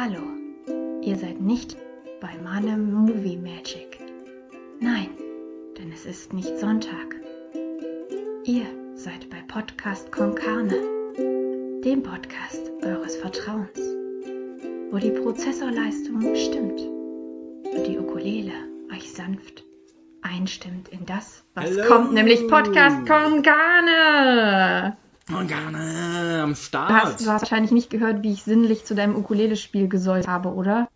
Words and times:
Hallo, 0.00 0.22
ihr 1.02 1.16
seid 1.16 1.40
nicht 1.40 1.76
bei 2.20 2.30
Manem 2.44 2.92
Movie 2.92 3.36
Magic. 3.36 3.98
Nein, 4.78 5.08
denn 5.76 5.90
es 5.90 6.06
ist 6.06 6.32
nicht 6.32 6.56
Sonntag. 6.56 7.16
Ihr 8.44 8.66
seid 8.94 9.28
bei 9.28 9.42
Podcast 9.48 10.12
Con 10.12 10.36
Carne, 10.36 10.76
dem 11.84 12.04
Podcast 12.04 12.70
eures 12.84 13.16
Vertrauens, 13.16 13.80
wo 14.92 14.98
die 14.98 15.10
Prozessorleistung 15.10 16.32
stimmt 16.36 16.80
und 16.80 17.84
die 17.84 17.98
Ukulele 17.98 18.52
euch 18.94 19.12
sanft 19.12 19.64
einstimmt 20.22 20.90
in 20.90 21.06
das, 21.06 21.44
was 21.54 21.70
Hallo. 21.70 21.88
kommt, 21.88 22.12
nämlich 22.12 22.46
Podcast 22.46 23.04
Con 23.04 23.42
Carne. 23.42 24.96
Organe 25.34 26.40
am 26.42 26.50
Du 26.50 26.54
Start. 26.56 26.90
hast, 26.90 27.20
du 27.26 27.30
hast 27.30 27.42
wahrscheinlich 27.42 27.70
nicht 27.72 27.90
gehört, 27.90 28.22
wie 28.22 28.32
ich 28.32 28.42
sinnlich 28.42 28.84
zu 28.84 28.94
deinem 28.94 29.16
Ukulele-Spiel 29.16 29.88
gesäuselt 29.88 30.26
habe, 30.28 30.52
oder? 30.54 30.88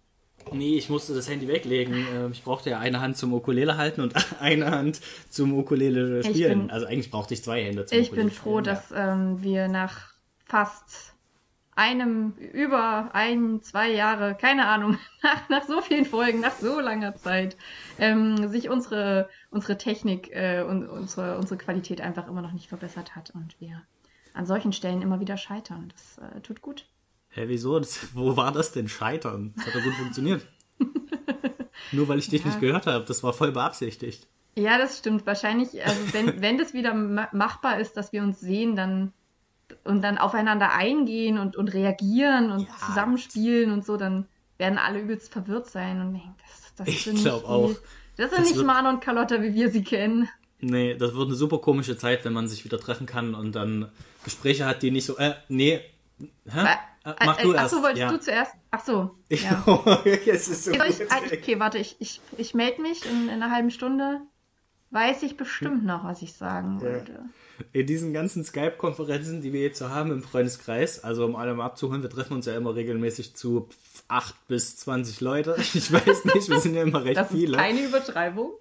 Nee, 0.52 0.76
ich 0.76 0.88
musste 0.90 1.14
das 1.14 1.28
Handy 1.28 1.48
weglegen. 1.48 1.94
Ähm, 2.14 2.32
Ich 2.32 2.42
brauchte 2.42 2.70
ja 2.70 2.78
eine 2.78 3.00
Hand 3.00 3.16
zum 3.16 3.32
Ukulele 3.32 3.76
halten 3.76 4.00
und 4.00 4.14
eine 4.40 4.70
Hand 4.70 5.00
zum 5.30 5.56
Ukulele 5.56 6.20
Ich 6.20 6.26
spielen. 6.26 6.60
bin- 6.62 6.70
also 6.70 6.86
eigentlich 6.86 7.10
brauchte 7.10 7.34
ich 7.34 7.42
zwei 7.42 7.62
Hände 7.64 7.86
zum 7.86 7.98
Ich 7.98 8.08
Ukulele 8.08 8.28
bin 8.28 8.34
froh, 8.36 8.60
spielen, 8.60 8.64
dass 8.64 8.92
ähm, 8.94 9.42
wir 9.42 9.68
nach 9.68 10.12
fast 10.44 11.14
einem, 11.74 12.32
über 12.52 13.10
ein, 13.14 13.62
zwei 13.62 13.90
Jahre, 13.92 14.34
keine 14.34 14.66
Ahnung, 14.66 14.98
nach, 15.22 15.48
nach 15.48 15.62
so 15.66 15.80
vielen 15.80 16.04
Folgen, 16.04 16.40
nach 16.40 16.56
so 16.56 16.80
langer 16.80 17.16
Zeit, 17.16 17.56
ähm, 17.98 18.48
sich 18.48 18.68
unsere, 18.68 19.30
unsere 19.50 19.78
Technik 19.78 20.30
äh, 20.32 20.62
und 20.62 20.86
unsere, 20.86 21.38
unsere 21.38 21.56
Qualität 21.56 22.00
einfach 22.02 22.28
immer 22.28 22.42
noch 22.42 22.52
nicht 22.52 22.68
verbessert 22.68 23.16
hat 23.16 23.30
und 23.30 23.56
wir 23.58 23.80
an 24.34 24.46
solchen 24.46 24.72
Stellen 24.72 25.02
immer 25.02 25.20
wieder 25.20 25.36
scheitern. 25.36 25.92
Das 25.94 26.18
äh, 26.36 26.40
tut 26.40 26.60
gut. 26.62 26.86
Hä, 27.30 27.44
wieso? 27.46 27.78
Das, 27.78 28.14
wo 28.14 28.36
war 28.36 28.52
das 28.52 28.72
denn 28.72 28.88
Scheitern? 28.88 29.52
Das 29.56 29.66
hat 29.66 29.74
doch 29.74 29.82
gut 29.82 29.94
funktioniert. 29.94 30.46
Nur 31.92 32.08
weil 32.08 32.18
ich 32.18 32.28
dich 32.28 32.42
Ja. 32.42 32.48
nicht 32.48 32.60
gehört 32.60 32.86
habe. 32.86 33.04
Das 33.04 33.22
war 33.22 33.32
voll 33.32 33.52
beabsichtigt. 33.52 34.26
Ja, 34.54 34.78
das 34.78 34.98
stimmt. 34.98 35.26
Wahrscheinlich, 35.26 35.84
also 35.84 35.98
wenn, 36.12 36.40
wenn 36.42 36.58
das 36.58 36.74
wieder 36.74 36.94
ma 36.94 37.28
machbar 37.32 37.80
ist, 37.80 37.96
dass 37.96 38.12
wir 38.12 38.22
uns 38.22 38.40
sehen, 38.40 38.76
dann 38.76 39.12
und 39.84 40.02
dann 40.02 40.18
aufeinander 40.18 40.72
eingehen 40.72 41.38
und, 41.38 41.56
und 41.56 41.72
reagieren 41.72 42.50
und 42.50 42.68
Ja. 42.68 42.76
zusammenspielen 42.86 43.72
und 43.72 43.84
so, 43.86 43.96
dann 43.96 44.26
werden 44.58 44.76
alle 44.78 45.00
übelst 45.00 45.32
verwirrt 45.32 45.70
sein 45.70 46.00
und 46.02 46.12
denken, 46.12 46.34
das, 46.46 46.74
das 46.76 46.88
Ich 46.88 47.04
sind 47.04 47.14
nicht 47.14 47.28
auch. 47.30 47.68
Die, 47.68 47.76
das 48.16 48.28
sind 48.30 48.40
Das 48.40 48.40
nicht 48.48 48.56
wird- 48.56 48.66
Manu 48.66 48.90
und 48.90 49.00
Carlotta, 49.00 49.40
wie 49.42 49.54
wir 49.54 49.70
sie 49.70 49.82
kennen. 49.82 50.28
Nee, 50.60 50.94
das 50.94 51.14
wird 51.14 51.26
eine 51.26 51.34
super 51.34 51.58
komische 51.58 51.96
Zeit, 51.96 52.24
wenn 52.26 52.34
man 52.34 52.48
sich 52.48 52.64
wieder 52.66 52.78
treffen 52.78 53.06
kann 53.06 53.34
und 53.34 53.52
dann 53.56 53.90
Gespräche 54.24 54.66
hat, 54.66 54.82
die 54.82 54.90
nicht 54.90 55.06
so, 55.06 55.16
äh, 55.18 55.34
nee, 55.48 55.80
hä? 56.46 56.66
Äh, 57.04 57.14
mach 57.24 57.38
äh, 57.38 57.42
du 57.42 57.54
ach 57.54 57.62
erst. 57.62 57.74
so, 57.74 57.82
wolltest 57.82 58.00
ja. 58.00 58.10
du 58.12 58.20
zuerst? 58.20 58.52
Ach 58.70 58.84
so. 58.84 59.10
Ja. 59.28 59.64
es 60.26 60.48
ist 60.48 60.64
so 60.64 60.72
ich, 60.72 61.10
ah, 61.10 61.20
okay, 61.32 61.58
warte, 61.58 61.78
ich, 61.78 61.96
ich, 61.98 62.20
ich 62.36 62.54
melde 62.54 62.80
mich 62.82 63.04
in, 63.06 63.24
in 63.24 63.30
einer 63.30 63.50
halben 63.50 63.70
Stunde. 63.70 64.20
Weiß 64.90 65.22
ich 65.22 65.38
bestimmt 65.38 65.86
noch, 65.86 66.04
was 66.04 66.20
ich 66.20 66.34
sagen 66.34 66.82
wollte. 66.82 67.24
In 67.72 67.86
diesen 67.86 68.12
ganzen 68.12 68.44
Skype-Konferenzen, 68.44 69.40
die 69.40 69.52
wir 69.54 69.62
jetzt 69.62 69.78
so 69.78 69.88
haben 69.88 70.10
im 70.10 70.22
Freundeskreis, 70.22 71.02
also 71.02 71.24
um 71.24 71.34
alle 71.34 71.54
mal 71.54 71.64
abzuholen, 71.64 72.02
wir 72.02 72.10
treffen 72.10 72.34
uns 72.34 72.44
ja 72.44 72.54
immer 72.54 72.74
regelmäßig 72.74 73.34
zu 73.34 73.70
8 74.08 74.48
bis 74.48 74.76
20 74.76 75.20
Leute. 75.22 75.56
Ich 75.74 75.90
weiß 75.90 76.26
nicht, 76.26 76.48
wir 76.50 76.60
sind 76.60 76.74
ja 76.74 76.82
immer 76.82 77.04
recht 77.04 77.16
Das 77.16 77.30
ist 77.30 77.36
viele. 77.36 77.56
keine 77.56 77.80
Übertreibung. 77.80 78.52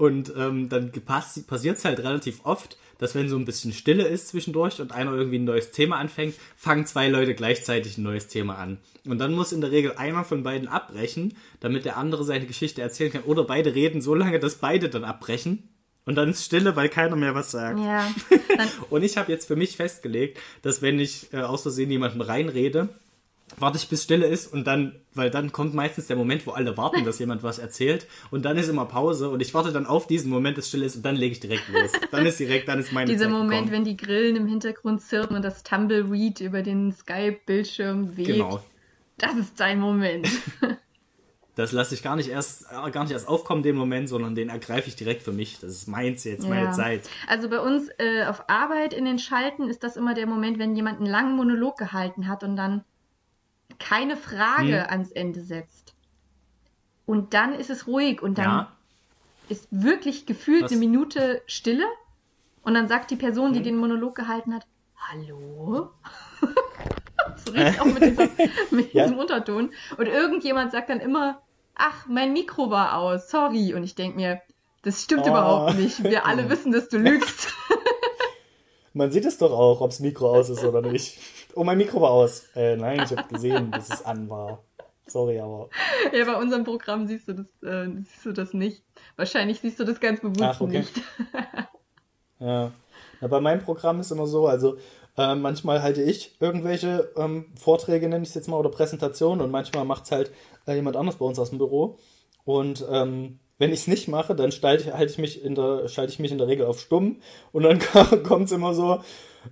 Und 0.00 0.32
ähm, 0.34 0.70
dann 0.70 0.92
passiert 0.92 1.76
es 1.76 1.84
halt 1.84 1.98
relativ 1.98 2.40
oft, 2.44 2.78
dass 2.96 3.14
wenn 3.14 3.28
so 3.28 3.36
ein 3.36 3.44
bisschen 3.44 3.74
Stille 3.74 4.08
ist 4.08 4.28
zwischendurch 4.28 4.80
und 4.80 4.92
einer 4.92 5.12
irgendwie 5.12 5.38
ein 5.38 5.44
neues 5.44 5.72
Thema 5.72 5.98
anfängt, 5.98 6.36
fangen 6.56 6.86
zwei 6.86 7.08
Leute 7.08 7.34
gleichzeitig 7.34 7.98
ein 7.98 8.04
neues 8.04 8.26
Thema 8.26 8.56
an. 8.56 8.78
Und 9.04 9.18
dann 9.18 9.34
muss 9.34 9.52
in 9.52 9.60
der 9.60 9.72
Regel 9.72 9.92
einer 9.98 10.24
von 10.24 10.42
beiden 10.42 10.68
abbrechen, 10.68 11.36
damit 11.60 11.84
der 11.84 11.98
andere 11.98 12.24
seine 12.24 12.46
Geschichte 12.46 12.80
erzählen 12.80 13.12
kann. 13.12 13.24
Oder 13.24 13.44
beide 13.44 13.74
reden 13.74 14.00
so 14.00 14.14
lange, 14.14 14.40
dass 14.40 14.54
beide 14.54 14.88
dann 14.88 15.04
abbrechen. 15.04 15.68
Und 16.06 16.14
dann 16.14 16.30
ist 16.30 16.46
Stille, 16.46 16.76
weil 16.76 16.88
keiner 16.88 17.16
mehr 17.16 17.34
was 17.34 17.50
sagt. 17.50 17.78
Ja. 17.78 18.10
Und 18.88 19.02
ich 19.02 19.18
habe 19.18 19.30
jetzt 19.30 19.48
für 19.48 19.56
mich 19.56 19.76
festgelegt, 19.76 20.38
dass 20.62 20.80
wenn 20.80 20.98
ich 20.98 21.30
äh, 21.34 21.42
aus 21.42 21.60
Versehen 21.60 21.90
jemanden 21.90 22.22
reinrede, 22.22 22.88
warte 23.58 23.78
ich 23.78 23.88
bis 23.88 24.04
Stille 24.04 24.26
ist 24.26 24.52
und 24.52 24.66
dann, 24.66 24.96
weil 25.14 25.30
dann 25.30 25.52
kommt 25.52 25.74
meistens 25.74 26.06
der 26.06 26.16
Moment, 26.16 26.46
wo 26.46 26.52
alle 26.52 26.76
warten, 26.76 27.04
dass 27.04 27.18
jemand 27.18 27.42
was 27.42 27.58
erzählt 27.58 28.06
und 28.30 28.44
dann 28.44 28.56
ist 28.56 28.68
immer 28.68 28.84
Pause 28.84 29.28
und 29.30 29.40
ich 29.40 29.52
warte 29.54 29.72
dann 29.72 29.86
auf 29.86 30.06
diesen 30.06 30.30
Moment, 30.30 30.56
dass 30.58 30.68
Stille 30.68 30.84
ist 30.86 30.96
und 30.96 31.04
dann 31.04 31.16
lege 31.16 31.32
ich 31.32 31.40
direkt 31.40 31.68
los. 31.68 31.90
Dann 32.10 32.26
ist 32.26 32.38
direkt, 32.38 32.68
dann 32.68 32.78
ist 32.78 32.92
meine 32.92 33.10
Dieser 33.10 33.24
Zeit 33.24 33.32
Moment, 33.32 33.50
gekommen. 33.50 33.72
wenn 33.72 33.84
die 33.84 33.96
Grillen 33.96 34.36
im 34.36 34.46
Hintergrund 34.46 35.02
zirpen 35.02 35.36
und 35.36 35.42
das 35.44 35.62
Tumbleweed 35.62 36.40
über 36.40 36.62
den 36.62 36.92
Skype-Bildschirm 36.92 38.16
weht. 38.16 38.26
Genau. 38.26 38.62
Das 39.18 39.34
ist 39.34 39.58
dein 39.60 39.80
Moment. 39.80 40.28
Das 41.56 41.72
lasse 41.72 41.94
ich 41.94 42.02
gar 42.02 42.16
nicht 42.16 42.30
erst, 42.30 42.66
äh, 42.70 42.90
gar 42.90 43.02
nicht 43.02 43.12
erst 43.12 43.28
aufkommen, 43.28 43.62
den 43.62 43.76
Moment, 43.76 44.08
sondern 44.08 44.34
den 44.34 44.48
ergreife 44.48 44.88
ich 44.88 44.96
direkt 44.96 45.20
für 45.22 45.32
mich. 45.32 45.58
Das 45.60 45.72
ist 45.72 45.88
meins 45.88 46.24
jetzt, 46.24 46.48
meine 46.48 46.66
Ja. 46.66 46.72
Zeit. 46.72 47.02
Also 47.26 47.50
bei 47.50 47.58
uns 47.58 47.88
äh, 47.98 48.24
auf 48.24 48.44
Arbeit 48.48 48.94
in 48.94 49.04
den 49.04 49.18
Schalten 49.18 49.68
ist 49.68 49.82
das 49.82 49.96
immer 49.96 50.14
der 50.14 50.26
Moment, 50.26 50.58
wenn 50.58 50.74
jemand 50.76 50.98
einen 50.98 51.10
langen 51.10 51.36
Monolog 51.36 51.76
gehalten 51.76 52.28
hat 52.28 52.44
und 52.44 52.56
dann 52.56 52.84
keine 53.80 54.16
Frage 54.16 54.84
Hm. 54.84 54.90
ans 54.90 55.10
Ende 55.10 55.40
setzt. 55.42 55.94
Und 57.06 57.34
dann 57.34 57.54
ist 57.54 57.70
es 57.70 57.88
ruhig 57.88 58.22
und 58.22 58.38
dann 58.38 58.44
Ja, 58.44 58.76
ist 59.48 59.66
wirklich 59.70 60.26
gefühlt 60.26 60.64
Was? 60.64 60.70
eine 60.70 60.78
Minute 60.78 61.42
Stille 61.46 61.84
und 62.62 62.74
dann 62.74 62.86
sagt 62.86 63.10
die 63.10 63.16
Person, 63.16 63.52
die 63.52 63.58
Hm. 63.58 63.64
den 63.64 63.76
Monolog 63.78 64.14
gehalten 64.14 64.54
hat, 64.54 64.64
Hallo? 65.08 65.90
so 67.36 67.50
richtig 67.50 67.80
auch 67.80 67.86
mit, 67.86 68.04
dieser, 68.04 68.28
mit 68.70 68.92
Ja. 68.92 69.04
diesem 69.04 69.18
Unterton. 69.18 69.72
Und 69.96 70.06
irgendjemand 70.06 70.70
sagt 70.70 70.90
dann 70.90 71.00
immer, 71.00 71.42
ach, 71.74 72.06
mein 72.06 72.32
Mikro 72.32 72.70
war 72.70 72.96
aus, 72.98 73.28
sorry. 73.30 73.74
Und 73.74 73.82
ich 73.82 73.94
denke 73.96 74.16
mir, 74.16 74.40
das 74.82 75.02
stimmt 75.02 75.26
Oh. 75.26 75.30
überhaupt 75.30 75.74
nicht. 75.76 76.04
Wir 76.04 76.26
alle 76.26 76.48
wissen, 76.50 76.70
dass 76.70 76.88
du 76.88 76.98
lügst. 76.98 77.52
Man 78.92 79.12
sieht 79.12 79.24
es 79.24 79.38
doch 79.38 79.52
auch, 79.52 79.80
ob 79.80 79.90
das 79.90 80.00
Mikro 80.00 80.30
aus 80.30 80.50
ist 80.50 80.64
oder 80.64 80.82
nicht. 80.82 81.18
Oh, 81.54 81.64
mein 81.64 81.78
Mikro 81.78 82.00
war 82.00 82.10
aus. 82.10 82.44
Äh, 82.54 82.76
nein, 82.76 83.02
ich 83.04 83.16
habe 83.16 83.28
gesehen, 83.32 83.70
dass 83.70 83.90
es 83.90 84.04
an 84.04 84.28
war. 84.28 84.62
Sorry, 85.06 85.40
aber. 85.40 85.68
ja, 86.12 86.24
bei 86.24 86.36
unserem 86.36 86.64
Programm 86.64 87.06
siehst 87.06 87.28
du 87.28 87.34
das, 87.34 87.46
äh, 87.62 87.90
siehst 88.04 88.24
du 88.24 88.32
das 88.32 88.54
nicht. 88.54 88.84
Wahrscheinlich 89.16 89.60
siehst 89.60 89.80
du 89.80 89.84
das 89.84 89.98
ganz 89.98 90.20
bewusst 90.20 90.42
Ach, 90.42 90.60
okay. 90.60 90.78
nicht. 90.80 90.92
Ja. 92.40 92.72
Na, 93.20 93.28
bei 93.28 93.40
meinem 93.40 93.60
Programm 93.60 94.00
ist 94.00 94.10
immer 94.10 94.26
so, 94.26 94.46
also 94.46 94.78
äh, 95.16 95.34
manchmal 95.34 95.82
halte 95.82 96.02
ich 96.02 96.36
irgendwelche 96.40 97.12
ähm, 97.16 97.52
Vorträge, 97.54 98.08
nenne 98.08 98.22
ich 98.22 98.30
es 98.30 98.34
jetzt 98.34 98.48
mal, 98.48 98.56
oder 98.56 98.70
Präsentationen 98.70 99.42
und 99.42 99.50
manchmal 99.50 99.84
macht 99.84 100.04
es 100.04 100.12
halt 100.12 100.32
äh, 100.66 100.74
jemand 100.74 100.96
anderes 100.96 101.18
bei 101.18 101.26
uns 101.26 101.38
aus 101.38 101.50
dem 101.50 101.58
Büro. 101.58 101.98
Und 102.44 102.84
ähm, 102.90 103.38
wenn 103.60 103.72
ich 103.72 103.80
es 103.80 103.86
nicht 103.86 104.08
mache, 104.08 104.34
dann 104.34 104.50
schalte 104.50 104.84
ich, 104.84 104.92
halte 104.92 105.12
ich 105.12 105.18
mich 105.18 105.44
in 105.44 105.54
der, 105.54 105.86
schalte 105.88 106.12
ich 106.12 106.18
mich 106.18 106.32
in 106.32 106.38
der 106.38 106.48
Regel 106.48 106.66
auf 106.66 106.80
stumm 106.80 107.20
und 107.52 107.62
dann 107.62 107.78
kommt 108.24 108.46
es 108.46 108.52
immer 108.52 108.74
so, 108.74 109.02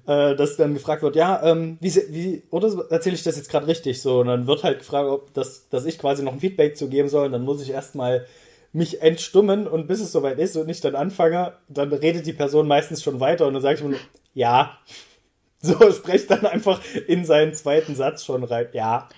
äh, 0.07 0.35
dass 0.35 0.57
dann 0.57 0.75
gefragt 0.75 1.03
wird, 1.03 1.15
ja, 1.15 1.43
ähm, 1.43 1.77
wie, 1.81 1.95
wie, 2.09 2.43
oder 2.51 2.87
erzähle 2.91 3.15
ich 3.17 3.23
das 3.23 3.37
jetzt 3.37 3.51
gerade 3.51 3.67
richtig 3.67 4.01
so? 4.03 4.21
Und 4.21 4.27
dann 4.29 4.47
wird 4.47 4.65
halt 4.65 4.79
gefragt, 4.81 5.09
ob 5.09 5.35
das, 5.35 5.69
dass 5.69 5.85
ich 5.85 5.99
quasi 5.99 6.23
noch 6.23 6.33
ein 6.33 6.41
Feedback 6.41 6.77
zu 6.77 6.89
geben 6.89 7.09
soll. 7.09 7.27
Und 7.27 7.33
dann 7.33 7.45
muss 7.45 7.63
ich 7.63 7.71
erstmal 7.71 8.27
mich 8.73 9.03
entstummen 9.03 9.67
und 9.67 9.87
bis 9.89 10.01
es 10.01 10.13
soweit 10.13 10.39
ist 10.39 10.57
und 10.57 10.69
ich 10.69 10.81
dann 10.81 10.95
anfange, 10.95 11.55
dann 11.69 11.93
redet 11.93 12.27
die 12.27 12.33
Person 12.35 12.67
meistens 12.69 13.03
schon 13.03 13.21
weiter 13.21 13.47
und 13.47 13.55
dann 13.55 13.63
sage 13.63 13.77
ich 13.77 13.85
mir 13.85 13.97
ja. 14.35 14.79
So, 15.61 15.91
sprecht 15.91 16.31
dann 16.31 16.47
einfach 16.47 16.81
in 17.09 17.25
seinen 17.25 17.53
zweiten 17.53 17.97
Satz 17.97 18.25
schon 18.25 18.45
rein. 18.45 18.69
Ja, 18.73 19.09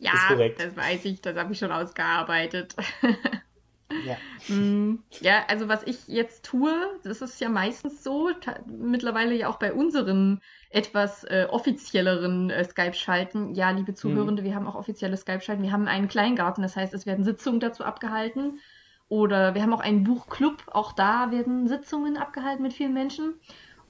Ja, 0.00 0.12
Ist 0.12 0.26
korrekt. 0.26 0.60
das 0.60 0.76
weiß 0.76 1.04
ich, 1.04 1.20
das 1.20 1.36
habe 1.36 1.52
ich 1.52 1.58
schon 1.60 1.70
ausgearbeitet. 1.70 2.74
ja. 3.90 4.16
Mm, 4.48 4.98
Ja, 5.20 5.44
also 5.48 5.68
was 5.68 5.82
ich 5.84 6.06
jetzt 6.08 6.44
tue, 6.44 6.72
das 7.02 7.22
ist 7.22 7.40
ja 7.40 7.48
meistens 7.48 8.02
so, 8.04 8.30
mittlerweile 8.66 9.34
ja 9.34 9.48
auch 9.48 9.58
bei 9.58 9.72
unseren 9.72 10.40
etwas 10.70 11.24
äh, 11.24 11.46
offizielleren 11.50 12.50
äh, 12.50 12.64
Skype-Schalten. 12.64 13.54
Ja, 13.54 13.70
liebe 13.70 13.94
Zuhörende, 13.94 14.44
wir 14.44 14.54
haben 14.54 14.66
auch 14.66 14.74
offizielle 14.74 15.16
Skype-Schalten. 15.16 15.62
Wir 15.62 15.72
haben 15.72 15.88
einen 15.88 16.08
Kleingarten, 16.08 16.62
das 16.62 16.76
heißt, 16.76 16.94
es 16.94 17.06
werden 17.06 17.24
Sitzungen 17.24 17.60
dazu 17.60 17.84
abgehalten. 17.84 18.60
Oder 19.08 19.54
wir 19.54 19.62
haben 19.62 19.72
auch 19.72 19.80
einen 19.80 20.04
Buchclub, 20.04 20.64
auch 20.72 20.92
da 20.92 21.30
werden 21.30 21.68
Sitzungen 21.68 22.16
abgehalten 22.16 22.62
mit 22.62 22.72
vielen 22.72 22.92
Menschen. 22.94 23.34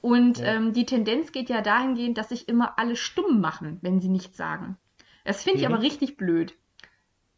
Und 0.01 0.39
Ja. 0.39 0.45
ähm, 0.45 0.73
die 0.73 0.85
Tendenz 0.85 1.31
geht 1.31 1.49
ja 1.49 1.61
dahingehend, 1.61 2.17
dass 2.17 2.29
sich 2.29 2.47
immer 2.47 2.77
alle 2.77 2.95
stumm 2.95 3.41
machen, 3.41 3.79
wenn 3.81 3.99
sie 3.99 4.09
nichts 4.09 4.37
sagen. 4.37 4.77
Das 5.25 5.43
finde 5.43 5.59
ich 5.59 5.67
Mhm. 5.67 5.73
aber 5.73 5.81
richtig 5.83 6.17
blöd. 6.17 6.55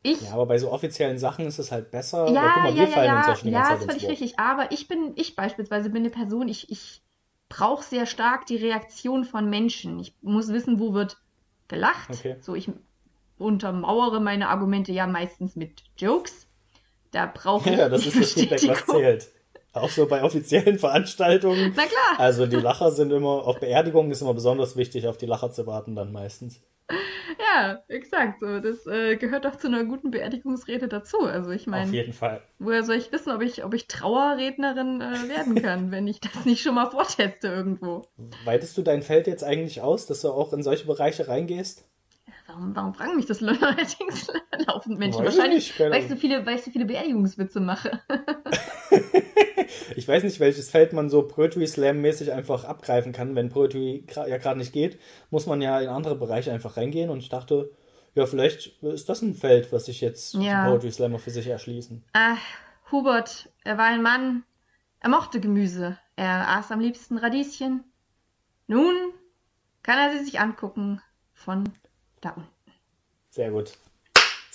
Ich 0.01 0.21
Ja, 0.21 0.31
aber 0.31 0.45
bei 0.45 0.57
so 0.57 0.71
offiziellen 0.71 1.17
Sachen 1.17 1.45
ist 1.45 1.59
es 1.59 1.71
halt 1.71 1.91
besser. 1.91 2.29
ja, 2.31 2.51
guck 2.53 2.63
mal, 2.63 2.69
ja, 2.69 2.75
wir 2.75 2.83
ja, 2.83 2.87
fallen 2.87 3.17
uns 3.17 3.25
ja, 3.25 3.31
ja 3.31 3.35
schon 3.35 3.47
die 3.47 3.53
ja, 3.53 3.63
ganze 3.63 3.85
ist 3.85 3.91
völlig 3.91 4.09
richtig. 4.09 4.39
Aber 4.39 4.71
ich 4.71 4.87
bin, 4.87 5.13
ich 5.15 5.35
beispielsweise 5.35 5.89
bin 5.89 6.03
eine 6.03 6.09
Person, 6.09 6.47
ich, 6.47 6.71
ich 6.71 7.01
brauche 7.49 7.83
sehr 7.83 8.05
stark 8.05 8.45
die 8.45 8.55
Reaktion 8.55 9.25
von 9.25 9.49
Menschen. 9.49 9.99
Ich 9.99 10.13
muss 10.21 10.49
wissen, 10.49 10.79
wo 10.79 10.93
wird 10.93 11.17
gelacht. 11.67 12.11
Okay. 12.11 12.37
So, 12.39 12.55
ich 12.55 12.71
untermauere 13.37 14.19
meine 14.19 14.49
Argumente 14.49 14.91
ja 14.91 15.07
meistens 15.07 15.55
mit 15.55 15.83
Jokes. 15.97 16.47
Da 17.11 17.25
brauche 17.25 17.69
ich 17.69 17.77
Ja, 17.77 17.89
das 17.89 18.05
ist 18.05 18.19
das 18.19 18.33
Feedback, 18.33 18.67
was 18.67 18.85
zählt. 18.85 19.29
Auch 19.73 19.89
so 19.89 20.07
bei 20.07 20.23
offiziellen 20.23 20.79
Veranstaltungen. 20.79 21.73
Na 21.75 21.85
klar. 21.85 22.19
Also 22.19 22.47
die 22.47 22.55
Lacher 22.55 22.91
sind 22.91 23.11
immer, 23.11 23.45
auf 23.45 23.59
Beerdigungen 23.59 24.11
ist 24.11 24.21
immer 24.21 24.33
besonders 24.33 24.75
wichtig, 24.75 25.07
auf 25.07 25.17
die 25.17 25.27
Lacher 25.27 25.51
zu 25.51 25.67
warten 25.67 25.95
dann 25.95 26.11
meistens. 26.11 26.59
Ja, 27.39 27.83
exakt. 27.87 28.39
So, 28.41 28.59
das 28.59 28.85
äh, 28.85 29.15
gehört 29.15 29.45
doch 29.45 29.55
zu 29.55 29.67
einer 29.67 29.85
guten 29.85 30.11
Beerdigungsrede 30.11 30.87
dazu. 30.87 31.21
Also 31.21 31.51
ich 31.51 31.61
Auf 31.61 31.67
meine, 31.67 31.91
jeden 31.91 32.13
Fall. 32.13 32.41
woher 32.57 32.83
soll 32.83 32.95
ich 32.95 33.11
wissen, 33.11 33.31
ob 33.31 33.41
ich, 33.41 33.63
ob 33.63 33.73
ich 33.73 33.87
Trauerrednerin 33.87 35.01
äh, 35.01 35.29
werden 35.29 35.55
kann, 35.55 35.91
wenn 35.91 36.07
ich 36.07 36.19
das 36.19 36.45
nicht 36.45 36.61
schon 36.61 36.75
mal 36.75 36.89
vorteste 36.89 37.47
irgendwo? 37.47 38.03
Weitest 38.45 38.77
du 38.77 38.81
dein 38.81 39.01
Feld 39.01 39.27
jetzt 39.27 39.43
eigentlich 39.43 39.81
aus, 39.81 40.05
dass 40.05 40.21
du 40.21 40.29
auch 40.29 40.53
in 40.53 40.63
solche 40.63 40.85
Bereiche 40.85 41.27
reingehst? 41.27 41.85
Warum, 42.47 42.75
warum 42.75 42.93
fragen 42.93 43.15
mich 43.15 43.27
das 43.27 43.41
Leute 43.41 43.65
allerdings 43.65 44.27
laufend 44.67 44.99
Menschen? 44.99 45.23
Weiß 45.23 45.33
ich 45.33 45.37
Wahrscheinlich, 45.37 45.79
nicht, 45.79 45.91
weil 45.91 46.01
ich 46.01 46.09
so 46.09 46.15
viele, 46.15 46.45
weil 46.45 46.55
ich 46.55 46.63
so 46.63 46.71
viele 46.71 46.85
Beerdigungswitze 46.85 47.59
mache. 47.59 48.01
Ich 49.95 50.07
weiß 50.07 50.23
nicht, 50.23 50.39
welches 50.39 50.69
Feld 50.69 50.93
man 50.93 51.09
so 51.09 51.21
Poetry 51.23 51.67
Slam-mäßig 51.67 52.31
einfach 52.33 52.63
abgreifen 52.63 53.11
kann. 53.11 53.35
Wenn 53.35 53.49
Poetry 53.49 54.05
ja 54.15 54.37
gerade 54.37 54.59
nicht 54.59 54.73
geht, 54.73 54.99
muss 55.29 55.45
man 55.45 55.61
ja 55.61 55.79
in 55.79 55.89
andere 55.89 56.15
Bereiche 56.15 56.51
einfach 56.51 56.77
reingehen. 56.77 57.09
Und 57.09 57.19
ich 57.19 57.29
dachte, 57.29 57.71
ja, 58.15 58.25
vielleicht 58.25 58.81
ist 58.83 59.09
das 59.09 59.21
ein 59.21 59.35
Feld, 59.35 59.71
was 59.71 59.85
sich 59.85 60.01
jetzt 60.01 60.33
Ja. 60.35 60.63
die 60.65 60.69
Poetry 60.71 60.91
Slammer 60.91 61.19
für 61.19 61.31
sich 61.31 61.47
erschließen. 61.47 62.03
Ah, 62.13 62.37
Hubert, 62.91 63.49
er 63.63 63.77
war 63.77 63.85
ein 63.85 64.01
Mann, 64.01 64.43
er 64.99 65.09
mochte 65.09 65.39
Gemüse, 65.39 65.97
er 66.15 66.49
aß 66.57 66.71
am 66.71 66.79
liebsten 66.79 67.17
Radieschen. 67.17 67.83
Nun 68.67 68.95
kann 69.83 69.97
er 69.99 70.17
sie 70.17 70.25
sich 70.25 70.39
angucken 70.39 71.01
von 71.33 71.63
da 72.21 72.31
unten. 72.31 72.49
Sehr 73.29 73.51
gut. 73.51 73.73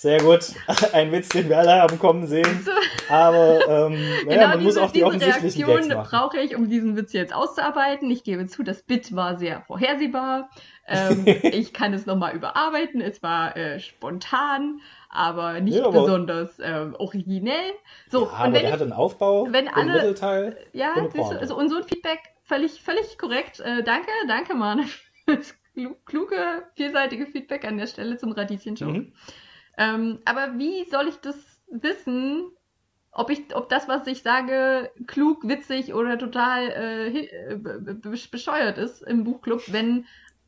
Sehr 0.05 0.19
gut. 0.21 0.53
Ein 0.93 1.11
Witz, 1.11 1.29
den 1.29 1.49
wir 1.49 1.57
alle 1.57 1.81
haben 1.81 1.97
kommen 1.97 2.27
sehen. 2.27 2.67
Aber 3.09 3.59
ähm, 3.67 3.93
naja, 4.27 4.35
genau 4.35 4.47
man 4.49 4.63
muss 4.63 4.73
diese, 4.75 4.83
auch 4.85 4.91
die 4.91 5.03
offensichtlichen 5.03 5.65
Reaktion 5.65 5.89
Gags 5.89 6.11
machen. 6.11 6.19
brauche 6.29 6.37
ich, 6.39 6.55
um 6.55 6.69
diesen 6.69 6.95
Witz 6.95 7.11
jetzt 7.13 7.33
auszuarbeiten. 7.33 8.11
Ich 8.11 8.23
gebe 8.23 8.45
zu, 8.45 8.61
das 8.61 8.83
Bit 8.83 9.15
war 9.15 9.39
sehr 9.39 9.61
vorhersehbar. 9.61 10.51
Ähm, 10.87 11.23
ich 11.41 11.73
kann 11.73 11.91
es 11.95 12.05
nochmal 12.05 12.35
überarbeiten. 12.35 13.01
Es 13.01 13.23
war 13.23 13.57
äh, 13.57 13.79
spontan, 13.79 14.79
aber 15.09 15.59
nicht 15.59 15.77
Ja, 15.77 15.85
aber- 15.87 16.01
besonders 16.01 16.59
ähm, 16.61 16.95
originell. 16.99 17.71
So, 18.11 18.25
Ja, 18.25 18.29
aber 18.31 18.37
und 18.49 18.53
wenn 18.53 18.59
der 18.61 18.63
ich 18.69 18.71
hat 18.73 18.81
einen 18.83 18.93
Aufbau, 18.93 19.47
wenn 19.49 19.67
alle- 19.69 19.93
Mittelteil. 19.93 20.55
Ja, 20.73 20.93
Pointe. 20.93 21.39
also, 21.39 21.57
und 21.57 21.69
so 21.69 21.77
ein 21.77 21.83
Feedback 21.83 22.19
völlig, 22.43 22.79
völlig 22.79 23.17
korrekt. 23.17 23.59
Äh, 23.59 23.81
danke, 23.81 24.11
danke, 24.27 24.53
Mann. 24.53 24.87
Kluge, 26.05 26.35
vielseitige 26.75 27.25
Feedback 27.25 27.65
an 27.65 27.77
der 27.79 27.87
Stelle 27.87 28.17
zum 28.17 28.33
Radieschen-Show. 28.33 28.85
Mhm. 28.85 29.13
Ähm, 29.77 30.19
aber 30.25 30.57
wie 30.57 30.85
soll 30.89 31.07
ich 31.07 31.17
das 31.17 31.35
wissen, 31.69 32.51
ob 33.11 33.29
ich, 33.29 33.55
ob 33.55 33.69
das, 33.69 33.87
was 33.87 34.07
ich 34.07 34.21
sage, 34.23 34.91
klug, 35.07 35.47
witzig 35.47 35.93
oder 35.93 36.17
total 36.17 36.69
äh, 36.69 37.07
äh, 37.25 37.55
be- 37.55 37.79
be- 37.79 38.17
bescheuert 38.31 38.77
ist 38.77 39.01
im 39.01 39.23
Buchclub, 39.23 39.63
wenn 39.67 40.05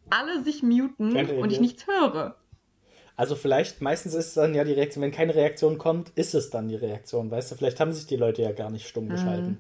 alle 0.09 0.44
sich 0.44 0.63
muten 0.63 1.15
und 1.15 1.51
ich 1.51 1.59
nichts 1.59 1.88
höre? 1.88 2.35
Also 3.15 3.35
vielleicht, 3.35 3.81
meistens 3.81 4.13
ist 4.13 4.27
es 4.27 4.33
dann 4.35 4.53
ja 4.53 4.63
die 4.63 4.74
Reaktion, 4.74 5.01
wenn 5.01 5.12
keine 5.12 5.33
Reaktion 5.33 5.77
kommt, 5.79 6.12
ist 6.15 6.35
es 6.35 6.51
dann 6.51 6.68
die 6.68 6.75
Reaktion, 6.75 7.31
weißt 7.31 7.51
du? 7.51 7.56
Vielleicht 7.56 7.79
haben 7.79 7.91
sich 7.91 8.06
die 8.06 8.15
Leute 8.15 8.44
ja 8.44 8.51
gar 8.51 8.69
nicht 8.69 8.88
stumm 8.88 9.09
geschalten. 9.09 9.57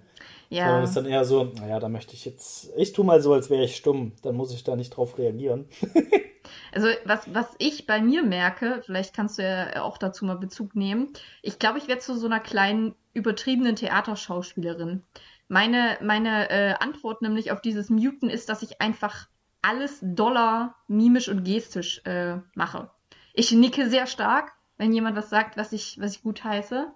Sondern 0.49 0.79
Ja. 0.79 0.83
es 0.83 0.89
ist 0.91 0.95
dann 0.97 1.05
eher 1.05 1.25
so, 1.25 1.45
naja, 1.45 1.79
da 1.79 1.89
möchte 1.89 2.13
ich 2.13 2.23
jetzt, 2.25 2.69
ich 2.77 2.93
tu 2.93 3.03
mal 3.03 3.21
so, 3.21 3.33
als 3.33 3.49
wäre 3.49 3.63
ich 3.63 3.75
stumm, 3.75 4.13
dann 4.21 4.35
muss 4.35 4.53
ich 4.53 4.63
da 4.63 4.75
nicht 4.75 4.91
drauf 4.91 5.17
reagieren. 5.17 5.65
Also 6.77 6.89
was, 7.05 7.33
was 7.33 7.55
ich 7.57 7.87
bei 7.87 7.99
mir 7.99 8.21
merke, 8.21 8.83
vielleicht 8.85 9.15
kannst 9.15 9.39
du 9.39 9.41
ja 9.41 9.81
auch 9.81 9.97
dazu 9.97 10.25
mal 10.25 10.37
Bezug 10.37 10.75
nehmen, 10.75 11.11
ich 11.41 11.57
glaube, 11.57 11.79
ich 11.79 11.87
werde 11.87 12.01
zu 12.01 12.15
so 12.15 12.27
einer 12.27 12.39
kleinen, 12.39 12.93
übertriebenen 13.15 13.75
Theaterschauspielerin. 13.75 15.01
Meine, 15.47 15.97
meine 16.03 16.51
äh, 16.51 16.75
Antwort 16.75 17.23
nämlich 17.23 17.51
auf 17.51 17.61
dieses 17.61 17.89
Muten 17.89 18.29
ist, 18.29 18.47
dass 18.49 18.61
ich 18.61 18.79
einfach 18.79 19.27
alles 19.63 19.97
doller 20.03 20.75
mimisch 20.87 21.29
und 21.29 21.43
gestisch 21.45 22.05
äh, 22.05 22.37
mache. 22.53 22.91
Ich 23.33 23.51
nicke 23.51 23.89
sehr 23.89 24.05
stark, 24.05 24.51
wenn 24.77 24.93
jemand 24.93 25.17
was 25.17 25.31
sagt, 25.31 25.57
was 25.57 25.73
ich, 25.73 25.99
was 25.99 26.11
ich 26.11 26.21
gut 26.21 26.43
heiße. 26.43 26.91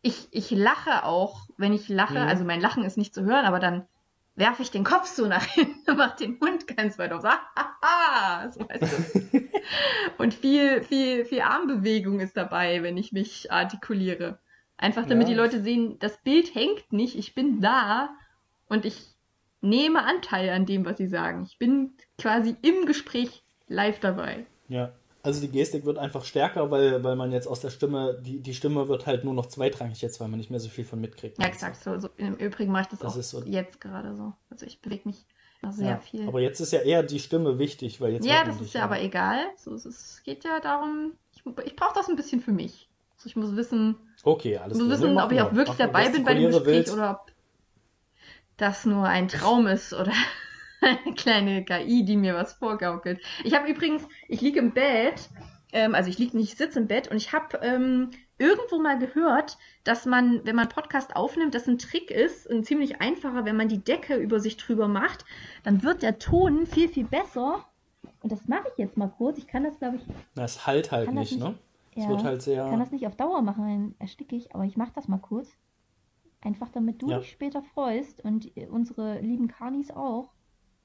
Ich, 0.00 0.28
ich 0.30 0.52
lache 0.52 1.02
auch, 1.04 1.48
wenn 1.56 1.72
ich 1.72 1.88
lache, 1.88 2.20
Mhm. 2.20 2.28
also 2.28 2.44
mein 2.44 2.60
Lachen 2.60 2.84
ist 2.84 2.96
nicht 2.98 3.12
zu 3.12 3.24
hören, 3.24 3.46
aber 3.46 3.58
dann 3.58 3.88
werfe 4.36 4.62
ich 4.62 4.70
den 4.70 4.84
Kopf 4.84 5.06
so 5.06 5.26
nach 5.26 5.44
hinten, 5.44 5.74
mach 5.96 6.16
den 6.16 6.38
Mund 6.38 6.66
ganz 6.66 6.98
weit 6.98 7.12
auf, 7.12 7.22
so, 7.22 7.28
haha, 7.28 8.50
so 8.50 8.60
weißt 8.68 8.82
du. 8.82 9.40
Und 10.18 10.34
viel, 10.34 10.82
viel, 10.82 11.24
viel 11.24 11.40
Armbewegung 11.40 12.20
ist 12.20 12.36
dabei, 12.36 12.82
wenn 12.82 12.96
ich 12.96 13.12
mich 13.12 13.50
artikuliere. 13.52 14.38
Einfach 14.76 15.06
damit 15.06 15.28
Ja. 15.28 15.34
die 15.34 15.38
Leute 15.38 15.62
sehen, 15.62 15.98
das 16.00 16.18
Bild 16.22 16.54
hängt 16.54 16.92
nicht, 16.92 17.16
ich 17.16 17.34
bin 17.34 17.60
da 17.60 18.10
und 18.68 18.84
ich 18.84 19.14
nehme 19.60 20.04
Anteil 20.04 20.50
an 20.50 20.66
dem, 20.66 20.84
was 20.84 20.98
sie 20.98 21.06
sagen. 21.06 21.44
Ich 21.48 21.58
bin 21.58 21.92
quasi 22.18 22.56
im 22.62 22.86
Gespräch 22.86 23.44
live 23.68 24.00
dabei. 24.00 24.46
Ja. 24.68 24.92
Also 25.24 25.40
die 25.40 25.48
Gestik 25.48 25.86
wird 25.86 25.96
einfach 25.98 26.24
stärker, 26.24 26.70
weil, 26.70 27.02
weil 27.02 27.16
man 27.16 27.32
jetzt 27.32 27.46
aus 27.48 27.60
der 27.60 27.70
Stimme, 27.70 28.20
die, 28.20 28.40
die 28.40 28.52
Stimme 28.54 28.88
wird 28.88 29.06
halt 29.06 29.24
nur 29.24 29.32
noch 29.32 29.46
zweitrangig 29.46 30.02
jetzt, 30.02 30.20
weil 30.20 30.28
man 30.28 30.38
nicht 30.38 30.50
mehr 30.50 30.60
so 30.60 30.68
viel 30.68 30.84
von 30.84 31.00
mitkriegt. 31.00 31.38
Ja, 31.38 31.46
exakt. 31.46 31.82
So, 31.82 31.98
so, 31.98 32.10
Im 32.18 32.36
Übrigen 32.36 32.70
mache 32.70 32.82
ich 32.82 32.88
das, 32.88 32.98
Das 32.98 33.14
auch 33.14 33.18
ist 33.18 33.30
so- 33.30 33.42
jetzt 33.44 33.80
gerade 33.80 34.14
so. 34.14 34.34
Also 34.50 34.66
ich 34.66 34.82
bewege 34.82 35.08
mich 35.08 35.24
noch 35.62 35.72
sehr 35.72 35.88
Ja, 35.88 35.96
viel. 35.96 36.28
Aber 36.28 36.40
jetzt 36.40 36.60
ist 36.60 36.72
ja 36.72 36.80
eher 36.80 37.02
die 37.02 37.18
Stimme 37.18 37.58
wichtig, 37.58 38.02
weil 38.02 38.12
jetzt 38.12 38.26
Ja, 38.26 38.44
das 38.44 38.60
ist 38.60 38.74
ja 38.74 38.84
aber 38.84 39.00
egal. 39.00 39.38
So, 39.56 39.74
es, 39.74 40.20
geht 40.24 40.44
ja 40.44 40.60
darum, 40.60 41.12
ich, 41.34 41.42
ich 41.64 41.74
brauche 41.74 41.94
das 41.94 42.08
ein 42.10 42.16
bisschen 42.16 42.42
für 42.42 42.52
mich. 42.52 42.90
Also 43.16 43.26
ich 43.28 43.34
muss 43.36 43.56
wissen, 43.56 43.96
Okay, 44.24 44.58
alles 44.58 44.76
ich 44.76 44.84
muss 44.84 44.92
wissen, 44.92 45.16
ob 45.18 45.32
ich 45.32 45.40
auch 45.40 45.54
wirklich 45.54 45.68
Mach 45.68 45.76
dabei 45.86 46.10
bin 46.10 46.24
bei 46.24 46.34
dem 46.34 46.50
Gespräch 46.50 46.66
wild. 46.86 46.90
oder 46.92 47.10
ob 47.12 47.32
das 48.58 48.84
nur 48.84 49.04
ein 49.08 49.28
Traum 49.28 49.66
ist 49.66 49.94
oder 49.94 50.12
kleine 51.16 51.64
KI, 51.64 52.04
die 52.04 52.16
mir 52.16 52.34
was 52.34 52.54
vorgaukelt. 52.54 53.20
Ich 53.44 53.54
habe 53.54 53.68
übrigens, 53.68 54.06
ich 54.28 54.40
liege 54.40 54.58
im 54.60 54.72
Bett, 54.72 55.28
ähm, 55.72 55.94
also 55.94 56.08
ich 56.10 56.18
liege 56.18 56.36
nicht, 56.36 56.52
ich 56.52 56.58
sitze 56.58 56.78
im 56.78 56.86
Bett 56.86 57.08
und 57.10 57.16
ich 57.16 57.32
habe 57.32 57.58
ähm, 57.62 58.10
irgendwo 58.38 58.78
mal 58.80 58.98
gehört, 58.98 59.58
dass 59.84 60.06
man, 60.06 60.40
wenn 60.44 60.56
man 60.56 60.68
Podcast 60.68 61.14
aufnimmt, 61.16 61.54
das 61.54 61.66
ein 61.68 61.78
Trick 61.78 62.10
ist, 62.10 62.50
ein 62.50 62.64
ziemlich 62.64 63.00
einfacher, 63.00 63.44
wenn 63.44 63.56
man 63.56 63.68
die 63.68 63.78
Decke 63.82 64.16
über 64.16 64.40
sich 64.40 64.56
drüber 64.56 64.88
macht, 64.88 65.24
dann 65.62 65.82
wird 65.82 66.02
der 66.02 66.18
Ton 66.18 66.66
viel, 66.66 66.88
viel 66.88 67.04
besser. 67.04 67.64
Und 68.22 68.32
das 68.32 68.46
mache 68.48 68.68
ich 68.72 68.78
jetzt 68.78 68.96
mal 68.96 69.08
kurz. 69.18 69.38
Ich 69.38 69.46
kann 69.46 69.64
das, 69.64 69.78
glaube 69.78 69.96
ich, 69.96 70.02
Na, 70.34 70.44
es 70.44 70.66
halt 70.66 70.90
halt 70.92 71.08
das 71.08 71.14
nicht, 71.14 71.32
nicht- 71.32 71.42
ne? 71.44 71.54
Ja, 71.96 72.08
wird 72.08 72.24
halt 72.24 72.42
sehr. 72.42 72.64
kann 72.68 72.80
das 72.80 72.90
nicht 72.90 73.06
auf 73.06 73.14
Dauer 73.14 73.40
machen, 73.42 73.62
dann 73.68 73.94
ersticke 74.00 74.34
ich, 74.34 74.52
aber 74.52 74.64
ich 74.64 74.76
mache 74.76 74.90
das 74.96 75.06
mal 75.06 75.18
kurz. 75.18 75.48
Einfach 76.40 76.68
damit 76.70 77.00
du 77.00 77.08
Ja. 77.08 77.18
dich 77.18 77.30
später 77.30 77.62
freust 77.62 78.22
und 78.24 78.56
äh, 78.56 78.66
unsere 78.66 79.20
lieben 79.20 79.46
Karnis 79.46 79.92
auch, 79.92 80.30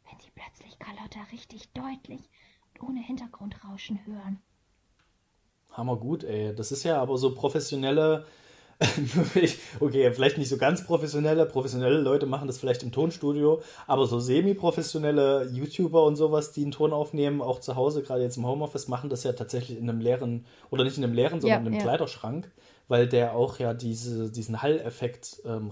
wenn 0.09 0.19
sie 0.19 0.31
plötzlich 0.35 0.79
Carlotta 0.79 1.19
richtig 1.31 1.71
deutlich 1.73 2.29
und 2.73 2.89
ohne 2.89 3.01
Hintergrundrauschen 3.01 4.05
hören. 4.05 4.41
Hammer 5.71 5.97
gut, 5.97 6.23
ey. 6.23 6.53
Das 6.55 6.71
ist 6.71 6.83
ja 6.83 7.01
aber 7.01 7.17
so 7.17 7.33
professionelle. 7.33 8.25
okay, 9.81 10.11
vielleicht 10.13 10.37
nicht 10.37 10.47
so 10.47 10.57
ganz 10.57 10.85
professionelle. 10.85 11.45
Professionelle 11.45 11.99
Leute 11.99 12.25
machen 12.25 12.47
das 12.47 12.57
vielleicht 12.57 12.81
im 12.81 12.93
Tonstudio, 12.93 13.61
aber 13.87 14.05
so 14.07 14.19
semi-professionelle 14.19 15.49
YouTuber 15.51 16.05
und 16.05 16.15
sowas, 16.15 16.53
die 16.53 16.61
einen 16.61 16.71
Ton 16.71 16.93
aufnehmen, 16.93 17.41
auch 17.41 17.59
zu 17.59 17.75
Hause, 17.75 18.03
gerade 18.03 18.21
jetzt 18.23 18.37
im 18.37 18.47
Homeoffice, 18.47 18.87
machen 18.87 19.09
das 19.09 19.23
ja 19.25 19.33
tatsächlich 19.33 19.77
in 19.77 19.89
einem 19.89 19.99
leeren, 19.99 20.45
oder 20.69 20.85
nicht 20.85 20.97
in 20.97 21.03
einem 21.03 21.13
leeren, 21.13 21.41
sondern 21.41 21.59
Ja, 21.63 21.67
in 21.67 21.73
einem 21.73 21.75
ja. 21.75 21.81
Kleiderschrank, 21.81 22.49
weil 22.87 23.07
der 23.07 23.35
auch 23.35 23.59
ja 23.59 23.73
diese, 23.73 24.31
diesen 24.31 24.61
Hall-Effekt 24.61 25.41
ähm, 25.45 25.69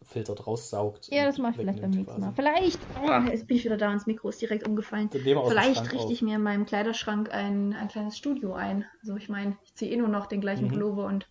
rausfiltert, 0.00 0.46
raussaugt. 0.46 1.08
Ja, 1.10 1.24
das 1.24 1.38
mache 1.38 1.52
ich 1.52 1.56
vielleicht 1.58 1.80
beim 1.80 1.90
nächsten 1.90 2.20
Mal. 2.20 2.32
Vielleicht, 2.34 2.78
oh, 3.02 3.30
jetzt 3.30 3.46
bin 3.46 3.56
ich 3.56 3.64
wieder 3.64 3.76
da 3.76 3.92
ins 3.92 4.06
Mikro, 4.06 4.28
ist 4.28 4.40
direkt 4.40 4.66
umgefallen. 4.66 5.10
Vielleicht 5.46 5.92
richte 5.92 6.12
ich 6.12 6.22
mir 6.22 6.36
in 6.36 6.42
meinem 6.42 6.66
Kleiderschrank 6.66 7.30
ein, 7.32 7.74
ein 7.74 7.88
kleines 7.88 8.16
Studio 8.16 8.54
ein. 8.54 8.84
Also 9.00 9.16
ich 9.16 9.28
meine, 9.28 9.56
ich 9.64 9.74
ziehe 9.74 9.90
eh 9.92 9.96
nur 9.96 10.08
noch 10.08 10.26
den 10.26 10.40
gleichen 10.40 10.66
Mhm. 10.66 10.72
Pullover 10.72 11.06
und 11.06 11.28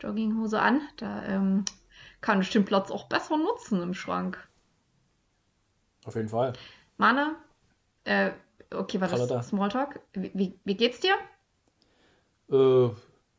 Jogginghose 0.00 0.60
an. 0.60 0.80
Da 0.96 1.24
ähm, 1.24 1.64
kann 2.20 2.40
ich 2.40 2.50
den 2.50 2.64
Platz 2.64 2.90
auch 2.90 3.08
besser 3.08 3.36
nutzen 3.36 3.82
im 3.82 3.94
Schrank. 3.94 4.38
Auf 6.04 6.16
jeden 6.16 6.28
Fall. 6.28 6.52
Mana, 6.96 7.36
äh, 8.04 8.32
okay, 8.74 9.00
war 9.00 9.08
das 9.08 9.48
Smalltalk? 9.48 10.00
Wie, 10.14 10.30
wie, 10.34 10.60
wie 10.64 10.76
geht's 10.76 11.00
dir? 11.00 11.14
Äh, 12.50 12.90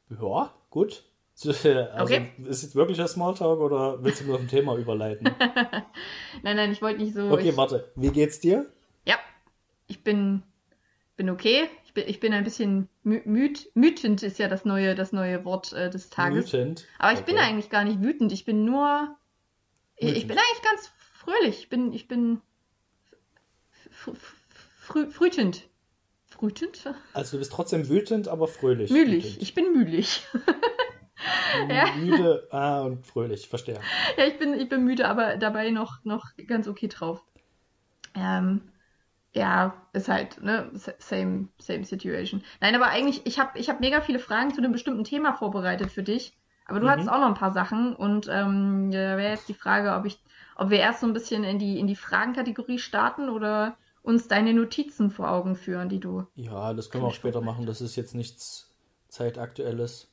ja, 0.09 0.53
gut. 0.69 1.05
Also, 1.43 2.13
Okay. 2.13 2.31
Ist 2.45 2.63
jetzt 2.63 2.75
wirklich 2.75 3.01
ein 3.01 3.07
Smalltalk 3.07 3.59
oder 3.59 4.03
willst 4.03 4.21
du 4.21 4.25
nur 4.25 4.35
auf 4.35 4.41
ein 4.41 4.47
Thema 4.47 4.75
überleiten? 4.77 5.29
Nein, 6.43 6.55
nein, 6.55 6.71
ich 6.71 6.81
wollte 6.81 7.01
nicht 7.01 7.13
so. 7.15 7.29
Okay, 7.31 7.49
ich, 7.49 7.57
warte. 7.57 7.91
Wie 7.95 8.09
geht's 8.09 8.39
dir? 8.39 8.71
ja, 9.05 9.15
ich 9.87 10.03
bin, 10.03 10.43
bin 11.15 11.29
okay. 11.29 11.67
Ich 11.85 11.93
bin, 11.93 12.03
ich 12.07 12.19
bin 12.19 12.33
ein 12.33 12.43
bisschen 12.43 12.87
mü 13.03 13.21
müd. 13.25 13.69
Mütend 13.75 14.21
ist 14.23 14.39
ja 14.39 14.47
das 14.47 14.63
neue, 14.65 14.95
das 14.95 15.11
neue 15.11 15.43
Wort 15.45 15.73
äh, 15.73 15.89
des 15.89 16.09
Tages. 16.09 16.53
Wütend. 16.53 16.85
Aber 16.99 17.13
ich 17.13 17.21
bin 17.25 17.35
Okay. 17.35 17.43
eigentlich 17.45 17.69
gar 17.69 17.83
nicht 17.83 18.01
wütend. 18.01 18.31
Ich 18.31 18.45
bin 18.45 18.63
nur. 18.65 19.15
Ich, 19.95 20.15
ich 20.15 20.27
bin 20.27 20.37
eigentlich 20.37 20.63
ganz 20.63 20.91
fröhlich. 21.13 21.59
Ich 21.59 21.69
bin. 21.69 21.93
Ich 21.93 22.07
bin. 22.07 22.41
Fr 23.91 24.13
fr 24.15 25.07
frütend. 25.11 25.67
Frütend? 26.25 26.93
Also 27.13 27.33
du 27.33 27.39
bist 27.39 27.51
trotzdem 27.53 27.87
wütend, 27.89 28.27
aber 28.27 28.47
fröhlich. 28.47 28.89
Mühlich. 28.91 29.25
Wütend. 29.25 29.41
Ich 29.41 29.53
bin 29.53 29.71
mühlich. 29.73 30.23
ja. 31.69 31.95
Müde, 31.95 32.47
ah, 32.51 32.81
und 32.81 33.05
fröhlich, 33.05 33.47
verstehe. 33.47 33.79
Ja, 34.17 34.25
ich 34.25 34.37
bin, 34.37 34.53
ich 34.53 34.69
bin 34.69 34.83
müde, 34.83 35.07
aber 35.07 35.37
dabei 35.37 35.69
noch, 35.71 36.03
noch 36.03 36.31
ganz 36.47 36.67
okay 36.67 36.87
drauf. 36.87 37.23
Ähm, 38.15 38.61
ja, 39.33 39.73
ist 39.93 40.09
halt, 40.09 40.43
ne, 40.43 40.69
same, 40.99 41.47
same 41.57 41.85
situation. 41.85 42.43
Nein, 42.61 42.75
aber 42.75 42.87
eigentlich, 42.87 43.25
ich 43.25 43.39
habe 43.39 43.57
ich 43.57 43.69
hab 43.69 43.79
mega 43.79 44.01
viele 44.01 44.19
Fragen 44.19 44.53
zu 44.53 44.61
einem 44.61 44.71
bestimmten 44.71 45.03
Thema 45.03 45.33
vorbereitet 45.33 45.91
für 45.91 46.03
dich. 46.03 46.37
Aber 46.65 46.79
du 46.79 46.85
mhm. 46.85 46.91
hattest 46.91 47.09
auch 47.09 47.19
noch 47.19 47.27
ein 47.27 47.33
paar 47.33 47.51
Sachen 47.51 47.95
und 47.95 48.27
ähm, 48.29 48.91
da 48.91 49.17
wäre 49.17 49.31
jetzt 49.31 49.49
die 49.49 49.53
Frage, 49.53 49.95
ob 49.95 50.05
ich, 50.05 50.19
ob 50.55 50.69
wir 50.69 50.79
erst 50.79 51.01
so 51.01 51.07
ein 51.07 51.13
bisschen 51.13 51.43
in 51.43 51.59
die, 51.59 51.79
in 51.79 51.87
die 51.87 51.95
Fragenkategorie 51.95 52.79
starten 52.79 53.29
oder 53.29 53.75
uns 54.01 54.27
deine 54.27 54.53
Notizen 54.53 55.09
vor 55.09 55.29
Augen 55.29 55.55
führen, 55.55 55.89
die 55.89 55.99
du. 55.99 56.25
Ja, 56.35 56.73
das 56.73 56.89
können 56.89 57.03
wir 57.03 57.07
auch 57.07 57.13
später 57.13 57.41
machen. 57.41 57.65
Das 57.65 57.81
ist 57.81 57.95
jetzt 57.95 58.15
nichts 58.15 58.73
Zeitaktuelles. 59.07 60.12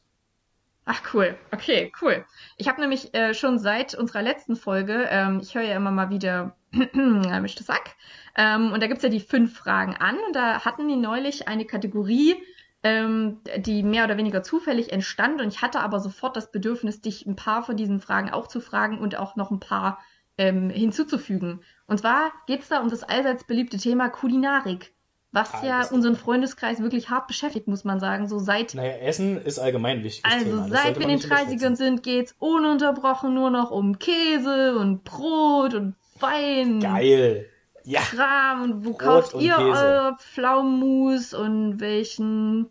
Ach 0.92 1.14
cool, 1.14 1.38
okay, 1.52 1.92
cool. 2.02 2.24
Ich 2.56 2.66
habe 2.66 2.80
nämlich 2.80 3.14
äh, 3.14 3.32
schon 3.32 3.60
seit 3.60 3.94
unserer 3.94 4.22
letzten 4.22 4.56
Folge, 4.56 5.06
ähm, 5.08 5.38
ich 5.40 5.54
höre 5.54 5.62
ja 5.62 5.76
immer 5.76 5.92
mal 5.92 6.10
wieder 6.10 6.56
Mischte 6.92 7.62
Sack, 7.62 7.94
ähm, 8.36 8.72
und 8.72 8.82
da 8.82 8.88
gibt's 8.88 9.04
ja 9.04 9.08
die 9.08 9.20
fünf 9.20 9.56
Fragen 9.56 9.94
an 9.94 10.16
und 10.26 10.34
da 10.34 10.64
hatten 10.64 10.88
die 10.88 10.96
neulich 10.96 11.46
eine 11.46 11.64
Kategorie, 11.64 12.42
ähm, 12.82 13.38
die 13.58 13.84
mehr 13.84 14.02
oder 14.04 14.16
weniger 14.16 14.42
zufällig 14.42 14.92
entstand 14.92 15.40
und 15.40 15.46
ich 15.46 15.62
hatte 15.62 15.78
aber 15.78 16.00
sofort 16.00 16.36
das 16.36 16.50
Bedürfnis, 16.50 17.00
dich 17.00 17.24
ein 17.24 17.36
paar 17.36 17.62
von 17.62 17.76
diesen 17.76 18.00
Fragen 18.00 18.30
auch 18.30 18.48
zu 18.48 18.60
fragen 18.60 18.98
und 18.98 19.16
auch 19.16 19.36
noch 19.36 19.52
ein 19.52 19.60
paar 19.60 20.00
ähm, 20.38 20.70
hinzuzufügen. 20.70 21.62
Und 21.86 21.98
zwar 22.00 22.32
geht's 22.48 22.66
da 22.66 22.80
um 22.80 22.90
das 22.90 23.04
allseits 23.04 23.44
beliebte 23.44 23.76
Thema 23.76 24.08
Kulinarik 24.08 24.92
was 25.32 25.54
ah, 25.54 25.64
ja 25.64 25.86
unseren 25.86 26.16
Freundeskreis 26.16 26.82
wirklich 26.82 27.08
hart 27.10 27.28
beschäftigt, 27.28 27.68
muss 27.68 27.84
man 27.84 28.00
sagen. 28.00 28.28
So 28.28 28.38
seit. 28.38 28.74
Naja, 28.74 28.96
Essen 28.98 29.40
ist 29.40 29.58
allgemein 29.58 30.02
wichtig. 30.02 30.24
Also 30.24 30.44
Thema. 30.44 30.68
seit 30.68 30.98
wir 30.98 31.08
in 31.08 31.18
den 31.18 31.20
30ern 31.20 31.76
sind, 31.76 32.02
geht's 32.02 32.34
ununterbrochen 32.38 33.34
nur 33.34 33.50
noch 33.50 33.70
um 33.70 33.98
Käse 33.98 34.76
und 34.76 35.04
Brot 35.04 35.74
und 35.74 35.94
Wein. 36.18 36.80
Geil. 36.80 37.46
Ja. 37.84 38.00
Kram. 38.00 38.62
Und 38.62 38.84
wo 38.84 38.90
Brot 38.90 38.98
kauft 38.98 39.34
und 39.34 39.42
ihr 39.42 39.54
Käse. 39.54 39.68
eure 39.68 40.16
Pflaumenmus 40.18 41.32
und 41.32 41.80
welchen 41.80 42.70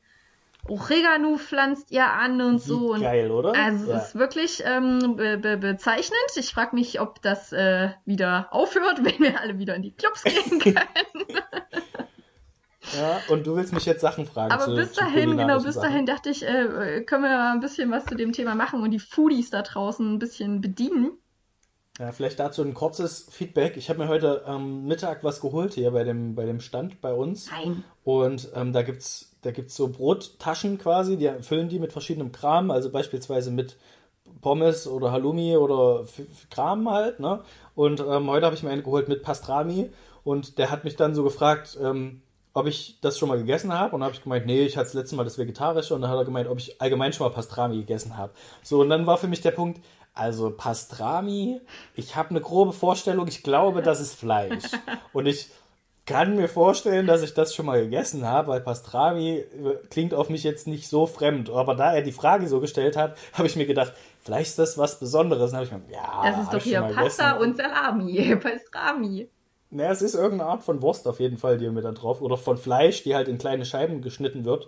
Oregano 0.68 1.38
pflanzt 1.38 1.92
ihr 1.92 2.06
an 2.06 2.42
und 2.42 2.56
Wie 2.56 2.68
so. 2.68 2.94
Und 2.94 3.01
geil, 3.01 3.32
oder? 3.32 3.54
Also 3.56 3.89
ja. 3.89 3.98
es 3.98 4.08
ist 4.10 4.16
wirklich 4.16 4.63
ähm, 4.66 5.16
be 5.16 5.38
be 5.38 5.58
bezeichnend. 5.58 6.20
Ich 6.36 6.54
frage 6.54 6.75
mich, 6.75 7.00
ob 7.00 7.22
das 7.22 7.54
äh, 7.54 7.89
wieder 8.06 8.50
aufhört, 8.51 8.98
wenn 9.04 9.20
wir 9.20 9.39
alle 9.39 9.58
wieder 9.58 9.75
in 9.75 9.82
die 9.82 9.94
Clubs 9.94 10.24
gehen 10.24 10.60
können. 10.60 10.75
Ja, 12.98 13.22
und 13.29 13.46
du 13.46 13.55
willst 13.55 13.74
mich 13.74 13.86
jetzt 13.86 14.01
Sachen 14.01 14.25
fragen. 14.25 14.51
Aber 14.51 14.65
zu, 14.65 14.75
bis 14.75 14.93
dahin, 14.93 15.38
genau, 15.38 15.62
bis 15.62 15.75
Sachen. 15.75 15.89
dahin 15.89 16.05
dachte 16.05 16.29
ich, 16.29 16.43
äh, 16.43 17.01
können 17.05 17.24
wir 17.24 17.29
mal 17.29 17.53
ein 17.53 17.60
bisschen 17.60 17.91
was 17.91 18.05
zu 18.05 18.15
dem 18.15 18.31
Thema 18.31 18.55
machen 18.55 18.81
und 18.81 18.91
die 18.91 19.00
Foodies 19.00 19.50
da 19.50 19.62
draußen 19.62 20.15
ein 20.15 20.19
bisschen 20.19 20.62
bedienen. 20.62 21.12
Ja, 22.00 22.13
vielleicht 22.13 22.39
dazu 22.39 22.63
ein 22.63 22.74
kurzes 22.74 23.27
Feedback. 23.29 23.75
Ich 23.75 23.89
habe 23.89 24.00
mir 24.00 24.08
heute 24.08 24.46
am 24.46 24.86
Mittag 24.86 25.24
was 25.24 25.41
geholt 25.41 25.74
hier 25.74 25.91
bei 25.91 26.05
dem, 26.05 26.34
bei 26.34 26.46
dem 26.46 26.62
Stand 26.62 27.01
bei 27.01 27.13
uns. 27.13 27.51
Nein. 27.51 27.84
Und 28.05 28.50
ähm, 28.55 28.72
da 28.72 28.84
gibt's 28.84 29.29
da 29.41 29.51
gibt's 29.51 29.75
so 29.75 29.89
Brottaschen 29.89 30.77
quasi, 30.77 31.17
die 31.17 31.29
füllen 31.41 31.69
die 31.69 31.79
mit 31.79 31.93
verschiedenem 31.93 32.31
Kram, 32.31 32.72
also 32.72 32.89
beispielsweise 32.89 33.51
mit 33.51 33.77
Pommes 34.41 34.88
oder 34.88 35.12
Halloumi 35.12 35.58
oder 35.58 36.05
Kram 36.50 36.89
halt, 36.89 37.19
ne? 37.19 37.41
Und 37.75 38.00
ähm, 38.01 38.29
heute 38.29 38.46
habe 38.46 38.55
ich 38.55 38.63
mir 38.63 38.69
eine 38.69 38.84
geholt 38.84 39.08
mit 39.08 39.24
Pastrami 39.24 39.89
und 40.24 40.58
der 40.58 40.72
hat 40.72 40.84
mich 40.84 40.96
dann 40.96 41.15
so 41.15 41.24
gefragt, 41.24 41.77
ähm, 41.81 42.22
ob 42.53 42.68
ich 42.68 43.00
das 43.01 43.18
schon 43.18 43.29
mal 43.29 43.38
gegessen 43.38 43.74
habe. 43.74 43.96
Und 43.96 44.01
dann 44.01 44.08
habe 44.08 44.15
ich 44.15 44.24
gemeint, 44.24 44.46
nee, 44.46 44.63
ich 44.63 44.77
hatte 44.77 44.88
das 44.88 44.94
letzte 44.94 45.15
Mal 45.15 45.24
das 45.24 45.38
Vegetarische. 45.38 45.96
Und 45.96 46.01
dann 46.01 46.10
hat 46.10 46.18
er 46.18 46.25
gemeint, 46.25 46.48
ob 46.48 46.58
ich 46.58 46.82
allgemein 46.82 47.13
schon 47.13 47.27
mal 47.27 47.34
Pastrami 47.34 47.77
gegessen 47.77 48.18
habe. 48.18 48.34
So, 48.63 48.82
und 48.82 48.89
dann 48.89 49.06
war 49.06 49.18
für 49.18 49.27
mich 49.27 49.41
der 49.41 49.51
Punkt, 49.51 49.82
also 50.13 50.51
Pastrami, 50.51 51.62
ich 51.96 52.15
habe 52.15 52.32
eine 52.32 52.41
grobe 52.41 52.74
Vorstellung, 52.74 53.27
ich 53.27 53.44
glaube, 53.44 53.82
das 53.82 54.01
ist 54.01 54.15
Fleisch. 54.15 54.65
Und 55.13 55.27
ich 55.27 55.50
kann 56.06 56.36
mir 56.36 56.50
vorstellen, 56.50 57.06
dass 57.06 57.22
ich 57.22 57.36
das 57.36 57.53
schon 57.53 57.68
mal 57.68 57.82
gegessen 57.82 58.25
habe, 58.25 58.48
weil 58.48 58.62
Pastrami 58.62 59.38
äh, 59.38 59.46
klingt 59.91 60.15
auf 60.15 60.29
mich 60.29 60.44
jetzt 60.44 60.68
nicht 60.68 60.89
so 60.89 61.06
fremd. 61.06 61.51
Aber 61.51 61.75
da 61.75 61.94
er 61.94 62.01
die 62.01 62.12
Frage 62.12 62.48
so 62.48 62.60
gestellt 62.60 62.98
hat, 62.98 63.15
habe 63.34 63.48
ich 63.48 63.56
mir 63.56 63.68
gedacht, 63.68 63.94
vielleicht 64.20 64.50
ist 64.50 64.60
das 64.60 64.77
was 64.77 65.00
Besonderes. 65.00 65.51
Dann 65.51 65.60
habe 65.60 65.68
ich 65.68 65.72
mir, 65.72 65.94
ja, 65.94 66.24
das 66.24 66.44
ist 66.44 66.53
doch 66.53 66.62
hier 66.62 66.82
Pasta 66.82 67.34
gegessen. 67.34 67.50
und 67.51 67.58
Salami, 67.58 68.36
Pastrami. 68.41 69.29
Naja, 69.72 69.92
es 69.92 70.02
ist 70.02 70.16
irgendeine 70.16 70.50
Art 70.50 70.64
von 70.64 70.82
Wurst 70.82 71.08
auf 71.08 71.20
jeden 71.20 71.38
Fall, 71.38 71.58
die 71.58 71.66
er 71.66 71.72
mir 71.72 71.82
dann 71.82 71.96
drauf, 71.96 72.22
oder 72.22 72.38
von 72.38 72.58
Fleisch, 72.58 73.04
die 73.04 73.16
halt 73.16 73.28
in 73.28 73.38
kleine 73.38 73.66
Scheiben 73.66 74.02
geschnitten 74.02 74.46
wird. 74.46 74.68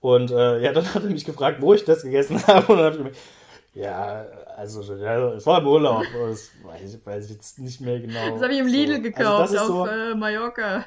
Und 0.00 0.30
äh, 0.30 0.60
ja, 0.60 0.72
dann 0.72 0.84
hat 0.94 1.04
er 1.04 1.10
mich 1.10 1.24
gefragt, 1.24 1.60
wo 1.60 1.74
ich 1.74 1.84
das 1.84 2.02
gegessen 2.02 2.42
habe. 2.46 2.72
Und 2.72 2.78
dann 2.78 2.86
habe 2.86 2.96
ich 2.96 3.04
mir, 3.04 3.12
ja, 3.74 4.26
also 4.56 4.82
ja, 4.94 5.34
es 5.34 5.46
war 5.46 5.60
im 5.60 5.66
Urlaub, 5.68 6.02
das 6.12 6.50
weiß 6.64 6.94
ich, 6.94 7.06
weiß 7.06 7.26
ich 7.26 7.30
jetzt 7.32 7.58
nicht 7.58 7.80
mehr 7.80 8.00
genau. 8.00 8.30
Das 8.30 8.42
habe 8.42 8.52
ich 8.52 8.58
im 8.58 8.66
Lidl 8.66 8.96
so. 8.96 9.02
gekauft 9.02 9.52
also 9.52 9.58
auf 9.58 9.66
so, 9.66 9.86
äh, 9.86 10.14
Mallorca. 10.14 10.84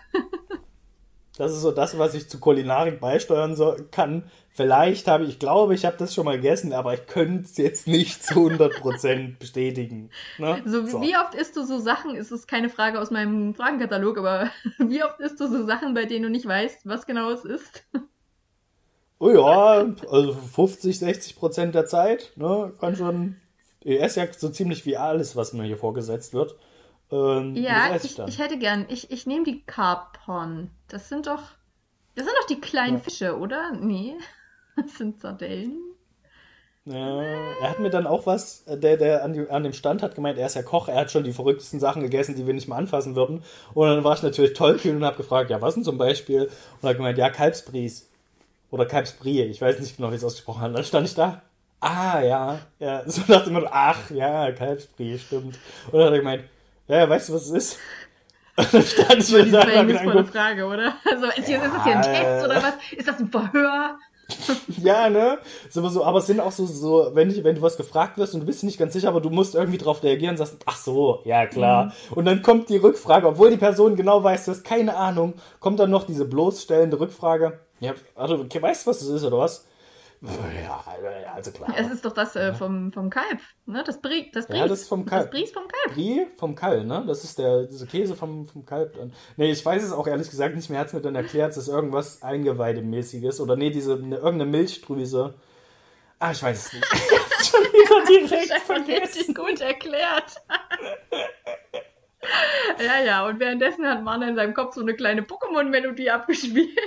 das 1.38 1.54
ist 1.54 1.62
so 1.62 1.72
das, 1.72 1.98
was 1.98 2.16
ich 2.16 2.28
zu 2.28 2.40
Kulinarik 2.40 3.00
beisteuern 3.00 3.56
so, 3.56 3.78
kann. 3.92 4.30
Vielleicht 4.54 5.08
habe 5.08 5.24
ich, 5.24 5.32
ich 5.32 5.40
glaube, 5.40 5.74
ich 5.74 5.86
habe 5.86 5.96
das 5.98 6.14
schon 6.14 6.26
mal 6.26 6.36
gegessen, 6.36 6.74
aber 6.74 6.94
ich 6.94 7.08
könnte 7.08 7.44
es 7.44 7.56
jetzt 7.56 7.88
nicht 7.88 8.24
zu 8.24 8.48
100% 8.48 9.38
bestätigen. 9.38 10.10
Ne? 10.38 10.62
So, 10.66 10.86
so, 10.86 11.02
wie 11.02 11.16
oft 11.16 11.36
isst 11.36 11.56
du 11.56 11.64
so 11.64 11.80
Sachen, 11.80 12.16
ist 12.16 12.32
es 12.32 12.48
keine 12.48 12.70
Frage 12.70 13.00
aus 13.00 13.12
meinem 13.12 13.56
Fragenkatalog, 13.56 14.18
aber 14.18 14.52
wie 14.78 15.04
oft 15.04 15.20
isst 15.22 15.40
du 15.40 15.48
so 15.48 15.66
Sachen, 15.66 15.94
bei 15.94 16.06
denen 16.06 16.24
du 16.24 16.30
nicht 16.30 16.46
weißt, 16.46 16.86
was 16.86 17.06
genau 17.06 17.32
es 17.32 17.46
ist? 17.46 17.86
Oh 19.20 19.30
ja, 19.30 19.86
also 20.10 20.34
50, 20.34 20.98
60% 20.98 21.72
der 21.72 21.86
Zeit, 21.86 22.34
ne, 22.36 22.74
kann 22.80 22.96
schon, 22.96 23.36
ich 23.82 24.02
esse 24.02 24.20
ja 24.20 24.34
so 24.34 24.50
ziemlich 24.50 24.86
wie 24.86 24.98
alles, 24.98 25.36
was 25.36 25.54
mir 25.54 25.64
hier 25.64 25.78
vorgesetzt 25.78 26.34
wird. 26.34 26.56
Ähm, 27.12 27.56
ja, 27.56 27.96
ich, 27.96 28.18
ich, 28.18 28.40
hätte 28.40 28.58
gern, 28.58 28.86
ich, 28.90 29.12
ich 29.12 29.28
nehme 29.28 29.44
die 29.44 29.64
Carpon. 29.64 30.72
Das 30.88 31.08
sind 31.08 31.28
doch, 31.28 31.44
das 32.16 32.26
sind 32.26 32.36
doch 32.42 32.48
die 32.48 32.60
kleinen 32.60 32.98
ja. 32.98 33.04
Fische, 33.04 33.38
oder? 33.38 33.72
Nee. 33.74 34.16
Das 34.82 34.94
sind 34.98 35.22
Sardellen. 35.22 35.92
Ja, 36.86 37.22
er 37.22 37.70
hat 37.70 37.80
mir 37.80 37.92
dann 37.92 38.08
auch 38.08 38.26
was, 38.26 38.64
äh, 38.66 38.76
der, 38.76 38.98
der 38.98 39.24
an, 39.24 39.34
die, 39.34 39.48
an, 39.48 39.62
dem 39.62 39.74
Stand 39.74 40.02
hat 40.02 40.16
gemeint, 40.16 40.40
er 40.40 40.48
ist 40.48 40.56
ja 40.56 40.64
Koch, 40.64 40.88
er 40.88 40.96
hat 40.96 41.12
schon 41.12 41.24
die 41.24 41.32
verrücktesten 41.32 41.80
Sachen 41.80 42.02
gegessen, 42.02 42.36
die 42.36 42.48
wir 42.48 42.56
nicht 42.56 42.68
mal 42.68 42.78
anfassen 42.78 43.16
würden. 43.16 43.44
Und 43.76 43.88
dann 43.88 44.04
war 44.04 44.16
ich 44.16 44.24
natürlich 44.24 44.54
tollkühn 44.54 44.96
und 44.96 45.06
habe 45.06 45.18
gefragt, 45.18 45.52
ja, 45.52 45.62
was 45.62 45.76
denn 45.76 45.84
zum 45.84 46.00
Beispiel? 46.00 46.46
Und 46.46 46.84
er 46.84 46.90
hat 46.90 46.98
gemeint, 46.98 47.20
ja, 47.20 47.30
Kalbsbries. 47.30 48.10
Oder 48.72 48.88
Kalbsbrie, 48.88 49.44
ich 49.44 49.62
weiß 49.62 49.80
nicht 49.80 49.98
genau, 49.98 50.12
wie 50.12 50.16
es 50.16 50.24
ausgesprochen 50.24 50.62
hat. 50.62 50.76
Dann 50.76 50.84
stand 50.84 51.08
ich 51.08 51.14
da, 51.14 51.44
ah, 51.82 52.20
ja, 52.22 52.60
ja, 52.80 53.04
so 53.08 53.22
dachte 53.28 53.52
ich 53.52 53.56
mir, 53.56 53.68
ach, 53.72 54.10
ja, 54.10 54.52
Kalbsbrie, 54.52 55.20
stimmt. 55.20 55.60
Und 55.92 55.94
dann 55.94 56.06
hat 56.06 56.14
er 56.14 56.20
gemeint, 56.20 56.44
ja, 56.88 57.08
weißt 57.08 57.30
du, 57.30 57.34
was 57.34 57.44
es 57.44 57.52
ist? 57.52 57.80
Und 58.58 58.74
dann 58.74 58.84
stand 58.84 59.24
ich 59.24 59.32
mir 59.32 59.52
da. 59.52 59.64
Das 59.64 59.86
ist 59.86 59.98
eine 60.00 60.26
Frage, 60.26 60.66
oder? 60.66 60.96
Also, 61.10 61.28
ist, 61.28 61.48
ja, 61.48 61.64
ist 61.64 61.74
das 61.74 61.84
hier 61.84 61.96
ein 61.96 62.02
Test 62.02 62.46
oder 62.46 62.56
was? 62.56 62.74
Ist 62.92 63.08
das 63.08 63.20
ein 63.20 63.30
Verhör? 63.30 63.98
ja, 64.84 65.10
ne? 65.10 65.38
So, 65.70 66.04
aber 66.04 66.20
es 66.20 66.28
sind 66.28 66.40
auch 66.40 66.52
so, 66.52 66.66
so 66.66 67.12
wenn, 67.14 67.30
ich, 67.30 67.44
wenn 67.44 67.56
du 67.56 67.62
was 67.62 67.78
gefragt 67.78 68.18
wirst 68.18 68.34
und 68.34 68.42
du 68.42 68.46
bist 68.46 68.64
nicht 68.64 68.78
ganz 68.78 68.94
sicher, 68.94 69.10
aber 69.10 69.22
du 69.22 69.30
musst 69.30 69.56
irgendwie 69.56 69.78
drauf 69.78 70.04
reagieren 70.04 70.32
und 70.34 70.38
sagst, 70.38 70.58
ach 70.66 70.78
so, 70.78 71.20
ja 71.26 71.46
klar. 71.46 71.86
Mhm. 71.86 71.92
Und 72.16 72.26
dann 72.26 72.42
kommt 72.42 72.70
die 72.70 72.78
Rückfrage, 72.78 73.28
obwohl 73.28 73.50
die 73.50 73.58
Person 73.58 73.96
genau 73.96 74.24
weiß, 74.24 74.46
du 74.46 74.52
hast 74.52 74.64
keine 74.64 74.96
Ahnung, 74.96 75.34
kommt 75.60 75.80
dann 75.80 75.90
noch 75.90 76.06
diese 76.06 76.26
bloßstellende 76.26 77.00
Rückfrage. 77.00 77.60
Ja, 77.80 77.94
also, 78.16 78.36
okay, 78.36 78.62
weißt 78.62 78.86
du, 78.86 78.92
was 78.92 79.00
das 79.00 79.08
ist, 79.10 79.24
oder 79.24 79.40
was? 79.40 79.66
Ja, 80.24 80.84
also 81.34 81.52
klar. 81.52 81.74
Es 81.76 81.92
ist 81.92 82.06
doch 82.06 82.12
das 82.12 82.36
äh, 82.36 82.54
vom, 82.54 82.94
vom 82.94 83.10
Kalb, 83.10 83.40
ne? 83.66 83.84
Das 83.84 84.02
Brie, 84.02 84.30
das 84.32 84.46
Brie. 84.46 84.58
Ja, 84.58 84.68
das 84.68 84.82
ist 84.82 84.88
vom 84.88 85.04
Kalb. 85.04 85.32
Das 85.32 85.32
Brie 85.32 85.48
vom 85.48 85.64
Kalb. 85.68 85.96
Brie 85.96 86.28
vom 86.38 86.54
Kalb, 86.54 86.86
ne? 86.86 87.04
Das 87.08 87.24
ist 87.24 87.40
der, 87.40 87.64
diese 87.64 87.88
Käse 87.88 88.16
vom, 88.16 88.46
vom 88.46 88.64
Kalb. 88.64 88.96
Nee, 89.38 89.52
ich 89.52 89.66
weiß 89.66 89.82
es 89.82 89.92
auch 89.92 90.06
ehrlich 90.06 90.30
gesagt 90.30 90.56
nicht 90.56 90.70
mehr. 90.70 90.80
Hat 90.80 90.88
es 90.88 90.94
mir 90.94 91.02
dann 91.02 91.16
erklärt, 91.16 91.52
es 91.52 91.58
ist 91.58 91.70
irgendwas 91.70 92.22
Eingeweidemäßiges. 92.22 93.42
Oder 93.42 93.56
nee, 93.56 93.72
diese, 93.72 93.98
ne, 93.98 94.18
irgendeine 94.18 94.52
Milchdrüse. 94.52 95.34
Ah, 96.20 96.32
ich 96.32 96.44
weiß 96.44 96.68
es 96.68 96.74
nicht. 96.74 96.86
schon 97.44 97.64
wieder 97.64 98.06
direkt 98.30 98.62
vergessen. 98.62 99.34
gut 99.34 99.60
erklärt. 99.60 100.36
ja, 102.80 103.02
ja, 103.04 103.26
und 103.26 103.40
währenddessen 103.40 103.88
hat 103.88 104.04
Mana 104.04 104.30
in 104.30 104.36
seinem 104.36 104.54
Kopf 104.54 104.76
so 104.76 104.82
eine 104.82 104.94
kleine 104.94 105.22
Pokémon-Melodie 105.24 106.10
abgespielt. 106.10 106.78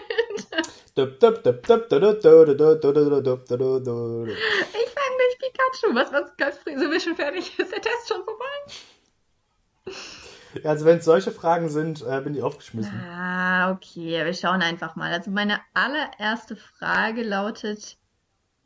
Ich 4.73 4.91
fang 4.91 5.17
mich 5.17 5.39
Pikachu. 5.39 5.95
Was, 5.95 6.13
was, 6.13 6.37
ganz 6.37 6.63
sind 6.65 6.91
wir 6.91 7.01
schon 7.01 7.17
fertig? 7.17 7.59
Ist 7.59 7.73
der 7.73 7.81
Test 7.81 8.09
schon 8.09 8.23
vorbei? 8.25 8.45
Ja, 10.63 10.71
also 10.71 10.85
wenn 10.85 10.99
es 10.99 11.05
solche 11.05 11.33
Fragen 11.33 11.69
sind, 11.69 12.03
äh, 12.07 12.21
bin 12.21 12.37
ich 12.37 12.43
aufgeschmissen. 12.43 12.95
Ah, 13.11 13.73
okay, 13.73 14.25
wir 14.25 14.35
schauen 14.35 14.63
einfach 14.63 14.95
mal. 14.95 15.13
Also 15.13 15.33
meine 15.33 15.61
allererste 15.75 16.55
Frage 16.55 17.25
lautet, 17.25 17.97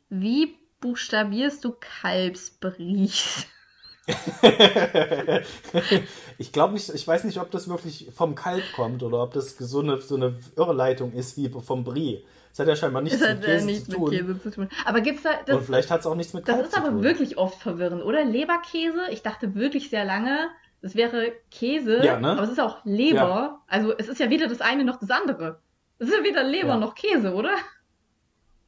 wie 0.09 0.55
buchstabierst 0.81 1.65
du 1.65 1.75
Kalbsbries? 2.01 3.47
ich 6.37 6.51
glaube 6.51 6.73
nicht, 6.73 6.89
ich 6.89 7.07
weiß 7.07 7.23
nicht, 7.23 7.39
ob 7.39 7.51
das 7.51 7.67
wirklich 7.69 8.09
vom 8.15 8.35
Kalb 8.35 8.63
kommt 8.75 9.03
oder 9.03 9.21
ob 9.23 9.33
das 9.33 9.57
so 9.57 9.79
eine, 9.81 9.97
so 9.97 10.15
eine 10.15 10.35
Irrleitung 10.55 11.13
ist 11.13 11.37
wie 11.37 11.49
vom 11.49 11.83
Brie. 11.83 12.23
Das 12.51 12.59
hat 12.59 12.67
ja 12.67 12.75
scheinbar 12.75 13.01
nichts, 13.01 13.19
mit 13.19 13.41
Käse, 13.43 13.65
nichts 13.65 13.89
zu 13.89 13.99
mit 13.99 14.09
Käse, 14.11 14.41
zu 14.41 14.51
tun. 14.51 14.69
Aber 14.85 15.01
gibt's 15.01 15.23
da. 15.23 15.29
Das, 15.45 15.55
Und 15.55 15.65
vielleicht 15.65 15.91
hat 15.91 15.99
es 16.01 16.07
auch 16.07 16.15
nichts 16.15 16.33
mit 16.33 16.45
Kalb 16.45 16.57
zu 16.57 16.63
tun. 16.63 16.71
Das 16.71 16.79
ist 16.83 16.87
aber 16.89 17.03
wirklich 17.03 17.37
oft 17.37 17.61
verwirrend, 17.61 18.03
oder? 18.03 18.25
Leberkäse, 18.25 19.01
ich 19.11 19.21
dachte 19.21 19.53
wirklich 19.55 19.89
sehr 19.89 20.05
lange, 20.05 20.49
Es 20.81 20.95
wäre 20.95 21.33
Käse, 21.51 22.03
Ja, 22.03 22.19
ne? 22.19 22.31
aber 22.31 22.43
es 22.43 22.51
ist 22.51 22.59
auch 22.59 22.77
Leber. 22.85 23.19
Ja. 23.19 23.61
Also 23.67 23.93
es 23.97 24.07
ist 24.07 24.19
ja 24.19 24.29
weder 24.29 24.47
das 24.47 24.61
eine 24.61 24.83
noch 24.85 24.99
das 24.99 25.11
andere. 25.11 25.59
Es 25.99 26.07
ist 26.07 26.17
ja 26.17 26.23
weder 26.23 26.43
Leber 26.43 26.69
Ja. 26.69 26.77
noch 26.77 26.95
Käse, 26.95 27.33
oder? 27.33 27.51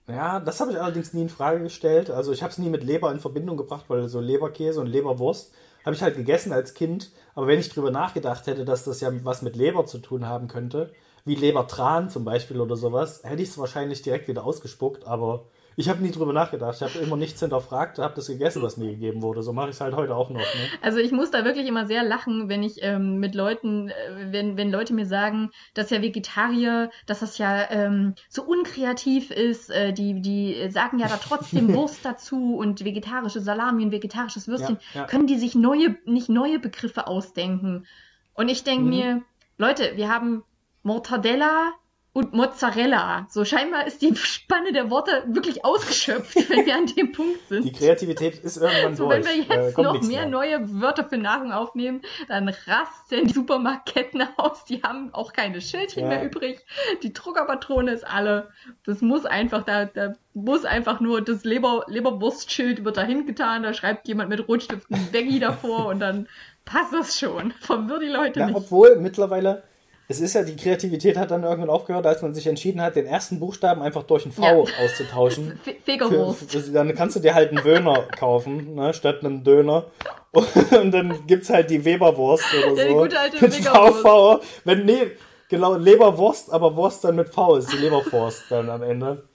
Ja, 0.08 0.40
das 0.40 0.60
habe 0.60 0.72
ich 0.72 0.80
allerdings 0.80 1.14
nie 1.14 1.22
in 1.22 1.30
Frage 1.30 1.62
gestellt. 1.64 2.10
Also 2.10 2.32
ich 2.32 2.42
habe 2.44 2.52
es 2.52 2.58
nie 2.58 2.70
mit 2.70 2.84
Leber 2.84 3.12
in 3.12 3.20
Verbindung 3.20 3.58
gebracht, 3.58 3.86
weil 3.88 4.08
so 4.08 4.20
Leberkäse 4.20 4.80
und 4.80 4.88
Leberwurst 4.88 5.54
habe 5.86 5.96
ich 5.96 6.02
halt 6.02 6.16
gegessen 6.16 6.54
als 6.54 6.74
Kind. 6.74 7.12
Aber 7.36 7.48
wenn 7.48 7.60
ich 7.60 7.70
drüber 7.70 7.92
nachgedacht 7.92 8.48
hätte, 8.48 8.66
dass 8.66 8.84
das 8.84 9.00
ja 9.02 9.12
was 9.24 9.42
mit 9.42 9.56
Leber 9.56 9.86
zu 9.86 10.00
tun 10.00 10.28
haben 10.28 10.48
könnte, 10.48 10.92
wie 11.24 11.36
Lebertran 11.36 12.10
zum 12.10 12.26
Beispiel 12.26 12.60
oder 12.60 12.76
sowas, 12.76 13.22
hätte 13.24 13.44
ich 13.44 13.50
es 13.50 13.58
wahrscheinlich 13.58 14.02
direkt 14.02 14.28
wieder 14.28 14.44
ausgespuckt. 14.44 15.06
Aber 15.06 15.46
ich 15.76 15.90
habe 15.90 16.02
nie 16.04 16.12
drüber 16.12 16.34
nachgedacht. 16.34 16.76
Ich 16.76 16.82
habe 16.82 17.00
immer 17.04 17.16
nichts 17.16 17.40
hinterfragt, 17.40 17.98
habe 18.00 18.14
das 18.16 18.28
gegessen, 18.28 18.62
was 18.62 18.78
mir 18.78 18.92
gegeben 18.92 19.22
wurde. 19.22 19.42
So 19.42 19.54
mache 19.54 19.70
ich 19.70 19.76
es 19.76 19.82
halt 19.82 19.96
heute 19.96 20.16
auch 20.16 20.30
noch. 20.30 20.40
Ne? 20.40 20.46
Also 20.82 21.00
ich 21.00 21.12
muss 21.12 21.32
da 21.32 21.46
wirklich 21.46 21.66
immer 21.68 21.86
sehr 21.88 22.04
lachen, 22.04 22.50
wenn 22.50 22.62
ich 22.64 22.80
ähm, 22.84 23.20
mit 23.20 23.36
Leuten, 23.36 23.90
äh, 23.90 23.94
wenn, 24.32 24.58
wenn 24.58 24.70
Leute 24.72 24.94
mir 24.94 25.06
sagen, 25.06 25.52
dass 25.74 25.90
ja 25.90 26.02
Vegetarier, 26.02 26.90
dass 27.06 27.20
das 27.22 27.38
ja 27.38 27.70
ähm, 27.72 28.16
so 28.30 28.44
unkreativ 28.44 29.32
ist, 29.32 29.70
äh, 29.70 29.94
die, 29.94 30.22
die 30.22 30.70
sagen 30.70 31.00
ja 31.00 31.08
da 31.08 31.18
trotzdem 31.18 31.74
Wurst 31.74 32.04
dazu 32.04 32.56
und 32.58 32.84
vegetarische 32.84 33.40
Salami 33.42 33.84
und 33.86 33.92
vegetarisches 33.92 34.48
Würstchen, 34.48 34.78
Ja, 34.94 35.02
ja. 35.02 35.08
können 35.08 35.28
die 35.28 35.38
sich 35.38 35.56
neue, 35.56 35.96
nicht 36.06 36.30
neue 36.30 36.60
Begriffe 36.60 37.08
ausdenken. 37.08 37.86
Und 38.34 38.50
ich 38.50 38.64
denke 38.64 38.84
Mhm. 38.84 38.90
mir, 38.90 39.22
Leute, 39.58 39.92
wir 39.96 40.10
haben 40.10 40.44
Mortadella 40.84 41.72
und 42.14 42.34
Mozzarella. 42.34 43.26
So 43.30 43.46
scheinbar 43.46 43.88
ist 43.88 44.02
die 44.02 44.14
Spanne 44.18 44.74
der 44.74 44.90
Worte 44.90 45.24
wirklich 45.28 45.64
ausgeschöpft, 45.64 46.36
wenn 46.50 46.66
wir 46.66 46.76
an 46.76 46.86
dem 46.88 47.14
Punkt 47.14 47.48
sind. 47.48 47.64
Die 47.64 47.72
Kreativität 47.72 48.40
ist 48.40 48.58
irgendwann 48.58 48.96
So, 48.96 49.06
durch. 49.10 49.26
wenn 49.26 49.48
wir 49.48 49.50
Äh, 49.56 49.64
jetzt 49.66 49.76
kommt 49.76 49.88
noch 49.88 50.02
mehr 50.02 50.22
mehr. 50.22 50.26
neue 50.26 50.82
Wörter 50.82 51.06
für 51.08 51.18
Nahrung 51.18 51.54
aufnehmen, 51.54 52.02
dann 52.28 52.50
rasten 52.50 53.28
die 53.28 53.34
Supermarktketten 53.34 54.28
aus. 54.38 54.66
Die 54.66 54.84
haben 54.84 55.14
auch 55.14 55.32
keine 55.32 55.62
Schildchen 55.62 56.04
Ja. 56.04 56.10
mehr 56.10 56.24
übrig. 56.26 56.66
Die 57.02 57.14
Druckerpatrone 57.14 57.92
ist 57.92 58.06
alle. 58.06 58.50
Das 58.86 59.02
muss 59.02 59.26
einfach, 59.26 59.64
da, 59.64 59.86
da 59.86 60.14
muss 60.34 60.66
einfach 60.66 61.00
nur 61.00 61.22
das 61.22 61.46
Leber, 61.46 61.86
Leberwurstschild 61.88 62.84
wird 62.84 62.98
da 62.98 63.04
hingetan. 63.04 63.64
Da 63.64 63.74
schreibt 63.74 64.08
jemand 64.10 64.30
mit 64.30 64.48
Rotstift 64.48 64.92
ein 64.92 65.10
Baggy 65.14 65.40
davor 65.40 65.86
und 65.88 66.00
dann 66.02 66.28
passt 66.66 66.94
das 66.94 67.18
schon. 67.18 67.52
Verwirr 67.62 68.00
die 68.00 68.08
Leute 68.08 68.40
Ja, 68.42 68.48
nicht. 68.48 68.56
obwohl 68.58 68.98
mittlerweile, 68.98 69.64
es 70.12 70.22
ist 70.22 70.34
ja, 70.34 70.44
die 70.44 70.56
Kreativität 70.56 71.18
hat 71.18 71.32
dann 71.32 71.44
irgendwann 71.44 71.70
aufgehört, 71.70 72.06
als 72.06 72.22
man 72.22 72.34
sich 72.34 72.46
entschieden 72.48 72.82
hat, 72.82 72.96
den 72.96 73.06
ersten 73.06 73.40
Buchstaben 73.40 73.82
einfach 73.82 74.04
durch 74.04 74.26
ein 74.26 74.32
V 74.32 74.44
Ja. 74.44 74.54
auszutauschen. 74.84 75.60
Fe- 75.64 75.72
Für, 75.74 75.92
Fegerwurst. 75.92 76.52
für, 76.52 76.72
dann 76.72 76.94
kannst 76.96 77.16
du 77.16 77.20
dir 77.20 77.34
halt 77.34 77.50
einen 77.52 77.64
Döner 77.64 78.04
kaufen, 78.18 78.76
ne, 78.76 78.94
statt 78.94 79.20
einem 79.24 79.44
Döner. 79.44 79.86
Und 80.34 80.92
dann 80.92 81.26
gibt's 81.28 81.50
halt 81.50 81.70
die 81.70 81.84
Weberwurst 81.84 82.46
oder 82.54 82.76
Ja, 82.78 82.84
die 82.86 82.90
so. 82.94 82.98
gute 83.00 83.20
alte 83.20 83.38
mit. 83.44 83.54
VV. 83.56 84.42
Wenn, 84.64 84.86
nee, 84.86 85.12
genau, 85.50 85.76
Leberwurst, 85.76 86.54
aber 86.54 86.76
Wurst 86.76 87.04
dann 87.04 87.16
mit 87.18 87.30
V 87.30 87.58
ist 87.58 87.72
die 87.74 87.78
Leberwurst 87.78 88.44
dann 88.50 88.70
am 88.70 88.82
Ende. 88.84 89.28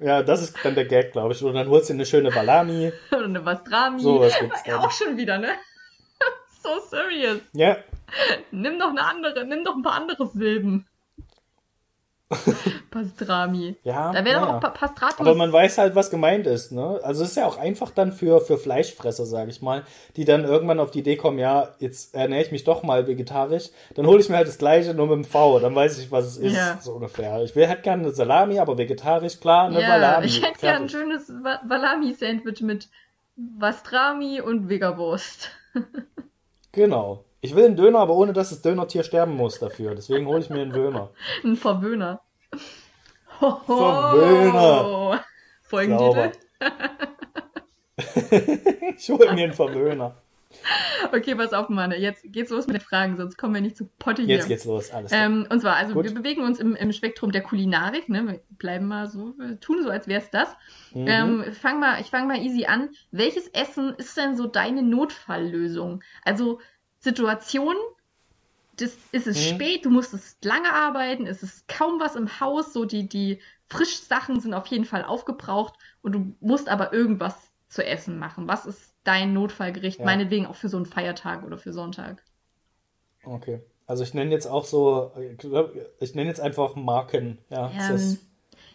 Ja, 0.00 0.22
das 0.22 0.42
ist 0.42 0.56
dann 0.62 0.74
der 0.74 0.84
Gag, 0.86 1.12
glaube 1.12 1.32
ich. 1.32 1.42
Und 1.42 1.54
dann 1.54 1.68
holst 1.68 1.88
du 1.88 1.92
dir 1.92 1.98
eine 1.98 2.06
schöne 2.06 2.30
Salami. 2.32 2.92
Oder 3.12 3.24
eine 3.24 3.40
Pastrami. 3.40 4.00
Sowas 4.00 4.34
gibt's 4.38 4.60
ja, 4.66 4.76
dann. 4.76 4.84
auch 4.84 4.90
schon 4.90 5.16
wieder, 5.16 5.38
ne? 5.38 5.48
so 6.62 6.70
serious. 6.90 7.38
Ja, 7.52 7.76
Nimm 8.50 8.78
doch 8.78 8.90
eine 8.90 9.02
andere, 9.04 9.44
nimm 9.46 9.64
doch 9.64 9.74
ein 9.76 9.82
paar 9.82 9.94
andere 9.94 10.26
Silben. 10.28 10.86
Pastrami. 12.90 13.76
ja. 13.84 14.12
Da 14.12 14.24
wäre 14.24 14.40
doch 14.40 14.46
naja. 14.46 14.56
auch 14.56 14.60
Pa- 14.60 14.70
Pastratus. 14.70 15.20
Aber 15.20 15.34
man 15.34 15.52
weiß 15.52 15.78
halt, 15.78 15.94
was 15.94 16.10
gemeint 16.10 16.46
ist, 16.46 16.72
ne? 16.72 16.98
Also 17.02 17.22
es 17.22 17.30
ist 17.30 17.36
ja 17.36 17.46
auch 17.46 17.58
einfach 17.58 17.90
dann 17.90 18.12
für, 18.12 18.40
für 18.40 18.56
Fleischfresser, 18.58 19.26
sage 19.26 19.50
ich 19.50 19.62
mal, 19.62 19.84
die 20.16 20.24
dann 20.24 20.44
irgendwann 20.44 20.80
auf 20.80 20.90
die 20.90 21.00
Idee 21.00 21.16
kommen, 21.16 21.38
ja, 21.38 21.74
jetzt 21.78 22.14
ernähre 22.14 22.42
ich 22.42 22.50
mich 22.52 22.64
doch 22.64 22.82
mal 22.82 23.06
vegetarisch, 23.06 23.68
dann 23.94 24.06
hole 24.06 24.20
ich 24.20 24.28
mir 24.30 24.36
halt 24.36 24.48
das 24.48 24.58
gleiche 24.58 24.94
nur 24.94 25.06
mit 25.06 25.16
dem 25.16 25.24
V, 25.24 25.58
dann 25.60 25.74
weiß 25.74 25.98
ich, 25.98 26.10
was 26.10 26.24
es 26.24 26.36
ist, 26.38 26.56
Ja. 26.56 26.78
so 26.80 26.92
ungefähr. 26.94 27.42
Ich 27.44 27.54
will 27.54 27.68
halt 27.68 27.82
gerne 27.82 28.02
eine 28.04 28.12
Salami, 28.12 28.58
aber 28.58 28.78
vegetarisch, 28.78 29.38
klar, 29.38 29.66
eine 29.66 29.80
ja, 29.80 29.88
Salami. 29.88 30.26
ich 30.26 30.42
hätte 30.42 30.60
gern 30.60 30.82
ein 30.84 30.88
schönes 30.88 31.26
Salami-Sandwich 31.68 32.62
mit 32.62 32.88
Pastrami 33.60 34.40
und 34.40 34.68
Vegawurst. 34.68 35.50
Genau. 36.72 37.24
Ich 37.44 37.54
will 37.54 37.66
einen 37.66 37.76
Döner, 37.76 37.98
aber 37.98 38.14
ohne, 38.14 38.32
dass 38.32 38.48
das 38.48 38.62
Dönertier 38.62 39.02
sterben 39.02 39.36
muss 39.36 39.58
dafür. 39.58 39.94
Deswegen 39.94 40.26
hole 40.26 40.40
ich 40.40 40.48
mir 40.48 40.62
einen 40.62 40.72
Döner. 40.72 41.10
Ein 41.44 41.56
Verwöhner. 41.56 42.22
Verwöhner. 43.38 45.22
Folgentitel. 45.62 46.32
Ich 48.96 49.08
hole 49.10 49.32
mir 49.34 49.44
einen 49.44 49.52
Verwöhner. 49.52 50.16
Okay, 51.12 51.34
pass 51.34 51.52
auf, 51.52 51.68
Mann. 51.68 51.92
Jetzt 51.92 52.24
geht's 52.32 52.50
los 52.50 52.66
mit 52.66 52.76
den 52.76 52.80
Fragen, 52.80 53.16
sonst 53.16 53.36
kommen 53.36 53.54
wir 53.54 53.60
nicht 53.60 53.76
zu 53.76 53.88
Potte 53.98 54.22
hier. 54.22 54.36
Jetzt 54.36 54.48
geht's 54.48 54.64
los, 54.64 54.90
alles 54.90 55.10
klar. 55.10 55.26
Ähm, 55.26 55.46
und 55.50 55.60
zwar, 55.60 55.76
also 55.76 55.94
Gut. 55.94 56.04
wir 56.04 56.14
bewegen 56.14 56.42
uns 56.42 56.58
im, 56.58 56.74
im 56.74 56.92
Spektrum 56.92 57.30
der 57.32 57.42
Kulinarik, 57.42 58.08
ne? 58.08 58.26
Wir 58.26 58.40
bleiben 58.58 58.86
mal 58.86 59.08
so, 59.08 59.34
wir 59.38 59.60
tun 59.60 59.82
so, 59.82 59.90
als 59.90 60.08
wär's 60.08 60.30
das. 60.30 60.48
Mhm. 60.92 61.06
Ähm, 61.06 61.44
fang 61.52 61.78
mal, 61.80 62.00
ich 62.00 62.08
fange 62.08 62.26
mal 62.26 62.38
easy 62.40 62.66
an. 62.66 62.90
Welches 63.10 63.48
Essen 63.48 63.94
ist 63.96 64.16
denn 64.16 64.36
so 64.36 64.46
deine 64.46 64.82
Notfalllösung? 64.82 66.02
Also 66.24 66.60
Situation, 67.04 67.76
das, 68.76 68.96
ist 69.12 69.26
es 69.26 69.36
Mhm. 69.38 69.48
spät, 69.48 69.84
du 69.84 69.90
musstest 69.90 70.44
lange 70.44 70.72
arbeiten, 70.72 71.26
es 71.26 71.42
ist 71.42 71.68
kaum 71.68 72.00
was 72.00 72.16
im 72.16 72.40
Haus, 72.40 72.72
so 72.72 72.84
die, 72.84 73.08
die 73.08 73.40
Frischsachen 73.68 74.40
sind 74.40 74.54
auf 74.54 74.66
jeden 74.68 74.84
Fall 74.84 75.04
aufgebraucht 75.04 75.74
und 76.02 76.12
du 76.12 76.36
musst 76.40 76.68
aber 76.68 76.92
irgendwas 76.92 77.36
zu 77.68 77.84
essen 77.84 78.18
machen. 78.18 78.48
Was 78.48 78.66
ist 78.66 78.94
dein 79.04 79.32
Notfallgericht? 79.32 79.98
Ja. 80.00 80.04
Meinetwegen 80.04 80.46
auch 80.46 80.56
für 80.56 80.68
so 80.68 80.76
einen 80.76 80.86
Feiertag 80.86 81.44
oder 81.44 81.58
für 81.58 81.72
Sonntag. 81.72 82.22
Okay. 83.24 83.60
Also 83.86 84.02
ich 84.02 84.14
nenne 84.14 84.30
jetzt 84.30 84.46
auch 84.46 84.64
so, 84.64 85.12
ich 86.00 86.14
nenne 86.14 86.28
jetzt 86.28 86.40
einfach 86.40 86.74
Marken. 86.74 87.38
Ja, 87.50 87.70
Ähm, 87.70 87.96
ist, 87.96 88.18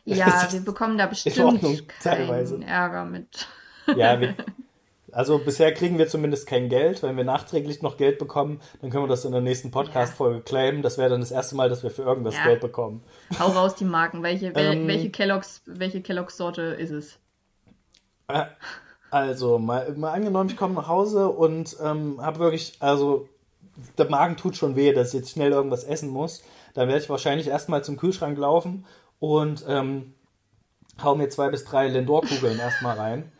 Ja, 0.05 0.47
wir 0.51 0.61
bekommen 0.61 0.97
da 0.97 1.05
bestimmt 1.07 1.39
Ordnung, 1.39 1.79
keinen 1.99 1.99
teilweise. 1.99 2.61
Ärger 2.63 3.05
mit. 3.05 3.47
ja 3.93 4.19
wir, 4.19 4.35
also 5.11 5.39
bisher 5.39 5.73
kriegen 5.73 5.97
wir 5.97 6.07
zumindest 6.07 6.47
kein 6.47 6.69
Geld. 6.69 7.03
Wenn 7.03 7.17
wir 7.17 7.23
nachträglich 7.23 7.81
noch 7.81 7.97
Geld 7.97 8.17
bekommen, 8.19 8.61
dann 8.81 8.89
können 8.89 9.03
wir 9.03 9.07
das 9.09 9.25
in 9.25 9.31
der 9.31 9.41
nächsten 9.41 9.71
Podcast-Folge 9.71 10.41
claimen. 10.41 10.81
Das 10.81 10.97
wäre 10.97 11.09
dann 11.09 11.19
das 11.21 11.31
erste 11.31 11.55
Mal, 11.55 11.69
dass 11.69 11.83
wir 11.83 11.91
für 11.91 12.03
irgendwas 12.03 12.35
Ja. 12.35 12.43
Geld 12.45 12.61
bekommen. 12.61 13.03
Hau 13.39 13.47
raus 13.47 13.75
die 13.75 13.85
Marken. 13.85 14.23
Welche, 14.23 14.53
wel, 14.55 14.73
Ähm, 14.73 14.87
welche 14.87 15.09
Kelloggs, 15.09 15.61
welche 15.65 16.01
Kelloggs 16.01 16.37
Sorte 16.37 16.61
ist 16.61 16.91
es? 16.91 17.19
Äh, 18.27 18.45
Also, 19.11 19.57
mal, 19.57 19.91
mal 19.95 20.11
angenommen, 20.11 20.49
ich 20.49 20.57
komme 20.57 20.75
nach 20.75 20.87
Hause 20.87 21.29
und 21.29 21.75
ähm, 21.83 22.21
habe 22.21 22.39
wirklich, 22.39 22.77
also 22.79 23.27
der 23.97 24.07
Magen 24.09 24.37
tut 24.37 24.55
schon 24.55 24.75
weh, 24.75 24.93
dass 24.93 25.09
ich 25.09 25.19
jetzt 25.21 25.31
schnell 25.31 25.51
irgendwas 25.51 25.83
essen 25.83 26.09
muss. 26.09 26.43
Dann 26.75 26.87
werde 26.87 27.01
ich 27.01 27.09
wahrscheinlich 27.09 27.47
erstmal 27.47 27.83
zum 27.83 27.97
Kühlschrank 27.97 28.37
laufen 28.37 28.85
und 29.19 29.65
ähm, 29.67 30.13
hau 31.03 31.15
mir 31.15 31.29
zwei 31.29 31.49
bis 31.49 31.65
drei 31.65 31.87
Lindor-Kugeln 31.87 32.59
erstmal 32.59 32.97
rein. 32.97 33.31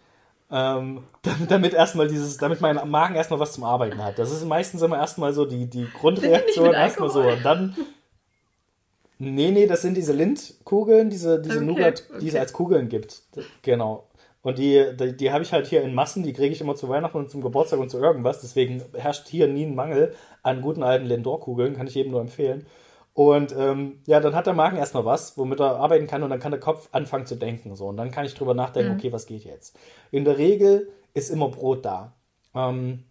Ähm, 0.51 1.03
damit, 1.47 1.73
erstmal 1.73 2.07
dieses, 2.07 2.38
damit 2.38 2.62
mein 2.62 2.79
Magen 2.89 3.15
erstmal 3.15 3.39
was 3.39 3.53
zum 3.53 3.63
Arbeiten 3.63 4.03
hat. 4.03 4.17
Das 4.17 4.31
ist 4.31 4.45
meistens 4.45 4.81
immer 4.81 4.97
erstmal 4.97 5.33
so 5.33 5.45
die, 5.45 5.67
die 5.67 5.88
Grundreaktion, 5.99 6.73
erstmal 6.73 7.09
so. 7.09 7.21
Und 7.21 7.43
dann. 7.43 7.75
Nee, 9.21 9.51
nee, 9.51 9.67
das 9.67 9.81
sind 9.81 9.97
diese 9.97 10.13
Lindkugeln, 10.13 11.09
diese, 11.09 11.41
diese 11.41 11.57
Okay, 11.57 11.65
Nougat, 11.65 12.03
die 12.21 12.27
es 12.27 12.33
okay. 12.33 12.39
als 12.39 12.53
Kugeln 12.53 12.88
gibt. 12.88 13.21
Genau. 13.63 14.05
Und 14.41 14.57
die, 14.57 14.85
die, 14.97 15.17
die 15.17 15.31
habe 15.31 15.43
ich 15.43 15.51
halt 15.51 15.67
hier 15.67 15.81
in 15.81 15.93
Massen, 15.93 16.23
die 16.23 16.31
kriege 16.31 16.53
ich 16.53 16.62
immer 16.62 16.75
zu 16.75 16.88
Weihnachten 16.88 17.17
und 17.17 17.29
zum 17.29 17.41
Geburtstag 17.41 17.79
und 17.79 17.89
zu 17.89 17.99
irgendwas. 17.99 18.39
Deswegen 18.39 18.81
herrscht 18.93 19.27
hier 19.27 19.47
nie 19.47 19.65
ein 19.65 19.75
Mangel 19.75 20.15
an 20.41 20.62
guten 20.62 20.83
alten 20.83 21.05
Lindor-Kugeln, 21.05 21.75
kann 21.75 21.88
ich 21.88 21.95
jedem 21.95 22.13
nur 22.13 22.21
empfehlen. 22.21 22.65
Und 23.13 23.54
ähm, 23.58 24.02
ja, 24.06 24.19
dann 24.19 24.36
hat 24.36 24.48
der 24.48 24.54
Magen 24.54 24.78
erstmal 24.78 25.06
was, 25.06 25.38
womit 25.38 25.60
er 25.60 25.78
arbeiten 25.78 26.08
kann 26.08 26.24
und 26.24 26.30
dann 26.30 26.39
kann 26.39 26.52
der 26.52 26.60
Kopf 26.60 26.89
anfangen 26.91 27.26
zu 27.26 27.36
denken. 27.36 27.76
So. 27.76 27.88
Und 27.88 27.98
dann 27.98 28.12
kann 28.12 28.26
ich 28.26 28.34
drüber 28.34 28.54
nachdenken, 28.54 28.93
okay, 28.93 29.12
was 29.12 29.26
geht 29.26 29.43
jetzt? 29.43 29.78
In 30.12 30.26
der 30.26 30.38
Regel 30.38 30.89
ist 31.13 31.30
immer 31.30 31.50
Brot 31.50 31.84
da. 31.84 32.13
Ähm, 32.56 33.04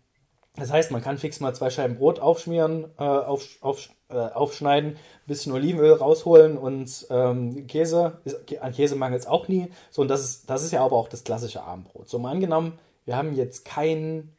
das 0.56 0.72
heißt, 0.72 0.90
man 0.90 1.02
kann 1.02 1.18
fix 1.18 1.40
mal 1.40 1.54
zwei 1.54 1.70
Scheiben 1.70 1.96
Brot 1.96 2.20
aufschmieren, 2.20 2.86
äh, 2.98 3.04
auf, 3.04 3.46
auf, 3.60 3.90
äh, 4.08 4.16
aufschneiden, 4.16 4.92
ein 4.92 5.26
bisschen 5.26 5.52
Olivenöl 5.52 5.92
rausholen 5.92 6.58
und 6.58 7.06
ähm, 7.10 7.66
Käse. 7.66 8.18
Ist, 8.24 8.60
an 8.60 8.72
Käse 8.72 8.96
mangelt 8.96 9.22
es 9.22 9.28
auch 9.28 9.48
nie. 9.48 9.70
So, 9.90 10.02
und 10.02 10.08
das 10.08 10.24
ist, 10.24 10.50
das 10.50 10.62
ist 10.62 10.72
ja 10.72 10.84
aber 10.84 10.96
auch 10.96 11.08
das 11.08 11.24
klassische 11.24 11.62
Abendbrot. 11.62 12.08
So, 12.08 12.18
mal 12.18 12.32
angenommen, 12.32 12.78
wir 13.04 13.16
haben 13.16 13.34
jetzt 13.34 13.64
kein, 13.64 14.34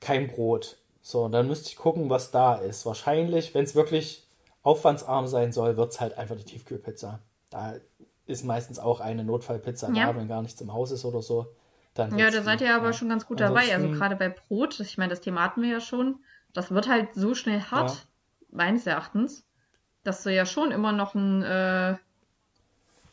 kein 0.00 0.28
Brot. 0.28 0.78
So, 1.00 1.28
dann 1.28 1.48
müsste 1.48 1.68
ich 1.68 1.76
gucken, 1.76 2.10
was 2.10 2.30
da 2.30 2.56
ist. 2.56 2.84
Wahrscheinlich, 2.84 3.54
wenn 3.54 3.64
es 3.64 3.74
wirklich 3.74 4.23
aufwandsarm 4.64 5.28
sein 5.28 5.52
soll, 5.52 5.76
wird 5.76 5.92
es 5.92 6.00
halt 6.00 6.18
einfach 6.18 6.34
die 6.36 6.44
Tiefkühlpizza. 6.44 7.20
Da 7.50 7.74
ist 8.26 8.44
meistens 8.44 8.78
auch 8.80 8.98
eine 9.00 9.22
Notfallpizza 9.22 9.90
Ja. 9.92 10.06
da, 10.12 10.16
wenn 10.18 10.26
gar 10.26 10.42
nichts 10.42 10.60
im 10.60 10.72
Haus 10.72 10.90
ist 10.90 11.04
oder 11.04 11.22
so. 11.22 11.46
Dann 11.94 12.18
Ja, 12.18 12.30
da 12.30 12.42
seid 12.42 12.60
ihr 12.62 12.74
aber 12.74 12.86
ja. 12.86 12.92
schon 12.92 13.08
ganz 13.08 13.26
gut 13.26 13.38
dabei. 13.38 13.72
Also 13.72 13.88
gerade 13.90 14.16
bei 14.16 14.28
Brot, 14.30 14.80
das- 14.80 14.88
ich 14.88 14.98
meine, 14.98 15.10
das 15.10 15.20
Thema 15.20 15.42
hatten 15.44 15.62
wir 15.62 15.68
ja 15.70 15.80
schon. 15.80 16.16
Das 16.52 16.70
wird 16.72 16.88
halt 16.88 17.14
so 17.14 17.34
schnell 17.34 17.60
hart, 17.60 17.90
Ja. 17.90 17.96
meines 18.50 18.86
Erachtens, 18.86 19.44
dass 20.02 20.22
du 20.24 20.34
ja 20.34 20.46
schon 20.46 20.72
immer 20.72 20.90
noch 20.92 21.14
ein 21.14 21.42
äh, 21.42 21.96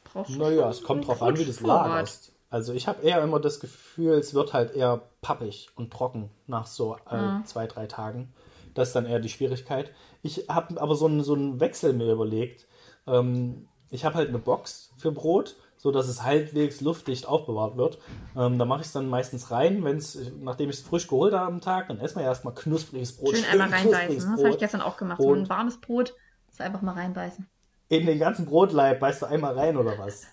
brauchst 0.06 0.38
Naja, 0.38 0.70
es 0.70 0.84
kommt 0.84 1.08
drauf 1.08 1.22
an, 1.22 1.38
wie 1.38 1.44
du 1.46 1.50
es 1.52 1.58
Brotvorrat. 1.58 1.90
lagerst. 1.90 2.34
Also 2.50 2.74
ich 2.74 2.88
habe 2.88 3.02
eher 3.04 3.22
immer 3.24 3.40
das 3.40 3.60
Gefühl, 3.60 4.14
es 4.16 4.34
wird 4.34 4.52
halt 4.54 4.74
eher 4.76 5.02
pappig 5.22 5.70
und 5.76 5.92
trocken 5.92 6.30
nach 6.48 6.66
so 6.68 6.98
äh, 7.10 7.16
Mhm. 7.18 7.46
zwei, 7.46 7.66
drei 7.68 7.88
Tagen. 7.88 8.34
Das 8.74 8.90
ist 8.90 8.96
dann 8.96 9.06
eher 9.06 9.20
die 9.20 9.30
Schwierigkeit. 9.30 9.92
Ich 10.22 10.48
habe 10.50 10.80
aber 10.82 10.96
so 10.96 11.08
einen, 11.08 11.24
so 11.24 11.34
einen 11.34 11.60
Wechsel 11.60 11.94
mir 11.94 12.12
überlegt. 12.12 12.68
Ähm, 13.08 13.68
ich 13.90 14.06
habe 14.06 14.16
halt 14.16 14.30
eine 14.30 14.40
Box 14.40 14.94
für 14.98 15.12
Brot, 15.12 15.56
so 15.78 15.92
dass 15.92 16.08
es 16.08 16.24
halbwegs 16.24 16.80
luftdicht 16.82 17.28
aufbewahrt 17.28 17.76
wird. 17.76 17.98
Ähm, 18.38 18.58
da 18.60 18.66
mache 18.66 18.82
ich 18.82 18.88
es 18.88 18.94
dann 18.94 19.10
meistens 19.10 19.52
rein, 19.52 19.84
wenn's, 19.84 20.18
nachdem 20.40 20.70
ich 20.70 20.78
es 20.78 20.82
frisch 20.82 21.08
geholt 21.08 21.34
habe 21.34 21.48
am 21.48 21.60
Tag, 21.62 21.88
dann 21.88 22.00
essen 22.00 22.20
wir 22.20 22.26
erstmal 22.26 22.54
knuspriges 22.54 23.18
Brot. 23.18 23.36
Schön 23.36 23.46
einmal 23.46 23.70
knuspriges 23.70 23.96
reinbeißen. 23.98 24.30
ne? 24.30 24.36
Das 24.36 24.44
habe 24.44 24.54
ich 24.54 24.60
gestern 24.60 24.82
auch 24.82 24.98
gemacht. 24.98 25.22
So 25.22 25.34
ein 25.34 25.50
warmes 25.50 25.82
Brot, 25.82 26.16
das 26.48 26.62
einfach 26.62 26.82
mal 26.82 26.94
reinbeißen. 26.94 27.48
In 27.90 28.06
den 28.06 28.20
ganzen 28.20 28.46
Brotleib 28.46 29.00
beißt 29.00 29.24
du 29.24 29.26
einmal 29.26 29.58
rein 29.58 29.76
oder 29.76 29.98
was? 29.98 30.26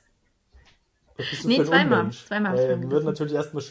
Was 1.16 1.31
bist 1.31 1.44
du 1.44 1.48
Nee, 1.48 1.57
für 1.57 1.62
ein 1.62 1.66
zweimal. 1.68 1.98
Unmensch? 2.01 2.27
Zweimal 2.27 2.57
Äh, 2.59 2.90
wird 2.90 3.05
natürlich 3.05 3.33
erstmal. 3.33 3.64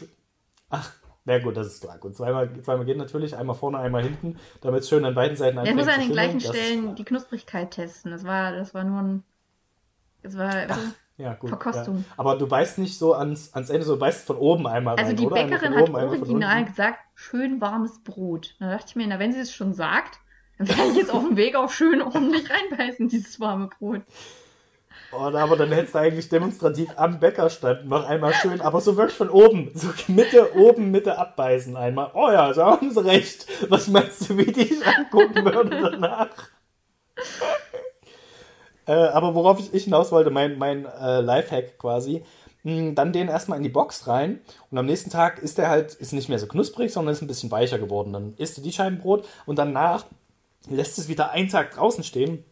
Ach, 0.68 0.92
na 1.28 1.38
gut, 1.38 1.56
das 1.58 1.66
ist 1.66 1.82
klar. 1.82 1.98
Gut, 1.98 2.16
zweimal, 2.16 2.50
zweimal 2.62 2.86
geht 2.86 2.96
natürlich. 2.96 3.36
Einmal 3.36 3.54
vorne, 3.54 3.78
einmal 3.78 4.02
hinten, 4.02 4.38
damit 4.62 4.80
es 4.80 4.88
schön 4.88 5.04
an 5.04 5.14
beiden 5.14 5.36
Seiten 5.36 5.56
Ja, 5.56 5.60
anfängt 5.62 5.78
ich 5.80 5.86
muss 5.86 5.94
an 5.94 6.00
den 6.00 6.12
gleichen. 6.12 6.38
Das- 6.38 6.48
Stellen 6.48 6.94
die 6.94 7.04
Knusprigkeit 7.04 7.70
testen. 7.70 8.10
Das 8.10 8.24
war, 8.24 8.52
das 8.52 8.72
war 8.72 8.82
nur 8.82 8.98
ein. 9.02 9.22
Das 10.22 10.38
war. 10.38 10.52
Ja, 11.18 11.34
gut. 11.34 11.50
Verkostung. 11.50 11.98
Ja. 11.98 12.14
Aber 12.16 12.36
du 12.38 12.46
beißt 12.46 12.78
nicht 12.78 12.96
so 12.98 13.12
ans, 13.12 13.52
ans 13.52 13.68
Ende, 13.70 13.84
so 13.84 13.94
du 13.94 14.00
beißt 14.00 14.26
von 14.26 14.36
oben 14.38 14.66
einmal 14.66 14.94
rein, 14.94 15.04
Also 15.04 15.16
die 15.16 15.26
oder? 15.26 15.34
Bäckerin 15.34 15.74
hat 15.76 15.90
original 15.90 16.64
gesagt, 16.64 16.98
schön 17.14 17.60
warmes 17.60 18.02
Brot. 18.04 18.54
Da 18.60 18.70
dachte 18.70 18.86
ich 18.88 18.96
mir, 18.96 19.06
na, 19.06 19.18
wenn 19.18 19.32
sie 19.32 19.40
es 19.40 19.52
schon 19.52 19.74
sagt, 19.74 20.20
dann 20.56 20.68
werde 20.68 20.90
ich 20.92 20.96
jetzt 20.96 21.10
auf 21.12 21.24
dem 21.26 21.36
Weg 21.36 21.56
auch 21.56 21.70
schön 21.70 22.00
ordentlich 22.00 22.48
reinbeißen, 22.50 23.08
dieses 23.08 23.38
warme 23.38 23.68
Brot. 23.78 24.00
Oh, 25.10 25.16
aber 25.16 25.56
dann 25.56 25.72
hättest 25.72 25.94
du 25.94 25.98
eigentlich 26.00 26.28
demonstrativ 26.28 26.90
am 26.96 27.18
Bäckerstand 27.18 27.88
noch 27.88 28.06
einmal 28.06 28.34
schön, 28.34 28.60
aber 28.60 28.82
so 28.82 28.98
wirklich 28.98 29.16
von 29.16 29.30
oben, 29.30 29.70
so 29.74 29.88
Mitte, 30.06 30.54
oben, 30.54 30.90
Mitte 30.90 31.16
abbeißen 31.16 31.76
einmal. 31.76 32.10
Oh 32.12 32.30
ja, 32.30 32.52
so 32.52 32.62
haben 32.64 32.90
sie 32.90 33.04
recht. 33.04 33.46
Was 33.70 33.88
meinst 33.88 34.28
du, 34.28 34.36
wie 34.36 34.52
die 34.52 34.74
ich 34.74 34.86
angucken 34.86 35.44
würde 35.46 35.70
danach? 35.70 36.50
äh, 38.86 38.92
aber 38.92 39.34
worauf 39.34 39.58
ich, 39.72 39.84
hinaus 39.84 40.12
wollte, 40.12 40.30
mein, 40.30 40.58
mein 40.58 40.84
äh, 40.84 41.20
Lifehack 41.22 41.78
quasi, 41.78 42.22
mh, 42.64 42.92
dann 42.92 43.14
den 43.14 43.28
erstmal 43.28 43.56
in 43.56 43.64
die 43.64 43.70
Box 43.70 44.08
rein 44.08 44.40
und 44.70 44.76
am 44.76 44.84
nächsten 44.84 45.08
Tag 45.08 45.38
ist 45.38 45.56
der 45.56 45.70
halt, 45.70 45.94
ist 45.94 46.12
nicht 46.12 46.28
mehr 46.28 46.38
so 46.38 46.46
knusprig, 46.46 46.92
sondern 46.92 47.14
ist 47.14 47.22
ein 47.22 47.28
bisschen 47.28 47.50
weicher 47.50 47.78
geworden. 47.78 48.12
Dann 48.12 48.34
isst 48.36 48.58
du 48.58 48.60
die 48.60 48.72
Scheiben 48.72 48.98
Brot 48.98 49.26
und 49.46 49.58
danach 49.58 50.04
lässt 50.68 50.98
es 50.98 51.08
wieder 51.08 51.30
einen 51.30 51.48
Tag 51.48 51.70
draußen 51.70 52.04
stehen, 52.04 52.44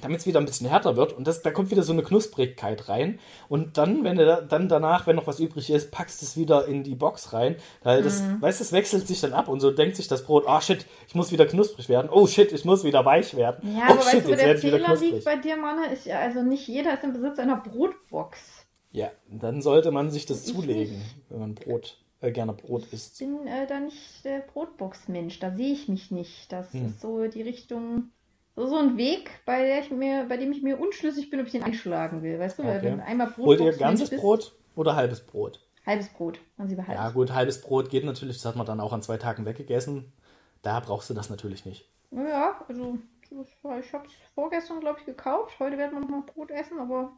damit 0.00 0.20
es 0.20 0.26
wieder 0.26 0.40
ein 0.40 0.46
bisschen 0.46 0.68
härter 0.68 0.96
wird 0.96 1.12
und 1.12 1.26
das, 1.26 1.42
da 1.42 1.50
kommt 1.50 1.70
wieder 1.70 1.82
so 1.82 1.92
eine 1.92 2.02
Knusprigkeit 2.02 2.88
rein 2.88 3.18
und 3.48 3.76
dann, 3.76 4.04
wenn 4.04 4.16
du 4.16 4.24
da, 4.24 4.40
dann 4.40 4.68
danach, 4.68 5.06
wenn 5.06 5.16
noch 5.16 5.26
was 5.26 5.38
übrig 5.38 5.68
ist, 5.70 5.90
packst 5.90 6.22
du 6.22 6.26
es 6.26 6.36
wieder 6.36 6.66
in 6.66 6.82
die 6.82 6.94
Box 6.94 7.32
rein, 7.34 7.56
weil 7.82 8.02
das, 8.02 8.22
weißt 8.40 8.60
du, 8.60 8.64
es 8.64 8.72
wechselt 8.72 9.06
sich 9.06 9.20
dann 9.20 9.32
ab 9.34 9.48
und 9.48 9.60
so 9.60 9.70
denkt 9.70 9.96
sich 9.96 10.08
das 10.08 10.24
Brot, 10.24 10.44
ah 10.48 10.60
shit, 10.62 10.86
ich 11.06 11.14
muss 11.14 11.30
wieder 11.30 11.44
knusprig 11.46 11.88
werden, 11.90 12.08
oh 12.10 12.26
shit, 12.26 12.52
ich 12.52 12.64
muss 12.64 12.84
wieder 12.84 13.04
weich 13.04 13.36
werden, 13.36 13.76
Ja, 13.76 13.88
oh 13.88 13.92
aber 13.92 14.02
shit, 14.02 14.14
weißt 14.14 14.26
du, 14.26 14.30
wo 14.32 14.34
der 14.36 14.54
ich 14.54 14.60
Fehler 14.60 14.96
liegt 14.96 15.24
bei 15.24 15.36
dir, 15.36 15.56
Manne? 15.58 15.92
Ist 15.92 16.06
ja 16.06 16.20
also 16.20 16.42
nicht 16.42 16.66
jeder 16.68 16.94
ist 16.94 17.04
im 17.04 17.12
Besitz 17.12 17.38
einer 17.38 17.56
Brotbox. 17.58 18.38
Ja, 18.92 19.10
dann 19.30 19.62
sollte 19.62 19.90
man 19.90 20.10
sich 20.10 20.26
das 20.26 20.46
Ich 20.46 20.54
zulegen, 20.54 20.98
nicht. 20.98 21.16
wenn 21.28 21.40
man 21.40 21.54
Brot, 21.54 21.98
äh, 22.20 22.30
gerne 22.30 22.52
Brot 22.54 22.84
Ich 22.88 22.92
isst. 22.94 23.18
bin 23.18 23.46
äh, 23.46 23.66
da 23.66 23.80
nicht 23.80 24.24
der 24.24 24.40
Brotbox-Mensch. 24.40 25.38
Da 25.38 25.54
sehe 25.54 25.72
ich 25.72 25.88
mich 25.88 26.10
nicht. 26.10 26.50
Das 26.52 26.72
Hm. 26.72 26.86
ist 26.86 27.00
so 27.00 27.26
die 27.26 27.42
Richtung, 27.42 28.10
so, 28.56 28.66
so 28.66 28.76
ein 28.76 28.96
Weg, 28.96 29.30
bei, 29.44 29.62
der 29.62 29.80
ich 29.80 29.90
mir, 29.90 30.26
bei 30.28 30.36
dem 30.36 30.52
ich 30.52 30.62
mir 30.62 30.78
unschlüssig 30.78 31.30
bin, 31.30 31.40
ob 31.40 31.46
ich 31.46 31.52
den 31.52 31.62
einschlagen 31.62 32.22
will. 32.22 32.38
Weißt 32.38 32.58
du, 32.58 32.64
weil 32.64 32.78
Okay. 32.78 32.86
wenn 32.86 33.00
einmal 33.00 33.34
Holt 33.36 33.60
ihr 33.60 33.72
ganzes 33.72 34.10
bist, 34.10 34.20
Brot 34.22 34.54
oder 34.76 34.96
halbes 34.96 35.20
Brot? 35.20 35.60
halbes 35.86 36.08
Brot. 36.10 36.40
Dann 36.56 36.68
sie 36.68 36.76
halbes. 36.76 36.94
Ja, 36.94 37.10
gut, 37.10 37.32
halbes 37.32 37.60
Brot 37.60 37.90
geht 37.90 38.04
natürlich, 38.04 38.36
das 38.36 38.46
hat 38.46 38.56
man 38.56 38.66
dann 38.66 38.80
auch 38.80 38.92
an 38.92 39.02
zwei 39.02 39.16
Tagen 39.16 39.44
weggegessen. 39.46 40.12
Da 40.62 40.78
brauchst 40.80 41.10
du 41.10 41.14
das 41.14 41.28
natürlich 41.28 41.64
nicht. 41.64 41.88
Ja, 42.12 42.64
also 42.68 42.98
ich 43.80 43.92
habe 43.92 44.06
es 44.06 44.12
vorgestern, 44.34 44.80
glaube 44.80 45.00
ich, 45.00 45.06
gekauft. 45.06 45.58
Heute 45.58 45.78
werden 45.78 45.94
wir 45.94 46.00
noch 46.00 46.08
mal 46.08 46.22
Brot 46.22 46.50
essen, 46.50 46.78
aber 46.78 47.12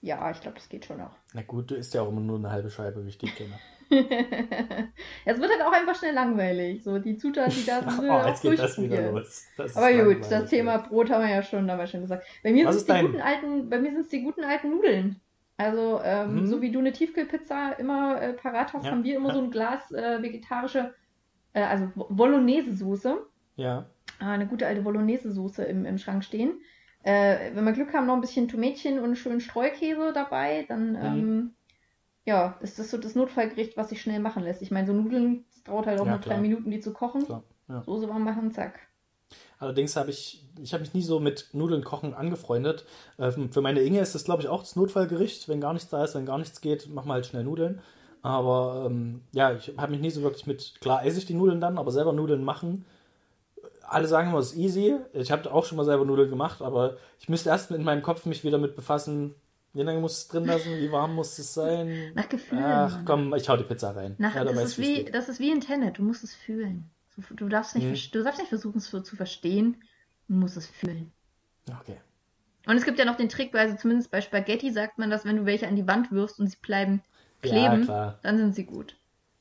ja, 0.00 0.30
ich 0.30 0.40
glaube, 0.40 0.56
das 0.56 0.68
geht 0.68 0.84
schon 0.86 1.00
auch. 1.00 1.14
Na 1.34 1.42
gut, 1.42 1.70
du 1.70 1.74
isst 1.74 1.94
ja 1.94 2.02
auch 2.02 2.08
immer 2.08 2.20
nur 2.20 2.38
eine 2.38 2.50
halbe 2.50 2.70
Scheibe, 2.70 3.04
wie 3.04 3.10
ich 3.10 3.18
dich 3.18 3.34
kenne. 3.34 3.58
es 5.24 5.38
wird 5.40 5.50
halt 5.50 5.62
auch 5.62 5.72
einfach 5.72 5.94
schnell 5.94 6.14
langweilig. 6.14 6.82
So 6.82 6.98
die 6.98 7.16
Zutaten, 7.16 7.52
die 7.54 7.66
da 7.66 7.80
sind, 7.90 8.08
Oh, 8.10 8.26
jetzt 8.26 8.42
geht 8.42 8.58
das 8.58 8.80
wieder 8.80 9.10
los. 9.10 9.44
Das 9.56 9.76
Aber 9.76 9.92
gut, 10.04 10.30
das 10.30 10.50
Thema. 10.50 10.78
Brot 10.78 11.10
haben 11.10 11.22
wir 11.26 11.30
ja 11.34 11.42
schon 11.42 11.66
damals 11.66 11.90
schon 11.90 12.00
gesagt. 12.02 12.24
Bei 12.42 12.52
mir 12.52 12.64
sind 12.66 12.76
es 12.76 12.84
die 12.84 12.92
dein- 12.92 13.06
guten 13.06 13.20
alten, 13.20 13.68
bei 13.70 13.78
mir 13.80 13.90
sind 13.92 14.00
es 14.02 14.08
die 14.08 14.22
guten 14.22 14.44
alten 14.44 14.70
Nudeln. 14.70 15.20
Also 15.56 16.00
ähm, 16.02 16.40
Mhm. 16.42 16.46
so 16.46 16.60
wie 16.60 16.72
du 16.72 16.80
eine 16.80 16.92
Tiefkühlpizza 16.92 17.72
immer 17.72 18.20
äh, 18.20 18.32
parat 18.32 18.72
hast, 18.72 18.84
Ja, 18.86 18.90
haben 18.90 19.04
wir 19.04 19.16
immer 19.16 19.28
ja. 19.28 19.34
so 19.34 19.40
ein 19.40 19.50
Glas 19.50 19.92
äh, 19.92 20.20
vegetarische, 20.20 20.94
äh, 21.52 21.62
also 21.62 21.90
Bolognese-Soße. 21.94 23.18
Ja, 23.56 23.86
äh, 24.20 24.24
eine 24.24 24.46
gute 24.46 24.66
alte 24.66 24.82
Bolognese-Soße 24.82 25.62
im, 25.64 25.84
im 25.84 25.98
Schrank 25.98 26.24
stehen. 26.24 26.60
Äh, 27.04 27.54
wenn 27.54 27.64
wir 27.64 27.72
Glück 27.72 27.92
haben, 27.94 28.06
noch 28.06 28.14
ein 28.14 28.20
bisschen 28.20 28.48
Tomätchen 28.48 28.98
und 28.98 29.14
schönen 29.16 29.40
Streukäse 29.40 30.12
dabei, 30.12 30.64
dann 30.68 30.92
Mhm. 30.92 30.98
ähm, 31.04 31.54
ja, 32.24 32.56
ist 32.60 32.78
das 32.78 32.90
so 32.90 32.98
das 32.98 33.14
Notfallgericht, 33.14 33.76
was 33.76 33.90
sich 33.90 34.00
schnell 34.00 34.20
machen 34.20 34.42
lässt. 34.44 34.62
Ich 34.62 34.70
meine, 34.70 34.86
so 34.86 34.92
Nudeln, 34.92 35.44
es 35.54 35.62
dauert 35.64 35.86
halt 35.86 36.00
auch 36.00 36.06
Ja, 36.06 36.12
nur 36.12 36.20
klar. 36.20 36.36
drei 36.36 36.42
Minuten, 36.42 36.70
die 36.70 36.80
zu 36.80 36.92
kochen. 36.92 37.24
klar. 37.24 37.42
Ja. 37.68 37.82
Soße 37.82 38.08
warm 38.08 38.24
machen, 38.24 38.52
zack. 38.52 38.78
Allerdings 39.58 39.96
habe 39.96 40.10
ich, 40.10 40.44
ich 40.60 40.72
habe 40.74 40.82
mich 40.82 40.92
nie 40.94 41.02
so 41.02 41.18
mit 41.18 41.48
Nudeln 41.52 41.82
kochen 41.82 42.12
angefreundet. 42.14 42.84
Ähm, 43.18 43.50
für 43.50 43.62
meine 43.62 43.80
Inge 43.80 44.00
ist 44.00 44.14
das, 44.14 44.24
glaube 44.24 44.42
ich, 44.42 44.48
auch 44.48 44.60
das 44.60 44.76
Notfallgericht. 44.76 45.48
Wenn 45.48 45.60
gar 45.60 45.72
nichts 45.72 45.88
da 45.88 46.04
ist, 46.04 46.14
wenn 46.14 46.26
gar 46.26 46.38
nichts 46.38 46.60
geht, 46.60 46.88
machen 46.92 47.08
wir 47.08 47.14
halt 47.14 47.26
schnell 47.26 47.44
Nudeln. 47.44 47.80
Aber 48.22 48.84
ähm, 48.86 49.22
ja, 49.32 49.52
ich 49.52 49.72
habe 49.76 49.92
mich 49.92 50.00
nie 50.00 50.10
so 50.10 50.22
wirklich 50.22 50.46
mit, 50.46 50.74
klar 50.80 51.04
esse 51.04 51.18
ich 51.18 51.26
die 51.26 51.34
Nudeln 51.34 51.60
dann, 51.60 51.78
aber 51.78 51.90
selber 51.90 52.12
Nudeln 52.12 52.44
machen. 52.44 52.84
Alle 53.86 54.06
sagen 54.08 54.30
immer, 54.30 54.38
es 54.38 54.52
ist 54.52 54.58
easy. 54.58 54.96
Ich 55.12 55.30
habe 55.30 55.52
auch 55.52 55.64
schon 55.64 55.76
mal 55.76 55.84
selber 55.84 56.04
Nudeln 56.04 56.30
gemacht, 56.30 56.62
aber 56.62 56.96
ich 57.20 57.28
müsste 57.28 57.50
erst 57.50 57.70
in 57.70 57.84
meinem 57.84 58.02
Kopf 58.02 58.24
mich 58.26 58.42
wieder 58.44 58.58
mit 58.58 58.76
befassen, 58.76 59.34
wie 59.74 59.82
lange 59.82 60.00
muss 60.00 60.18
es 60.18 60.28
drin 60.28 60.44
lassen, 60.46 60.78
wie 60.78 60.90
warm 60.90 61.14
muss 61.14 61.38
es 61.38 61.52
sein. 61.52 62.12
Nach 62.14 62.28
Gefühl. 62.28 62.60
Ach 62.62 63.00
komm, 63.04 63.34
ich 63.34 63.48
hau 63.48 63.56
die 63.56 63.64
Pizza 63.64 63.90
rein. 63.94 64.14
Nach, 64.18 64.34
ja, 64.34 64.44
das, 64.44 64.56
weiß 64.56 64.64
ist 64.64 64.78
wie 64.78 65.04
das 65.04 65.28
ist 65.28 65.40
wie 65.40 65.50
in 65.50 65.60
Tenet, 65.60 65.98
du 65.98 66.02
musst 66.02 66.24
es 66.24 66.34
fühlen. 66.34 66.90
Du, 67.16 67.34
du, 67.34 67.48
darfst 67.48 67.76
nicht, 67.76 67.86
ver- 68.10 68.18
du 68.18 68.24
darfst 68.24 68.40
nicht 68.40 68.48
versuchen, 68.48 68.78
es 68.78 68.90
zu, 68.90 69.02
verstehen, 69.16 69.76
du 70.28 70.34
musst 70.34 70.56
es 70.56 70.66
fühlen. 70.66 71.12
Okay. 71.80 72.00
Und 72.66 72.76
es 72.76 72.84
gibt 72.84 72.98
ja 72.98 73.04
noch 73.04 73.16
den 73.16 73.28
Trick, 73.28 73.54
also 73.54 73.76
zumindest 73.76 74.10
bei 74.10 74.20
Spaghetti 74.20 74.72
sagt 74.72 74.98
man, 74.98 75.10
dass 75.10 75.24
wenn 75.24 75.36
du 75.36 75.44
welche 75.44 75.68
an 75.68 75.76
die 75.76 75.86
Wand 75.86 76.10
wirfst 76.10 76.40
und 76.40 76.46
sie 76.48 76.56
bleiben 76.62 77.02
Ja, 77.44 77.50
kleben, 77.50 77.84
klar. 77.84 78.18
dann 78.22 78.38
sind 78.38 78.54
sie 78.54 78.64
gut. 78.64 78.96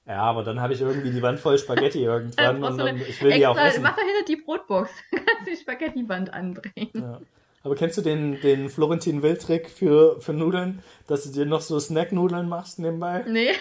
Ja, 0.06 0.22
aber 0.24 0.43
dann 0.43 0.60
habe 0.60 0.74
ich 0.74 0.82
irgendwie 0.82 1.12
die 1.12 1.22
Wand 1.22 1.39
voll 1.39 1.58
Spaghetti 1.58 2.00
irgendwann 2.04 2.62
und 2.63 2.78
du 2.78 2.84
dann, 2.86 2.98
ich 2.98 3.22
will 3.24 3.32
die 3.32 3.48
auch 3.48 3.56
Extra, 3.56 3.69
essen. 3.69 3.84
mach 3.84 3.96
dahinter 3.96 4.26
die 4.28 4.36
Brotbox. 4.36 4.89
Kannst 5.12 5.50
die 5.50 5.56
Spaghetti-Wand 5.56 6.34
andrehen. 6.34 6.89
Ja. 6.93 7.22
Aber 7.65 7.76
kennst 7.76 7.97
du 7.97 8.02
den, 8.02 8.41
den 8.41 8.69
Florentin 8.69 9.23
Will-Trick 9.23 9.69
für, 9.69 10.19
für 10.19 10.34
Nudeln, 10.34 10.84
dass 11.08 11.23
du 11.23 11.30
dir 11.32 11.45
noch 11.45 11.62
so 11.62 11.80
Snack-Nudeln 11.80 12.49
machst 12.49 12.78
nebenbei? 12.78 13.23
Nee. 13.26 13.52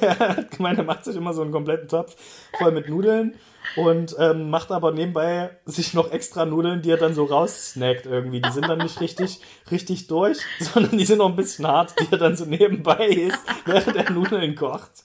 er 0.00 0.18
hat 0.18 0.50
gemeint, 0.50 0.78
er 0.78 0.84
macht 0.84 1.04
sich 1.04 1.14
immer 1.14 1.32
so 1.32 1.42
einen 1.42 1.52
kompletten 1.52 1.86
Topf 1.86 2.16
voll 2.58 2.72
mit 2.72 2.88
Nudeln 2.88 3.36
und 3.76 4.16
ähm, 4.18 4.50
macht 4.50 4.72
aber 4.72 4.90
nebenbei 4.90 5.50
sich 5.66 5.94
noch 5.94 6.10
extra 6.10 6.44
Nudeln, 6.44 6.82
die 6.82 6.90
er 6.90 6.96
dann 6.96 7.14
so 7.14 7.26
raussnackt 7.26 8.06
irgendwie. 8.06 8.40
Die 8.40 8.50
sind 8.50 8.68
dann 8.68 8.78
nicht 8.78 9.00
richtig, 9.00 9.40
richtig 9.70 10.08
durch, 10.08 10.38
sondern 10.58 10.98
die 10.98 11.06
sind 11.06 11.18
noch 11.18 11.28
ein 11.28 11.36
bisschen 11.36 11.68
hart, 11.68 11.94
die 12.00 12.08
er 12.10 12.18
dann 12.18 12.36
so 12.36 12.44
nebenbei 12.44 13.06
isst, 13.06 13.38
während 13.66 13.96
er 13.96 14.10
Nudeln 14.10 14.56
kocht. 14.56 15.04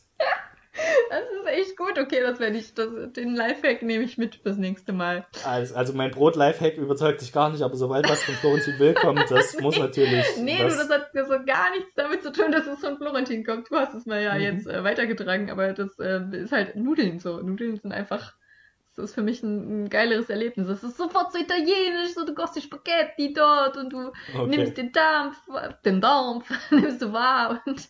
Das 1.10 1.22
ist 1.22 1.45
echt 1.56 1.78
gut. 1.78 1.98
Okay, 2.00 2.22
das 2.22 2.40
werde 2.40 2.58
ich, 2.58 2.74
das, 2.74 2.90
den 3.14 3.36
Lifehack 3.36 3.82
nehme 3.82 4.04
ich 4.04 4.18
mit 4.18 4.36
fürs 4.36 4.58
nächste 4.58 4.94
Mal. 4.94 5.26
Also, 5.46 5.76
also 5.76 5.94
mein 5.94 6.12
Brot-Lifehack 6.12 6.78
überzeugt 6.78 7.22
dich 7.22 7.32
gar 7.34 7.50
nicht, 7.50 7.62
aber 7.62 7.76
sobald 7.76 8.08
was 8.08 8.24
von 8.24 8.36
Florentin 8.36 8.80
Will 8.80 8.94
kommt, 8.94 9.30
das 9.32 9.58
muss 9.60 9.78
natürlich. 9.78 10.26
Nee, 10.38 10.60
was, 10.64 10.74
du, 10.78 10.88
das 10.88 10.90
hat 10.90 11.10
das 11.14 11.30
hat 11.30 11.48
gar 11.48 11.72
nichts 11.72 11.94
damit 11.96 12.24
zu 12.24 12.32
tun, 12.32 12.52
dass 12.52 12.68
es 12.68 12.80
von 12.80 12.98
Florentin 12.98 13.44
kommt. 13.46 13.70
Du 13.72 13.76
hast 13.76 13.94
es 13.94 14.06
mal 14.06 14.22
ja 14.22 14.36
Mhm. 14.36 14.42
jetzt 14.42 14.68
äh, 14.68 14.84
weitergetragen, 14.84 15.50
aber 15.50 15.74
das 15.74 15.98
äh, 16.00 16.22
ist 16.34 16.52
halt 16.52 16.76
Nudeln 16.76 17.20
so. 17.20 17.42
Nudeln 17.42 17.78
sind 17.78 17.92
einfach, 17.92 18.34
das 18.96 19.06
ist 19.06 19.16
für 19.16 19.24
mich 19.24 19.44
ein, 19.44 19.86
ein 19.86 19.90
geileres 19.90 20.30
Erlebnis. 20.30 20.68
Es 20.70 20.84
ist 20.84 20.98
sofort 20.98 21.34
so 21.34 21.40
italienisch, 21.40 22.14
so 22.16 22.26
du 22.26 22.34
kochst 22.34 22.56
die 22.56 22.62
Spaghetti 22.62 23.34
dort 23.34 23.78
und 23.78 23.92
du 23.92 24.12
Okay. 24.38 24.48
nimmst 24.48 24.78
den 24.78 24.92
Dampf, 24.92 25.38
den 25.84 26.02
Dampf, 26.02 26.50
nimmst 26.72 27.02
du 27.02 27.12
wahr 27.14 27.62
und 27.66 27.90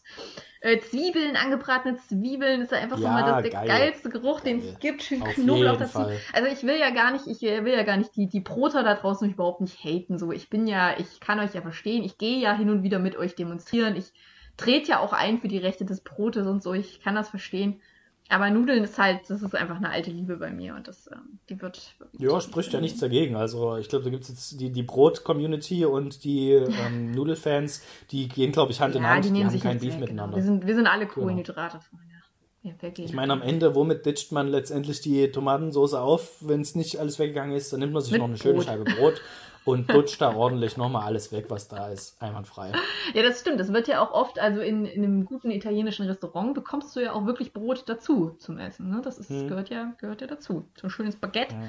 äh, 0.66 0.80
Zwiebeln, 0.80 1.36
angebratene 1.36 1.96
Zwiebeln 1.98 2.62
ist 2.62 2.72
ja 2.72 2.80
einfach 2.80 2.98
so 2.98 3.04
Ja, 3.04 3.12
mal 3.12 3.24
das, 3.24 3.44
der 3.44 3.52
geil. 3.52 3.68
geilste 3.68 4.10
Geruch, 4.10 4.42
den 4.42 4.60
Geil. 4.60 4.70
es 4.74 4.80
gibt. 4.80 5.04
Schön 5.04 5.22
Auf 5.22 5.36
Knoblauch 5.36 5.78
dazu. 5.78 6.00
Fall. 6.00 6.18
Also 6.34 6.50
ich 6.52 6.64
will 6.64 6.78
ja 6.80 6.90
gar 6.90 7.12
nicht, 7.12 7.28
ich 7.28 7.44
äh, 7.44 7.64
will 7.64 7.74
ja 7.74 7.84
gar 7.84 7.98
nicht 7.98 8.16
die, 8.16 8.28
die 8.28 8.40
Broter 8.40 8.82
da 8.84 8.96
draußen 8.96 9.30
überhaupt 9.30 9.62
nicht 9.62 9.84
haten. 9.84 10.18
So, 10.18 10.32
ich 10.32 10.50
bin 10.50 10.66
ja, 10.66 10.98
ich 10.98 11.20
kann 11.20 11.40
euch 11.40 11.54
ja 11.54 11.62
verstehen, 11.62 12.04
ich 12.04 12.18
gehe 12.18 12.40
ja 12.40 12.56
hin 12.58 12.70
und 12.72 12.82
wieder 12.82 12.98
mit 12.98 13.16
euch 13.16 13.36
demonstrieren. 13.36 13.96
Ich 13.96 14.12
trete 14.58 14.90
ja 14.90 15.00
auch 15.00 15.14
ein 15.14 15.40
für 15.40 15.48
die 15.48 15.58
Rechte 15.60 15.86
des 15.86 16.02
Brotes 16.02 16.48
und 16.48 16.64
so, 16.64 16.74
ich 16.74 17.02
kann 17.02 17.14
das 17.14 17.30
verstehen. 17.30 17.80
Aber 18.28 18.50
Nudeln 18.50 18.84
ist 18.84 18.98
halt, 18.98 19.30
das 19.30 19.44
ist 19.44 19.54
einfach 19.54 19.76
eine 19.76 19.90
alte 19.90 20.10
Liebe 20.10 20.38
bei 20.38 20.50
mir 20.50 20.74
und 20.76 20.88
das, 20.88 21.08
ähm, 21.12 21.40
die 21.48 21.62
wird. 21.62 21.94
Ja, 22.18 22.42
spricht 22.42 22.74
ja 22.74 22.82
nichts 22.82 23.00
dagegen. 23.00 23.36
Also 23.36 23.78
ich 23.78 23.88
glaube, 23.88 24.06
da 24.06 24.10
gibt 24.10 24.24
es 24.24 24.30
jetzt 24.30 24.60
die, 24.60 24.72
die 24.72 24.82
Brot-Community 24.82 25.86
und 25.86 26.24
die 26.24 26.54
ähm, 26.54 27.12
Nudelfans, 27.16 27.84
die 28.10 28.28
gehen, 28.28 28.52
glaube 28.52 28.72
ich, 28.72 28.82
Hand 28.82 28.96
ja, 28.96 29.02
in 29.02 29.08
Hand, 29.08 29.26
die, 29.26 29.32
die, 29.32 29.44
haben 29.44 29.52
sich 29.52 29.64
nichts 29.64 29.82
Beef 29.82 29.94
weg, 29.94 30.00
miteinander. 30.00 30.38
Genau. 30.38 30.38
Wir, 30.38 30.44
sind, 30.44 30.66
wir 30.66 30.76
sind 30.76 30.88
alle 30.88 31.06
Kohlenhydrate, 31.06 31.80
Freunde. 31.80 32.16
Ja, 32.64 32.74
Ich 32.98 33.14
meine, 33.14 33.32
am 33.32 33.44
Ende, 33.44 33.76
womit 33.76 34.08
ditcht 34.08 34.32
man 34.32 34.48
letztendlich 34.48 35.00
die 35.02 35.30
Tomatensauce 35.32 35.94
auf, 35.94 36.38
wenn 36.40 36.62
es 36.62 36.74
nicht 36.74 37.00
alles 37.00 37.20
weggegangen 37.20 37.56
ist? 37.56 37.72
Dann 37.72 37.80
nimmt 37.80 37.94
man 37.94 38.02
sich 38.02 38.12
Mit 38.12 38.22
noch 38.22 38.28
eine 38.28 38.38
schöne 38.38 38.56
Brot. 38.56 38.66
Scheibe 38.66 38.84
Brot 38.86 39.22
und 39.66 39.90
dutscht 39.92 40.22
da 40.22 40.36
ordentlich 40.36 40.78
nochmal 40.78 41.04
alles 41.04 41.32
weg, 41.32 41.46
was 41.50 41.68
da 41.68 41.90
ist. 41.90 42.22
Einwandfrei. 42.22 42.72
Ja, 43.14 43.24
das 43.24 43.42
stimmt. 43.42 43.60
Das 43.60 43.74
wird 43.74 43.88
ja 43.88 44.00
auch 44.02 44.12
oft, 44.12 44.40
also 44.40 44.62
in, 44.62 44.86
in 44.86 45.04
einem 45.04 45.26
guten 45.26 45.52
italienischen 45.52 46.06
Restaurant 46.06 46.54
bekommst 46.54 46.96
du 46.96 47.00
ja 47.02 47.14
auch 47.14 47.26
wirklich 47.26 47.52
Brot 47.52 47.84
dazu 47.88 48.36
zum 48.40 48.58
Essen. 48.60 48.90
Ne? 48.90 49.02
Das 49.04 49.18
ist, 49.18 49.30
Mhm. 49.32 49.48
gehört, 49.48 49.70
ja, 49.70 49.94
gehört 49.98 50.22
ja 50.22 50.28
dazu. 50.28 50.66
So 50.80 50.88
ein 50.88 50.90
schönes 50.92 51.16
Baguette. 51.16 51.56
Ja. 51.56 51.62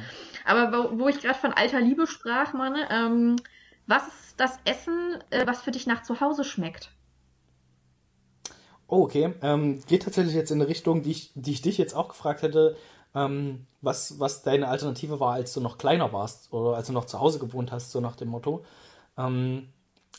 Aber 0.44 0.90
wo, 0.90 0.98
wo 1.00 1.08
ich 1.08 1.20
gerade 1.20 1.38
von 1.38 1.52
alter 1.52 1.80
Liebe 1.80 2.06
sprach, 2.06 2.52
Manne, 2.52 2.86
ähm, 2.90 3.36
was 3.86 4.06
ist 4.06 4.34
das 4.40 4.58
Essen, 4.64 5.18
äh, 5.30 5.46
was 5.46 5.62
für 5.62 5.70
dich 5.70 5.86
nach 5.86 6.02
zu 6.02 6.20
Hause 6.20 6.44
schmeckt? 6.44 6.90
Oh, 8.88 9.02
okay. 9.02 9.34
Ähm, 9.42 9.82
geht 9.88 10.04
tatsächlich 10.04 10.34
jetzt 10.34 10.50
in 10.50 10.60
eine 10.60 10.68
Richtung, 10.68 11.02
die 11.02 11.10
ich, 11.10 11.32
die 11.34 11.52
ich 11.52 11.62
dich 11.62 11.76
jetzt 11.78 11.94
auch 11.94 12.08
gefragt 12.08 12.42
hätte, 12.42 12.76
ähm, 13.16 13.66
was, 13.82 14.20
was 14.20 14.44
deine 14.44 14.68
Alternative 14.68 15.20
war, 15.20 15.34
als 15.34 15.54
du 15.54 15.62
noch 15.62 15.78
kleiner 15.78 16.12
warst 16.14 16.52
oder 16.52 16.76
als 16.76 16.88
du 16.88 16.94
noch 16.94 17.06
zu 17.06 17.20
Hause 17.20 17.40
gewohnt 17.40 17.72
hast, 17.72 17.92
so 17.92 18.00
nach 18.00 18.16
dem 18.16 18.28
Motto. 18.28 18.64
Ähm, 19.18 19.68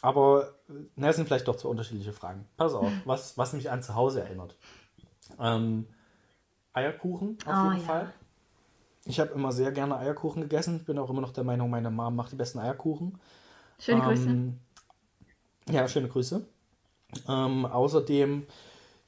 aber 0.02 0.56
na, 0.96 1.08
das 1.08 1.18
sind 1.18 1.28
vielleicht 1.28 1.48
doch 1.48 1.58
zwei 1.58 1.70
unterschiedliche 1.70 2.14
Fragen. 2.14 2.48
Pass 2.58 2.74
auf, 2.76 2.92
was, 3.06 3.38
was 3.38 3.54
mich 3.54 3.72
an 3.72 3.84
zu 3.84 3.96
Hause 3.96 4.22
erinnert. 4.24 4.58
Ähm, 5.40 5.88
Eierkuchen 6.74 7.38
auf 7.46 7.54
Ah, 7.54 7.64
jeden 7.64 7.78
ja. 7.78 7.88
Fall. 7.88 8.14
Ich 9.06 9.20
habe 9.20 9.32
immer 9.32 9.52
sehr 9.52 9.72
gerne 9.72 9.98
Eierkuchen 9.98 10.42
gegessen. 10.42 10.84
Bin 10.86 11.00
auch 11.00 11.10
immer 11.10 11.22
noch 11.22 11.34
der 11.34 11.46
Meinung, 11.46 11.70
meine 11.70 11.90
Mom 11.92 12.16
macht 12.16 12.32
die 12.34 12.36
besten 12.38 12.60
Eierkuchen. 12.60 13.20
Schöne 13.80 14.02
Grüße. 14.02 14.30
Ähm, 14.30 14.60
ja, 15.70 15.88
schöne 15.88 16.08
Grüße. 16.10 16.46
Ähm, 17.28 17.66
außerdem, 17.66 18.48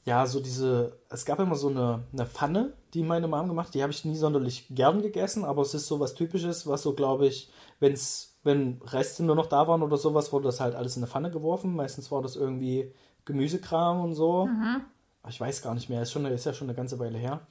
ja, 0.05 0.25
so 0.25 0.39
diese, 0.39 0.97
es 1.09 1.25
gab 1.25 1.39
immer 1.39 1.55
so 1.55 1.69
eine, 1.69 2.03
eine 2.13 2.25
Pfanne, 2.25 2.73
die 2.93 3.03
meine 3.03 3.27
Mom 3.27 3.47
gemacht 3.47 3.67
hat. 3.67 3.75
Die 3.75 3.83
habe 3.83 3.91
ich 3.91 4.05
nie 4.05 4.15
sonderlich 4.15 4.67
gern 4.69 5.01
gegessen, 5.01 5.45
aber 5.45 5.61
es 5.61 5.73
ist 5.73 5.87
so 5.87 5.99
was 5.99 6.15
Typisches, 6.15 6.65
was 6.67 6.81
so, 6.83 6.93
glaube 6.93 7.27
ich, 7.27 7.49
wenn's, 7.79 8.39
wenn 8.43 8.81
Reste 8.83 9.23
nur 9.23 9.35
noch 9.35 9.47
da 9.47 9.67
waren 9.67 9.83
oder 9.83 9.97
sowas, 9.97 10.31
wurde 10.31 10.45
das 10.45 10.59
halt 10.59 10.75
alles 10.75 10.95
in 10.95 11.03
eine 11.03 11.11
Pfanne 11.11 11.31
geworfen. 11.31 11.75
Meistens 11.75 12.11
war 12.11 12.21
das 12.21 12.35
irgendwie 12.35 12.93
Gemüsekram 13.25 14.01
und 14.01 14.13
so. 14.13 14.45
Mhm. 14.45 14.81
Ich 15.27 15.39
weiß 15.39 15.61
gar 15.61 15.75
nicht 15.75 15.89
mehr, 15.89 16.01
ist, 16.01 16.11
schon, 16.11 16.25
ist 16.25 16.45
ja 16.45 16.53
schon 16.53 16.69
eine 16.69 16.75
ganze 16.75 16.97
Weile 16.97 17.17
her. 17.17 17.41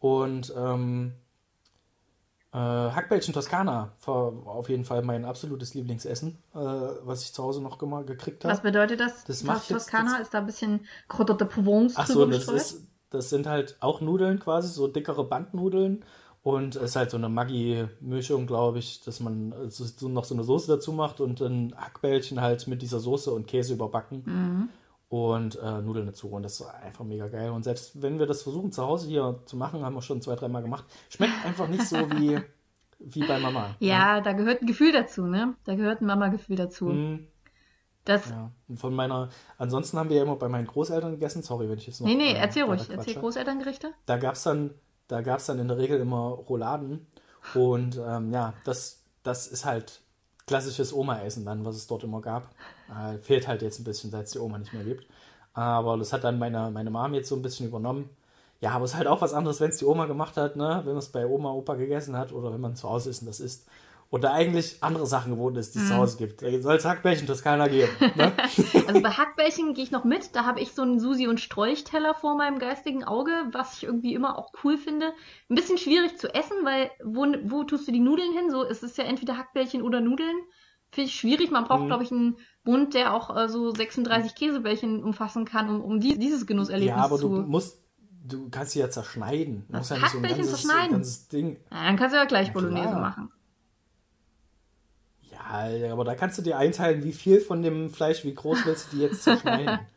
Und 0.00 0.52
ähm, 0.56 1.14
äh, 2.52 2.56
Hackbällchen 2.58 3.32
Toskana 3.34 3.92
war 4.04 4.32
auf 4.46 4.68
jeden 4.68 4.84
Fall 4.84 5.02
mein 5.02 5.24
absolutes 5.24 5.74
Lieblingsessen, 5.74 6.38
äh, 6.54 6.58
was 6.58 7.22
ich 7.22 7.32
zu 7.32 7.42
Hause 7.42 7.62
noch 7.62 7.80
immer 7.82 8.04
gekriegt 8.04 8.44
habe. 8.44 8.52
Was 8.52 8.62
bedeutet 8.62 9.00
das? 9.00 9.24
Das 9.24 9.42
mache 9.42 9.58
ich 9.64 9.70
jetzt- 9.70 9.84
Toskana 9.84 10.18
ist 10.18 10.34
da 10.34 10.38
ein 10.38 10.46
bisschen 10.46 10.86
Crotte 11.08 11.34
de 11.34 11.46
Provence 11.48 11.94
Ach 11.96 12.06
so, 12.06 12.26
das, 12.26 12.48
ist, 12.48 12.86
das 13.10 13.30
sind 13.30 13.46
halt 13.46 13.76
auch 13.80 14.00
Nudeln 14.00 14.38
quasi, 14.38 14.68
so 14.68 14.86
dickere 14.88 15.24
Bandnudeln. 15.24 16.04
Und 16.44 16.74
es 16.74 16.82
ist 16.82 16.96
halt 16.96 17.10
so 17.12 17.16
eine 17.16 17.28
Maggi-Mischung, 17.28 18.48
glaube 18.48 18.80
ich, 18.80 19.00
dass 19.02 19.20
man 19.20 19.52
äh, 19.52 19.70
so, 19.70 19.84
so 19.84 20.08
noch 20.08 20.24
so 20.24 20.34
eine 20.34 20.42
Soße 20.42 20.66
dazu 20.66 20.92
macht 20.92 21.20
und 21.20 21.40
dann 21.40 21.72
Hackbällchen 21.76 22.40
halt 22.40 22.66
mit 22.66 22.82
dieser 22.82 22.98
Soße 22.98 23.30
und 23.30 23.46
Käse 23.46 23.74
überbacken 23.74 24.22
Mhm. 24.26 24.68
Und 25.12 25.58
äh, 25.58 25.82
Nudeln 25.82 26.06
dazu. 26.06 26.28
Und 26.30 26.42
das 26.42 26.58
ist 26.58 26.62
einfach 26.66 27.04
mega 27.04 27.28
geil. 27.28 27.50
Und 27.50 27.64
selbst 27.64 28.00
wenn 28.00 28.18
wir 28.18 28.24
das 28.24 28.42
versuchen 28.42 28.72
zu 28.72 28.82
Hause 28.82 29.08
hier 29.08 29.40
zu 29.44 29.58
machen, 29.58 29.84
haben 29.84 29.94
wir 29.94 30.00
schon 30.00 30.22
zwei, 30.22 30.36
dreimal 30.36 30.62
gemacht, 30.62 30.86
schmeckt 31.10 31.34
einfach 31.44 31.68
nicht 31.68 31.86
so 31.86 32.10
wie, 32.12 32.40
wie 32.98 33.26
bei 33.26 33.38
Mama. 33.38 33.76
Ja, 33.78 34.22
da 34.22 34.32
gehört 34.32 34.62
ein 34.62 34.66
Gefühl 34.66 34.90
dazu, 34.90 35.26
ne? 35.26 35.54
Da 35.64 35.74
gehört 35.74 36.00
ein 36.00 36.06
Mama-Gefühl 36.06 36.56
dazu. 36.56 36.88
Hm, 36.88 37.26
Das, 38.06 38.30
ja. 38.30 38.52
Und 38.68 38.78
von 38.80 38.94
meiner, 38.94 39.28
ansonsten 39.58 39.98
haben 39.98 40.08
wir 40.08 40.16
ja 40.16 40.22
immer 40.22 40.36
bei 40.36 40.48
meinen 40.48 40.66
Großeltern 40.66 41.10
gegessen. 41.12 41.42
Sorry, 41.42 41.68
wenn 41.68 41.76
ich 41.76 41.86
jetzt 41.88 42.00
noch. 42.00 42.06
nee, 42.06 42.14
nee, 42.14 42.32
äh, 42.32 42.36
erzähl 42.38 42.62
ruhig. 42.62 42.80
weiter 42.80 42.92
Erzähl 42.94 43.12
quatsche. 43.12 43.20
Großelterngerichte. 43.20 43.92
da 44.06 44.16
gab 44.16 44.36
es 44.36 44.44
dann, 44.44 44.70
da 45.08 45.20
gab's 45.20 45.44
dann 45.44 45.58
in 45.58 45.68
der 45.68 45.76
Regel 45.76 46.00
immer 46.00 46.28
Rouladen. 46.48 47.06
Und 47.52 48.00
ähm, 48.02 48.32
ja, 48.32 48.54
das, 48.64 49.04
das 49.24 49.46
ist 49.46 49.66
halt 49.66 50.00
klassisches 50.46 50.92
Oma-Essen 50.94 51.44
dann, 51.44 51.66
was 51.66 51.76
es 51.76 51.86
dort 51.86 52.02
immer 52.02 52.22
gab. 52.22 52.48
Äh, 52.92 53.18
fehlt 53.18 53.48
halt 53.48 53.62
jetzt 53.62 53.80
ein 53.80 53.84
bisschen, 53.84 54.10
seit 54.10 54.26
es 54.26 54.32
die 54.32 54.38
Oma 54.38 54.58
nicht 54.58 54.72
mehr 54.72 54.84
gibt. 54.84 55.06
Aber 55.54 55.96
das 55.96 56.12
hat 56.12 56.24
dann 56.24 56.38
meine, 56.38 56.70
meine 56.70 56.90
Mom 56.90 57.14
jetzt 57.14 57.28
so 57.28 57.36
ein 57.36 57.42
bisschen 57.42 57.66
übernommen. 57.66 58.10
Ja, 58.60 58.70
aber 58.72 58.84
es 58.84 58.92
ist 58.92 58.96
halt 58.96 59.08
auch 59.08 59.20
was 59.20 59.34
anderes, 59.34 59.60
wenn 59.60 59.70
es 59.70 59.78
die 59.78 59.84
Oma 59.84 60.06
gemacht 60.06 60.36
hat, 60.36 60.56
ne? 60.56 60.82
wenn 60.84 60.92
man 60.92 60.98
es 60.98 61.08
bei 61.08 61.26
Oma, 61.26 61.50
Opa 61.52 61.74
gegessen 61.74 62.16
hat 62.16 62.32
oder 62.32 62.52
wenn 62.52 62.60
man 62.60 62.76
zu 62.76 62.88
Hause 62.88 63.10
ist 63.10 63.20
und 63.22 63.26
das 63.26 63.40
isst. 63.40 63.66
Oder 64.12 64.34
eigentlich 64.34 64.76
andere 64.82 65.06
Sachen 65.06 65.32
gewohnt 65.32 65.56
ist, 65.56 65.74
die 65.74 65.78
es 65.78 65.88
zu 65.88 65.96
Hause 65.96 66.18
gibt. 66.18 66.42
Da 66.42 66.60
soll 66.60 66.76
es 66.76 66.84
Hackbällchen 66.84 67.26
Toskana 67.26 67.66
geben. 67.66 67.90
Ne? 68.14 68.30
Also 68.86 69.00
bei 69.00 69.08
Hackbällchen 69.08 69.72
gehe 69.72 69.84
ich 69.84 69.90
noch 69.90 70.04
mit. 70.04 70.36
Da 70.36 70.44
habe 70.44 70.60
ich 70.60 70.74
so 70.74 70.82
einen 70.82 71.00
Susi- 71.00 71.28
und 71.28 71.40
Strolchteller 71.40 72.12
vor 72.12 72.36
meinem 72.36 72.58
geistigen 72.58 73.04
Auge, 73.04 73.32
was 73.52 73.78
ich 73.78 73.84
irgendwie 73.84 74.12
immer 74.12 74.38
auch 74.38 74.52
cool 74.62 74.76
finde. 74.76 75.14
Ein 75.48 75.54
bisschen 75.54 75.78
schwierig 75.78 76.18
zu 76.18 76.32
essen, 76.34 76.56
weil 76.62 76.90
wo, 77.02 77.24
wo 77.44 77.64
tust 77.64 77.88
du 77.88 77.92
die 77.92 78.00
Nudeln 78.00 78.32
hin? 78.34 78.50
So, 78.50 78.64
es 78.64 78.82
ist 78.82 78.98
ja 78.98 79.04
entweder 79.04 79.38
Hackbällchen 79.38 79.80
oder 79.80 80.02
Nudeln. 80.02 80.36
Finde 80.92 81.08
ich 81.08 81.16
schwierig. 81.16 81.50
Man 81.50 81.64
braucht, 81.64 81.82
Mhm. 81.82 81.86
glaube 81.86 82.04
ich, 82.04 82.12
einen 82.12 82.36
Bund, 82.64 82.94
der 82.94 83.14
auch 83.14 83.34
äh, 83.36 83.48
so 83.48 83.70
36 83.74 84.34
Käsebällchen 84.34 85.02
umfassen 85.02 85.44
kann, 85.44 85.68
um, 85.68 85.80
um 85.80 86.00
die, 86.00 86.18
dieses 86.18 86.46
Genusserlebnis 86.46 86.90
ja, 86.96 87.02
aber 87.04 87.16
zu. 87.18 87.28
du 87.28 87.42
musst, 87.42 87.78
du 88.24 88.48
kannst 88.50 88.72
sie 88.72 88.80
ja 88.80 88.90
zerschneiden. 88.90 89.64
Du 89.68 89.78
musst 89.78 89.90
ja 89.90 89.98
nicht 89.98 90.10
so 90.10 90.18
ein 90.18 90.22
ganzes, 90.24 90.50
zerschneiden? 90.50 90.92
ganzes 90.92 91.28
Ding. 91.28 91.56
Ja, 91.70 91.84
dann 91.86 91.96
kannst 91.96 92.12
du 92.14 92.18
ja 92.18 92.24
gleich 92.26 92.48
Na 92.48 92.52
Bolognese 92.52 92.88
klar. 92.88 93.00
machen. 93.00 93.32
Ja, 95.30 95.92
aber 95.92 96.04
da 96.04 96.14
kannst 96.14 96.38
du 96.38 96.42
dir 96.42 96.56
einteilen, 96.58 97.04
wie 97.04 97.12
viel 97.12 97.40
von 97.40 97.62
dem 97.62 97.90
Fleisch, 97.90 98.24
wie 98.24 98.34
groß 98.34 98.64
willst 98.66 98.92
du 98.92 98.96
die 98.96 99.02
jetzt 99.02 99.22
zerschneiden. 99.22 99.80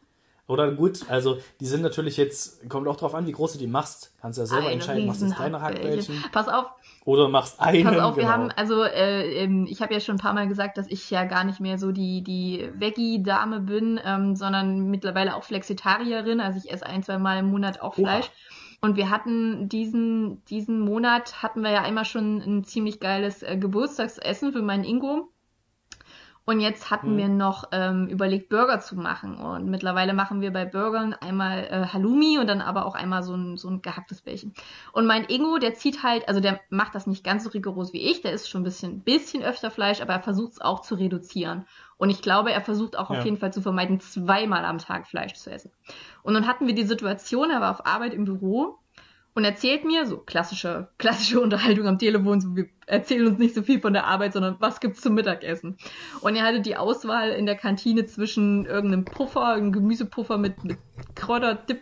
Oder 0.47 0.71
gut, 0.71 1.09
also 1.09 1.39
die 1.59 1.65
sind 1.65 1.81
natürlich 1.81 2.17
jetzt, 2.17 2.69
kommt 2.69 2.87
auch 2.87 2.97
drauf 2.97 3.15
an, 3.15 3.25
wie 3.25 3.31
groß 3.31 3.53
du 3.53 3.59
die 3.59 3.65
machst. 3.65 4.13
Kannst 4.21 4.37
ja 4.37 4.45
selber 4.45 4.67
Ein 4.67 4.73
entscheiden, 4.73 5.07
machst 5.07 5.23
du 5.23 5.29
kleine 5.31 5.59
Hackbällchen 5.59 6.23
Pass 6.31 6.47
auf, 6.47 6.67
oder 7.03 7.29
machst 7.29 7.59
einen. 7.59 7.83
Pass 7.83 7.97
auf, 7.97 8.15
wir 8.15 8.23
genau. 8.23 8.33
haben, 8.33 8.51
also 8.51 8.83
äh, 8.83 9.43
ähm, 9.43 9.65
ich 9.67 9.81
habe 9.81 9.95
ja 9.95 9.99
schon 9.99 10.15
ein 10.15 10.19
paar 10.19 10.33
Mal 10.33 10.47
gesagt, 10.47 10.77
dass 10.77 10.85
ich 10.87 11.09
ja 11.09 11.23
gar 11.23 11.45
nicht 11.45 11.59
mehr 11.59 11.79
so 11.79 11.91
die, 11.91 12.23
die 12.23 12.69
Veggie-Dame 12.75 13.61
bin, 13.61 13.99
ähm, 14.05 14.35
sondern 14.35 14.89
mittlerweile 14.91 15.35
auch 15.35 15.43
Flexitarierin. 15.43 16.39
Also 16.39 16.59
ich 16.63 16.71
esse 16.71 16.85
ein, 16.85 17.01
zwei 17.01 17.17
Mal 17.17 17.39
im 17.39 17.49
Monat 17.49 17.81
auch 17.81 17.97
Oha. 17.97 18.03
Fleisch. 18.03 18.31
Und 18.81 18.97
wir 18.97 19.09
hatten 19.09 19.67
diesen, 19.67 20.45
diesen 20.45 20.79
Monat 20.79 21.41
hatten 21.41 21.61
wir 21.61 21.71
ja 21.71 21.81
einmal 21.81 22.05
schon 22.05 22.37
ein 22.37 22.63
ziemlich 22.65 22.99
geiles 22.99 23.41
äh, 23.41 23.57
Geburtstagsessen 23.57 24.53
für 24.53 24.61
meinen 24.61 24.83
Ingo. 24.83 25.31
Und 26.45 26.59
jetzt 26.59 26.91
hatten 26.91 27.09
Hm. 27.11 27.17
wir 27.17 27.27
noch 27.27 27.65
ähm, 27.71 28.07
überlegt, 28.07 28.49
Burger 28.49 28.79
zu 28.79 28.95
machen. 28.95 29.37
Und 29.37 29.65
mittlerweile 29.65 30.13
machen 30.13 30.41
wir 30.41 30.53
bei 30.53 30.63
Burgern 30.65 31.13
einmal 31.15 31.63
äh, 31.65 31.87
Halloumi 31.91 32.37
und 32.37 32.47
dann 32.47 32.61
aber 32.61 32.85
auch 32.85 32.93
einmal 32.95 33.23
so 33.23 33.35
ein, 33.35 33.57
so 33.57 33.67
ein 33.69 33.81
gehacktes 33.81 34.21
Bällchen. 34.21 34.53
Und 34.93 35.07
mein 35.07 35.25
Ingo, 35.25 35.57
der 35.57 35.73
zieht 35.73 36.03
halt, 36.03 36.27
also 36.27 36.39
der 36.41 36.59
macht 36.69 36.93
das 36.95 37.07
nicht 37.07 37.23
ganz 37.23 37.43
so 37.43 37.49
rigoros 37.49 37.93
wie 37.93 38.11
ich, 38.11 38.21
der 38.21 38.31
isst 38.33 38.49
schon 38.49 38.61
ein 38.61 38.63
bisschen, 38.65 39.01
bisschen 39.03 39.41
öfter 39.43 39.71
Fleisch, 39.71 40.01
aber 40.01 40.13
er 40.13 40.21
versucht 40.21 40.53
es 40.53 40.61
auch 40.61 40.81
zu 40.81 40.95
reduzieren. 40.95 41.65
Und 41.97 42.09
ich 42.11 42.21
glaube, 42.21 42.51
er 42.51 42.61
versucht 42.61 42.97
auch 42.97 43.09
Ja. 43.09 43.17
auf 43.19 43.25
jeden 43.25 43.37
Fall 43.37 43.51
zu 43.53 43.61
vermeiden, 43.61 43.99
zweimal 43.99 44.65
am 44.65 44.77
Tag 44.77 45.07
Fleisch 45.07 45.33
zu 45.33 45.51
essen. 45.51 45.71
Und 46.23 46.33
dann 46.35 46.47
hatten 46.47 46.67
wir 46.67 46.75
die 46.75 46.83
Situation, 46.85 47.49
er 47.51 47.61
war 47.61 47.71
auf 47.71 47.85
Arbeit 47.85 48.13
im 48.13 48.25
Büro 48.25 48.77
und 49.35 49.43
erzählt 49.43 49.83
mir, 49.83 50.07
so 50.07 50.17
klassische, 50.17 50.87
klassische 50.97 51.39
Unterhaltung 51.41 51.87
am 51.87 51.99
Telefon, 51.99 52.41
so 52.41 52.55
wir 52.55 52.67
erzählen 52.87 53.27
uns 53.27 53.37
nicht 53.37 53.53
so 53.53 53.61
viel 53.61 53.81
von 53.81 53.93
der 53.93 54.05
Arbeit, 54.05 54.33
sondern 54.33 54.55
was 54.59 54.79
gibt's 54.79 55.01
zum 55.01 55.13
Mittagessen. 55.13 55.77
Und 56.21 56.35
er 56.35 56.43
hatte 56.43 56.61
die 56.61 56.77
Auswahl 56.77 57.31
in 57.31 57.45
der 57.45 57.55
Kantine 57.55 58.05
zwischen 58.05 58.65
irgendeinem 58.65 59.05
Puffer, 59.05 59.45
einem 59.47 59.71
Gemüsepuffer 59.71 60.37
mit, 60.37 60.63
mit 60.63 60.77
Kräuterdip 61.15 61.81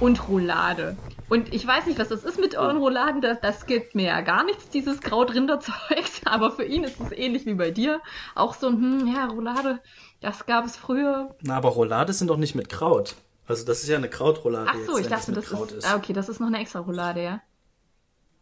und 0.00 0.28
Roulade. 0.28 0.96
Und 1.28 1.52
ich 1.52 1.66
weiß 1.66 1.86
nicht, 1.86 1.98
was 1.98 2.08
das 2.08 2.24
ist 2.24 2.40
mit 2.40 2.56
euren 2.56 2.78
Rouladen, 2.78 3.20
das, 3.20 3.40
das 3.40 3.66
gibt 3.66 3.94
mir 3.94 4.06
ja 4.06 4.20
gar 4.22 4.44
nichts, 4.44 4.70
dieses 4.70 5.00
Krautrinderzeug, 5.00 5.74
aber 6.24 6.52
für 6.52 6.64
ihn 6.64 6.84
ist 6.84 7.00
es 7.00 7.12
ähnlich 7.12 7.44
wie 7.44 7.54
bei 7.54 7.70
dir. 7.70 8.00
Auch 8.34 8.54
so 8.54 8.68
ein, 8.68 8.76
hm, 8.76 9.14
ja, 9.14 9.26
Roulade, 9.26 9.80
das 10.22 10.46
gab 10.46 10.64
es 10.64 10.76
früher. 10.76 11.36
Na, 11.42 11.56
aber 11.56 11.68
Roulade 11.70 12.14
sind 12.14 12.28
doch 12.28 12.38
nicht 12.38 12.54
mit 12.54 12.70
Kraut. 12.70 13.16
Also 13.48 13.64
das 13.64 13.82
ist 13.82 13.88
ja 13.88 13.96
eine 13.96 14.08
Krautroulade 14.10 14.68
Ach 14.70 14.76
so, 14.86 14.98
jetzt, 14.98 15.06
ich 15.06 15.12
dachte, 15.12 15.32
das 15.32 15.46
Kraut 15.46 15.72
ist, 15.72 15.86
ah, 15.90 15.96
okay, 15.96 16.12
das 16.12 16.28
ist 16.28 16.38
noch 16.38 16.48
eine 16.48 16.60
extra 16.60 16.80
Roulade, 16.80 17.22
ja. 17.22 17.40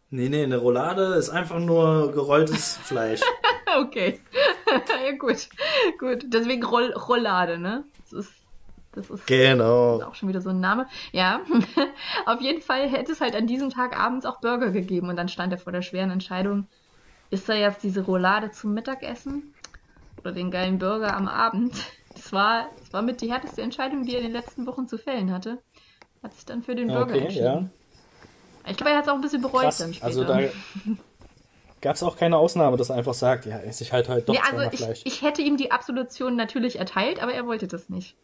Nee, 0.09 0.29
nee, 0.29 0.43
eine 0.43 0.57
Roulade 0.57 1.15
ist 1.15 1.29
einfach 1.29 1.59
nur 1.59 2.11
gerolltes 2.11 2.77
Fleisch. 2.83 3.21
Okay. 3.79 4.19
ja, 5.05 5.11
gut. 5.17 5.47
Gut. 5.99 6.25
Deswegen 6.27 6.63
Roll 6.63 6.91
Rollade, 6.93 7.57
ne? 7.57 7.83
Das 8.03 8.13
ist, 8.13 8.31
das 8.93 9.09
ist 9.09 9.27
Genau. 9.27 10.01
auch 10.01 10.15
schon 10.15 10.29
wieder 10.29 10.41
so 10.41 10.49
ein 10.49 10.59
Name. 10.59 10.87
Ja. 11.11 11.41
Auf 12.25 12.41
jeden 12.41 12.61
Fall 12.61 12.89
hätte 12.89 13.11
es 13.11 13.21
halt 13.21 13.35
an 13.35 13.47
diesem 13.47 13.69
Tag 13.69 13.97
abends 13.99 14.25
auch 14.25 14.39
Burger 14.39 14.71
gegeben 14.71 15.09
und 15.09 15.15
dann 15.17 15.29
stand 15.29 15.51
er 15.53 15.59
vor 15.59 15.71
der 15.73 15.81
schweren 15.81 16.09
Entscheidung, 16.11 16.67
ist 17.29 17.49
er 17.49 17.57
jetzt 17.57 17.83
diese 17.83 18.01
Roulade 18.01 18.51
zum 18.51 18.73
Mittagessen 18.73 19.53
oder 20.19 20.31
den 20.31 20.51
geilen 20.51 20.79
Burger 20.79 21.15
am 21.15 21.27
Abend? 21.27 21.73
Das 22.17 22.33
war, 22.33 22.69
das 22.79 22.91
war 22.93 23.01
mit 23.03 23.21
die 23.21 23.31
härteste 23.31 23.61
Entscheidung, 23.61 24.03
die 24.03 24.13
er 24.13 24.19
in 24.19 24.25
den 24.25 24.33
letzten 24.33 24.65
Wochen 24.65 24.87
zu 24.87 24.97
fällen 24.97 25.31
hatte. 25.31 25.59
Hat 26.23 26.33
sich 26.33 26.45
dann 26.45 26.63
für 26.63 26.73
den 26.75 26.87
Burger 26.87 27.13
Okay, 27.13 27.19
entschieden. 27.19 27.45
ja. 27.45 28.69
Ich 28.69 28.75
glaube, 28.75 28.89
er 28.91 28.97
hat 28.97 29.03
es 29.05 29.09
auch 29.09 29.15
ein 29.15 29.21
bisschen 29.21 29.41
bereut 29.41 29.61
Krass. 29.61 29.77
dann 29.77 29.93
später. 29.93 30.07
Also 30.07 30.23
da 30.23 30.41
gab 31.79 31.95
es 31.95 32.03
auch 32.03 32.17
keine 32.17 32.37
Ausnahme, 32.37 32.75
dass 32.75 32.89
er 32.89 32.95
einfach 32.95 33.13
sagt, 33.13 33.45
ja, 33.45 33.61
ich 33.63 33.93
halt 33.93 34.09
halt 34.09 34.27
doch 34.27 34.33
nee, 34.33 34.39
also 34.43 34.69
ich, 34.71 34.79
Fleisch. 34.79 35.01
ich 35.05 35.21
hätte 35.21 35.41
ihm 35.41 35.57
die 35.57 35.71
Absolution 35.71 36.35
natürlich 36.35 36.79
erteilt, 36.79 37.21
aber 37.21 37.33
er 37.33 37.45
wollte 37.45 37.67
das 37.67 37.87
nicht. 37.89 38.15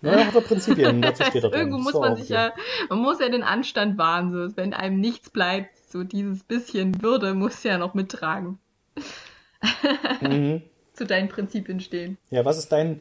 Na, 0.00 0.16
da 0.16 0.26
hat 0.26 0.34
er 0.34 0.40
Prinzipien, 0.40 1.00
dazu 1.02 1.24
steht 1.24 1.44
er 1.44 1.50
drin. 1.50 1.60
Irgendwo 1.60 1.78
muss 1.78 1.94
man 1.94 2.16
sich 2.16 2.28
ja, 2.28 2.52
man 2.88 2.98
muss 2.98 3.20
ja 3.20 3.28
den 3.28 3.42
Anstand 3.42 3.96
wahren, 3.96 4.32
so 4.32 4.56
wenn 4.56 4.74
einem 4.74 4.98
nichts 4.98 5.30
bleibt, 5.30 5.78
so 5.88 6.02
dieses 6.02 6.42
bisschen 6.42 7.00
Würde 7.02 7.34
muss 7.34 7.62
ja 7.62 7.78
noch 7.78 7.94
mittragen. 7.94 8.58
Mhm. 10.20 10.62
Zu 10.94 11.06
deinen 11.06 11.28
Prinzipien 11.28 11.80
stehen. 11.80 12.16
Ja, 12.30 12.44
was 12.44 12.56
ist 12.56 12.72
dein, 12.72 13.00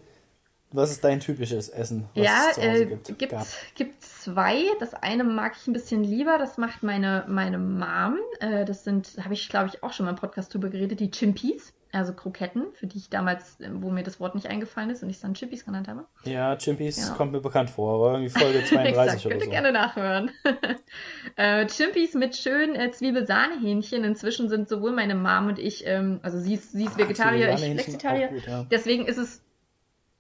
was 0.71 0.91
ist 0.91 1.03
dein 1.03 1.19
typisches 1.19 1.69
Essen, 1.69 2.09
was 2.15 2.25
ja, 2.25 2.47
es 2.49 2.55
zu 2.55 2.61
Hause 2.61 2.83
äh, 2.83 2.85
gibt? 2.85 3.17
gibt, 3.19 3.35
gibt 3.75 4.03
zwei. 4.03 4.63
Das 4.79 4.93
eine 4.93 5.23
mag 5.23 5.53
ich 5.55 5.67
ein 5.67 5.73
bisschen 5.73 6.03
lieber. 6.03 6.37
Das 6.37 6.57
macht 6.57 6.83
meine, 6.83 7.25
meine 7.27 7.57
Mom. 7.57 8.17
Äh, 8.39 8.65
das 8.65 8.83
sind, 8.83 9.17
habe 9.23 9.33
ich, 9.33 9.47
glaube 9.49 9.69
ich, 9.69 9.83
auch 9.83 9.93
schon 9.93 10.05
mal 10.05 10.11
im 10.11 10.17
Podcast 10.17 10.53
drüber 10.53 10.69
geredet, 10.69 10.99
die 10.99 11.11
Chimpies. 11.11 11.73
Also 11.95 12.11
Kroketten, 12.13 12.73
für 12.73 12.87
die 12.87 12.97
ich 12.97 13.09
damals, 13.11 13.59
äh, 13.59 13.69
wo 13.71 13.91
mir 13.91 14.01
das 14.03 14.19
Wort 14.19 14.33
nicht 14.33 14.47
eingefallen 14.47 14.89
ist 14.89 15.03
und 15.03 15.09
ich 15.11 15.17
es 15.17 15.21
dann 15.21 15.35
Chimpies 15.35 15.63
genannt 15.63 15.87
habe. 15.87 16.05
Ja, 16.23 16.55
Chimpies 16.57 16.95
Genau. 16.97 17.15
kommt 17.15 17.31
mir 17.33 17.39
bekannt 17.39 17.69
vor, 17.69 17.95
aber 17.95 18.13
irgendwie 18.19 18.31
Folge 18.39 18.63
32 18.65 18.97
Exakt, 18.97 19.25
oder 19.25 19.29
könnt 19.29 19.41
ihr 19.43 19.45
so. 19.45 19.51
gerne 19.51 19.71
nachhören. 19.71 20.31
äh, 21.35 21.67
Chimpies 21.67 22.15
mit 22.15 22.35
schönen 22.35 22.75
äh, 22.75 22.89
Zwiebelsahnehähnchen. 22.91 24.03
Inzwischen 24.03 24.49
sind 24.49 24.67
sowohl 24.69 24.91
meine 24.91 25.13
Mom 25.13 25.47
und 25.47 25.59
ich, 25.59 25.85
ähm, 25.85 26.19
also 26.23 26.39
sie 26.39 26.55
ist, 26.55 26.71
sie 26.71 26.85
ist 26.85 26.97
Vegetarier, 26.97 27.53
ich 27.53 27.59
Flexitarier. 27.59 28.31
ja. 28.47 28.65
Deswegen 28.71 29.05
ist 29.05 29.17
es 29.19 29.43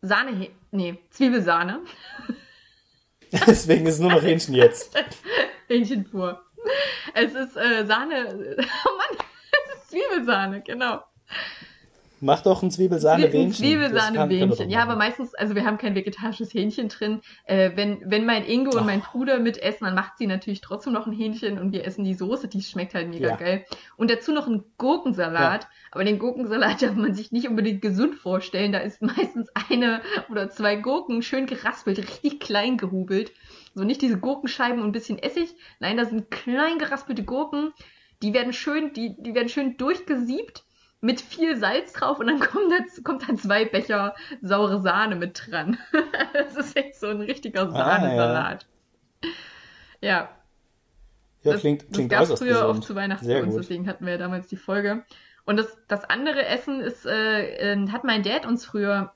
Sahne, 0.01 0.49
nee, 0.71 0.99
Zwiebelsahne. 1.09 1.79
Deswegen 3.47 3.87
ist 3.87 3.95
es 3.95 3.99
nur 3.99 4.11
noch 4.11 4.21
Hähnchen 4.21 4.53
jetzt. 4.53 4.95
Hähnchen 5.67 6.03
pur. 6.03 6.39
Es 7.15 7.33
ist 7.33 7.57
äh, 7.57 7.83
Sahne, 7.85 8.27
oh 8.29 8.97
Mann, 8.97 9.17
es 9.51 9.81
ist 9.81 9.89
Zwiebelsahne, 9.89 10.61
genau. 10.61 11.01
Mach 12.23 12.39
doch 12.39 12.63
ein 12.63 12.71
Zwiebelsahne-Wähnchen. 12.71 14.49
doch 14.49 14.65
Ja, 14.69 14.81
aber 14.81 14.95
meistens, 14.95 15.35
also 15.35 15.55
wir 15.55 15.65
haben 15.65 15.77
kein 15.77 15.93
vegetarisches 15.93 16.53
Hähnchen 16.53 16.87
drin. 16.87 17.19
Äh, 17.43 17.71
wenn, 17.75 17.99
wenn 18.05 18.25
mein 18.25 18.45
Ingo 18.45 18.77
und 18.77 18.85
mein 18.85 19.01
Bruder 19.01 19.39
mitessen, 19.39 19.85
dann 19.85 19.93
macht 19.93 20.17
sie 20.17 20.25
natürlich 20.25 20.61
trotzdem 20.61 20.93
noch 20.93 21.05
ein 21.05 21.11
Hähnchen 21.11 21.59
und 21.59 21.73
wir 21.73 21.85
essen 21.85 22.05
die 22.05 22.13
Soße, 22.13 22.47
die 22.47 22.61
schmeckt 22.61 22.93
halt 22.93 23.09
mega 23.09 23.27
Ja. 23.31 23.35
geil. 23.35 23.65
Und 23.97 24.09
dazu 24.09 24.31
noch 24.31 24.47
ein 24.47 24.63
Gurkensalat. 24.77 25.67
Aber 25.91 26.05
den 26.05 26.17
Gurkensalat 26.17 26.81
darf 26.81 26.95
man 26.95 27.13
sich 27.13 27.33
nicht 27.33 27.49
unbedingt 27.49 27.81
gesund 27.81 28.15
vorstellen. 28.15 28.71
Da 28.71 28.79
ist 28.79 29.01
meistens 29.01 29.49
eine 29.69 30.01
oder 30.31 30.49
zwei 30.49 30.77
Gurken 30.77 31.23
schön 31.23 31.45
geraspelt, 31.45 31.97
richtig 31.97 32.39
klein 32.39 32.77
gehubelt. 32.77 33.33
So 33.75 33.83
nicht 33.83 34.01
diese 34.01 34.17
Gurkenscheiben 34.17 34.79
und 34.79 34.87
ein 34.87 34.91
bisschen 34.93 35.17
Essig. 35.17 35.55
Nein, 35.81 35.97
das 35.97 36.09
sind 36.09 36.31
klein 36.31 36.79
geraspelte 36.79 37.25
Gurken. 37.25 37.73
Die 38.21 38.33
werden 38.33 38.53
schön, 38.53 38.93
die, 38.93 39.21
die 39.21 39.35
werden 39.35 39.49
schön 39.49 39.75
durchgesiebt 39.75 40.63
mit 41.03 41.19
viel 41.19 41.57
Salz 41.57 41.91
drauf 41.91 42.19
und 42.19 42.27
dann 42.27 42.39
kommt 42.39 42.71
da, 42.71 42.77
kommt 43.03 43.27
da 43.27 43.35
zwei 43.35 43.65
Becher 43.65 44.15
saure 44.41 44.81
Sahne 44.81 45.17
mit 45.17 45.43
dran. 45.45 45.77
das 46.33 46.55
ist 46.55 46.77
echt 46.77 46.95
so 46.95 47.07
ein 47.07 47.19
richtiger 47.19 47.69
Sahnesalat. 47.69 48.65
ja. 50.01 50.29
Ja, 51.43 51.51
das, 51.51 51.59
klingt, 51.59 51.81
das 51.81 51.91
klingt 51.91 52.09
gab 52.09 52.21
es 52.21 52.39
früher 52.39 52.69
oft 52.69 52.85
zu 52.85 52.95
Weihnachten 52.95 53.25
Sehr 53.25 53.39
bei 53.39 53.43
uns, 53.43 53.53
gut. 53.53 53.63
deswegen 53.63 53.85
hatten 53.85 54.05
wir 54.05 54.13
ja 54.13 54.17
damals 54.17 54.47
die 54.47 54.55
Folge. 54.55 55.03
Und 55.43 55.57
das, 55.57 55.77
das 55.89 56.05
andere 56.05 56.45
Essen 56.45 56.79
ist, 56.79 57.05
äh, 57.05 57.73
äh, 57.73 57.87
hat 57.89 58.05
mein 58.05 58.23
Dad 58.23 58.45
uns 58.45 58.65
früher 58.65 59.11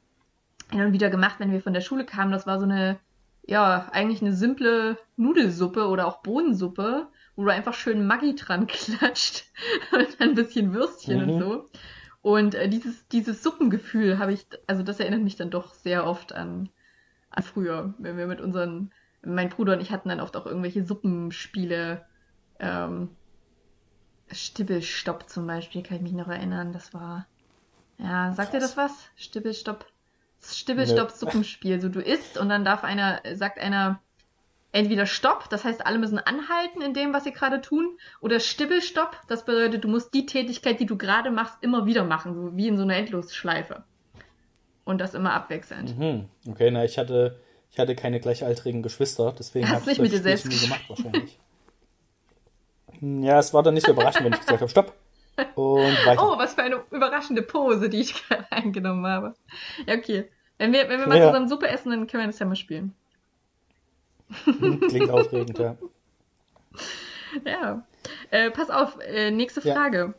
hin 0.70 0.82
und 0.82 0.92
wieder 0.92 1.10
gemacht, 1.10 1.36
wenn 1.40 1.54
wir 1.54 1.62
von 1.62 1.72
der 1.72 1.80
Schule 1.80 2.06
kamen. 2.06 2.34
Das 2.34 2.46
war 2.46 2.60
so 2.60 2.66
eine, 2.66 3.00
ja, 3.46 3.88
eigentlich 3.94 4.22
eine 4.22 4.34
simple 4.34 4.98
Nudelsuppe 5.16 5.88
oder 5.88 6.06
auch 6.06 6.22
Bohnensuppe, 6.22 7.08
wo 7.38 7.46
du 7.46 7.54
einfach 7.54 7.76
schön 7.76 8.08
Maggi 8.08 8.36
dran 8.36 8.68
klatscht 8.68 9.46
und 9.94 10.22
ein 10.22 10.36
bisschen 10.36 10.74
Würstchen 10.74 11.22
Mhm. 11.22 11.30
und 11.32 11.40
so. 11.40 11.72
Und 12.22 12.56
äh, 12.56 12.70
dieses, 12.70 13.08
dieses 13.10 13.44
Suppengefühl 13.44 14.20
habe 14.20 14.34
ich, 14.34 14.48
also 14.68 14.84
das 14.84 15.00
erinnert 15.02 15.22
mich 15.24 15.38
dann 15.38 15.52
doch 15.52 15.74
sehr 15.76 16.08
oft 16.08 16.34
an, 16.34 16.70
an 17.32 17.44
früher, 17.44 17.96
wenn 18.00 18.18
wir 18.18 18.28
mit 18.28 18.42
unseren, 18.42 18.94
mein 19.24 19.50
Bruder 19.50 19.74
und 19.74 19.82
ich 19.82 19.92
hatten 19.92 20.10
dann 20.10 20.22
oft 20.22 20.38
auch 20.38 20.48
irgendwelche 20.48 20.86
Suppenspiele. 20.86 22.06
Ähm, 22.60 23.18
Stibbelstopp 24.32 25.30
zum 25.30 25.48
Beispiel, 25.48 25.84
kann 25.84 25.98
ich 25.98 26.04
mich 26.04 26.14
noch 26.14 26.28
erinnern. 26.30 26.74
Das 26.74 26.94
war, 26.94 27.28
ja, 27.98 28.34
sagt 28.34 28.54
dir 28.54 28.60
das 28.60 28.78
was? 28.78 29.10
Stibbelstopp. 29.16 29.86
Stibbelstopp-Suppenspiel. 30.42 31.82
So, 31.82 31.90
du 31.90 32.02
isst 32.02 32.38
und 32.38 32.50
dann 32.50 32.66
darf 32.66 32.84
einer, 32.84 33.22
sagt 33.36 33.60
einer, 33.60 34.02
entweder 34.72 35.06
Stopp, 35.06 35.50
das 35.50 35.64
heißt, 35.64 35.86
alle 35.86 35.98
müssen 35.98 36.20
anhalten 36.20 36.82
in 36.82 36.94
dem, 36.94 37.14
was 37.14 37.24
sie 37.24 37.32
gerade 37.32 37.62
tun, 37.62 37.98
oder 38.22 38.40
Stibbelstopp, 38.40 39.18
das 39.28 39.46
bedeutet, 39.46 39.84
du 39.84 39.88
musst 39.88 40.14
die 40.14 40.26
Tätigkeit, 40.26 40.80
die 40.80 40.86
du 40.86 40.98
gerade 40.98 41.32
machst, 41.32 41.58
immer 41.62 41.86
wieder 41.86 42.04
machen, 42.04 42.34
so 42.36 42.56
wie 42.56 42.68
in 42.68 42.78
so 42.78 42.84
einer 42.84 42.96
Endlosschleife. 42.96 43.84
Und 44.84 45.00
das 45.00 45.14
immer 45.14 45.34
abwechselnd. 45.34 45.98
Mhm. 45.98 46.26
Okay, 46.50 46.72
na, 46.72 46.86
ich 46.86 46.98
hatte, 46.98 47.40
ich 47.72 47.80
hatte 47.80 47.96
keine 47.96 48.20
gleichaltrigen 48.20 48.84
Geschwister, 48.84 49.34
deswegen 49.38 49.70
habe 49.70 49.82
nicht 49.86 49.94
ich 49.94 50.00
mit 50.00 50.12
das 50.12 50.20
dir 50.20 50.24
selbst 50.24 50.46
nie 50.48 50.58
gemacht 50.62 50.84
wahrscheinlich. 50.88 51.40
Hm, 53.00 53.24
Ja, 53.24 53.40
es 53.40 53.54
war 53.54 53.64
dann 53.64 53.74
nicht 53.74 53.86
so 53.86 53.92
überraschend, 53.92 54.26
wenn 54.26 54.34
ich 54.34 54.40
gesagt 54.40 54.62
habe, 54.62 54.70
stopp. 54.70 54.94
Und 55.56 56.06
weiter. 56.06 56.24
Oh, 56.24 56.38
was 56.38 56.56
für 56.56 56.64
eine 56.64 56.82
überraschende 56.90 57.44
Pose, 57.44 57.90
die 57.90 58.00
ich 58.02 58.14
gerade 58.28 58.46
eingenommen 58.52 59.06
habe. 59.06 59.36
Ja, 59.86 59.96
okay. 59.96 60.30
Wenn 60.58 60.74
wir, 60.74 60.90
wenn 60.90 61.00
wir 61.00 61.08
mal 61.08 61.18
Ja. 61.20 61.28
zusammen 61.28 61.48
Suppe 61.48 61.68
essen, 61.68 61.92
dann 61.92 62.08
können 62.08 62.24
wir 62.24 62.28
das 62.28 62.40
ja 62.40 62.46
mal 62.48 62.56
spielen. 62.56 62.96
Klingt 64.88 65.10
aufregend, 65.10 65.58
ja. 65.60 65.76
Ja. 67.46 67.84
Äh, 68.32 68.52
pass 68.52 68.70
auf, 68.70 68.98
äh, 69.00 69.32
nächste 69.32 69.62
Ja. 69.68 69.74
Frage. 69.76 70.14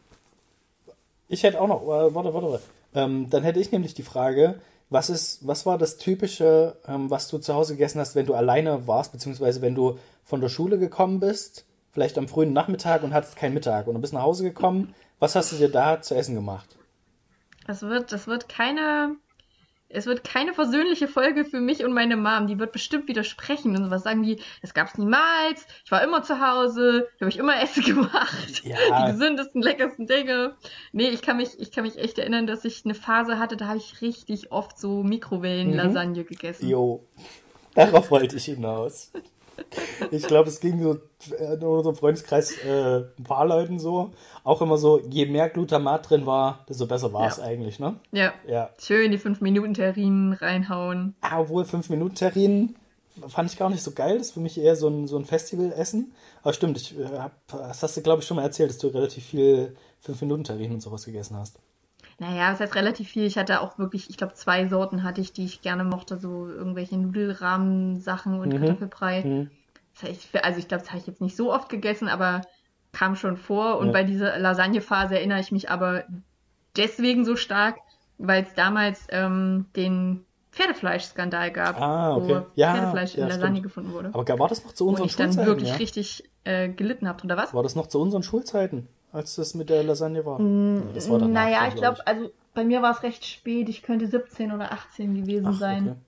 Ich 1.29 1.42
hätte 1.42 1.61
auch 1.61 1.66
noch, 1.68 1.83
äh, 1.83 2.14
warte, 2.14 2.35
warte, 2.35 2.51
warte. 2.53 2.62
Ähm, 2.94 3.29
dann 3.31 3.42
hätte 3.42 3.61
ich 3.61 3.73
nämlich 3.73 3.94
die 3.94 4.03
Frage, 4.03 4.61
was 4.90 5.11
ist, 5.11 5.47
was 5.47 5.66
war 5.66 5.79
das 5.79 5.97
Typische, 5.97 6.77
ähm, 6.87 7.11
was 7.11 7.29
du 7.29 7.38
zu 7.38 7.55
Hause 7.55 7.75
gegessen 7.75 8.01
hast, 8.01 8.14
wenn 8.14 8.27
du 8.27 8.35
alleine 8.35 8.87
warst, 8.87 9.12
beziehungsweise 9.12 9.61
wenn 9.62 9.75
du 9.75 9.99
von 10.25 10.40
der 10.40 10.49
Schule 10.49 10.79
gekommen 10.79 11.21
bist, 11.21 11.64
vielleicht 11.92 12.18
am 12.18 12.29
frühen 12.29 12.53
Nachmittag 12.53 13.03
und 13.03 13.12
hattest 13.14 13.37
keinen 13.37 13.55
Mittag 13.55 13.87
und 13.87 13.94
du 13.94 14.01
bist 14.01 14.12
nach 14.12 14.23
Hause 14.23 14.44
gekommen, 14.44 14.94
was 15.18 15.35
hast 15.35 15.53
du 15.53 15.57
dir 15.57 15.71
da 15.71 16.01
zu 16.01 16.14
essen 16.14 16.35
gemacht? 16.35 16.77
Das 17.66 17.83
wird, 17.83 18.12
das 18.12 18.27
wird 18.27 18.49
keine, 18.49 19.16
es 19.90 20.07
wird 20.07 20.22
keine 20.22 20.53
versöhnliche 20.53 21.09
Folge 21.09 21.44
für 21.44 21.61
mich 21.61 21.85
und 21.85 21.92
meine 21.92 22.16
Mom. 22.16 22.46
Die 22.46 22.59
wird 22.59 22.72
bestimmt 22.72 23.09
widersprechen 23.09 23.74
und 23.74 23.85
sowas 23.85 24.03
sagen 24.03 24.22
wie, 24.22 24.38
das 24.61 24.74
gab's 24.74 24.98
niemals, 24.98 25.66
ich 25.85 25.90
war 25.90 26.03
immer 26.03 26.22
zu 26.22 26.40
Hause, 26.40 27.09
ich 27.16 27.22
habe 27.22 27.31
ich 27.31 27.38
immer 27.38 27.61
Essen 27.62 27.83
gemacht. 27.83 28.62
Ja. 28.64 28.77
Die 29.07 29.12
gesündesten, 29.12 29.62
leckersten 29.62 30.07
Dinge. 30.07 30.57
Nee, 30.92 31.09
ich 31.09 31.22
kann 31.22 31.38
mich, 31.38 31.59
ich 31.59 31.72
kann 31.72 31.85
mich 31.85 31.98
echt 31.98 32.18
erinnern, 32.18 32.46
dass 32.46 32.64
ich 32.64 32.85
eine 32.85 32.94
Phase 32.94 33.38
hatte, 33.38 33.57
da 33.57 33.68
habe 33.68 33.79
ich 33.79 34.03
richtig 34.03 34.53
oft 34.53 34.79
so 34.79 35.03
Mikrowellen-Lasagne 35.03 36.24
gegessen. 36.24 36.68
Jo, 36.68 37.05
darauf 37.74 38.11
wollte 38.11 38.37
ich 38.37 38.44
hinaus. 38.44 39.12
Ich 40.11 40.27
glaube, 40.27 40.49
es 40.49 40.61
ging 40.61 40.83
so 40.83 40.99
äh, 41.37 41.55
in 41.55 41.62
unserem 41.62 41.97
Freundeskreis 41.97 42.53
äh, 42.64 43.05
ein 43.18 43.25
paar 43.25 43.47
Leuten 43.47 43.79
so. 43.79 44.11
Auch 44.44 44.62
immer 44.62 44.79
so, 44.79 45.01
je 45.09 45.27
mehr 45.27 45.49
Glutamat 45.51 46.09
drin 46.09 46.27
war, 46.27 46.64
desto 46.68 46.87
besser 46.87 47.12
war 47.12 47.29
es 47.29 47.37
Ja. 47.38 47.44
eigentlich, 47.44 47.79
ne? 47.79 47.97
Ja. 48.12 48.33
Ja. 48.47 48.71
Schön 48.79 49.11
die 49.11 49.18
5-Minuten-Terrinen 49.18 50.33
reinhauen. 50.35 51.14
Ah, 51.21 51.40
Obwohl 51.40 51.64
5-Minuten-Terrinen 51.64 52.77
fand 53.27 53.51
ich 53.53 53.59
gar 53.59 53.68
nicht 53.71 53.83
so 53.83 53.90
geil. 53.92 54.18
Das 54.18 54.29
ist 54.29 54.33
für 54.35 54.40
mich 54.40 54.59
eher 54.59 54.77
so 54.77 54.88
ein, 54.88 55.07
so 55.09 55.18
ein 55.18 55.25
Festivalessen. 55.25 56.12
Aber 56.42 56.53
stimmt, 56.53 56.77
ich, 56.79 56.99
äh, 56.99 57.05
hab, 57.18 57.33
das 57.49 57.83
hast 57.83 57.97
du, 57.97 58.01
glaube 58.03 58.23
ich, 58.23 58.27
schon 58.29 58.37
mal 58.37 58.44
erzählt, 58.44 58.71
dass 58.71 58.79
du 58.79 58.88
relativ 58.88 59.25
viel 59.25 59.77
5-Minuten-Terrinen 60.07 60.75
und 60.75 60.81
sowas 60.81 61.05
gegessen 61.05 61.37
hast. 61.37 61.59
Naja, 62.20 62.50
das 62.50 62.61
heißt 62.61 62.74
relativ 62.74 63.09
viel. 63.09 63.24
Ich 63.24 63.38
hatte 63.38 63.61
auch 63.61 63.78
wirklich, 63.78 64.11
ich 64.11 64.16
glaube, 64.16 64.35
zwei 64.35 64.66
Sorten 64.66 65.04
hatte 65.04 65.20
ich, 65.20 65.33
die 65.33 65.44
ich 65.44 65.62
gerne 65.62 65.85
mochte. 65.85 66.18
So 66.18 66.48
irgendwelche 66.48 66.96
Nudelrahmen-Sachen 66.96 68.40
und 68.40 68.48
Mhm. 68.52 68.59
Kartoffelbrei. 68.59 69.22
Mhm. 69.24 69.50
Das 70.00 70.11
ich, 70.11 70.28
also 70.44 70.59
ich 70.59 70.68
glaube, 70.68 70.83
das 70.83 70.90
habe 70.90 71.00
ich 71.00 71.07
jetzt 71.07 71.20
nicht 71.20 71.37
so 71.37 71.52
oft 71.52 71.68
gegessen, 71.68 72.09
aber 72.09 72.42
kam 72.92 73.14
schon 73.16 73.37
vor. 73.37 73.78
Und 73.78 73.88
Ja. 73.88 73.92
bei 73.92 74.04
dieser 74.04 74.38
Lasagne-Phase 74.38 75.16
erinnere 75.16 75.40
ich 75.40 75.52
mich 75.52 75.70
aber 75.70 76.04
deswegen 76.76 77.24
so 77.24 77.37
stark, 77.37 77.76
weil 78.18 78.42
es 78.42 78.54
damals 78.54 79.07
ähm, 79.11 79.66
den 79.76 80.24
Pferdefleischskandal 80.50 81.52
gab, 81.52 81.81
Ah, 81.81 82.16
okay. 82.16 82.26
wo 82.28 82.46
Ja, 82.57 82.72
Pferdefleisch 82.74 83.14
in 83.14 83.20
ja, 83.20 83.26
Lasagne 83.28 83.57
stimmt. 83.57 83.62
gefunden 83.62 83.92
wurde. 83.92 84.11
Aber 84.12 84.38
war 84.40 84.48
das 84.48 84.64
noch 84.64 84.72
zu 84.72 84.87
Wo 84.87 84.90
unseren 84.90 85.07
ich 85.07 85.14
dann 85.14 85.26
Schulzeiten? 85.28 85.46
wirklich 85.46 85.68
ja? 85.70 85.76
richtig 85.76 86.24
äh, 86.45 86.68
gelitten 86.68 87.07
habe. 87.07 87.22
Oder 87.24 87.36
was? 87.36 87.55
War 87.55 87.62
das 87.62 87.76
noch 87.76 87.86
zu 87.86 88.01
unseren 88.01 88.22
Schulzeiten, 88.24 88.88
als 89.12 89.36
das 89.36 89.54
mit 89.54 89.70
der 89.70 89.82
Lasagne 89.82 90.24
war? 90.24 90.38
Nee, 90.40 90.82
das 90.94 91.09
war 91.11 91.18
danach, 91.18 91.44
naja, 91.44 91.61
dann, 91.61 91.68
ich 91.68 91.74
glaub 91.76 91.94
glaube, 91.96 92.06
also 92.06 92.30
bei 92.54 92.64
mir 92.64 92.82
war 92.82 92.92
es 92.92 93.02
recht 93.02 93.24
spät. 93.24 93.68
Ich 93.68 93.82
könnte 93.82 94.06
17 94.06 94.52
oder 94.52 94.72
18 94.72 95.14
gewesen 95.14 95.48
Ach, 95.48 95.59
sein. 95.59 95.88
okay. 95.90 95.98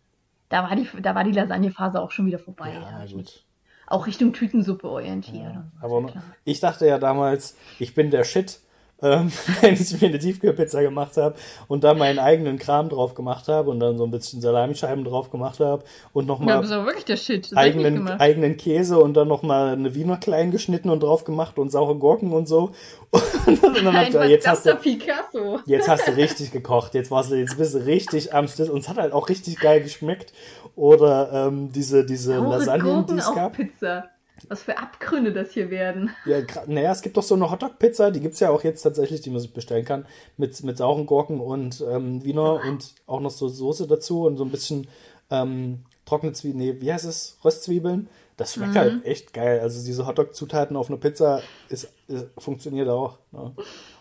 Da 0.49 0.65
war 0.65 0.75
die, 0.75 0.89
da 1.01 1.15
war 1.15 1.23
die 1.25 1.33
Lasagnephase 1.33 2.01
auch 2.01 2.11
schon 2.11 2.27
wieder 2.27 2.41
vorbei. 2.41 2.73
Ja, 2.75 3.05
ich 3.05 3.15
gut. 3.15 3.45
auch 3.87 4.07
Richtung 4.07 4.33
Tütensuppe 4.33 4.89
orientiert. 4.89 5.55
Ja, 5.55 5.71
aber 5.81 6.01
ja 6.01 6.07
klar. 6.09 6.25
ich 6.45 6.59
dachte 6.59 6.87
ja 6.87 6.99
damals, 6.99 7.57
ich 7.79 7.95
bin 7.95 8.11
der 8.11 8.25
Shit. 8.25 8.61
Ähm, 9.03 9.33
wenn 9.61 9.75
ich 9.75 10.01
mir 10.01 10.09
eine 10.09 10.19
Tiefkühlpizza 10.19 10.83
gemacht 10.83 11.17
habe 11.17 11.35
und 11.69 11.85
da 11.85 11.95
meinen 11.95 12.19
eigenen 12.19 12.59
Kram 12.59 12.89
drauf 12.89 13.15
gemacht 13.15 13.49
habe 13.49 13.71
und 13.71 13.81
dann 13.81 13.99
so 13.99 14.05
ein 14.05 14.11
bisschen 14.11 14.41
Salamischeiben 14.41 15.05
drauf 15.05 15.31
gemacht 15.31 15.61
habe 15.61 15.85
und 16.13 16.25
Ja, 16.25 16.29
nochmal 16.29 16.61
nicht 16.95 17.57
eigenen, 17.57 18.09
eigenen 18.09 18.57
Käse 18.57 18.99
und 18.99 19.15
dann 19.15 19.29
nochmal 19.29 19.73
eine 19.73 19.95
Wiener 19.95 20.17
klein 20.17 20.51
geschnitten 20.51 20.91
und 20.91 21.03
drauf 21.03 21.25
gemacht 21.25 21.59
und 21.59 21.71
saure 21.71 21.97
Gurken 21.97 22.33
und 22.33 22.47
so. 22.47 22.73
Und 23.47 23.61
dann, 23.65 23.75
dann 23.85 23.97
hab 23.97 24.09
ich, 24.09 24.31
jetzt 24.31 24.47
hast 24.47 24.67
du, 24.67 24.77
Picasso. 24.77 25.59
Jetzt 25.67 25.89
hast 25.89 26.07
du 26.07 26.13
richtig 26.13 26.53
gekocht. 26.53 26.95
Jetzt 26.95 27.11
warst 27.11 27.33
du, 27.33 27.35
jetzt 27.35 27.59
bist 27.59 27.75
du 27.75 27.79
richtig 27.79 28.33
am 28.35 28.47
Stück. 28.47 28.71
Und 28.71 28.81
es 28.81 28.89
hat 28.89 28.99
halt 28.99 29.13
auch 29.13 29.29
richtig 29.29 29.59
geil 29.59 29.83
geschmeckt. 29.83 30.33
Oder 30.77 31.49
ähm, 31.49 31.73
diese, 31.73 32.05
diese 32.05 32.35
Saure 32.35 32.59
Lasagnen, 32.59 33.07
die 33.07 33.15
es 33.15 33.35
gab. 33.35 33.55
Pizza. 33.55 34.11
Was 34.49 34.63
für 34.63 34.79
Abgründe 34.79 35.33
das 35.33 35.53
hier 35.53 35.71
werden. 35.71 36.11
Ja, 36.25 36.39
naja, 36.67 36.93
es 36.93 37.03
gibt 37.03 37.17
doch 37.17 37.23
so 37.23 37.35
eine 37.35 37.51
Hotdog-Pizza, 37.51 38.11
die 38.11 38.21
gibt's 38.21 38.41
ja 38.41 38.51
auch 38.51 38.65
jetzt 38.65 38.83
tatsächlich, 38.83 39.21
die 39.21 39.31
man 39.31 39.41
sich 39.41 39.53
bestellen 39.53 39.85
kann. 39.85 40.07
Mit, 40.37 40.63
mit 40.63 40.79
sauren 40.79 41.07
Gurken 41.07 41.41
und 41.41 41.85
ähm, 41.89 42.25
Wiener 42.25 42.61
und 42.67 42.95
auch 43.07 43.21
noch 43.21 43.31
so 43.31 43.49
Soße 43.49 43.87
dazu 43.87 44.27
und 44.27 44.37
so 44.37 44.45
ein 44.45 44.51
bisschen 44.51 44.89
ähm, 45.31 45.81
trockene 46.05 46.33
Zwiebeln. 46.33 46.59
Nee, 46.59 46.81
wie 46.81 46.93
heißt 46.93 47.05
es? 47.05 47.39
Röstzwiebeln. 47.45 48.09
Das 48.37 48.55
schmeckt 48.55 48.75
halt 48.75 49.05
echt 49.05 49.35
geil. 49.35 49.61
Also 49.61 49.85
diese 49.85 50.07
Hotdog-Zutaten 50.07 50.75
auf 50.75 50.89
einer 50.89 50.97
Pizza 50.97 51.43
ist, 51.69 51.93
ist, 52.09 52.27
funktioniert 52.39 52.89
auch. 52.89 53.19
Ne? 53.33 53.53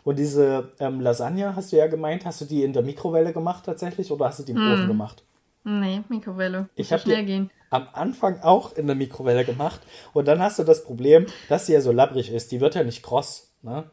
Und 0.05 0.17
diese 0.17 0.71
ähm, 0.79 1.01
Lasagne, 1.01 1.57
hast 1.57 1.73
du 1.73 1.77
ja 1.77 1.87
gemeint, 1.87 2.25
hast 2.25 2.39
du 2.39 2.45
die 2.45 2.63
in 2.63 2.71
der 2.71 2.81
Mikrowelle 2.81 3.33
gemacht 3.33 3.65
tatsächlich 3.65 4.09
oder 4.11 4.27
hast 4.27 4.39
du 4.39 4.43
die 4.43 4.53
im 4.53 4.71
Ofen 4.71 4.87
gemacht? 4.87 5.23
Nee, 5.63 6.01
Mikrowelle. 6.09 6.69
Ich 6.75 6.91
habe 6.91 7.01
schnell 7.01 7.25
gehen. 7.25 7.51
am 7.69 7.87
Anfang 7.93 8.41
auch 8.41 8.73
in 8.75 8.87
der 8.87 8.95
Mikrowelle 8.95 9.45
gemacht 9.45 9.81
und 10.13 10.27
dann 10.27 10.39
hast 10.39 10.57
du 10.59 10.63
das 10.63 10.83
Problem, 10.83 11.25
dass 11.49 11.65
sie 11.65 11.73
ja 11.73 11.81
so 11.81 11.91
labbrig 11.91 12.31
ist. 12.31 12.51
Die 12.51 12.61
wird 12.61 12.75
ja 12.75 12.83
nicht 12.83 13.03
kross. 13.03 13.53
Ne? 13.61 13.89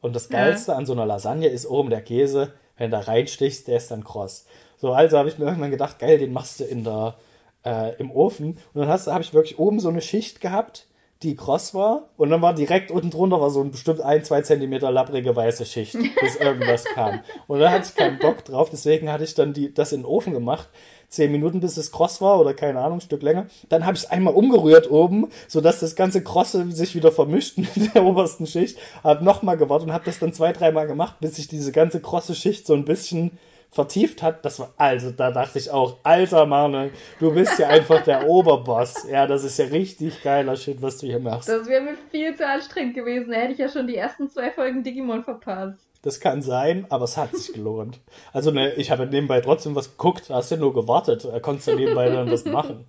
Und 0.00 0.14
das 0.14 0.28
Ja. 0.28 0.38
Geilste 0.38 0.76
an 0.76 0.86
so 0.86 0.92
einer 0.92 1.06
Lasagne 1.06 1.48
ist 1.48 1.66
oben 1.66 1.90
der 1.90 2.02
Käse. 2.02 2.52
Wenn 2.76 2.90
du 2.90 2.98
da 2.98 3.02
reinstichst, 3.04 3.66
der 3.66 3.78
ist 3.78 3.90
dann 3.90 4.04
kross. 4.04 4.46
So, 4.76 4.92
also 4.92 5.16
habe 5.18 5.28
ich 5.28 5.38
mir 5.38 5.46
irgendwann 5.46 5.70
gedacht, 5.70 5.98
geil, 5.98 6.18
den 6.18 6.32
machst 6.32 6.60
du 6.60 6.64
in 6.64 6.84
der, 6.84 7.16
äh, 7.64 7.94
im 7.96 8.10
Ofen. 8.10 8.58
Und 8.74 8.80
dann 8.80 8.88
habe 8.88 9.22
ich 9.22 9.32
wirklich 9.32 9.58
oben 9.58 9.80
so 9.80 9.88
eine 9.88 10.02
Schicht 10.02 10.40
gehabt, 10.42 10.86
die 11.22 11.34
kross 11.34 11.74
war. 11.74 12.10
Und 12.16 12.30
dann 12.30 12.42
war 12.42 12.54
direkt 12.54 12.90
unten 12.90 13.10
drunter 13.10 13.40
war 13.40 13.50
so 13.50 13.62
ein 13.62 13.70
bestimmt 13.70 14.00
ein, 14.00 14.24
zwei 14.24 14.42
Zentimeter 14.42 14.90
labbrige 14.90 15.34
weiße 15.34 15.64
Schicht, 15.64 15.96
bis 16.20 16.36
irgendwas 16.36 16.84
kam. 16.84 17.20
Und 17.46 17.60
da 17.60 17.70
hatte 17.70 17.88
ich 17.88 17.96
keinen 17.96 18.18
Bock 18.18 18.44
drauf, 18.44 18.68
deswegen 18.70 19.10
hatte 19.10 19.24
ich 19.24 19.34
dann 19.34 19.52
die, 19.52 19.72
das 19.72 19.92
in 19.92 20.00
den 20.00 20.06
Ofen 20.06 20.32
gemacht. 20.32 20.68
Zehn 21.08 21.30
Minuten, 21.30 21.60
bis 21.60 21.76
es 21.76 21.92
kross 21.92 22.20
war 22.20 22.40
oder 22.40 22.52
keine 22.52 22.80
Ahnung, 22.80 22.98
ein 22.98 23.00
Stück 23.00 23.22
länger. 23.22 23.46
Dann 23.68 23.86
habe 23.86 23.96
ich 23.96 24.02
es 24.02 24.10
einmal 24.10 24.34
umgerührt 24.34 24.90
oben, 24.90 25.28
sodass 25.46 25.78
das 25.78 25.94
ganze 25.94 26.22
Krosse 26.22 26.70
sich 26.72 26.96
wieder 26.96 27.12
vermischt 27.12 27.58
mit 27.76 27.94
der 27.94 28.04
obersten 28.04 28.46
Schicht. 28.46 28.76
Hab 29.04 29.22
nochmal 29.22 29.56
gewartet 29.56 29.88
und 29.88 29.94
habe 29.94 30.04
das 30.04 30.18
dann 30.18 30.32
zwei, 30.32 30.52
dreimal 30.52 30.88
gemacht, 30.88 31.16
bis 31.20 31.36
sich 31.36 31.46
diese 31.46 31.70
ganze 31.70 32.00
krosse 32.00 32.34
Schicht 32.34 32.66
so 32.66 32.74
ein 32.74 32.84
bisschen 32.84 33.38
vertieft 33.70 34.22
hat. 34.22 34.44
Das 34.44 34.58
war, 34.60 34.72
also 34.76 35.10
da 35.10 35.30
dachte 35.30 35.58
ich 35.58 35.70
auch, 35.70 35.98
alter 36.02 36.46
Marne, 36.46 36.90
du 37.18 37.32
bist 37.32 37.58
ja 37.58 37.68
einfach 37.68 38.02
der 38.02 38.26
Oberboss. 38.28 39.06
Ja, 39.10 39.26
das 39.26 39.44
ist 39.44 39.58
ja 39.58 39.66
richtig 39.66 40.22
geiler 40.22 40.56
Shit, 40.56 40.82
was 40.82 40.98
du 40.98 41.06
hier 41.06 41.20
machst. 41.20 41.48
Das 41.48 41.66
wäre 41.68 41.82
mir 41.82 41.96
viel 42.10 42.34
zu 42.36 42.46
anstrengend 42.46 42.94
gewesen. 42.94 43.30
Da 43.30 43.38
hätte 43.38 43.52
ich 43.52 43.58
ja 43.58 43.68
schon 43.68 43.86
die 43.86 43.96
ersten 43.96 44.28
zwei 44.28 44.50
Folgen 44.50 44.82
Digimon 44.82 45.24
verpasst. 45.24 45.78
Das 46.02 46.20
kann 46.20 46.40
sein, 46.40 46.86
aber 46.88 47.04
es 47.04 47.16
hat 47.16 47.34
sich 47.34 47.52
gelohnt. 47.52 47.98
Also 48.32 48.52
ne, 48.52 48.72
ich 48.74 48.90
habe 48.92 49.06
nebenbei 49.06 49.40
trotzdem 49.40 49.74
was 49.74 49.90
geguckt, 49.90 50.30
hast 50.30 50.50
ja 50.50 50.56
nur 50.56 50.72
gewartet, 50.72 51.24
da 51.24 51.40
konntest 51.40 51.66
du 51.66 51.74
nebenbei 51.74 52.08
dann 52.08 52.30
was 52.30 52.44
machen. 52.44 52.86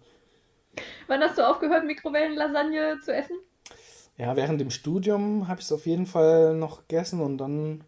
Wann 1.08 1.22
hast 1.22 1.38
du 1.38 1.50
aufgehört, 1.50 1.86
Mikrowellenlasagne 1.86 3.00
zu 3.04 3.16
essen? 3.16 3.38
Ja, 4.18 4.36
während 4.36 4.60
dem 4.60 4.72
Studium 4.72 5.48
habe 5.48 5.60
ich 5.60 5.66
es 5.66 5.72
auf 5.72 5.86
jeden 5.86 6.06
Fall 6.06 6.56
noch 6.56 6.88
gegessen 6.88 7.22
und 7.22 7.38
dann, 7.38 7.84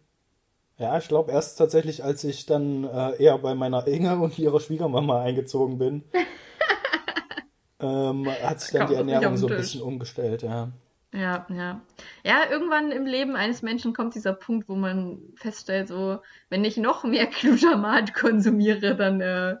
ja, 0.80 0.96
ich 0.96 1.08
glaube 1.08 1.30
erst 1.30 1.58
tatsächlich, 1.58 2.02
als 2.02 2.24
ich 2.24 2.46
dann 2.46 2.84
äh, 2.84 3.22
eher 3.22 3.36
bei 3.38 3.54
meiner 3.54 3.86
Inge 3.86 4.18
und 4.18 4.38
ihrer 4.38 4.60
Schwiegermama 4.60 5.22
eingezogen 5.22 5.76
bin, 5.76 6.04
ähm, 7.80 8.26
hat 8.26 8.60
sich 8.60 8.72
dann 8.72 8.86
Kommt 8.86 8.90
die 8.92 8.94
Ernährung 8.94 9.36
so 9.36 9.46
ein 9.46 9.56
bisschen 9.56 9.82
umgestellt, 9.82 10.42
ja. 10.42 10.70
Ja, 11.12 11.46
ja. 11.50 11.80
Ja, 12.24 12.50
irgendwann 12.50 12.92
im 12.92 13.04
Leben 13.04 13.36
eines 13.36 13.60
Menschen 13.60 13.92
kommt 13.92 14.14
dieser 14.14 14.32
Punkt, 14.32 14.68
wo 14.68 14.74
man 14.74 15.18
feststellt, 15.34 15.88
so, 15.88 16.20
wenn 16.48 16.64
ich 16.64 16.78
noch 16.78 17.04
mehr 17.04 17.26
Glutamat 17.40 18.14
konsumiere, 18.14 18.96
dann 18.96 19.20
äh, 19.20 19.56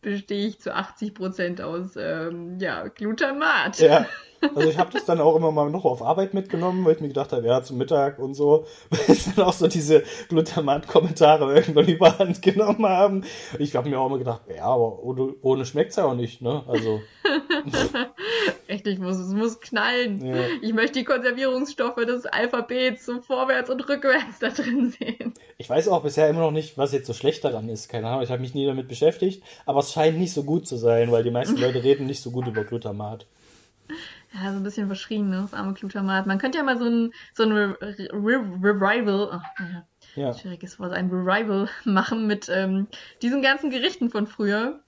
bestehe 0.00 0.46
ich 0.46 0.60
zu 0.60 0.74
80% 0.74 1.62
aus 1.62 1.96
ähm, 1.96 2.58
ja, 2.58 2.88
Glutamat. 2.88 3.78
Ja, 3.78 4.06
also 4.54 4.68
ich 4.68 4.78
habe 4.78 4.90
das 4.92 5.04
dann 5.04 5.20
auch 5.20 5.36
immer 5.36 5.52
mal 5.52 5.70
noch 5.70 5.84
auf 5.84 6.02
Arbeit 6.02 6.34
mitgenommen, 6.34 6.84
weil 6.84 6.94
ich 6.94 7.00
mir 7.00 7.08
gedacht 7.08 7.32
habe, 7.32 7.46
ja, 7.46 7.62
zum 7.62 7.78
Mittag 7.78 8.18
und 8.18 8.34
so, 8.34 8.66
weil 8.90 9.00
es 9.08 9.34
dann 9.34 9.44
auch 9.44 9.52
so 9.52 9.68
diese 9.68 10.02
Glutamat-Kommentare 10.28 11.54
irgendwann 11.54 11.88
überhand 11.88 12.42
genommen 12.42 12.86
haben. 12.86 13.24
Ich 13.58 13.76
habe 13.76 13.88
mir 13.88 14.00
auch 14.00 14.06
immer 14.06 14.18
gedacht, 14.18 14.42
ja, 14.54 14.64
aber 14.64 15.02
ohne, 15.02 15.34
ohne 15.42 15.66
schmeckt's 15.66 15.96
ja 15.96 16.04
auch 16.04 16.14
nicht, 16.14 16.40
ne? 16.42 16.62
Also, 16.66 17.00
Richtig, 18.68 18.98
muss, 18.98 19.16
es 19.16 19.32
muss 19.32 19.60
knallen. 19.60 20.24
Ja. 20.24 20.36
Ich 20.62 20.72
möchte 20.72 20.98
die 21.00 21.04
Konservierungsstoffe 21.04 22.04
des 22.06 22.26
Alphabets 22.26 23.04
so 23.04 23.20
vorwärts 23.20 23.70
und 23.70 23.88
rückwärts 23.88 24.38
da 24.40 24.48
drin 24.48 24.90
sehen. 24.90 25.34
ich 25.58 25.68
weiß 25.68 25.88
auch 25.88 26.02
bisher 26.02 26.28
immer 26.28 26.40
noch 26.40 26.50
nicht, 26.50 26.78
was 26.78 26.92
jetzt 26.92 27.06
so 27.06 27.12
schlecht 27.12 27.44
daran 27.44 27.68
ist. 27.68 27.88
Keine 27.88 28.08
Ahnung, 28.08 28.22
ich 28.22 28.30
habe 28.30 28.40
mich 28.40 28.54
nie 28.54 28.66
damit 28.66 28.88
beschäftigt, 28.88 29.42
aber 29.66 29.80
es 29.80 29.89
scheint 29.92 30.18
nicht 30.18 30.32
so 30.32 30.44
gut 30.44 30.66
zu 30.66 30.76
sein, 30.76 31.10
weil 31.12 31.22
die 31.22 31.30
meisten 31.30 31.56
Leute 31.60 31.82
reden 31.82 32.06
nicht 32.06 32.22
so 32.22 32.30
gut 32.30 32.46
über 32.46 32.64
Glutamat. 32.64 33.26
Ja, 34.32 34.52
so 34.52 34.58
ein 34.58 34.62
bisschen 34.62 34.86
verschrien, 34.86 35.28
ne? 35.28 35.40
Das 35.42 35.54
arme 35.54 35.74
Glutamat. 35.74 36.26
Man 36.26 36.38
könnte 36.38 36.58
ja 36.58 36.64
mal 36.64 36.78
so 36.78 36.84
ein, 36.84 37.12
so 37.34 37.42
ein 37.42 37.52
Re 37.52 37.76
Re 37.80 38.36
Revival, 38.62 39.28
ach, 39.32 39.42
naja, 39.58 39.86
Ja. 40.14 40.32
schwieriges 40.34 40.78
Wort, 40.78 40.92
ein 40.92 41.10
Revival 41.10 41.68
machen 41.84 42.26
mit 42.26 42.48
ähm, 42.48 42.86
diesen 43.22 43.42
ganzen 43.42 43.70
Gerichten 43.70 44.10
von 44.10 44.26
früher. 44.26 44.80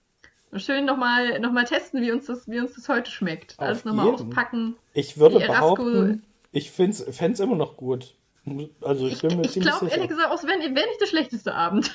Schön 0.55 0.84
nochmal 0.84 1.40
noch 1.40 1.50
mal 1.50 1.64
testen, 1.64 2.03
wie 2.03 2.12
uns, 2.12 2.26
das, 2.26 2.46
wie 2.46 2.61
uns 2.61 2.74
das 2.74 2.88
heute 2.88 3.11
schmeckt. 3.11 3.59
Auf 3.59 3.66
Alles 3.66 3.84
nochmal 3.84 4.09
auspacken. 4.11 4.76
Ich 4.92 5.16
würde 5.16 5.40
behaupten, 5.40 6.22
ich 6.53 6.70
fände 6.70 6.92
es 6.92 7.40
immer 7.40 7.57
noch 7.57 7.78
gut. 7.78 8.14
Also 8.80 9.07
ich 9.07 9.14
Ich, 9.14 9.20
bin 9.20 9.36
mir 9.36 9.45
ich 9.45 9.53
ziemlich 9.53 9.70
glaube, 9.70 9.86
sicher. 9.86 9.97
ehrlich 9.97 10.09
gesagt, 10.09 10.30
auch 10.30 10.43
wenn, 10.45 10.61
wenn 10.61 10.72
nicht 10.74 11.01
der 11.01 11.07
schlechteste 11.07 11.55
Abend. 11.55 11.95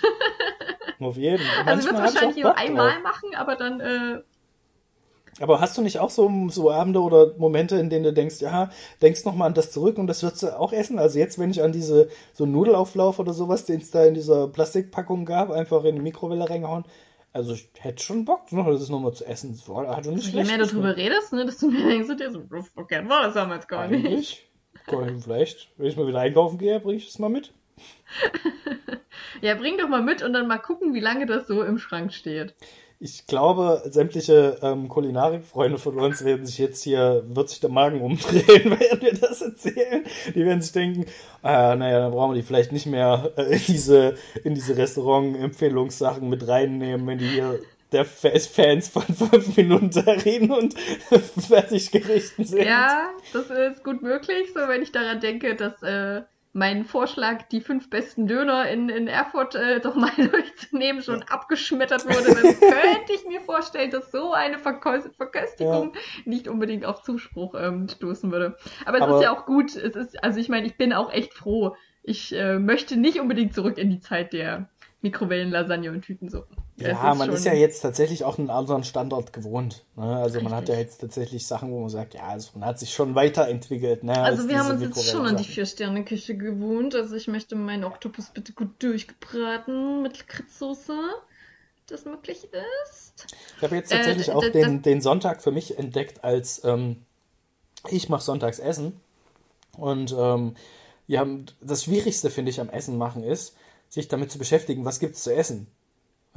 Auf 1.00 1.18
jeden. 1.18 1.54
Also 1.66 1.90
Manchmal 1.90 2.04
wird 2.04 2.16
es 2.16 2.16
hab 2.16 2.24
ich 2.32 2.36
wahrscheinlich 2.36 2.38
nur 2.44 2.58
einmal 2.58 2.92
drauf. 2.94 3.04
machen, 3.04 3.36
aber 3.36 3.56
dann, 3.56 3.80
äh, 3.82 4.24
Aber 5.40 5.60
hast 5.62 5.78
du 5.78 5.82
nicht 5.84 6.00
auch 6.00 6.10
so, 6.10 6.32
so 6.50 6.72
Abende 6.72 7.00
oder 7.02 7.36
Momente, 7.38 7.78
in 7.78 7.90
denen 7.90 8.06
du 8.06 8.14
denkst, 8.14 8.42
ja, 8.42 8.72
denkst 9.02 9.24
noch 9.26 9.36
mal 9.36 9.46
an 9.46 9.54
das 9.54 9.72
zurück 9.72 9.98
und 10.00 10.08
das 10.08 10.24
würdest 10.24 10.44
du 10.44 10.58
auch 10.60 10.74
essen? 10.74 10.98
Also 11.00 11.20
jetzt, 11.20 11.38
wenn 11.38 11.52
ich 11.52 11.62
an 11.62 11.72
diese 11.74 12.10
so 12.34 12.46
Nudelauflauf 12.46 13.20
oder 13.20 13.34
sowas, 13.34 13.66
den 13.66 13.82
es 13.82 13.92
da 13.92 14.04
in 14.06 14.16
dieser 14.16 14.48
Plastikpackung 14.48 15.26
gab, 15.26 15.52
einfach 15.52 15.84
in 15.84 15.96
die 15.96 16.02
Mikrowelle 16.02 16.50
reingehauen. 16.50 16.86
Also 17.34 17.54
ich 17.54 17.70
hätte 17.78 18.02
schon 18.02 18.26
Bock, 18.26 18.52
ne, 18.52 18.64
das 18.68 18.90
nochmal 18.90 19.14
zu 19.14 19.26
essen. 19.26 19.52
Das 19.52 19.70
war, 19.70 19.96
hat 19.96 20.06
nicht 20.08 20.34
je 20.34 20.44
mehr 20.44 20.58
du 20.58 20.66
drüber 20.66 20.96
redest, 20.98 21.34
ne, 21.34 21.46
desto 21.46 21.68
mehr 21.68 21.86
denkst 21.88 22.08
du 22.08 22.16
dir 22.16 22.32
so, 22.32 22.42
gern 22.88 23.08
war 23.10 23.24
das 23.26 23.36
damals 23.36 23.68
gar 23.68 23.88
nicht. 23.88 24.06
Eigentlich. 24.06 24.47
Vielleicht, 25.22 25.70
wenn 25.78 25.88
ich 25.88 25.98
mal 25.98 26.08
wieder 26.08 26.20
einkaufen 26.20 26.58
gehe, 26.58 26.80
bringe 26.80 26.98
ich 26.98 27.06
das 27.06 27.20
mal 27.20 27.30
mit. 27.30 27.54
Ja, 29.42 29.56
bring 29.56 29.78
doch 29.78 29.88
mal 29.88 30.02
mit 30.02 30.24
und 30.24 30.34
dann 30.34 30.48
mal 30.48 30.58
gucken, 30.58 30.94
wie 30.94 31.00
lange 31.00 31.26
das 31.26 31.48
so 31.48 31.64
im 31.64 31.78
Schrank 31.78 32.14
steht. 32.14 32.56
Ich 33.00 33.28
glaube, 33.28 33.84
sämtliche 33.86 34.58
ähm, 34.64 34.90
Kulinarikfreunde 34.90 35.78
von 35.78 36.00
uns 36.00 36.26
werden 36.26 36.48
sich 36.48 36.58
jetzt 36.58 36.82
hier, 36.82 37.24
wird 37.28 37.50
sich 37.50 37.60
der 37.60 37.70
Magen 37.70 38.02
umdrehen, 38.02 38.76
während 38.80 39.04
wir 39.04 39.14
das 39.14 39.44
erzählen. 39.44 40.04
Die 40.34 40.44
werden 40.44 40.64
sich 40.64 40.72
denken, 40.72 41.06
ah, 41.44 41.76
naja, 41.76 42.00
dann 42.00 42.12
brauchen 42.12 42.32
wir 42.32 42.42
die 42.42 42.48
vielleicht 42.48 42.72
nicht 42.72 42.88
mehr 42.88 43.34
äh, 43.38 43.54
in 43.54 43.62
diese, 43.68 44.16
in 44.44 44.56
diese 44.56 44.76
Restaurant-Empfehlungssachen 44.78 46.28
mit 46.28 46.48
reinnehmen, 46.48 47.06
wenn 47.06 47.20
die 47.20 47.28
hier 47.28 47.60
der 47.92 48.06
Fa- 48.06 48.38
Fans 48.40 48.90
von 48.90 49.02
fünf 49.04 49.56
Minuten 49.58 49.92
Terrinen 49.92 50.52
und 50.52 50.74
Fertiggerichten 51.48 52.46
sind. 52.46 52.64
Ja, 52.66 53.10
das 53.34 53.50
ist 53.50 53.84
gut 53.84 54.02
möglich, 54.02 54.50
so 54.54 54.60
wenn 54.68 54.82
ich 54.82 54.92
daran 54.92 55.20
denke, 55.20 55.56
dass 55.56 55.82
äh, 55.84 56.24
mein 56.54 56.86
Vorschlag, 56.86 57.44
die 57.50 57.62
fünf 57.62 57.90
besten 57.90 58.26
Döner 58.28 58.68
in, 58.70 58.90
in 58.90 59.08
Erfurt 59.08 59.54
äh, 59.56 59.80
doch 59.80 59.96
mal 59.96 60.10
durchzunehmen, 60.18 61.04
schon 61.04 61.22
abgeschmettert 61.24 62.06
wurde, 62.06 62.34
dann 62.34 62.60
könnte 62.60 63.14
ich 63.14 63.26
mir 63.28 63.42
vorstellen, 63.42 63.92
dass 63.92 64.12
so 64.12 64.34
eine 64.34 64.58
Verkö 64.58 65.02
Verköstigung 65.16 65.94
nicht 66.26 66.48
unbedingt 66.48 66.84
auf 66.86 67.04
Zuspruch 67.04 67.54
ähm, 67.60 67.88
stoßen 67.88 68.32
würde. 68.32 68.58
Aber 68.86 68.98
es 68.98 69.04
Aber- 69.04 69.18
ist 69.18 69.24
ja 69.24 69.32
auch 69.36 69.46
gut. 69.46 69.76
Es 69.76 69.96
ist, 69.96 70.24
also 70.24 70.40
ich 70.40 70.50
meine, 70.50 70.66
ich 70.66 70.78
bin 70.78 70.94
auch 70.94 71.12
echt 71.14 71.34
froh. 71.34 71.76
Ich 72.02 72.34
äh, 72.34 72.58
möchte 72.58 72.98
nicht 72.98 73.20
unbedingt 73.20 73.54
zurück 73.54 73.78
in 73.78 73.90
die 73.92 74.00
Zeit 74.00 74.34
der 74.34 74.70
Mikrowellen-Lasagne 75.02 75.92
und 75.92 76.02
Tütensuppen. 76.02 76.58
Es 76.80 76.86
Ja, 76.88 77.16
man 77.16 77.28
schon- 77.28 77.36
ist 77.36 77.46
ja 77.46 77.54
jetzt 77.54 77.82
tatsächlich 77.82 78.24
auch 78.24 78.38
einen 78.38 78.52
anderen 78.52 78.84
Standort 78.84 79.34
gewohnt. 79.34 79.84
Ne? 79.96 80.04
Also 80.18 80.40
man 80.42 80.54
hat 80.54 80.62
Richtig. 80.64 80.76
ja 80.76 80.82
jetzt 80.82 80.98
tatsächlich 81.02 81.48
Sachen, 81.48 81.72
wo 81.72 81.80
man 81.80 81.90
sagt, 81.90 82.14
ja, 82.14 82.28
also 82.28 82.52
man 82.54 82.66
hat 82.70 82.78
sich 82.78 82.94
schon 82.94 83.16
weiterentwickelt. 83.16 84.04
Ne, 84.04 84.16
Also 84.16 84.44
als 84.44 84.50
wir 84.50 84.60
haben 84.60 84.72
uns 84.72 84.82
jetzt 84.84 85.10
schon 85.12 85.26
an 85.26 85.38
die. 85.38 85.44
Vier-Sterne-Küche 85.44 86.38
gewohnt. 86.38 86.94
Also 86.94 87.16
ich 87.16 87.28
möchte 87.28 87.56
meinen 87.56 87.84
Oktopus 87.84 88.30
bitte 88.30 88.54
gut 88.54 88.70
durchgebraten 88.84 90.04
mit 90.04 90.20
Lakritzsoße, 90.20 90.94
das 91.88 92.06
möglich 92.06 92.44
ist. 92.44 93.26
Ich 93.58 93.64
habe 93.64 93.76
jetzt 93.76 93.92
Äh, 93.92 93.96
tatsächlich 93.96 94.28
d- 94.28 94.32
auch 94.34 94.44
den, 94.48 94.84
den 94.84 95.02
Sonntag 95.02 95.42
für 95.42 95.52
mich 95.52 95.80
entdeckt 95.80 96.24
als 96.24 96.64
ähm, 96.64 96.98
ich 97.90 98.08
mache 98.10 98.24
sonntags 98.24 98.60
Essen 98.60 99.00
und 99.78 100.14
ähm, 100.18 100.56
Ja, 101.08 101.26
das 101.62 101.86
Schwierigste, 101.86 102.30
finde 102.30 102.52
ich, 102.52 102.60
am 102.60 102.70
Essen 102.70 102.98
machen 102.98 103.24
ist, 103.24 103.56
sich 103.90 104.10
damit 104.10 104.30
zu 104.32 104.38
beschäftigen, 104.38 104.84
was 104.86 105.00
gibt's 105.00 105.24
zu 105.24 105.34
essen. 105.34 105.68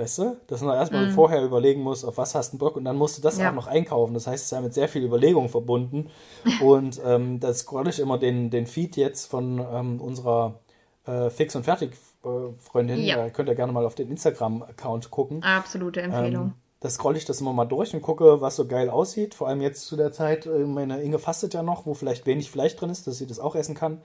Weißt 0.00 0.18
du? 0.18 0.36
Dass 0.46 0.62
man 0.62 0.76
erstmal 0.76 1.06
Mhm. 1.06 1.10
vorher 1.10 1.44
überlegen 1.44 1.82
muss, 1.82 2.04
auf 2.04 2.16
was 2.16 2.34
hast 2.34 2.54
du 2.54 2.58
Bock 2.58 2.76
und 2.76 2.84
dann 2.86 2.96
musst 2.96 3.18
du 3.18 3.22
das 3.22 3.36
Ja. 3.38 3.50
auch 3.50 3.54
noch 3.54 3.66
einkaufen. 3.66 4.14
Das 4.14 4.26
heißt, 4.26 4.36
es 4.40 4.44
ist 4.46 4.50
ja 4.52 4.60
mit 4.62 4.72
sehr 4.72 4.88
viel 4.88 5.04
Überlegung 5.04 5.48
verbunden. 5.50 6.08
Und 6.62 7.00
ähm, 7.04 7.38
da 7.38 7.52
scroll 7.52 7.86
ich 7.88 8.00
immer 8.00 8.16
den, 8.18 8.48
den 8.50 8.66
Feed 8.66 8.96
jetzt 8.96 9.26
von 9.26 9.58
ähm, 9.72 10.00
unserer 10.00 10.60
äh, 11.06 11.28
Fix 11.28 11.54
und 11.54 11.64
Fertig 11.64 11.92
äh, 12.24 12.28
Freundin. 12.58 13.00
Ja. 13.00 13.16
Da 13.16 13.30
könnt 13.30 13.48
ihr 13.50 13.54
gerne 13.54 13.72
mal 13.72 13.84
auf 13.84 13.94
den 13.94 14.08
Instagram-Account 14.10 15.10
gucken. 15.10 15.42
Absolute 15.42 16.00
Empfehlung. 16.02 16.42
Ähm, 16.44 16.52
da 16.80 16.88
scroll 16.88 17.18
ich 17.18 17.26
das 17.26 17.42
immer 17.42 17.52
mal 17.52 17.66
durch 17.66 17.92
und 17.92 18.00
gucke, 18.00 18.40
was 18.40 18.56
so 18.56 18.66
geil 18.66 18.88
aussieht. 18.88 19.34
Vor 19.34 19.48
allem 19.48 19.60
jetzt 19.60 19.86
zu 19.86 19.96
der 19.96 20.12
Zeit, 20.12 20.46
äh, 20.46 20.60
meine 20.60 21.02
Inge 21.02 21.18
fastet 21.18 21.52
ja 21.52 21.62
noch, 21.62 21.84
wo 21.84 21.92
vielleicht 21.92 22.24
wenig 22.24 22.50
Fleisch 22.50 22.74
drin 22.76 22.88
ist, 22.88 23.06
dass 23.06 23.18
sie 23.18 23.26
das 23.26 23.38
auch 23.38 23.54
essen 23.54 23.74
kann. 23.74 24.00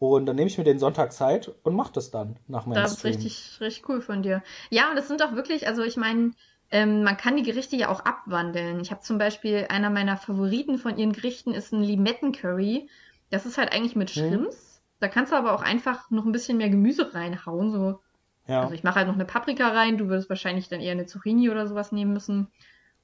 Und 0.00 0.26
dann 0.26 0.34
nehme 0.36 0.48
ich 0.48 0.58
mir 0.58 0.64
den 0.64 0.78
Sonntag 0.80 1.12
Zeit 1.12 1.54
und 1.62 1.74
mache 1.76 1.92
das 1.92 2.10
dann 2.10 2.38
nach 2.48 2.66
meinem 2.66 2.84
Das 2.84 2.92
ist 2.92 3.04
Stream. 3.04 3.04
richtig, 3.04 3.58
richtig 3.60 3.88
cool 3.88 4.00
von 4.00 4.22
dir. 4.22 4.42
Ja, 4.70 4.90
und 4.90 4.96
das 4.96 5.08
sind 5.08 5.22
auch 5.22 5.32
wirklich, 5.34 5.66
also 5.66 5.82
ich 5.82 5.96
meine, 5.96 6.32
ähm, 6.70 7.02
man 7.02 7.16
kann 7.16 7.36
die 7.36 7.42
Gerichte 7.42 7.76
ja 7.76 7.88
auch 7.88 8.00
abwandeln. 8.00 8.80
Ich 8.80 8.90
habe 8.90 9.00
zum 9.00 9.18
Beispiel, 9.18 9.66
einer 9.70 9.90
meiner 9.90 10.16
Favoriten 10.16 10.78
von 10.78 10.96
ihren 10.98 11.12
Gerichten 11.12 11.54
ist 11.54 11.72
ein 11.72 11.82
Limettencurry. 11.82 12.88
Das 13.30 13.46
ist 13.46 13.58
halt 13.58 13.72
eigentlich 13.72 13.96
mit 13.96 14.10
Mhm. 14.16 14.48
Shrimps. 14.50 14.82
Da 15.00 15.08
kannst 15.08 15.32
du 15.32 15.36
aber 15.36 15.54
auch 15.54 15.62
einfach 15.62 16.10
noch 16.10 16.24
ein 16.26 16.32
bisschen 16.32 16.58
mehr 16.58 16.68
Gemüse 16.70 17.14
reinhauen. 17.14 17.72
So. 17.72 18.00
Ja, 18.46 18.60
Also 18.60 18.74
ich 18.74 18.84
mache 18.84 18.96
halt 18.96 19.08
noch 19.08 19.14
eine 19.14 19.24
Paprika 19.24 19.68
rein. 19.68 19.98
Du 19.98 20.08
würdest 20.08 20.28
wahrscheinlich 20.30 20.68
dann 20.68 20.80
eher 20.80 20.92
eine 20.92 21.06
Zucchini 21.06 21.50
oder 21.50 21.66
sowas 21.66 21.92
nehmen 21.92 22.12
müssen. 22.12 22.48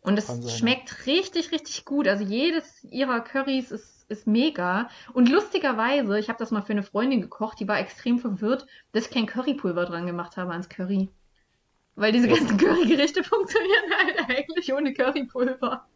Und 0.01 0.19
es 0.19 0.41
schmeckt 0.47 1.07
richtig, 1.07 1.53
richtig 1.53 1.85
gut. 1.85 2.09
Also 2.09 2.25
jedes 2.25 2.85
ihrer 2.85 3.21
Currys 3.21 3.71
ist, 3.71 3.94
ist 4.09 4.27
mega. 4.27 4.89
Und 5.13 5.29
lustigerweise, 5.29 6.19
ich 6.19 6.29
habe 6.29 6.39
das 6.39 6.51
mal 6.51 6.63
für 6.63 6.73
eine 6.73 6.83
Freundin 6.83 7.21
gekocht, 7.21 7.61
die 7.61 7.69
war 7.69 7.79
extrem 7.79 8.19
verwirrt, 8.19 8.67
dass 8.93 9.07
ich 9.07 9.11
kein 9.13 9.27
Currypulver 9.27 9.85
dran 9.87 10.07
gemacht 10.07 10.37
habe 10.37 10.53
ans 10.53 10.69
Curry. 10.69 11.09
Weil 11.97 12.13
diese 12.13 12.29
ganzen 12.29 12.57
Currygerichte 12.59 13.23
funktionieren 13.23 13.85
halt 13.99 14.31
eigentlich 14.31 14.73
ohne 14.73 14.93
Currypulver. 14.93 15.87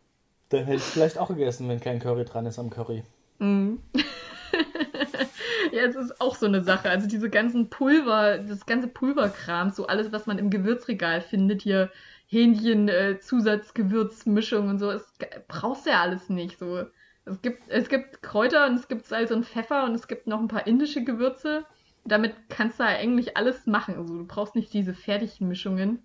dann 0.49 0.65
hätte 0.65 0.77
ich 0.77 0.83
vielleicht 0.83 1.19
auch 1.19 1.29
gegessen, 1.29 1.69
wenn 1.69 1.81
kein 1.81 1.99
Curry 1.99 2.25
dran 2.25 2.47
ist 2.47 2.59
am 2.59 2.71
Curry. 2.71 3.05
Mhm. 3.39 3.83
ja, 5.73 5.83
es 5.83 5.97
ist 5.97 6.21
auch 6.21 6.35
so 6.35 6.47
eine 6.47 6.63
Sache. 6.63 6.89
Also 6.89 7.09
diese 7.09 7.31
ganzen 7.31 7.71
Pulver, 7.71 8.39
das 8.39 8.67
ganze 8.67 8.89
Pulverkram, 8.89 9.71
so 9.71 9.87
alles, 9.87 10.13
was 10.13 10.27
man 10.27 10.39
im 10.39 10.51
Gewürzregal 10.51 11.21
findet, 11.21 11.63
hier 11.63 11.91
Hähnchen, 12.27 12.89
äh, 12.89 13.19
Zusatzgewürzmischung 13.21 14.69
und 14.69 14.79
so, 14.79 14.91
es 14.91 15.15
brauchst 15.49 15.87
du 15.87 15.91
ja 15.91 16.03
alles 16.03 16.29
nicht. 16.29 16.59
So. 16.59 16.85
Es 17.31 17.43
gibt, 17.43 17.69
es 17.69 17.89
gibt 17.89 18.23
Kräuter 18.23 18.67
und 18.67 18.75
es 18.75 18.89
gibt 18.89 19.07
Salz 19.07 19.31
und 19.31 19.45
Pfeffer 19.47 19.85
und 19.85 19.95
es 19.95 20.09
gibt 20.09 20.27
noch 20.27 20.41
ein 20.41 20.49
paar 20.49 20.67
indische 20.67 21.05
Gewürze. 21.05 21.67
Damit 22.05 22.35
kannst 22.49 22.79
du 22.79 22.85
ja 22.85 22.91
eigentlich 22.91 23.37
alles 23.37 23.67
machen. 23.67 23.97
Also 23.97 24.17
du 24.19 24.27
brauchst 24.27 24.55
nicht 24.55 24.73
diese 24.73 24.95
fertigen 24.95 25.49
Mischungen. 25.49 26.03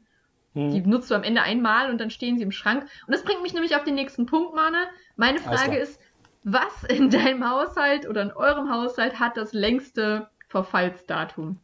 Die 0.55 0.83
Hm. 0.83 0.89
nutzt 0.89 1.09
du 1.11 1.15
am 1.15 1.23
Ende 1.23 1.41
einmal 1.41 1.89
und 1.89 1.99
dann 1.99 2.09
stehen 2.09 2.37
sie 2.37 2.43
im 2.43 2.51
Schrank. 2.51 2.83
Und 3.07 3.13
das 3.13 3.23
bringt 3.23 3.41
mich 3.43 3.53
nämlich 3.53 3.75
auf 3.75 3.83
den 3.83 3.95
nächsten 3.95 4.25
Punkt, 4.25 4.55
Mane. 4.55 4.87
Meine 5.15 5.39
Frage 5.39 5.77
ist, 5.77 5.99
was 6.43 6.83
in 6.85 7.09
deinem 7.09 7.49
Haushalt 7.49 8.07
oder 8.07 8.21
in 8.21 8.31
eurem 8.33 8.69
Haushalt 8.71 9.19
hat 9.19 9.37
das 9.37 9.53
längste 9.53 10.29
Verfallsdatum? 10.49 11.59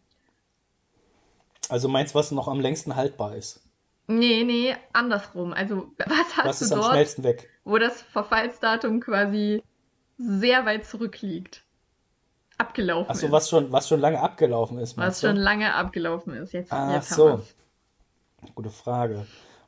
Also 1.69 1.87
meins, 1.87 2.13
was 2.13 2.31
noch 2.31 2.47
am 2.47 2.59
längsten 2.59 2.95
haltbar 2.95 3.35
ist. 3.35 3.61
Nee, 4.07 4.43
nee, 4.43 4.75
andersrum. 4.91 5.53
Also, 5.53 5.91
was 5.97 6.35
hast 6.37 6.45
Was 6.45 6.59
du 6.59 6.65
ist 6.65 6.71
am 6.71 6.79
dort, 6.79 6.91
schnellsten 6.91 7.23
weg? 7.23 7.49
Wo 7.69 7.77
das 7.77 8.01
Verfallsdatum 8.01 8.99
quasi 8.99 9.63
sehr 10.17 10.65
weit 10.65 10.85
zurückliegt? 10.85 11.63
Abgelaufen 12.57 13.09
Achso, 13.09 13.27
ist. 13.27 13.31
was 13.31 13.49
schon, 13.49 13.71
was 13.71 13.87
schon 13.87 14.01
lange 14.01 14.19
abgelaufen 14.19 14.79
ist, 14.79 14.97
was 14.97 15.21
schon 15.21 15.37
lange 15.37 15.73
abgelaufen 15.73 16.33
ist. 16.33 16.51
Jetzt, 16.51 16.73
Ach 16.73 16.93
jetzt 16.93 17.09
so. 17.09 17.37
wir's. 17.37 17.55
Gute 18.55 18.69
Frage. 18.69 19.25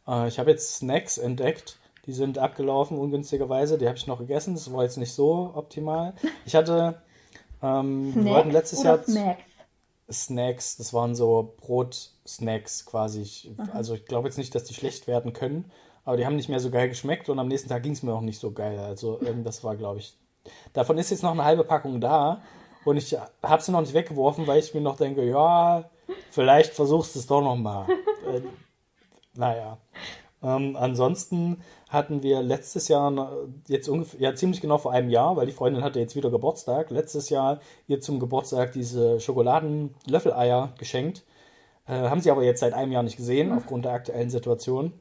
Äh, 0.08 0.28
ich 0.28 0.39
habe 0.39 0.52
jetzt 0.52 0.76
Snacks 0.76 1.18
entdeckt. 1.18 1.78
Die 2.06 2.14
sind 2.14 2.38
abgelaufen, 2.38 2.97
ungünstigerweise. 2.97 3.78
Die 3.78 3.88
habe 3.88 3.97
ich 3.97 4.08
noch 4.08 4.20
gegessen. 4.20 4.56
Das 4.56 4.72
war 4.74 4.84
jetzt 4.84 4.97
nicht 4.97 5.14
so 5.14 5.52
optimal. 5.54 6.14
Ich 6.45 6.56
hatte, 6.56 7.02
ähm, 7.62 8.14
wir 8.16 8.34
wollten 8.34 8.52
letztes 8.52 8.84
Jahr 8.84 9.04
Snacks? 9.04 9.43
Snacks, 10.12 10.78
das 10.78 10.93
waren 10.93 11.16
so 11.16 11.54
Brotsnacks 11.62 12.86
quasi. 12.86 13.22
Ich, 13.22 13.52
also 13.74 13.93
ich 13.93 14.06
glaube 14.06 14.28
jetzt 14.28 14.38
nicht, 14.38 14.54
dass 14.54 14.66
die 14.66 14.74
schlecht 14.74 15.08
werden 15.08 15.32
können, 15.32 15.72
aber 16.04 16.18
die 16.18 16.26
haben 16.26 16.36
nicht 16.36 16.49
mehr 16.49 16.60
so 16.60 16.72
geil 16.72 16.89
geschmeckt 16.89 17.30
und 17.30 17.39
am 17.39 17.47
nächsten 17.47 17.70
Tag 17.70 17.84
ging 17.84 17.93
es 17.93 18.04
mir 18.04 18.14
auch 18.14 18.22
nicht 18.22 18.39
so 18.39 18.52
geil. 18.52 18.80
Also 18.80 19.20
ähm, 19.22 19.43
das 19.43 19.64
war, 19.64 19.76
glaube 19.76 19.99
ich. 19.99 20.18
Davon 20.74 20.97
ist 20.97 21.12
jetzt 21.12 21.24
noch 21.24 21.32
eine 21.32 21.43
halbe 21.43 21.64
Packung 21.64 22.02
da 22.02 22.41
und 22.86 22.97
ich 22.97 23.16
habe 23.43 23.62
sie 23.62 23.72
noch 23.72 23.82
nicht 23.82 23.93
weggeworfen, 23.93 24.47
weil 24.47 24.60
ich 24.60 24.74
mir 24.74 24.82
noch 24.82 24.97
denke, 24.97 25.24
ja, 25.24 25.89
vielleicht 26.32 26.74
versuchst 26.74 27.16
du 27.16 27.20
es 27.20 27.28
doch 27.28 27.41
noch 27.41 27.56
mal. 27.56 27.88
äh, 28.28 28.41
naja. 29.34 29.78
Ähm, 30.43 30.76
ansonsten 30.76 31.62
hatten 31.89 32.24
wir 32.24 32.41
letztes 32.41 32.88
Jahr, 32.88 33.32
jetzt 33.68 33.88
ungefähr, 33.88 34.20
ja 34.20 34.36
ziemlich 34.36 34.62
genau 34.62 34.78
vor 34.80 34.91
einem 34.91 35.10
Jahr, 35.10 35.36
weil 35.36 35.45
die 35.45 35.52
Freundin 35.52 35.84
hatte 35.84 35.99
jetzt 35.99 36.16
wieder 36.16 36.32
Geburtstag, 36.32 36.89
letztes 36.89 37.30
Jahr 37.30 37.60
ihr 37.88 38.02
zum 38.02 38.20
Geburtstag 38.20 38.72
diese 38.72 39.20
Schokoladen-Löffeleier 39.20 40.74
geschenkt. 40.80 41.24
Äh, 41.86 42.10
haben 42.10 42.22
sie 42.22 42.32
aber 42.32 42.43
jetzt 42.43 42.62
seit 42.62 42.74
einem 42.74 42.91
Jahr 42.91 43.04
nicht 43.04 43.18
gesehen, 43.18 43.52
aufgrund 43.52 43.86
der 43.86 43.93
aktuellen 43.93 44.30
Situation. 44.30 44.93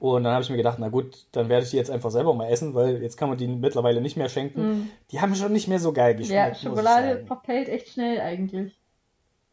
Und 0.00 0.24
dann 0.24 0.32
habe 0.34 0.42
ich 0.42 0.50
mir 0.50 0.56
gedacht, 0.56 0.78
na 0.80 0.88
gut, 0.88 1.26
dann 1.32 1.48
werde 1.48 1.64
ich 1.64 1.70
die 1.70 1.76
jetzt 1.76 1.90
einfach 1.90 2.10
selber 2.10 2.34
mal 2.34 2.48
essen, 2.48 2.74
weil 2.74 3.02
jetzt 3.02 3.16
kann 3.16 3.28
man 3.28 3.38
die 3.38 3.46
mittlerweile 3.46 4.00
nicht 4.00 4.16
mehr 4.16 4.28
schenken. 4.28 4.90
Die 5.10 5.20
haben 5.20 5.34
schon 5.34 5.52
nicht 5.52 5.68
mehr 5.68 5.78
so 5.78 5.92
geil 5.92 6.12
Ja, 6.12 6.18
geschmeckt. 6.48 6.56
ich 6.56 6.62
Schokolade 6.62 7.24
verfällt 7.26 7.68
echt 7.68 7.88
schnell 7.90 8.20
eigentlich. 8.20 8.78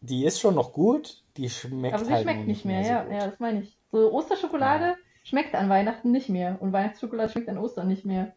Die 0.02 0.26
ist 0.26 0.40
schon 0.42 0.56
noch 0.56 0.74
gut, 0.74 1.24
die 1.38 1.50
schmeckt 1.50 1.96
Aber 1.96 2.04
sie 2.04 2.12
halt 2.14 2.24
schmeckt 2.24 2.48
nicht 2.48 2.66
mehr, 2.66 2.84
so 2.84 2.90
ja, 2.90 3.04
gut. 3.04 3.14
ja, 3.14 3.28
das 3.28 3.40
meine 3.40 3.62
ich. 3.62 3.78
So 3.92 4.12
Osterschokolade 4.12 4.96
schmeckt 5.24 5.56
an 5.56 5.70
Weihnachten 5.70 6.12
nicht 6.12 6.28
mehr 6.30 6.58
und 6.62 6.74
Weihnachtsschokolade 6.74 7.32
schmeckt 7.32 7.48
an 7.48 7.58
Ostern 7.58 7.88
nicht 7.88 8.04
mehr. 8.04 8.34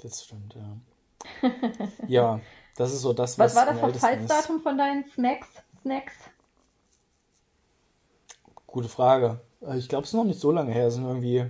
Das 0.00 0.24
stimmt, 0.24 0.54
ja. 0.54 1.50
ja, 2.08 2.40
das 2.76 2.92
ist 2.92 3.02
so 3.02 3.12
das, 3.12 3.38
was, 3.38 3.54
Was 3.54 3.66
war 3.66 3.74
das. 3.74 3.80
Verfallsdatum 4.00 4.60
von 4.60 4.78
deinen 4.78 5.04
Snacks? 5.10 5.48
Snacks? 5.82 6.14
Gute 8.66 8.88
Frage. 8.88 9.40
Äh, 9.60 9.76
Ich 9.78 9.88
glaube, 9.88 10.04
es 10.04 10.10
ist 10.10 10.14
noch 10.14 10.24
nicht 10.24 10.40
so 10.40 10.50
lange 10.50 10.72
her. 10.72 10.86
Es 10.86 10.94
sind 10.94 11.04
irgendwie 11.04 11.44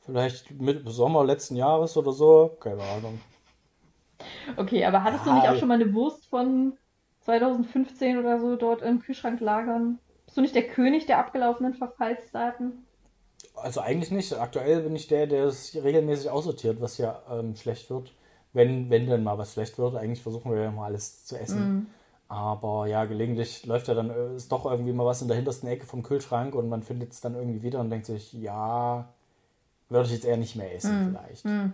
vielleicht 0.00 0.50
mit 0.52 0.88
Sommer 0.88 1.24
letzten 1.24 1.56
Jahres 1.56 1.96
oder 1.96 2.12
so. 2.12 2.56
Keine 2.60 2.82
Ahnung. 2.82 3.20
Okay, 4.56 4.84
aber 4.84 5.02
hattest 5.02 5.26
du 5.26 5.30
Ja. 5.30 5.36
nicht 5.36 5.48
auch 5.48 5.56
schon 5.56 5.68
mal 5.68 5.74
eine 5.80 5.92
Wurst 5.92 6.26
von 6.26 6.78
2015 7.20 8.18
oder 8.18 8.38
so 8.40 8.56
dort 8.56 8.82
im 8.82 9.00
Kühlschrank 9.00 9.40
lagern? 9.40 9.98
Bist 10.24 10.36
du 10.36 10.40
nicht 10.40 10.54
der 10.54 10.66
König 10.68 11.06
der 11.06 11.18
abgelaufenen 11.18 11.74
Verfallsdaten? 11.74 12.86
Also 13.54 13.80
eigentlich 13.80 14.10
nicht. 14.10 14.32
Aktuell 14.34 14.82
bin 14.82 14.94
ich 14.96 15.08
der, 15.08 15.26
der 15.26 15.44
es 15.46 15.74
regelmäßig 15.74 16.30
aussortiert, 16.30 16.80
was 16.80 16.98
ja 16.98 17.22
ähm, 17.30 17.56
schlecht 17.56 17.90
wird. 17.90 18.12
Wenn, 18.52 18.88
wenn 18.90 19.06
denn 19.06 19.22
mal 19.24 19.38
was 19.38 19.52
schlecht 19.52 19.78
wird. 19.78 19.96
Eigentlich 19.96 20.22
versuchen 20.22 20.52
wir 20.52 20.60
ja 20.62 20.70
mal 20.70 20.86
alles 20.86 21.24
zu 21.26 21.38
essen. 21.38 21.60
Mhm. 21.60 21.86
Aber 22.28 22.86
ja, 22.86 23.04
gelegentlich 23.04 23.64
läuft 23.66 23.88
ja 23.88 23.94
dann, 23.94 24.10
äh, 24.10 24.34
ist 24.34 24.50
doch 24.50 24.66
irgendwie 24.66 24.92
mal 24.92 25.06
was 25.06 25.22
in 25.22 25.28
der 25.28 25.36
hintersten 25.36 25.68
Ecke 25.68 25.86
vom 25.86 26.02
Kühlschrank 26.02 26.54
und 26.54 26.68
man 26.68 26.82
findet 26.82 27.12
es 27.12 27.20
dann 27.20 27.34
irgendwie 27.34 27.62
wieder 27.62 27.80
und 27.80 27.90
denkt 27.90 28.06
sich, 28.06 28.32
ja, 28.32 29.08
würde 29.88 30.06
ich 30.06 30.14
jetzt 30.14 30.24
eher 30.24 30.36
nicht 30.36 30.56
mehr 30.56 30.74
essen 30.74 31.14
vielleicht. 31.14 31.44
Hm. 31.44 31.72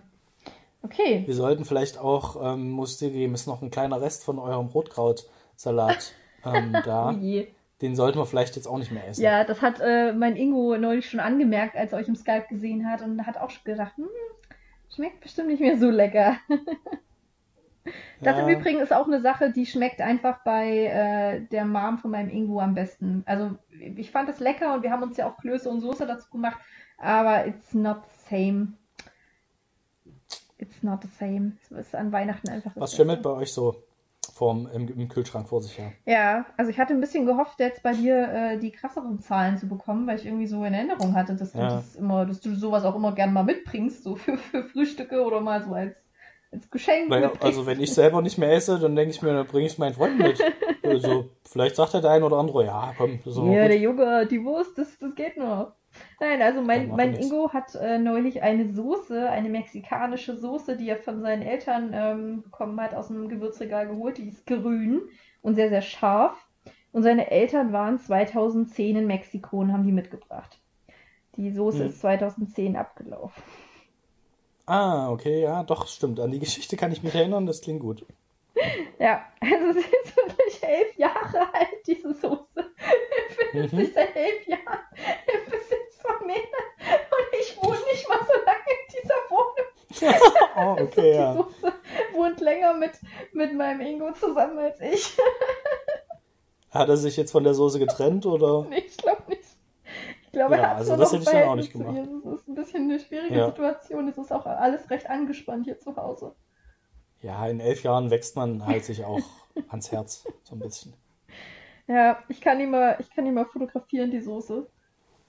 Okay. 0.83 1.23
Wir 1.25 1.33
sollten 1.33 1.65
vielleicht 1.65 1.97
auch, 1.97 2.53
ähm, 2.53 2.69
muss 2.69 2.97
dir 2.97 3.09
geben, 3.09 3.33
ist 3.33 3.47
noch 3.47 3.61
ein 3.61 3.71
kleiner 3.71 4.01
Rest 4.01 4.23
von 4.23 4.37
eurem 4.37 4.67
Rotkrautsalat 4.67 6.13
ähm, 6.45 6.75
da. 6.85 7.11
Oh. 7.11 7.43
Den 7.81 7.95
sollten 7.95 8.19
wir 8.19 8.25
vielleicht 8.25 8.55
jetzt 8.55 8.67
auch 8.67 8.77
nicht 8.77 8.91
mehr 8.91 9.07
essen. 9.07 9.23
Ja, 9.23 9.43
das 9.43 9.61
hat 9.61 9.79
äh, 9.81 10.13
mein 10.13 10.35
Ingo 10.35 10.77
neulich 10.77 11.09
schon 11.09 11.19
angemerkt, 11.19 11.75
als 11.75 11.93
er 11.93 11.99
euch 11.99 12.07
im 12.07 12.15
Skype 12.15 12.45
gesehen 12.49 12.89
hat 12.89 13.01
und 13.01 13.25
hat 13.25 13.37
auch 13.37 13.49
schon 13.49 13.63
gedacht, 13.63 13.97
hm, 13.97 14.07
schmeckt 14.93 15.21
bestimmt 15.21 15.47
nicht 15.47 15.61
mehr 15.61 15.77
so 15.77 15.89
lecker. 15.89 16.37
Das 18.21 18.37
im 18.37 18.47
Ja. 18.47 18.57
Übrigen 18.57 18.79
ist 18.79 18.93
auch 18.93 19.07
eine 19.07 19.19
Sache, 19.21 19.51
die 19.51 19.65
schmeckt 19.65 19.99
einfach 20.01 20.43
bei 20.43 20.85
äh, 20.85 21.41
der 21.51 21.65
Mom 21.65 21.97
von 21.97 22.11
meinem 22.11 22.29
Ingo 22.29 22.59
am 22.59 22.73
besten. 22.73 23.23
Also 23.25 23.51
ich 23.79 24.11
fand 24.11 24.29
es 24.29 24.39
lecker 24.39 24.73
und 24.73 24.83
wir 24.83 24.91
haben 24.91 25.03
uns 25.03 25.17
ja 25.17 25.27
auch 25.27 25.37
Klöße 25.37 25.69
und 25.69 25.81
Soße 25.81 26.07
dazu 26.07 26.29
gemacht, 26.31 26.59
aber 26.97 27.45
it's 27.45 27.73
not 27.73 28.03
the 28.05 28.29
same. 28.29 28.67
It's 30.57 30.81
not 30.81 31.01
the 31.01 31.09
same. 31.19 31.53
Es 31.61 31.71
ist 31.71 31.95
an 31.95 32.11
Weihnachten 32.11 32.49
einfach 32.49 32.71
Was 32.75 32.95
schimmelt 32.95 33.21
bei 33.21 33.31
euch 33.31 33.51
so 33.51 33.75
vorm, 34.33 34.69
im, 34.73 34.87
im 34.87 35.09
Kühlschrank 35.09 35.49
vor 35.49 35.61
sich 35.61 35.77
her? 35.77 35.91
Ja, 36.05 36.45
also 36.55 36.71
ich 36.71 36.79
hatte 36.79 36.93
ein 36.93 37.01
bisschen 37.01 37.25
gehofft, 37.25 37.59
jetzt 37.59 37.83
bei 37.83 37.93
dir 37.93 38.29
äh, 38.29 38.57
die 38.57 38.71
krasseren 38.71 39.19
Zahlen 39.19 39.57
zu 39.57 39.67
bekommen, 39.67 40.07
weil 40.07 40.17
ich 40.17 40.25
irgendwie 40.25 40.47
so 40.47 40.63
in 40.63 40.73
Erinnerung 40.73 41.15
hatte, 41.15 41.35
dass 41.35 41.51
du 41.51 41.59
Ja. 41.59 41.67
das 41.75 41.95
immer, 41.95 42.25
dass 42.25 42.39
du 42.39 42.55
sowas 42.55 42.85
auch 42.85 42.95
immer 42.95 43.13
gerne 43.13 43.33
mal 43.33 43.43
mitbringst, 43.43 44.03
so 44.03 44.15
für, 44.15 44.37
für 44.37 44.63
Frühstücke 44.63 45.21
oder 45.23 45.41
mal 45.41 45.61
so 45.63 45.73
als, 45.73 45.95
als 46.53 46.69
Geschenk 46.69 47.09
Naja, 47.09 47.31
also 47.39 47.65
wenn 47.65 47.81
ich 47.81 47.93
selber 47.93 48.21
nicht 48.21 48.37
mehr 48.37 48.51
esse, 48.53 48.79
dann 48.79 48.95
denke 48.95 49.11
ich 49.11 49.21
mir, 49.21 49.33
dann 49.33 49.47
bringe 49.47 49.65
ich 49.65 49.73
es 49.73 49.77
meinen 49.77 49.93
Freunden 49.93 50.17
mit. 50.19 50.39
Also, 50.85 51.29
vielleicht 51.49 51.77
sagt 51.77 51.93
der 51.93 52.03
ein 52.11 52.23
oder 52.23 52.37
andere, 52.37 52.65
ja, 52.65 52.93
komm, 52.97 53.19
aber 53.25 53.53
Ja, 53.53 53.67
der. 53.69 53.77
Junge, 53.77 54.27
die 54.27 54.43
Wurst, 54.43 54.77
das, 54.77 54.99
das 54.99 55.15
geht 55.15 55.37
noch. 55.37 55.71
Nein, 56.19 56.41
also 56.41 56.61
mein, 56.61 56.89
mein. 56.89 57.15
Ingo 57.15 57.53
hat 57.53 57.73
äh, 57.75 57.97
neulich 57.97 58.41
eine 58.43 58.73
Soße, 58.73 59.29
eine 59.29 59.47
mexikanische 59.49 60.35
Soße, 60.35 60.75
die 60.75 60.89
er 60.89 60.97
von 60.97 61.21
seinen 61.21 61.41
Eltern 61.41 61.91
ähm, 61.93 62.41
bekommen 62.43 62.79
hat, 62.81 62.93
aus 62.95 63.07
dem 63.07 63.29
Gewürzregal 63.29 63.87
geholt. 63.87 64.17
Die 64.17 64.27
ist 64.27 64.45
grün 64.45 65.03
und 65.41 65.55
sehr, 65.55 65.69
sehr 65.69 65.81
scharf. 65.81 66.35
Und 66.91 67.03
seine 67.03 67.31
Eltern 67.31 67.71
waren 67.71 67.97
2010 67.97 68.97
in 68.97 69.07
Mexiko 69.07 69.59
und 69.59 69.71
haben 69.71 69.85
die 69.85 69.91
mitgebracht. 69.93 70.59
Die 71.37 71.51
Soße 71.51 71.83
Hm. 71.83 71.89
ist 71.89 72.01
2010 72.01 72.75
abgelaufen. 72.75 73.41
Ah, 74.65 75.09
okay, 75.11 75.41
ja, 75.41 75.63
doch, 75.63 75.87
stimmt. 75.87 76.19
An 76.19 76.31
die 76.31 76.39
Geschichte 76.39 76.77
kann 76.77 76.91
ich 76.91 77.03
mich 77.03 77.13
erinnern, 77.15 77.45
das 77.45 77.61
klingt 77.61 77.81
gut. 77.81 78.05
Ja, 78.99 79.25
also 79.41 79.73
sie 79.73 79.79
ist 79.79 80.15
wirklich 80.15 80.63
elf 80.63 80.97
Jahre 80.97 81.53
alt, 81.53 81.85
diese 81.85 82.13
Soße. 82.13 82.45
Befindet 83.51 83.73
Mhm. 83.73 83.77
sich 83.77 83.93
seit 83.93 84.15
elf 84.15 84.47
Jahren 84.47 84.79
im 84.95 85.51
Besitz 85.51 85.97
von 86.01 86.25
mir. 86.27 86.35
Und 86.35 87.39
ich 87.41 87.57
wohne 87.57 87.79
nicht 87.91 88.07
mal 88.07 88.19
so 88.19 88.33
lange 88.45 88.69
in 88.69 89.01
dieser 89.01 89.15
Wohnung. 89.29 90.29
Oh, 90.55 90.59
Also 90.59 90.83
okay, 90.83 91.01
die 91.11 91.17
ja. 91.17 91.33
Soße 91.33 91.73
wohnt 92.13 92.39
länger 92.39 92.73
mit, 92.75 92.91
mit 93.33 93.53
meinem 93.55 93.81
Ingo 93.81 94.13
zusammen 94.13 94.57
als 94.59 94.79
ich. 94.81 95.17
Hat 96.69 96.89
er 96.89 96.97
sich 96.97 97.17
jetzt 97.17 97.31
von 97.31 97.43
der 97.43 97.53
Soße 97.53 97.79
getrennt 97.79 98.25
oder? 98.25 98.65
Nee, 98.69 98.83
ich 98.87 98.97
glaube 98.97 99.23
nicht. 99.29 99.42
Ich 100.33 100.39
glaube, 100.39 100.55
Ja, 100.55 100.61
er 100.63 100.69
hat 100.71 100.77
also 100.77 100.93
so 100.93 100.97
das 100.97 101.11
noch 101.13 101.19
hätte 101.19 101.29
ich 101.31 101.39
dann 101.41 101.49
auch 101.49 101.55
nicht 101.55 101.71
gemacht. 101.71 101.95
Das 102.23 102.33
ist 102.39 102.47
ein 102.47 102.55
bisschen 102.55 102.83
eine 102.89 102.99
schwierige 102.99 103.35
Ja. 103.35 103.45
Situation. 103.45 104.07
Es 104.07 104.17
ist 104.17 104.33
auch 104.33 104.47
alles 104.47 104.89
recht 104.89 105.07
angespannt 105.07 105.65
hier 105.65 105.79
zu 105.79 105.95
Hause. 105.95 106.33
Ja, 107.21 107.45
in 107.47 107.59
elf 107.59 107.83
Jahren 107.83 108.09
wächst 108.09 108.35
man 108.35 108.65
halt 108.65 108.83
sich 108.83 109.05
auch 109.05 109.19
ans 109.69 109.91
Herz, 109.91 110.25
so 110.41 110.55
ein 110.55 110.59
bisschen. 110.59 110.95
Ja, 111.87 112.17
ich 112.29 112.41
kann 112.41 112.59
ihn 112.59 112.71
mal, 112.71 112.95
ich 112.99 113.11
kann 113.11 113.27
ihn 113.27 113.35
mal 113.35 113.45
fotografieren, 113.45 114.09
die 114.09 114.21
Soße. 114.21 114.65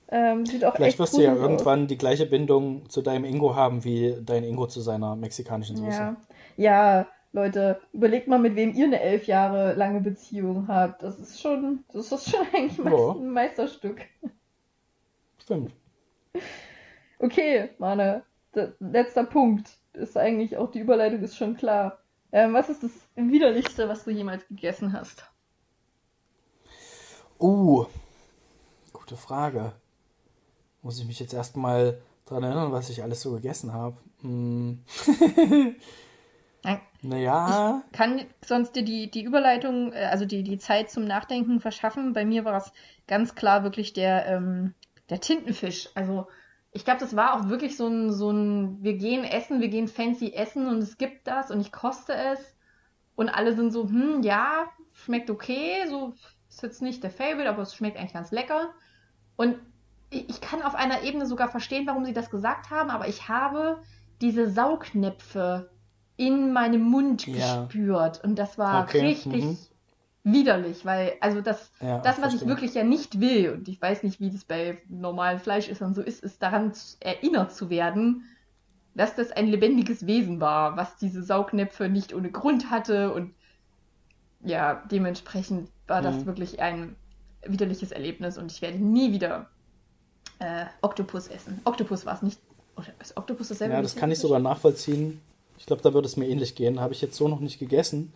Ähm, 0.08 0.46
sieht 0.46 0.64
auch 0.64 0.74
Vielleicht 0.74 0.98
wirst 0.98 1.14
du 1.18 1.20
ja 1.20 1.32
aus. 1.34 1.38
irgendwann 1.38 1.86
die 1.86 1.98
gleiche 1.98 2.24
Bindung 2.24 2.88
zu 2.88 3.02
deinem 3.02 3.24
Ingo 3.26 3.54
haben, 3.54 3.84
wie 3.84 4.16
dein 4.22 4.42
Ingo 4.42 4.66
zu 4.68 4.80
seiner 4.80 5.16
mexikanischen 5.16 5.76
Soße. 5.76 5.90
Ja. 5.90 6.16
ja, 6.56 7.06
Leute, 7.32 7.78
überlegt 7.92 8.26
mal, 8.26 8.38
mit 8.38 8.56
wem 8.56 8.72
ihr 8.72 8.86
eine 8.86 9.00
elf 9.00 9.26
Jahre 9.26 9.74
lange 9.74 10.00
Beziehung 10.00 10.66
habt. 10.68 11.02
Das 11.02 11.18
ist 11.18 11.42
schon, 11.42 11.84
das 11.92 12.10
ist 12.10 12.30
schon 12.30 12.40
eigentlich 12.54 12.78
Ja. 12.78 13.10
ein 13.10 13.28
Meisterstück. 13.28 14.00
Stimmt. 15.44 15.74
Okay, 17.18 17.68
Mane, 17.76 18.22
letzter 18.80 19.24
Punkt. 19.24 19.76
Ist 19.92 20.16
eigentlich 20.16 20.56
auch 20.56 20.70
die 20.70 20.80
Überleitung 20.80 21.22
ist 21.22 21.36
schon 21.36 21.54
klar. 21.54 21.98
Ähm, 22.32 22.54
was 22.54 22.70
ist 22.70 22.82
das 22.82 22.90
widerlichste, 23.14 23.86
was 23.86 24.04
du 24.04 24.10
jemals 24.10 24.48
gegessen 24.48 24.94
hast? 24.94 25.30
Uh, 27.38 27.84
gute 28.94 29.18
Frage. 29.18 29.74
Muss 30.80 30.98
ich 30.98 31.06
mich 31.06 31.20
jetzt 31.20 31.34
erstmal 31.34 32.00
dran 32.24 32.42
erinnern, 32.42 32.72
was 32.72 32.88
ich 32.88 33.02
alles 33.02 33.20
so 33.20 33.32
gegessen 33.32 33.74
habe? 33.74 33.98
Hm. 34.22 34.82
Naja, 37.04 37.82
Kann 37.92 38.24
sonst 38.42 38.74
dir 38.74 38.82
die, 38.82 39.10
die 39.10 39.22
Überleitung, 39.22 39.92
äh, 39.92 40.06
also 40.06 40.24
die, 40.24 40.42
die 40.42 40.58
Zeit 40.58 40.90
zum 40.90 41.04
Nachdenken 41.04 41.60
verschaffen? 41.60 42.14
Bei 42.14 42.24
mir 42.24 42.46
war 42.46 42.56
es 42.56 42.72
ganz 43.06 43.34
klar 43.34 43.62
wirklich 43.62 43.92
der, 43.92 44.26
ähm, 44.26 44.74
der 45.10 45.20
Tintenfisch. 45.20 45.88
Also 45.94 46.26
ich 46.72 46.84
glaube, 46.84 47.00
das 47.00 47.14
war 47.16 47.34
auch 47.34 47.48
wirklich 47.48 47.76
so 47.76 47.86
ein, 47.86 48.12
so 48.12 48.30
ein, 48.30 48.82
wir 48.82 48.94
gehen 48.94 49.24
essen, 49.24 49.60
wir 49.60 49.68
gehen 49.68 49.88
fancy 49.88 50.32
essen 50.32 50.66
und 50.66 50.78
es 50.78 50.98
gibt 50.98 51.26
das 51.26 51.50
und 51.50 51.60
ich 51.60 51.72
koste 51.72 52.14
es. 52.14 52.40
Und 53.16 53.28
alle 53.28 53.54
sind 53.54 53.70
so, 53.72 53.84
hm, 53.88 54.22
ja, 54.22 54.66
schmeckt 54.92 55.30
okay, 55.30 55.86
so 55.88 56.14
ist 56.48 56.62
jetzt 56.62 56.82
nicht 56.82 57.02
der 57.02 57.10
Favorite, 57.10 57.48
aber 57.48 57.62
es 57.62 57.74
schmeckt 57.74 57.96
eigentlich 57.96 58.12
ganz 58.12 58.32
lecker. 58.32 58.70
Und 59.36 59.56
ich 60.10 60.40
kann 60.40 60.62
auf 60.62 60.74
einer 60.74 61.02
Ebene 61.02 61.26
sogar 61.26 61.48
verstehen, 61.48 61.86
warum 61.86 62.04
sie 62.04 62.12
das 62.12 62.30
gesagt 62.30 62.70
haben, 62.70 62.90
aber 62.90 63.08
ich 63.08 63.28
habe 63.28 63.82
diese 64.20 64.48
Saugnäpfe 64.50 65.70
in 66.16 66.52
meinem 66.52 66.82
Mund 66.82 67.26
Ja. 67.26 67.64
gespürt 67.64 68.22
und 68.22 68.38
das 68.38 68.58
war 68.58 68.84
Okay, 68.84 69.00
richtig 69.00 69.26
mhm. 69.26 69.58
Widerlich, 70.24 70.84
weil 70.84 71.14
also 71.20 71.40
das 71.40 71.70
ja, 71.80 71.98
das, 71.98 72.16
was 72.20 72.34
ich 72.34 72.44
verstehe. 72.44 72.48
wirklich 72.48 72.74
ja 72.74 72.84
nicht 72.84 73.20
will, 73.20 73.50
und 73.50 73.68
ich 73.68 73.80
weiß 73.80 74.02
nicht, 74.02 74.20
wie 74.20 74.30
das 74.30 74.44
bei 74.44 74.78
normalem 74.88 75.38
Fleisch 75.40 75.68
ist 75.68 75.82
und 75.82 75.94
so 75.94 76.02
ist, 76.02 76.24
ist 76.24 76.42
daran 76.42 76.72
erinnert 77.00 77.52
zu 77.54 77.70
werden, 77.70 78.24
dass 78.94 79.14
das 79.16 79.32
ein 79.32 79.46
lebendiges 79.48 80.06
Wesen 80.06 80.40
war, 80.40 80.76
was 80.76 80.96
diese 80.96 81.22
Saugnäpfe 81.22 81.88
nicht 81.88 82.14
ohne 82.14 82.30
Grund 82.30 82.70
hatte 82.70 83.12
und 83.12 83.34
ja, 84.40 84.82
dementsprechend 84.90 85.70
war 85.86 86.02
das 86.02 86.16
Mhm. 86.16 86.26
wirklich 86.26 86.60
ein 86.60 86.96
widerliches 87.46 87.92
Erlebnis 87.92 88.38
und 88.38 88.52
ich 88.52 88.62
werde 88.62 88.78
nie 88.78 89.12
wieder 89.12 89.50
äh, 90.38 90.66
Oktopus 90.82 91.28
essen. 91.28 91.60
Oktopus 91.64 92.06
war 92.06 92.14
es 92.14 92.22
nicht. 92.22 92.38
Oder 92.76 92.88
ist 93.00 93.16
Oktopus 93.16 93.48
dasselbe? 93.48 93.74
Ja, 93.74 93.82
das 93.82 93.96
kann 93.96 94.10
ich 94.10 94.18
sogar 94.18 94.40
nachvollziehen. 94.40 95.20
Ich 95.58 95.66
glaube, 95.66 95.82
da 95.82 95.94
würde 95.94 96.06
es 96.06 96.16
mir 96.16 96.28
ähnlich 96.28 96.54
gehen. 96.54 96.80
Habe 96.80 96.92
ich 96.92 97.00
jetzt 97.00 97.16
so 97.16 97.28
noch 97.28 97.40
nicht 97.40 97.58
gegessen. 97.58 98.12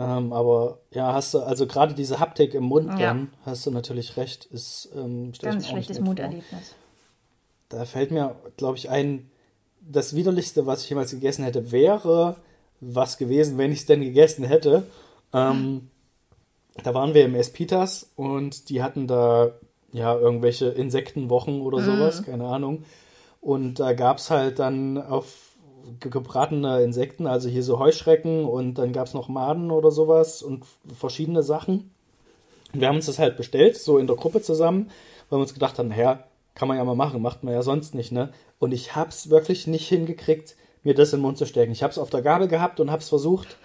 Ähm, 0.00 0.32
aber 0.32 0.78
ja, 0.92 1.12
hast 1.12 1.34
du, 1.34 1.40
also 1.40 1.66
gerade 1.66 1.92
diese 1.94 2.20
Haptik 2.20 2.54
im 2.54 2.64
Mund 2.64 2.98
Ja. 2.98 3.08
dann, 3.08 3.32
hast 3.44 3.66
du 3.66 3.70
natürlich 3.70 4.16
recht, 4.16 4.46
ist, 4.46 4.88
ähm, 4.96 5.32
Ganz 5.40 5.68
schlechtes. 5.68 6.00
Munderlebnis. 6.00 6.74
Da 7.68 7.84
fällt 7.84 8.10
mir, 8.10 8.34
glaube 8.56 8.78
ich, 8.78 8.88
ein, 8.88 9.30
das 9.80 10.14
widerlichste, 10.14 10.64
was 10.66 10.84
ich 10.84 10.88
jemals 10.88 11.10
gegessen 11.10 11.44
hätte, 11.44 11.70
wäre 11.70 12.36
was 12.80 13.18
gewesen, 13.18 13.58
wenn 13.58 13.72
ich 13.72 13.80
es 13.80 13.86
denn 13.86 14.00
gegessen 14.00 14.44
hätte. 14.44 14.84
Ähm, 15.34 15.90
da 16.82 16.94
waren 16.94 17.12
wir 17.12 17.24
im 17.26 17.34
Espitas 17.34 18.10
und 18.16 18.70
die 18.70 18.82
hatten 18.82 19.06
da 19.06 19.52
ja 19.92 20.16
irgendwelche 20.16 20.66
Insektenwochen 20.66 21.60
oder 21.60 21.82
sowas, 21.82 22.22
keine 22.22 22.46
Ahnung. 22.46 22.84
Und 23.42 23.80
da 23.80 23.92
gab 23.92 24.16
es 24.18 24.30
halt 24.30 24.58
dann 24.58 24.96
auf 24.96 25.49
ge- 26.00 26.10
gebratene 26.10 26.82
Insekten, 26.82 27.26
also 27.26 27.48
hier 27.48 27.62
so 27.62 27.78
Heuschrecken 27.78 28.44
und 28.44 28.74
dann 28.74 28.92
gab 28.92 29.06
es 29.06 29.14
noch 29.14 29.28
Maden 29.28 29.70
oder 29.70 29.90
sowas 29.90 30.42
und 30.42 30.64
verschiedene 30.96 31.42
Sachen. 31.42 31.90
Und 32.72 32.80
wir 32.80 32.88
haben 32.88 32.96
uns 32.96 33.06
das 33.06 33.18
halt 33.18 33.36
bestellt, 33.36 33.76
so 33.76 33.98
in 33.98 34.06
der 34.06 34.16
Gruppe 34.16 34.42
zusammen, 34.42 34.90
weil 35.28 35.38
wir 35.38 35.42
uns 35.42 35.54
gedacht 35.54 35.78
haben, 35.78 35.88
naja, 35.88 36.24
kann 36.54 36.68
man 36.68 36.76
ja 36.76 36.84
mal 36.84 36.94
machen, 36.94 37.22
macht 37.22 37.42
man 37.44 37.54
ja 37.54 37.62
sonst 37.62 37.94
nicht, 37.94 38.12
ne? 38.12 38.30
Und 38.58 38.72
ich 38.72 38.94
hab's 38.94 39.30
wirklich 39.30 39.66
nicht 39.66 39.88
hingekriegt, 39.88 40.56
mir 40.82 40.94
das 40.94 41.12
in 41.12 41.18
den 41.18 41.22
Mund 41.22 41.38
zu 41.38 41.46
stecken. 41.46 41.72
Ich 41.72 41.82
hab's 41.82 41.98
auf 41.98 42.10
der 42.10 42.22
Gabel 42.22 42.48
gehabt 42.48 42.80
und 42.80 42.90
hab's 42.90 43.08
versucht 43.08 43.56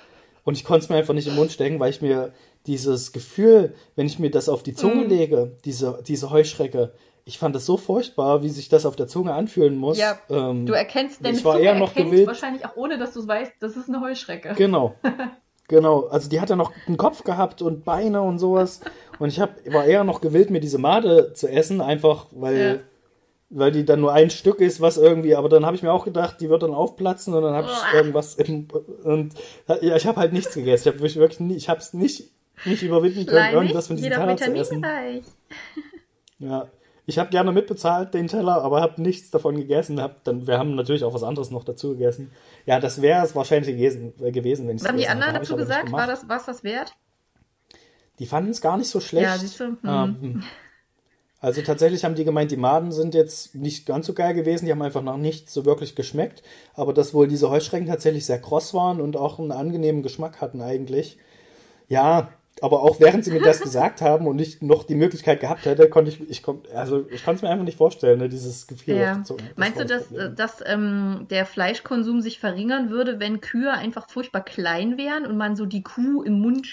und 0.43 0.57
ich 0.57 0.63
konnte 0.63 0.84
es 0.84 0.89
mir 0.89 0.95
einfach 0.95 1.13
nicht 1.13 1.28
im 1.28 1.36
Mund 1.36 1.51
stecken, 1.51 1.80
weil 1.80 1.89
ich 1.89 2.01
mir 2.01 2.32
dieses 2.68 3.11
Gefühl, 3.11 3.74
wenn 3.95 4.07
ich 4.07 4.20
mir 4.20 4.32
das 4.32 4.49
auf 4.49 4.63
die 4.63 4.74
Zunge 4.74 5.05
Mm. 5.05 5.09
lege, 5.09 5.51
diese, 5.66 5.99
diese 6.07 6.30
Heuschrecke, 6.32 6.91
ich 7.26 7.38
fand 7.39 7.55
das 7.55 7.65
so 7.65 7.76
furchtbar, 7.78 8.43
wie 8.43 8.49
sich 8.49 8.69
das 8.69 8.86
auf 8.86 8.95
der 8.95 9.07
Zunge 9.07 9.34
anfühlen 9.34 9.78
muss. 9.78 9.97
Ja, 9.97 10.17
ähm, 10.30 10.65
Du 10.65 10.73
erkennst 10.73 11.26
deine 11.26 11.36
ich 11.38 11.43
war 11.43 11.53
Zunge 11.55 11.65
eher 11.65 11.76
noch 11.76 11.93
gewillt- 11.93 12.28
wahrscheinlich 12.28 12.65
auch 12.65 12.76
ohne, 12.76 12.97
dass 12.97 13.13
du 13.13 13.19
es 13.19 13.28
weißt, 13.28 13.53
das 13.59 13.76
ist 13.76 13.89
eine 13.89 14.01
Heuschrecke. 14.01 14.53
Genau. 14.55 14.95
Genau, 15.67 16.01
also 16.09 16.30
die 16.30 16.39
hat 16.39 16.51
ja 16.51 16.55
noch 16.55 16.71
einen 16.86 16.95
Kopf 16.95 17.23
gehabt 17.23 17.63
und 17.63 17.86
Beine 17.86 18.21
und 18.21 18.38
sowas. 18.38 18.82
Und 19.17 19.30
ich 19.30 19.39
hab, 19.39 19.55
war 19.73 19.84
eher 19.86 20.03
noch 20.03 20.21
gewillt, 20.21 20.51
mir 20.51 20.59
diese 20.59 20.78
Made 20.78 21.34
zu 21.34 21.47
essen, 21.49 21.82
einfach 21.82 22.28
weil, 22.34 22.57
Ja. 22.57 22.76
weil 23.49 23.71
die 23.71 23.84
dann 23.84 23.99
nur 23.99 24.13
ein 24.13 24.30
Stück 24.30 24.59
ist, 24.61 24.80
was 24.80 24.97
irgendwie, 24.97 25.34
aber 25.36 25.49
dann 25.49 25.65
habe 25.65 25.76
ich 25.76 25.82
mir 25.82 25.91
auch 25.91 26.05
gedacht, 26.05 26.39
die 26.39 26.51
wird 26.51 26.61
dann 26.61 26.76
aufplatzen 26.76 27.34
und 27.34 27.41
dann 27.41 27.55
habe 27.55 27.67
ich 27.67 27.95
irgendwas 27.95 28.36
im, 28.36 28.67
und 29.05 29.34
ja, 29.82 29.95
ich 29.95 30.05
habe 30.05 30.19
halt 30.19 30.34
nichts 30.34 30.53
gegessen. 30.53 30.88
Ich 30.89 30.93
habe 30.93 31.15
wirklich 31.15 31.39
nie, 31.39 31.55
ich 31.55 31.67
habe 31.67 31.80
es 31.80 31.93
nicht, 31.95 32.30
nicht 32.65 32.84
überwinden 32.84 33.26
können, 33.26 33.51
irgendwas 33.55 33.88
von 33.88 33.97
jeder 33.97 34.17
Teller 34.17 34.38
zu 34.38 34.43
essen. 34.53 34.78
vitaminreich. 34.84 35.23
Ja. 36.38 36.67
Ich 37.08 37.20
habe 37.20 37.30
gerne 37.30 37.51
mitbezahlt 37.51 38.14
den 38.14 38.28
Teller, 38.28 38.64
aber 38.64 38.82
habe 38.82 39.01
nichts 39.01 39.30
davon 39.30 39.56
gegessen. 39.56 40.01
Hab 40.01 40.24
dann, 40.24 40.47
wir 40.47 40.58
haben 40.58 40.76
natürlich 40.76 41.03
auch 41.03 41.14
was 41.14 41.24
anderes 41.24 41.51
noch 41.51 41.64
dazu 41.64 41.91
gegessen. 41.91 42.32
Ja, 42.66 42.80
das 42.80 43.01
wäre 43.01 43.24
es 43.24 43.36
wahrscheinlich 43.36 43.76
gewesen, 43.76 44.14
äh, 44.20 44.32
gewesen 44.32 44.68
wenn 44.68 44.78
ich 44.78 44.84
Was 44.84 44.89
haben 44.89 44.97
die 44.97 45.08
anderen 45.08 45.34
Hab 45.34 45.41
dazu 45.41 45.56
gesagt? 45.56 45.91
War 45.91 46.08
das, 46.08 46.28
war's 46.28 46.45
das 46.45 46.64
wert? 46.64 46.95
Die 48.20 48.26
fanden 48.26 48.51
es 48.51 48.62
gar 48.62 48.78
nicht 48.78 48.89
so 48.89 48.99
schlecht. 48.99 49.26
Ja, 49.26 49.38
siehst 49.38 49.60
du? 49.60 49.66
Hm. 49.66 49.78
Ähm, 49.84 50.43
also 51.45 51.62
tatsächlich 51.62 52.03
haben 52.03 52.16
die 52.16 52.24
gemeint, 52.24 52.49
die 52.49 52.58
Maden 52.58 52.91
sind 52.91 53.14
jetzt 53.14 53.53
nicht 53.53 53.86
ganz 53.86 54.08
so 54.08 54.14
geil 54.14 54.34
gewesen, 54.34 54.66
die 54.66 54.72
haben 54.72 54.82
einfach 54.82 55.03
noch 55.03 55.18
nicht 55.18 55.49
so 55.49 55.64
wirklich 55.64 55.95
geschmeckt, 55.95 56.41
aber 56.74 56.91
dass 56.91 57.14
wohl 57.14 57.28
diese 57.28 57.51
Heuschrecken 57.51 57.86
tatsächlich 57.86 58.26
sehr 58.26 58.41
kross 58.41 58.74
waren 58.74 58.99
und 58.99 59.16
auch 59.16 59.38
einen 59.38 59.51
angenehmen 59.51 60.01
Geschmack 60.01 60.41
hatten 60.41 60.62
eigentlich. 60.62 61.20
Ja, 61.88 62.30
aber 62.62 62.84
auch 62.84 62.99
während 62.99 63.26
sie 63.26 63.32
mir 63.32 63.41
das 63.41 63.60
gesagt 63.60 64.01
haben 64.01 64.28
und 64.28 64.39
ich 64.39 64.62
noch 64.62 64.84
die 64.84 64.95
Möglichkeit 64.95 65.41
gehabt 65.41 65.66
hätte, 65.66 65.89
konnte 65.89 66.12
ich, 66.12 66.30
ich 66.30 66.41
kon, 66.41 66.62
also 66.74 67.06
ich 67.10 67.24
konnte 67.24 67.38
es 67.38 67.41
mir 67.41 67.49
einfach 67.49 67.66
nicht 67.66 67.78
vorstellen, 67.78 68.20
ne, 68.20 68.30
dieses 68.30 68.68
Gefühl 68.68 68.95
Ja. 68.95 69.18
Das 69.18 69.36
Meinst 69.56 69.80
du, 69.80 69.86
das 69.86 70.01
dass, 70.01 70.08
Problem. 70.08 70.36
dass 70.36 70.64
ähm, 70.66 71.28
der 71.30 71.45
Fleischkonsum 71.45 72.22
sich 72.22 72.39
verringern 72.39 72.89
würde, 72.89 73.20
wenn 73.20 73.41
Kühe 73.41 73.72
einfach 73.72 74.10
furchtbar 74.10 74.41
klein 74.43 74.97
wären 74.97 75.26
und 75.26 75.38
man 75.38 75.56
so 75.56 75.66
die 75.66 75.84
Kuh 75.84 76.24
im 76.24 76.39
Mund 76.39 76.68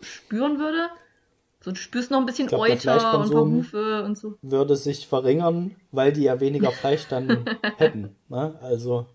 spüren 0.00 0.58
würde? 0.58 0.88
So, 1.60 1.72
du 1.72 1.76
spürst 1.76 2.10
noch 2.10 2.20
ein 2.20 2.26
bisschen 2.26 2.46
glaub, 2.46 2.62
Euter 2.62 3.20
und 3.20 3.30
Hufe 3.34 4.04
und 4.04 4.16
so. 4.16 4.36
würde 4.42 4.76
sich 4.76 5.08
verringern, 5.08 5.74
weil 5.90 6.12
die 6.12 6.22
ja 6.22 6.40
weniger 6.40 6.70
Fleisch 6.70 7.06
dann 7.08 7.44
hätten. 7.76 8.14
Ne? 8.28 8.56
Also, 8.62 9.06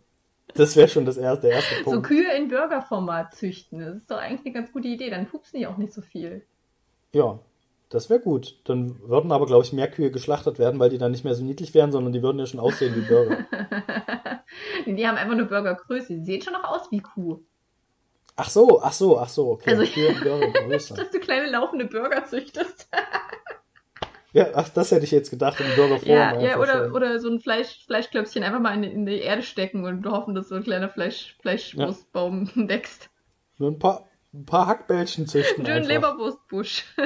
das 0.55 0.75
wäre 0.75 0.87
schon 0.87 1.05
das 1.05 1.17
erste, 1.17 1.47
der 1.47 1.57
erste 1.57 1.75
So 1.77 1.83
Punkt. 1.83 2.07
Kühe 2.07 2.31
in 2.35 2.47
Burgerformat 2.47 3.33
züchten, 3.35 3.79
das 3.79 3.95
ist 3.97 4.11
doch 4.11 4.17
eigentlich 4.17 4.45
eine 4.45 4.53
ganz 4.53 4.71
gute 4.71 4.87
Idee. 4.87 5.09
Dann 5.09 5.27
pupsen 5.27 5.59
die 5.59 5.67
auch 5.67 5.77
nicht 5.77 5.93
so 5.93 6.01
viel. 6.01 6.45
Ja, 7.13 7.39
Das 7.89 8.09
wäre 8.09 8.19
gut. 8.19 8.57
Dann 8.63 8.99
würden 9.07 9.31
aber, 9.31 9.45
glaube 9.45 9.63
ich, 9.63 9.71
mehr 9.73 9.89
Kühe 9.89 10.09
geschlachtet 10.11 10.57
werden, 10.57 10.79
weil 10.79 10.89
die 10.89 10.97
dann 10.97 11.11
nicht 11.11 11.23
mehr 11.23 11.35
so 11.35 11.43
niedlich 11.43 11.73
wären, 11.75 11.91
sondern 11.91 12.11
die 12.13 12.23
würden 12.23 12.39
ja 12.39 12.47
schon 12.47 12.59
aussehen 12.59 12.95
wie 12.95 13.01
Burger. 13.01 13.45
die 14.87 15.07
haben 15.07 15.17
einfach 15.17 15.33
eine 15.33 15.45
Burgergröße. 15.45 16.13
Die 16.15 16.25
sehen 16.25 16.41
schon 16.41 16.53
noch 16.53 16.63
aus 16.63 16.89
wie 16.91 17.01
Kuh. 17.01 17.39
Ach 18.35 18.49
so, 18.49 18.81
ach 18.81 18.93
so, 18.93 19.19
ach 19.19 19.29
so, 19.29 19.51
okay. 19.51 19.71
Also, 19.75 19.83
Kühe 19.91 20.09
und 20.09 20.21
Burgergröße. 20.23 20.93
dass 20.97 21.11
du 21.11 21.19
kleine 21.19 21.51
laufende 21.51 21.85
Burger 21.85 22.25
züchtest. 22.25 22.89
Ja, 24.34 24.47
ach, 24.55 24.69
das 24.69 24.91
hätte 24.91 25.03
ich 25.05 25.11
jetzt 25.11 25.29
gedacht, 25.29 25.59
in 25.59 25.75
Burgerform. 25.75 26.09
Ja, 26.09 26.41
ja 26.41 26.59
oder, 26.59 26.86
schon. 26.86 26.91
oder 26.93 27.19
so 27.19 27.29
ein 27.29 27.39
Fleisch, 27.39 27.86
Fleischklöpfchen 27.86 28.43
einfach 28.43 28.59
mal 28.59 28.73
in, 28.75 28.84
in 28.84 29.05
die 29.05 29.19
Erde 29.19 29.43
stecken 29.43 29.86
und 29.86 30.05
hoffen, 30.07 30.34
dass 30.36 30.49
so 30.49 30.55
ein 30.55 30.63
kleiner 30.63 30.89
Fleisch, 30.89 31.36
Fleischwurstbaum 31.41 32.49
wächst. 32.55 33.09
Nur 33.59 33.71
ein 33.71 33.79
paar, 33.79 34.07
ein 34.34 34.45
paar 34.45 34.67
Hackbällchen 34.67 35.27
züchten 35.27 35.65
Schön. 35.65 35.84
Leberwurstbusch. 35.84 36.86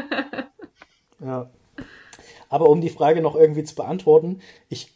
Ja. 1.19 1.49
Aber 2.49 2.69
um 2.69 2.81
die 2.81 2.89
Frage 2.89 3.21
noch 3.21 3.35
irgendwie 3.35 3.63
zu 3.63 3.75
beantworten, 3.75 4.41
ich 4.69 4.93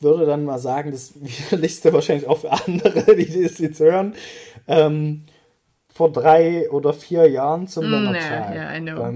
würde 0.00 0.26
dann 0.26 0.44
mal 0.44 0.58
sagen, 0.58 0.90
das 0.92 1.14
widerlichste 1.20 1.92
wahrscheinlich 1.92 2.26
auch 2.28 2.38
für 2.38 2.52
andere, 2.52 3.16
die 3.16 3.42
das 3.42 3.58
jetzt 3.58 3.80
hören, 3.80 4.14
ähm, 4.66 5.24
vor 5.92 6.12
drei 6.12 6.70
oder 6.70 6.92
vier 6.94 7.28
Jahren 7.30 7.68
zum 7.68 7.86
Mm, 7.86 7.90
Männertag. 7.90 8.54
ja, 8.54 8.72
ja, 8.72 8.76
I 8.76 8.80
know. 8.80 9.14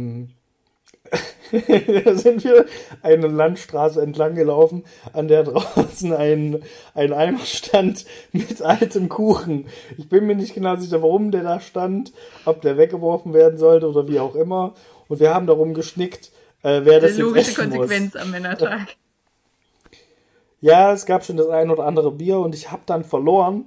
Da 2.05 2.15
sind 2.15 2.45
wir 2.45 2.67
eine 3.03 3.27
Landstraße 3.27 4.01
entlang 4.01 4.35
gelaufen, 4.35 4.85
an 5.13 5.29
der 5.29 5.45
draußen 5.45 6.13
ein, 6.13 6.63
ein 6.95 7.13
Eimer 7.13 7.45
stand 7.45 8.07
mit 8.33 8.63
altem 8.63 9.09
Kuchen. 9.09 9.67
Ich 9.99 10.09
bin 10.09 10.27
mir 10.27 10.35
nicht 10.35 10.55
genau 10.55 10.77
sicher, 10.77 11.03
warum 11.03 11.31
der 11.31 11.43
da 11.43 11.61
stand, 11.61 12.13
ob 12.45 12.63
der 12.63 12.79
weggeworfen 12.79 13.35
werden 13.35 13.59
sollte 13.59 13.89
oder 13.89 14.09
wie 14.09 14.21
auch 14.21 14.35
immer. 14.35 14.75
Und 15.09 15.21
wir 15.21 15.35
haben 15.35 15.47
darum 15.47 15.75
geschnickt, 15.75 16.31
äh, 16.63 16.81
wer 16.85 17.01
das 17.01 17.11
jetzt 17.13 17.21
logische 17.21 17.51
essen 17.51 17.69
muss. 17.69 17.79
Konsequenz 17.79 18.17
am 18.17 18.31
Männertag. 18.31 18.97
Ja, 20.61 20.93
es 20.93 21.07
gab 21.07 21.25
schon 21.25 21.37
das 21.37 21.49
ein 21.49 21.71
oder 21.71 21.85
andere 21.85 22.13
Bier 22.13 22.39
und 22.39 22.55
ich 22.55 22.71
habe 22.71 22.83
dann 22.87 23.05
verloren, 23.05 23.67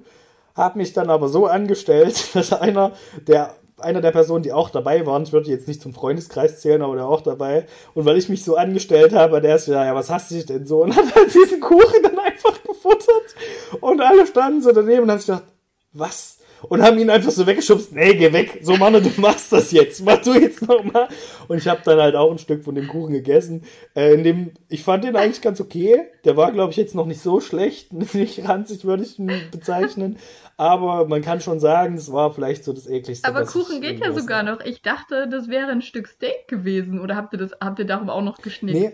habe 0.55 0.77
mich 0.79 0.93
dann 0.93 1.09
aber 1.09 1.27
so 1.27 1.45
angestellt, 1.45 2.29
dass 2.33 2.53
einer 2.53 2.93
der 3.27 3.55
einer 3.79 4.01
der 4.01 4.11
Personen, 4.11 4.43
die 4.43 4.53
auch 4.53 4.69
dabei 4.69 5.05
waren, 5.05 5.23
ich 5.23 5.33
würde 5.33 5.49
jetzt 5.49 5.67
nicht 5.67 5.81
zum 5.81 5.93
Freundeskreis 5.93 6.61
zählen, 6.61 6.81
aber 6.81 6.95
der 6.95 7.07
auch 7.07 7.21
dabei. 7.21 7.67
Und 7.93 8.05
weil 8.05 8.17
ich 8.17 8.29
mich 8.29 8.43
so 8.43 8.55
angestellt 8.55 9.13
habe, 9.13 9.41
der 9.41 9.57
ist 9.57 9.67
ja, 9.67 9.85
ja, 9.85 9.95
was 9.95 10.09
hast 10.09 10.31
du 10.31 10.35
dich 10.35 10.45
denn 10.45 10.65
so? 10.65 10.83
Und 10.83 10.95
hat 10.95 11.13
halt 11.15 11.33
diesen 11.33 11.59
Kuchen 11.59 12.03
dann 12.03 12.17
einfach 12.17 12.61
gefuttert. 12.63 13.35
Und 13.81 14.01
alle 14.01 14.25
standen 14.27 14.61
so 14.61 14.71
daneben 14.71 15.03
und 15.03 15.11
haben 15.11 15.19
sich 15.19 15.27
gedacht, 15.27 15.43
was? 15.91 16.34
Und 16.63 16.81
haben 16.81 16.97
ihn 16.97 17.09
einfach 17.09 17.31
so 17.31 17.45
weggeschubst. 17.45 17.91
Nee, 17.91 18.15
geh 18.15 18.33
weg. 18.33 18.59
So, 18.61 18.75
Mann, 18.77 18.93
du 18.93 19.11
machst 19.17 19.51
das 19.51 19.71
jetzt. 19.71 20.03
Mach 20.03 20.21
du 20.21 20.33
jetzt 20.33 20.67
nochmal. 20.67 21.07
Und 21.47 21.57
ich 21.57 21.67
habe 21.67 21.81
dann 21.83 21.99
halt 21.99 22.15
auch 22.15 22.31
ein 22.31 22.37
Stück 22.37 22.63
von 22.63 22.75
dem 22.75 22.87
Kuchen 22.87 23.13
gegessen. 23.13 23.63
Äh, 23.95 24.13
in 24.13 24.23
dem, 24.23 24.51
ich 24.69 24.83
fand 24.83 25.03
den 25.03 25.15
eigentlich 25.15 25.41
ganz 25.41 25.61
okay. 25.61 26.05
Der 26.23 26.37
war, 26.37 26.51
glaube 26.51 26.71
ich, 26.71 26.77
jetzt 26.77 26.95
noch 26.95 27.05
nicht 27.05 27.21
so 27.21 27.39
schlecht. 27.39 27.93
Nicht 28.15 28.47
ranzig 28.47 28.85
würde 28.85 29.03
ich 29.03 29.19
ihn 29.19 29.31
bezeichnen. 29.51 30.17
Aber 30.57 31.05
man 31.07 31.21
kann 31.21 31.41
schon 31.41 31.59
sagen, 31.59 31.95
es 31.95 32.11
war 32.11 32.33
vielleicht 32.33 32.63
so 32.63 32.71
das 32.71 32.87
ekligste. 32.87 33.27
Aber 33.27 33.45
Kuchen 33.45 33.81
geht 33.81 33.99
ja 33.99 34.13
sogar 34.13 34.43
noch. 34.43 34.61
Ich 34.61 34.81
dachte, 34.81 35.27
das 35.29 35.49
wäre 35.49 35.71
ein 35.71 35.81
Stück 35.81 36.07
Steak 36.07 36.47
gewesen. 36.47 36.99
Oder 36.99 37.15
habt 37.15 37.33
ihr 37.33 37.39
das, 37.39 37.51
habt 37.59 37.79
ihr 37.79 37.85
darum 37.85 38.09
auch 38.09 38.21
noch 38.21 38.37
geschnitten? 38.37 38.79
Nee. 38.79 38.93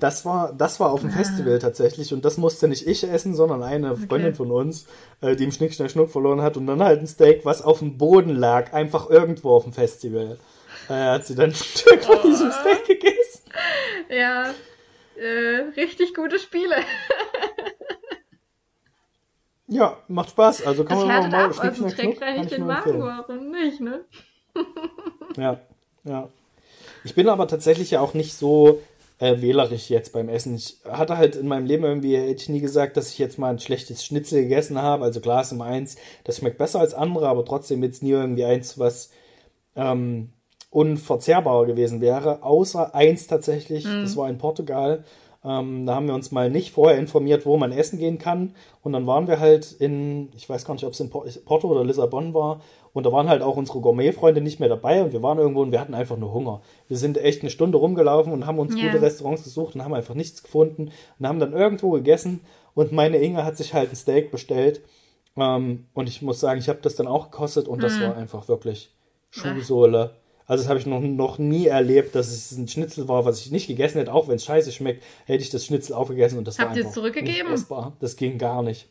Das 0.00 0.24
war, 0.24 0.52
das 0.52 0.80
war 0.80 0.90
auf 0.90 1.02
dem 1.02 1.10
Festival 1.10 1.58
tatsächlich 1.58 2.12
und 2.12 2.24
das 2.24 2.36
musste 2.38 2.66
nicht 2.68 2.86
ich 2.86 3.04
essen, 3.04 3.34
sondern 3.34 3.62
eine 3.62 3.96
Freundin 3.96 4.34
von 4.34 4.50
uns, 4.50 4.86
äh, 5.20 5.36
die 5.36 5.44
im 5.44 5.52
Schnick, 5.52 5.74
Schnack, 5.74 5.90
Schnuck 5.90 6.10
verloren 6.10 6.42
hat 6.42 6.56
und 6.56 6.66
dann 6.66 6.82
halt 6.82 7.00
ein 7.00 7.06
Steak, 7.06 7.44
was 7.44 7.62
auf 7.62 7.80
dem 7.80 7.98
Boden 7.98 8.34
lag, 8.34 8.72
einfach 8.72 9.08
irgendwo 9.10 9.50
auf 9.50 9.64
dem 9.64 9.72
Festival. 9.72 10.38
Äh, 10.88 10.94
hat 10.94 11.26
sie 11.26 11.34
dann 11.34 11.50
ein 11.50 11.54
Stück 11.54 12.02
von 12.02 12.18
diesem 12.24 12.50
Steak 12.50 12.86
gegessen. 12.86 13.42
Ja, 14.08 14.50
äh, 15.16 15.70
richtig 15.76 16.14
gute 16.14 16.38
Spiele. 16.38 16.76
Ja, 19.72 19.96
macht 20.08 20.30
Spaß. 20.30 20.66
Also 20.66 20.84
kann 20.84 20.98
Das 20.98 21.06
man 21.06 21.30
mal 21.30 21.44
ab, 21.44 21.54
Schnick, 21.54 21.64
also 21.64 21.88
Schnack, 21.88 22.00
Schnuck, 22.00 22.20
kann 22.20 22.42
ich 22.42 22.48
den 22.48 22.66
Magen, 22.66 23.00
warum 23.00 23.50
nicht, 23.52 23.80
ne? 23.80 24.04
Ja, 25.36 25.60
ja. 26.02 26.28
Ich 27.04 27.14
bin 27.14 27.28
aber 27.28 27.46
tatsächlich 27.46 27.92
ja 27.92 28.00
auch 28.00 28.12
nicht 28.12 28.34
so 28.34 28.82
äh, 29.20 29.40
wählerisch 29.40 29.88
jetzt 29.90 30.12
beim 30.12 30.28
Essen. 30.28 30.56
Ich 30.56 30.78
hatte 30.84 31.16
halt 31.16 31.36
in 31.36 31.46
meinem 31.46 31.66
Leben 31.66 31.84
irgendwie, 31.84 32.16
hätte 32.16 32.42
ich 32.42 32.48
nie 32.48 32.60
gesagt, 32.60 32.96
dass 32.96 33.10
ich 33.12 33.18
jetzt 33.18 33.38
mal 33.38 33.50
ein 33.50 33.58
schlechtes 33.60 34.04
Schnitzel 34.04 34.42
gegessen 34.42 34.80
habe. 34.82 35.04
Also 35.04 35.20
klar 35.20 35.42
ist 35.42 35.52
immer 35.52 35.66
eins, 35.66 35.96
das 36.24 36.38
schmeckt 36.38 36.58
besser 36.58 36.80
als 36.80 36.94
andere, 36.94 37.28
aber 37.28 37.44
trotzdem 37.44 37.82
jetzt 37.84 38.02
nie 38.02 38.10
irgendwie 38.10 38.44
eins, 38.44 38.78
was 38.78 39.10
ähm, 39.76 40.30
unverzehrbar 40.70 41.66
gewesen 41.66 42.00
wäre. 42.00 42.42
Außer 42.42 42.94
eins 42.94 43.26
tatsächlich, 43.26 43.84
das 43.84 44.16
war 44.16 44.28
in 44.28 44.38
Portugal. 44.38 45.04
Ähm, 45.42 45.86
da 45.86 45.94
haben 45.94 46.06
wir 46.06 46.14
uns 46.14 46.32
mal 46.32 46.50
nicht 46.50 46.72
vorher 46.72 46.98
informiert, 46.98 47.46
wo 47.46 47.56
man 47.56 47.72
essen 47.72 47.98
gehen 47.98 48.18
kann. 48.18 48.54
Und 48.82 48.92
dann 48.92 49.06
waren 49.06 49.26
wir 49.26 49.40
halt 49.40 49.72
in, 49.72 50.30
ich 50.36 50.48
weiß 50.48 50.64
gar 50.64 50.74
nicht, 50.74 50.84
ob 50.84 50.92
es 50.92 51.00
in 51.00 51.08
Por- 51.10 51.26
Porto 51.44 51.68
oder 51.68 51.84
Lissabon 51.84 52.34
war. 52.34 52.60
Und 52.92 53.06
da 53.06 53.12
waren 53.12 53.28
halt 53.28 53.42
auch 53.42 53.56
unsere 53.56 53.80
Gourmet-Freunde 53.80 54.40
nicht 54.40 54.58
mehr 54.60 54.68
dabei. 54.68 55.02
Und 55.02 55.12
wir 55.12 55.22
waren 55.22 55.38
irgendwo 55.38 55.62
und 55.62 55.70
wir 55.72 55.80
hatten 55.80 55.94
einfach 55.94 56.16
nur 56.16 56.32
Hunger. 56.32 56.60
Wir 56.88 56.96
sind 56.96 57.18
echt 57.18 57.42
eine 57.42 57.50
Stunde 57.50 57.78
rumgelaufen 57.78 58.32
und 58.32 58.46
haben 58.46 58.58
uns 58.58 58.74
Ja. 58.76 58.86
gute 58.90 59.00
Restaurants 59.02 59.44
gesucht 59.44 59.74
und 59.74 59.84
haben 59.84 59.94
einfach 59.94 60.14
nichts 60.14 60.42
gefunden. 60.42 60.90
Und 61.18 61.26
haben 61.26 61.38
dann 61.38 61.52
irgendwo 61.52 61.90
gegessen. 61.92 62.40
Und 62.74 62.92
meine 62.92 63.18
Inge 63.18 63.44
hat 63.44 63.56
sich 63.56 63.74
halt 63.74 63.90
ein 63.92 63.96
Steak 63.96 64.30
bestellt. 64.30 64.80
Ähm, 65.36 65.86
und 65.94 66.08
ich 66.08 66.22
muss 66.22 66.40
sagen, 66.40 66.58
ich 66.58 66.68
habe 66.68 66.80
das 66.82 66.96
dann 66.96 67.06
auch 67.06 67.30
gekostet 67.30 67.68
und 67.68 67.82
das 67.82 68.00
war 68.00 68.16
einfach 68.16 68.48
wirklich 68.48 68.90
Schuhsohle. 69.30 70.10
Also 70.46 70.64
das 70.64 70.68
habe 70.68 70.80
ich 70.80 70.86
noch, 70.86 71.00
noch 71.00 71.38
nie 71.38 71.66
erlebt, 71.66 72.16
dass 72.16 72.28
es 72.32 72.50
ein 72.58 72.66
Schnitzel 72.66 73.06
war, 73.06 73.24
was 73.24 73.40
ich 73.40 73.52
nicht 73.52 73.68
gegessen 73.68 73.98
hätte, 73.98 74.12
auch 74.12 74.26
wenn 74.26 74.34
es 74.34 74.44
scheiße 74.44 74.72
schmeckt, 74.72 75.04
hätte 75.26 75.42
ich 75.44 75.50
das 75.50 75.64
Schnitzel 75.64 75.94
aufgegessen 75.94 76.38
und 76.38 76.48
das 76.48 76.58
Habt 76.58 76.70
war 76.70 76.76
ihr 76.76 76.80
es 76.80 76.86
einfach 76.88 76.94
zurückgegeben? 76.96 77.52
nicht 77.52 77.60
essbar. 77.60 77.92
Das 78.00 78.16
ging 78.16 78.36
gar 78.36 78.62
nicht. 78.64 78.88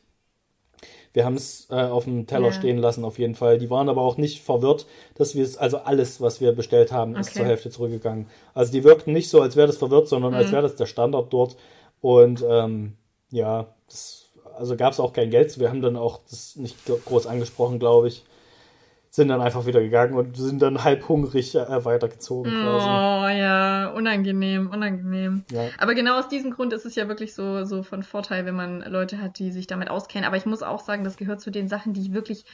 Wir 1.13 1.25
haben 1.25 1.35
es 1.35 1.67
äh, 1.71 1.75
auf 1.75 2.03
dem 2.05 2.27
Teller 2.27 2.47
Ja. 2.47 2.51
stehen 2.53 2.77
lassen 2.77 3.03
auf 3.03 3.17
jeden 3.17 3.35
Fall. 3.35 3.57
Die 3.57 3.69
waren 3.69 3.89
aber 3.89 4.01
auch 4.01 4.17
nicht 4.17 4.41
verwirrt, 4.43 4.85
dass 5.15 5.33
wir 5.35 5.43
es, 5.43 5.57
also 5.57 5.77
alles, 5.77 6.21
was 6.21 6.39
wir 6.39 6.51
bestellt 6.51 6.91
haben, 6.91 7.15
ist 7.15 7.29
Okay. 7.29 7.37
zur 7.37 7.45
Hälfte 7.47 7.69
zurückgegangen. 7.71 8.27
Also 8.53 8.71
die 8.71 8.83
wirkten 8.83 9.13
nicht 9.13 9.29
so, 9.29 9.41
als 9.41 9.55
wäre 9.55 9.67
das 9.67 9.77
verwirrt, 9.77 10.07
sondern 10.07 10.31
Mhm. 10.31 10.37
als 10.37 10.51
wäre 10.51 10.61
das 10.61 10.75
der 10.75 10.85
Standard 10.85 11.33
dort. 11.33 11.55
Und 12.01 12.45
ähm, 12.47 12.93
ja, 13.31 13.67
das, 13.87 14.25
also 14.57 14.75
gab 14.75 14.93
es 14.93 14.99
auch 14.99 15.13
kein 15.13 15.29
Geld. 15.31 15.57
Wir 15.59 15.69
haben 15.69 15.81
dann 15.81 15.95
auch 15.97 16.19
das 16.29 16.55
nicht 16.55 16.77
groß 17.05 17.25
angesprochen, 17.27 17.79
glaube 17.79 18.07
ich. 18.09 18.23
Sind 19.11 19.29
dann 19.29 19.41
einfach 19.41 19.65
wieder 19.65 19.81
gegangen 19.81 20.13
und 20.13 20.37
sind 20.37 20.61
dann 20.61 20.83
halb 20.83 21.09
hungrig 21.09 21.55
äh, 21.55 21.85
weitergezogen 21.85 22.51
quasi. 22.51 22.87
Oh 22.87 23.27
ja, 23.27 23.87
unangenehm, 23.87 24.69
unangenehm. 24.69 25.43
Ja. 25.51 25.69
Aber 25.79 25.95
genau 25.95 26.19
aus 26.19 26.27
diesem 26.27 26.51
Grund 26.51 26.73
ist 26.73 26.85
es 26.85 26.95
ja 26.95 27.07
wirklich 27.07 27.33
so, 27.33 27.65
so 27.65 27.81
von 27.81 28.03
Vorteil, 28.03 28.45
wenn 28.45 28.55
man 28.55 28.81
Leute 28.81 29.19
hat, 29.19 29.39
die 29.39 29.51
sich 29.51 29.65
damit 29.65 29.89
auskennen. 29.89 30.27
Aber 30.27 30.37
ich 30.37 30.45
muss 30.45 30.61
auch 30.61 30.79
sagen, 30.79 31.03
das 31.03 31.17
gehört 31.17 31.41
zu 31.41 31.49
den 31.49 31.67
Sachen, 31.67 31.93
die 31.93 32.01
ich 32.01 32.13
wirklich 32.13 32.45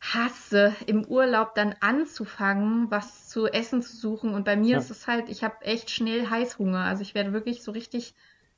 hasse, 0.00 0.74
im 0.86 1.04
Urlaub 1.04 1.54
dann 1.54 1.74
anzufangen, 1.80 2.90
was 2.90 3.28
zu 3.28 3.46
essen 3.46 3.82
zu 3.82 3.96
suchen. 3.96 4.34
Und 4.34 4.44
bei 4.44 4.56
mir 4.56 4.72
Ja. 4.72 4.78
ist 4.78 4.90
es 4.90 5.06
halt, 5.06 5.28
ich 5.28 5.44
habe 5.44 5.62
echt 5.62 5.90
schnell 5.90 6.28
Heißhunger. 6.28 6.84
Also 6.84 7.02
ich 7.02 7.14
werde 7.14 7.32
wirklich 7.32 7.62
so 7.62 7.72
richtig 7.72 8.14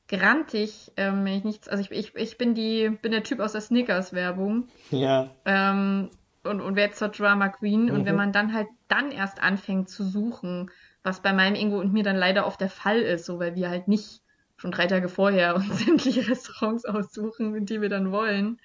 grantig, 0.09 0.93
ähm, 0.97 1.25
wenn 1.25 1.35
ich 1.35 1.45
nichts, 1.45 1.69
also 1.69 1.83
ich, 1.83 1.91
ich, 1.91 2.15
ich 2.15 2.39
bin 2.39 2.55
die, 2.55 2.91
bin 2.91 3.13
der 3.13 3.23
Typ 3.23 3.41
aus 3.41 3.53
der 3.53 3.61
Snickers-Werbung 3.61 4.69
ja, 4.91 5.31
ähm, 5.45 6.11
und, 6.45 6.61
und 6.61 6.77
werde 6.77 6.95
zur 6.95 7.09
Drama 7.09 7.49
Queen. 7.49 7.91
Und 7.91 8.03
Mhm. 8.03 8.07
wenn 8.07 8.17
man 8.17 8.33
dann 8.33 8.53
halt 8.55 8.69
dann 8.89 9.11
erst 9.11 9.43
anfängt 9.43 9.89
zu 9.89 10.05
suchen, 10.05 10.71
was 11.03 11.21
bei 11.21 11.33
meinem 11.33 11.55
Ingo 11.57 11.79
und 11.81 11.93
mir 11.93 12.03
dann 12.05 12.17
leider 12.17 12.47
oft 12.47 12.61
der 12.61 12.69
Fall 12.71 13.01
ist, 13.01 13.25
so 13.27 13.39
weil 13.39 13.55
wir 13.55 13.69
halt 13.71 13.89
nicht 13.89 14.21
schon 14.57 14.71
drei 14.71 14.87
Tage 14.87 15.09
vorher 15.09 15.55
uns 15.57 15.85
sämtliche 15.85 16.29
Restaurants 16.29 16.85
aussuchen, 16.85 17.67
die 17.67 17.81
wir 17.81 17.89
dann 17.89 18.13
wollen, 18.13 18.61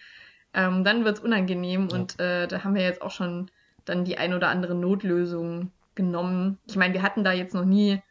ähm, 0.54 0.84
dann 0.84 1.04
wird's 1.06 1.20
unangenehm 1.20 1.88
Ja. 1.90 1.98
und 1.98 2.20
äh, 2.20 2.48
da 2.48 2.64
haben 2.64 2.76
wir 2.76 2.84
jetzt 2.84 3.02
auch 3.02 3.12
schon 3.12 3.50
dann 3.86 4.06
die 4.06 4.18
ein 4.18 4.34
oder 4.34 4.50
andere 4.50 4.76
Notlösung 4.76 5.72
genommen. 5.96 6.58
Ich 6.68 6.76
meine, 6.76 6.94
wir 6.94 7.02
hatten 7.02 7.24
da 7.24 7.32
jetzt 7.32 7.54
noch 7.56 7.66
nie 7.66 8.02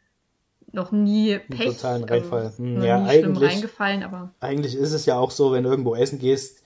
noch 0.73 0.91
nie 0.91 1.37
Pech. 1.39 1.65
totalen 1.75 2.03
also, 2.03 2.13
Reinfall. 2.13 2.51
Hm, 2.57 2.73
noch 2.79 2.83
ja, 2.85 3.01
eigentlich- 3.05 3.49
reingefallen, 3.49 4.03
aber 4.03 4.33
eigentlich 4.41 4.75
ist 4.75 4.91
es 4.91 5.05
ja 5.05 5.17
auch 5.17 5.31
so, 5.31 5.53
wenn 5.53 5.63
du 5.63 5.69
irgendwo 5.69 5.95
essen 5.95 6.19
gehst, 6.19 6.61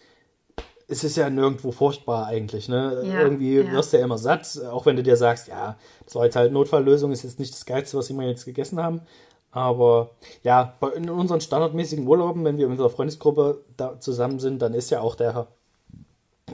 es 0.92 1.04
ist 1.04 1.16
ja 1.18 1.30
nirgendwo 1.30 1.72
furchtbar 1.72 2.28
eigentlich. 2.28 2.68
Ne? 2.70 3.02
Ja, 3.06 3.22
Irgendwie 3.22 3.56
ja. 3.58 3.72
wirst 3.72 3.94
du 3.94 3.98
ja 3.98 4.04
immer 4.04 4.18
satt, 4.18 4.60
auch 4.72 4.86
wenn 4.86 4.98
du 4.98 5.04
dir 5.04 5.16
sagst, 5.16 5.48
ja, 5.48 5.78
das 6.06 6.16
war 6.16 6.26
jetzt 6.26 6.36
halt 6.36 6.52
Notfalllösung, 6.52 7.12
ist 7.12 7.24
jetzt 7.24 7.40
nicht 7.40 7.54
das 7.54 7.66
Geilste, 7.66 7.98
was 7.98 8.10
wir 8.16 8.28
jetzt 8.28 8.46
gegessen 8.46 8.82
haben. 8.82 9.02
Aber 9.52 10.12
ja, 10.44 10.76
in 10.96 11.10
unseren 11.10 11.42
standardmäßigen 11.42 12.08
Urlauben, 12.08 12.46
wenn 12.46 12.58
wir 12.58 12.68
mit 12.68 12.74
unserer 12.74 12.90
Freundesgruppe 12.90 13.64
da 13.78 14.00
zusammen 14.00 14.40
sind, 14.40 14.62
dann 14.62 14.74
ist 14.74 14.90
ja 14.92 15.02
auch 15.02 15.16
der, 15.16 15.48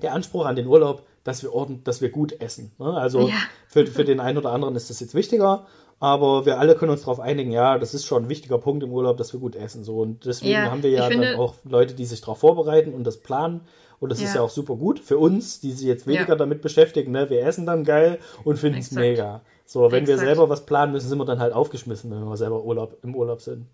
der 0.01 0.13
Anspruch 0.13 0.45
an 0.45 0.55
den 0.55 0.67
Urlaub, 0.67 1.03
dass 1.23 1.43
wir 1.43 1.53
ordentlich, 1.53 1.83
dass 1.83 2.01
wir 2.01 2.09
gut 2.09 2.39
essen. 2.41 2.71
Ne? 2.79 2.93
Also 2.93 3.27
Ja. 3.27 3.35
für, 3.67 3.85
für 3.87 4.05
den 4.05 4.19
einen 4.19 4.37
oder 4.37 4.51
anderen 4.51 4.75
ist 4.75 4.89
das 4.89 4.99
jetzt 4.99 5.13
wichtiger, 5.15 5.65
aber 5.99 6.45
wir 6.45 6.59
alle 6.59 6.75
können 6.75 6.91
uns 6.91 7.01
darauf 7.01 7.19
einigen, 7.19 7.51
ja, 7.51 7.77
das 7.79 7.93
ist 7.93 8.05
schon 8.05 8.23
ein 8.25 8.29
wichtiger 8.29 8.57
Punkt 8.59 8.83
im 8.83 8.91
Urlaub, 8.91 9.17
dass 9.17 9.33
wir 9.33 9.39
gut 9.39 9.55
essen. 9.55 9.83
So. 9.83 9.97
Und 9.97 10.25
deswegen 10.25 10.57
haben 10.71 10.83
wir 10.83 10.91
ja 10.91 11.07
finde- 11.07 11.31
dann 11.31 11.39
auch 11.39 11.55
Leute, 11.65 11.93
die 11.95 12.05
sich 12.05 12.21
darauf 12.21 12.39
vorbereiten 12.39 12.93
und 12.93 13.03
das 13.03 13.17
planen. 13.17 13.61
Und 13.99 14.09
das 14.09 14.19
ist 14.19 14.29
Ja. 14.29 14.35
ja 14.35 14.41
auch 14.41 14.49
super 14.49 14.75
gut 14.75 14.99
für 14.99 15.17
uns, 15.17 15.59
die 15.59 15.71
sich 15.71 15.87
jetzt 15.87 16.05
weniger 16.07 16.29
Ja. 16.29 16.35
damit 16.35 16.61
beschäftigen. 16.61 17.11
Ne? 17.11 17.29
Wir 17.29 17.45
essen 17.45 17.65
dann 17.65 17.83
geil 17.83 18.19
und 18.43 18.57
finden 18.59 18.79
es 18.79 18.91
mega. 18.91 19.41
So, 19.65 19.91
wenn 19.91 20.05
wir 20.07 20.13
Exakt. 20.13 20.27
selber 20.27 20.49
was 20.49 20.65
planen 20.65 20.91
müssen, 20.93 21.09
sind 21.09 21.17
wir 21.17 21.25
dann 21.25 21.39
halt 21.39 21.53
aufgeschmissen, 21.53 22.11
wenn 22.11 22.23
wir 22.23 22.37
selber 22.37 22.63
Urlaub, 22.63 22.97
im 23.03 23.15
Urlaub 23.15 23.41
sind. 23.41 23.65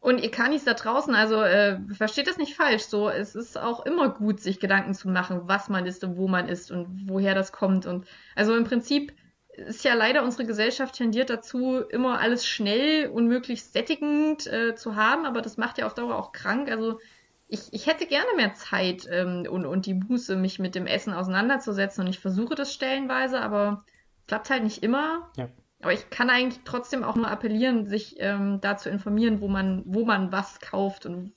Und 0.00 0.22
ihr 0.22 0.30
Kanis 0.30 0.64
da 0.64 0.74
draußen, 0.74 1.14
also 1.14 1.40
äh, 1.40 1.78
versteht 1.96 2.26
das 2.28 2.36
nicht 2.36 2.54
falsch. 2.54 2.82
So, 2.82 3.08
es 3.08 3.34
ist 3.34 3.58
auch 3.58 3.86
immer 3.86 4.10
gut, 4.10 4.38
sich 4.38 4.60
Gedanken 4.60 4.92
zu 4.92 5.08
machen, 5.08 5.42
was 5.46 5.70
man 5.70 5.86
ist 5.86 6.04
und 6.04 6.18
wo 6.18 6.28
man 6.28 6.46
ist 6.46 6.70
und 6.70 7.04
woher 7.06 7.34
das 7.34 7.52
kommt. 7.52 7.86
Und 7.86 8.04
also 8.36 8.54
im 8.54 8.64
Prinzip 8.64 9.14
ist 9.56 9.82
ja 9.82 9.94
leider 9.94 10.22
unsere 10.22 10.44
Gesellschaft 10.44 10.96
tendiert 10.96 11.30
dazu, 11.30 11.78
immer 11.88 12.20
alles 12.20 12.44
schnell 12.46 13.08
und 13.08 13.28
möglichst 13.28 13.72
sättigend 13.72 14.46
äh, 14.46 14.74
zu 14.74 14.94
haben, 14.96 15.24
aber 15.24 15.40
das 15.40 15.56
macht 15.56 15.78
ja 15.78 15.86
auf 15.86 15.94
Dauer 15.94 16.16
auch 16.18 16.32
krank. 16.32 16.70
Also 16.70 16.98
ich, 17.46 17.72
ich 17.72 17.86
hätte 17.86 18.06
gerne 18.06 18.28
mehr 18.36 18.54
Zeit 18.54 19.06
ähm, 19.10 19.46
und, 19.48 19.66
und 19.66 19.86
die 19.86 19.94
Muße, 19.94 20.36
mich 20.36 20.58
mit 20.58 20.74
dem 20.74 20.86
Essen 20.86 21.12
auseinanderzusetzen. 21.12 22.04
Und 22.04 22.10
ich 22.10 22.18
versuche 22.18 22.54
das 22.54 22.72
stellenweise, 22.72 23.40
aber 23.40 23.84
klappt 24.26 24.50
halt 24.50 24.64
nicht 24.64 24.82
immer. 24.82 25.30
Ja. 25.36 25.48
Aber 25.80 25.92
ich 25.92 26.08
kann 26.08 26.30
eigentlich 26.30 26.62
trotzdem 26.64 27.04
auch 27.04 27.16
nur 27.16 27.30
appellieren, 27.30 27.86
sich 27.86 28.16
ähm, 28.18 28.60
da 28.60 28.76
zu 28.76 28.88
informieren, 28.88 29.40
wo 29.40 29.48
man, 29.48 29.82
wo 29.84 30.04
man 30.04 30.32
was 30.32 30.60
kauft 30.60 31.04
und 31.04 31.34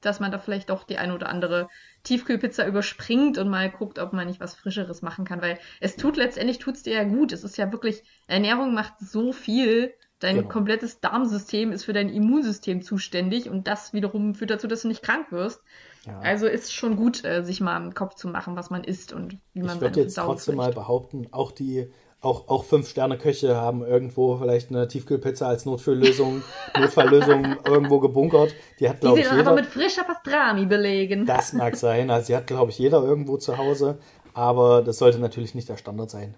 dass 0.00 0.18
man 0.18 0.32
da 0.32 0.38
vielleicht 0.38 0.70
doch 0.70 0.84
die 0.84 0.98
eine 0.98 1.14
oder 1.14 1.28
andere 1.28 1.68
Tiefkühlpizza 2.02 2.66
überspringt 2.66 3.38
und 3.38 3.48
mal 3.48 3.70
guckt, 3.70 3.98
ob 3.98 4.12
man 4.12 4.26
nicht 4.26 4.40
was 4.40 4.54
Frischeres 4.54 5.02
machen 5.02 5.24
kann. 5.24 5.42
Weil 5.42 5.58
es 5.80 5.96
tut 5.96 6.16
letztendlich 6.16 6.58
tut's 6.58 6.82
dir 6.82 6.94
ja 6.94 7.04
gut. 7.04 7.32
Es 7.32 7.44
ist 7.44 7.58
ja 7.58 7.70
wirklich, 7.70 8.02
Ernährung 8.26 8.74
macht 8.74 8.98
so 8.98 9.32
viel. 9.32 9.94
Dein 10.20 10.36
Genau. 10.36 10.48
komplettes 10.48 11.00
Darmsystem 11.00 11.70
ist 11.72 11.84
für 11.84 11.92
dein 11.92 12.08
Immunsystem 12.08 12.82
zuständig 12.82 13.48
und 13.48 13.68
das 13.68 13.92
wiederum 13.92 14.34
führt 14.34 14.50
dazu, 14.50 14.66
dass 14.66 14.82
du 14.82 14.88
nicht 14.88 15.02
krank 15.02 15.30
wirst. 15.30 15.60
Ja. 16.06 16.18
Also 16.20 16.46
ist 16.46 16.72
schon 16.74 16.96
gut, 16.96 17.24
äh, 17.24 17.44
sich 17.44 17.60
mal 17.60 17.76
im 17.76 17.94
Kopf 17.94 18.14
zu 18.14 18.28
machen, 18.28 18.56
was 18.56 18.70
man 18.70 18.82
isst 18.84 19.12
und 19.12 19.36
wie 19.54 19.62
man 19.62 19.76
ich 19.76 19.80
würde 19.80 20.00
jetzt 20.00 20.14
Verdauung 20.14 20.34
trotzdem 20.36 20.56
mal 20.56 20.62
pflegt. 20.64 20.76
behaupten, 20.76 21.28
auch 21.30 21.52
die, 21.52 21.90
auch, 22.20 22.48
auch 22.48 22.64
Fünf-Sterne-Köche 22.64 23.56
haben 23.56 23.84
irgendwo 23.84 24.36
vielleicht 24.38 24.70
eine 24.70 24.88
Tiefkühlpizza 24.88 25.46
als 25.46 25.66
Notfalllösung, 25.66 26.42
Notfalllösung 26.78 27.56
irgendwo 27.64 28.00
gebunkert. 28.00 28.54
Die 28.80 28.88
hat, 28.88 29.00
glaube 29.00 29.16
sie 29.22 29.22
ich, 29.28 29.32
jeder. 29.32 29.54
mit 29.54 29.66
frischer 29.66 30.02
Pastrami 30.02 30.66
belegen. 30.66 31.26
Das 31.26 31.52
mag 31.52 31.76
sein. 31.76 32.10
Also, 32.10 32.28
die 32.28 32.36
hat, 32.36 32.46
glaube 32.48 32.72
ich, 32.72 32.78
jeder 32.78 33.02
irgendwo 33.04 33.36
zu 33.36 33.56
Hause. 33.56 33.98
Aber 34.34 34.82
das 34.82 34.98
sollte 34.98 35.18
natürlich 35.20 35.54
nicht 35.54 35.68
der 35.68 35.76
Standard 35.76 36.10
sein. 36.10 36.34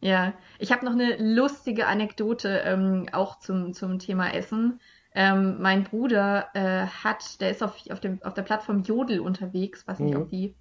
Ja, 0.00 0.32
ich 0.58 0.70
habe 0.72 0.84
noch 0.84 0.92
eine 0.92 1.16
lustige 1.34 1.86
Anekdote 1.86 2.62
ähm, 2.64 3.06
auch 3.12 3.38
zum, 3.40 3.72
zum 3.72 3.98
Thema 3.98 4.32
Essen. 4.32 4.80
Ähm, 5.14 5.60
mein 5.60 5.84
Bruder 5.84 6.48
äh, 6.54 6.86
hat, 6.86 7.40
der 7.40 7.50
ist 7.50 7.62
auf, 7.62 7.74
auf, 7.90 7.98
dem, 7.98 8.22
auf 8.22 8.34
der 8.34 8.42
Plattform 8.42 8.82
Jodel 8.82 9.18
unterwegs, 9.20 9.86
weiß 9.88 9.98
nicht, 10.00 10.14
Mhm. 10.14 10.22
ob 10.22 10.28
die 10.28 10.54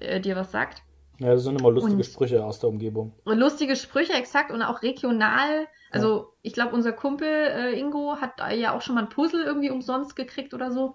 äh, 0.00 0.20
dir 0.20 0.36
was 0.36 0.52
sagt. 0.52 0.82
Ja, 1.18 1.32
das 1.32 1.42
sind 1.44 1.58
immer 1.60 1.70
lustige 1.70 1.96
Und- 1.96 2.04
Sprüche 2.06 2.44
aus 2.44 2.58
der 2.60 2.68
Umgebung. 2.70 3.14
Lustige 3.24 3.76
Sprüche, 3.76 4.12
exakt, 4.12 4.50
und 4.52 4.62
auch 4.62 4.82
regional. 4.82 5.66
Also, 5.92 6.32
ich 6.42 6.52
glaube, 6.54 6.74
unser 6.74 6.92
Kumpel 6.92 7.28
äh, 7.28 7.78
Ingo 7.78 8.16
hat 8.20 8.38
da 8.40 8.50
ja 8.50 8.76
auch 8.76 8.82
schon 8.82 8.96
mal 8.96 9.02
ein 9.02 9.08
Puzzle 9.08 9.42
irgendwie 9.44 9.70
umsonst 9.70 10.16
gekriegt 10.16 10.54
oder 10.54 10.72
so. 10.72 10.94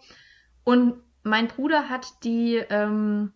Und 0.66 0.96
mein 1.24 1.48
Bruder 1.48 1.88
hat 1.90 2.24
die, 2.26 2.56
ähm, 2.70 3.32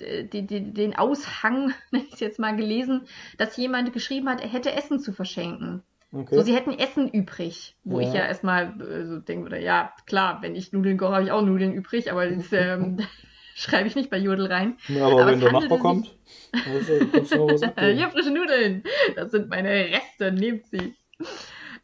die, 0.00 0.46
die, 0.46 0.72
den 0.72 0.96
Aushang, 0.96 1.72
nenne 1.90 2.04
ich 2.06 2.14
es 2.14 2.20
jetzt 2.20 2.38
mal, 2.38 2.56
gelesen, 2.56 3.02
dass 3.38 3.56
jemand 3.56 3.92
geschrieben 3.92 4.28
hat, 4.28 4.40
er 4.40 4.48
hätte 4.48 4.72
Essen 4.72 5.00
zu 5.00 5.12
verschenken. 5.12 5.82
Okay. 6.12 6.34
So, 6.36 6.42
sie 6.42 6.54
hätten 6.54 6.78
Essen 6.78 7.08
übrig, 7.08 7.74
wo 7.84 8.00
Ja. 8.00 8.08
ich 8.08 8.14
ja 8.14 8.26
erstmal 8.26 8.80
äh, 8.80 9.06
so 9.06 9.18
denken 9.18 9.44
würde, 9.44 9.60
ja, 9.60 9.92
klar, 10.06 10.38
wenn 10.40 10.54
ich 10.54 10.72
Nudeln 10.72 10.98
koche, 10.98 11.12
habe 11.14 11.24
ich 11.24 11.32
auch 11.32 11.42
Nudeln 11.42 11.72
übrig, 11.72 12.10
aber 12.10 12.26
das 12.28 12.52
ähm, 12.52 12.98
schreibe 13.54 13.88
ich 13.88 13.96
nicht 13.96 14.10
bei 14.10 14.18
Jodel 14.18 14.46
rein. 14.46 14.76
Ja, 14.88 15.06
aber, 15.06 15.22
aber 15.22 15.32
wenn 15.32 15.40
der 15.40 15.52
Nachbar 15.52 15.78
kommt, 15.78 16.14
also, 16.52 17.06
kannst 17.12 17.32
du 17.32 17.36
noch 17.38 17.48
was 17.48 17.62
abgeben. 17.62 17.96
hier 17.98 18.10
frische 18.10 18.30
Nudeln, 18.30 18.82
das 19.16 19.30
sind 19.30 19.48
meine 19.48 19.68
Reste, 19.68 20.32
nehmt 20.32 20.66
sie. 20.66 20.94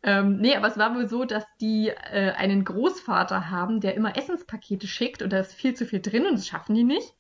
Ähm, 0.04 0.38
nee, 0.38 0.56
aber 0.56 0.66
es 0.66 0.76
war 0.76 0.94
wohl 0.96 1.08
so, 1.08 1.24
dass 1.24 1.44
die 1.60 1.88
äh, 1.88 2.32
einen 2.32 2.64
Großvater 2.64 3.50
haben, 3.50 3.80
der 3.80 3.94
immer 3.94 4.16
Essenspakete 4.16 4.86
schickt 4.86 5.22
und 5.22 5.32
da 5.32 5.38
ist 5.38 5.52
viel 5.54 5.74
zu 5.74 5.86
viel 5.86 6.00
drin 6.00 6.26
und 6.26 6.34
das 6.34 6.46
schaffen 6.48 6.74
die 6.74 6.84
nicht. 6.84 7.14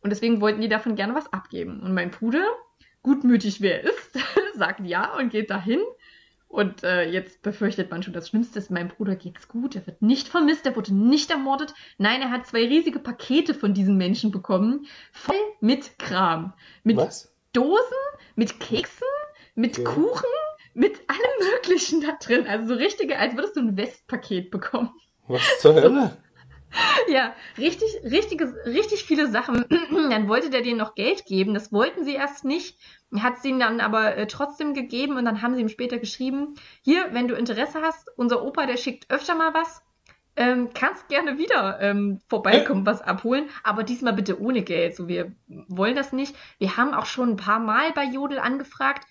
Und 0.00 0.10
deswegen 0.10 0.40
wollten 0.40 0.60
die 0.60 0.68
davon 0.68 0.94
gerne 0.96 1.14
was 1.14 1.32
abgeben. 1.32 1.80
Und 1.80 1.94
mein 1.94 2.10
Bruder, 2.10 2.46
gutmütig 3.02 3.60
wer 3.60 3.82
er 3.82 3.90
ist, 3.90 4.18
sagt 4.54 4.80
ja 4.86 5.16
und 5.16 5.30
geht 5.30 5.50
dahin. 5.50 5.80
Und 6.48 6.84
äh, 6.84 7.10
jetzt 7.10 7.42
befürchtet 7.42 7.90
man 7.90 8.02
schon 8.02 8.12
das 8.12 8.28
Schlimmste. 8.28 8.62
Meinem 8.72 8.88
Bruder 8.88 9.16
geht's 9.16 9.48
gut. 9.48 9.74
Er 9.74 9.86
wird 9.86 10.00
nicht 10.00 10.28
vermisst, 10.28 10.64
er 10.64 10.76
wurde 10.76 10.94
nicht 10.94 11.30
ermordet. 11.30 11.74
Nein, 11.98 12.22
er 12.22 12.30
hat 12.30 12.46
zwei 12.46 12.66
riesige 12.66 12.98
Pakete 12.98 13.52
von 13.52 13.74
diesen 13.74 13.96
Menschen 13.96 14.30
bekommen, 14.30 14.86
voll 15.12 15.36
mit 15.60 15.98
Kram. 15.98 16.52
Mit 16.84 16.96
Was? 16.96 17.34
Dosen, 17.52 17.96
mit 18.36 18.60
Keksen, 18.60 19.08
mit 19.54 19.78
Okay. 19.78 19.84
Kuchen, 19.84 20.30
mit 20.72 21.00
allem 21.08 21.52
Möglichen 21.52 22.00
da 22.00 22.12
drin. 22.22 22.46
Also 22.46 22.68
so 22.68 22.74
richtige, 22.74 23.18
als 23.18 23.34
würdest 23.34 23.56
du 23.56 23.60
ein 23.60 23.76
Westpaket 23.76 24.50
bekommen. 24.50 24.90
Was 25.26 25.42
zur 25.60 25.74
Hölle? 25.74 26.16
Ja, 27.08 27.34
richtig, 27.58 27.88
richtige, 28.04 28.52
richtig 28.66 29.04
viele 29.04 29.28
Sachen. 29.28 29.64
Dann 30.10 30.28
wollte 30.28 30.50
der 30.50 30.62
denen 30.62 30.78
noch 30.78 30.94
Geld 30.94 31.24
geben. 31.26 31.54
Das 31.54 31.72
wollten 31.72 32.04
sie 32.04 32.14
erst 32.14 32.44
nicht. 32.44 32.78
Hat 33.20 33.40
sie 33.40 33.50
ihnen 33.50 33.60
dann 33.60 33.80
aber 33.80 34.16
äh, 34.16 34.26
trotzdem 34.26 34.74
gegeben 34.74 35.16
und 35.16 35.24
dann 35.24 35.40
haben 35.40 35.54
sie 35.54 35.60
ihm 35.60 35.68
später 35.68 35.98
geschrieben, 35.98 36.54
hier, 36.82 37.06
wenn 37.12 37.28
du 37.28 37.36
Interesse 37.36 37.80
hast, 37.80 38.10
unser 38.16 38.42
Opa, 38.44 38.66
der 38.66 38.76
schickt 38.76 39.08
öfter 39.10 39.36
mal 39.36 39.54
was. 39.54 39.80
Ähm, 40.34 40.70
kannst 40.74 41.08
gerne 41.08 41.38
wieder 41.38 41.80
ähm, 41.80 42.20
vorbeikommen, 42.28 42.84
was 42.84 43.00
abholen, 43.00 43.48
aber 43.62 43.84
diesmal 43.84 44.12
bitte 44.12 44.40
ohne 44.40 44.62
Geld. 44.62 44.96
So, 44.96 45.06
wir 45.06 45.32
wollen 45.46 45.94
das 45.94 46.12
nicht. 46.12 46.34
Wir 46.58 46.76
haben 46.76 46.94
auch 46.94 47.06
schon 47.06 47.30
ein 47.30 47.36
paar 47.36 47.60
Mal 47.60 47.92
bei 47.92 48.04
Jodel 48.04 48.40
angefragt, 48.40 49.06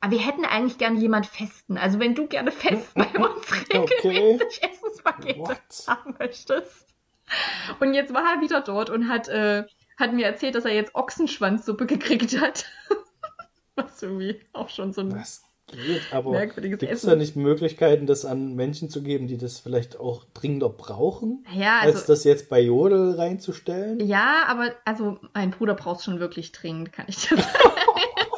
aber 0.00 0.12
wir 0.12 0.20
hätten 0.20 0.44
eigentlich 0.44 0.78
gerne 0.78 0.98
jemand 0.98 1.26
Festen. 1.26 1.76
Also 1.76 2.00
wenn 2.00 2.14
du 2.14 2.26
gerne 2.26 2.50
fest 2.50 2.92
bei 2.94 3.06
uns 3.18 3.52
regelmäßig 3.52 4.62
Essenspakete 4.62 5.38
What? 5.38 5.58
haben 5.86 6.16
möchtest. 6.18 6.93
Und 7.80 7.94
jetzt 7.94 8.12
war 8.12 8.34
er 8.34 8.40
wieder 8.40 8.60
dort 8.60 8.90
und 8.90 9.08
hat, 9.08 9.28
äh, 9.28 9.64
hat 9.98 10.12
mir 10.12 10.26
erzählt, 10.26 10.54
dass 10.54 10.64
er 10.64 10.74
jetzt 10.74 10.94
Ochsenschwanzsuppe 10.94 11.86
gekriegt 11.86 12.40
hat. 12.40 12.66
Was 13.76 14.02
irgendwie 14.02 14.40
auch 14.52 14.68
schon 14.68 14.92
so 14.92 15.00
ein 15.00 15.10
Das 15.10 15.42
geht, 15.66 16.02
aber 16.12 16.46
gibt 16.46 16.82
es 16.82 17.02
da 17.02 17.16
nicht 17.16 17.34
Möglichkeiten, 17.36 18.06
das 18.06 18.24
an 18.24 18.54
Menschen 18.54 18.90
zu 18.90 19.02
geben, 19.02 19.26
die 19.26 19.38
das 19.38 19.58
vielleicht 19.58 19.98
auch 19.98 20.24
dringender 20.34 20.68
brauchen, 20.68 21.44
Ja, 21.52 21.80
als 21.80 21.96
also, 21.96 22.12
das 22.12 22.24
jetzt 22.24 22.48
bei 22.48 22.60
Jodel 22.60 23.14
reinzustellen? 23.14 23.98
ja, 24.00 24.44
aber 24.46 24.72
also 24.84 25.18
mein 25.32 25.50
Bruder 25.50 25.74
braucht 25.74 26.04
schon 26.04 26.20
wirklich 26.20 26.52
dringend, 26.52 26.92
kann 26.92 27.06
ich 27.08 27.16
dir 27.16 27.36
sagen. 27.36 27.48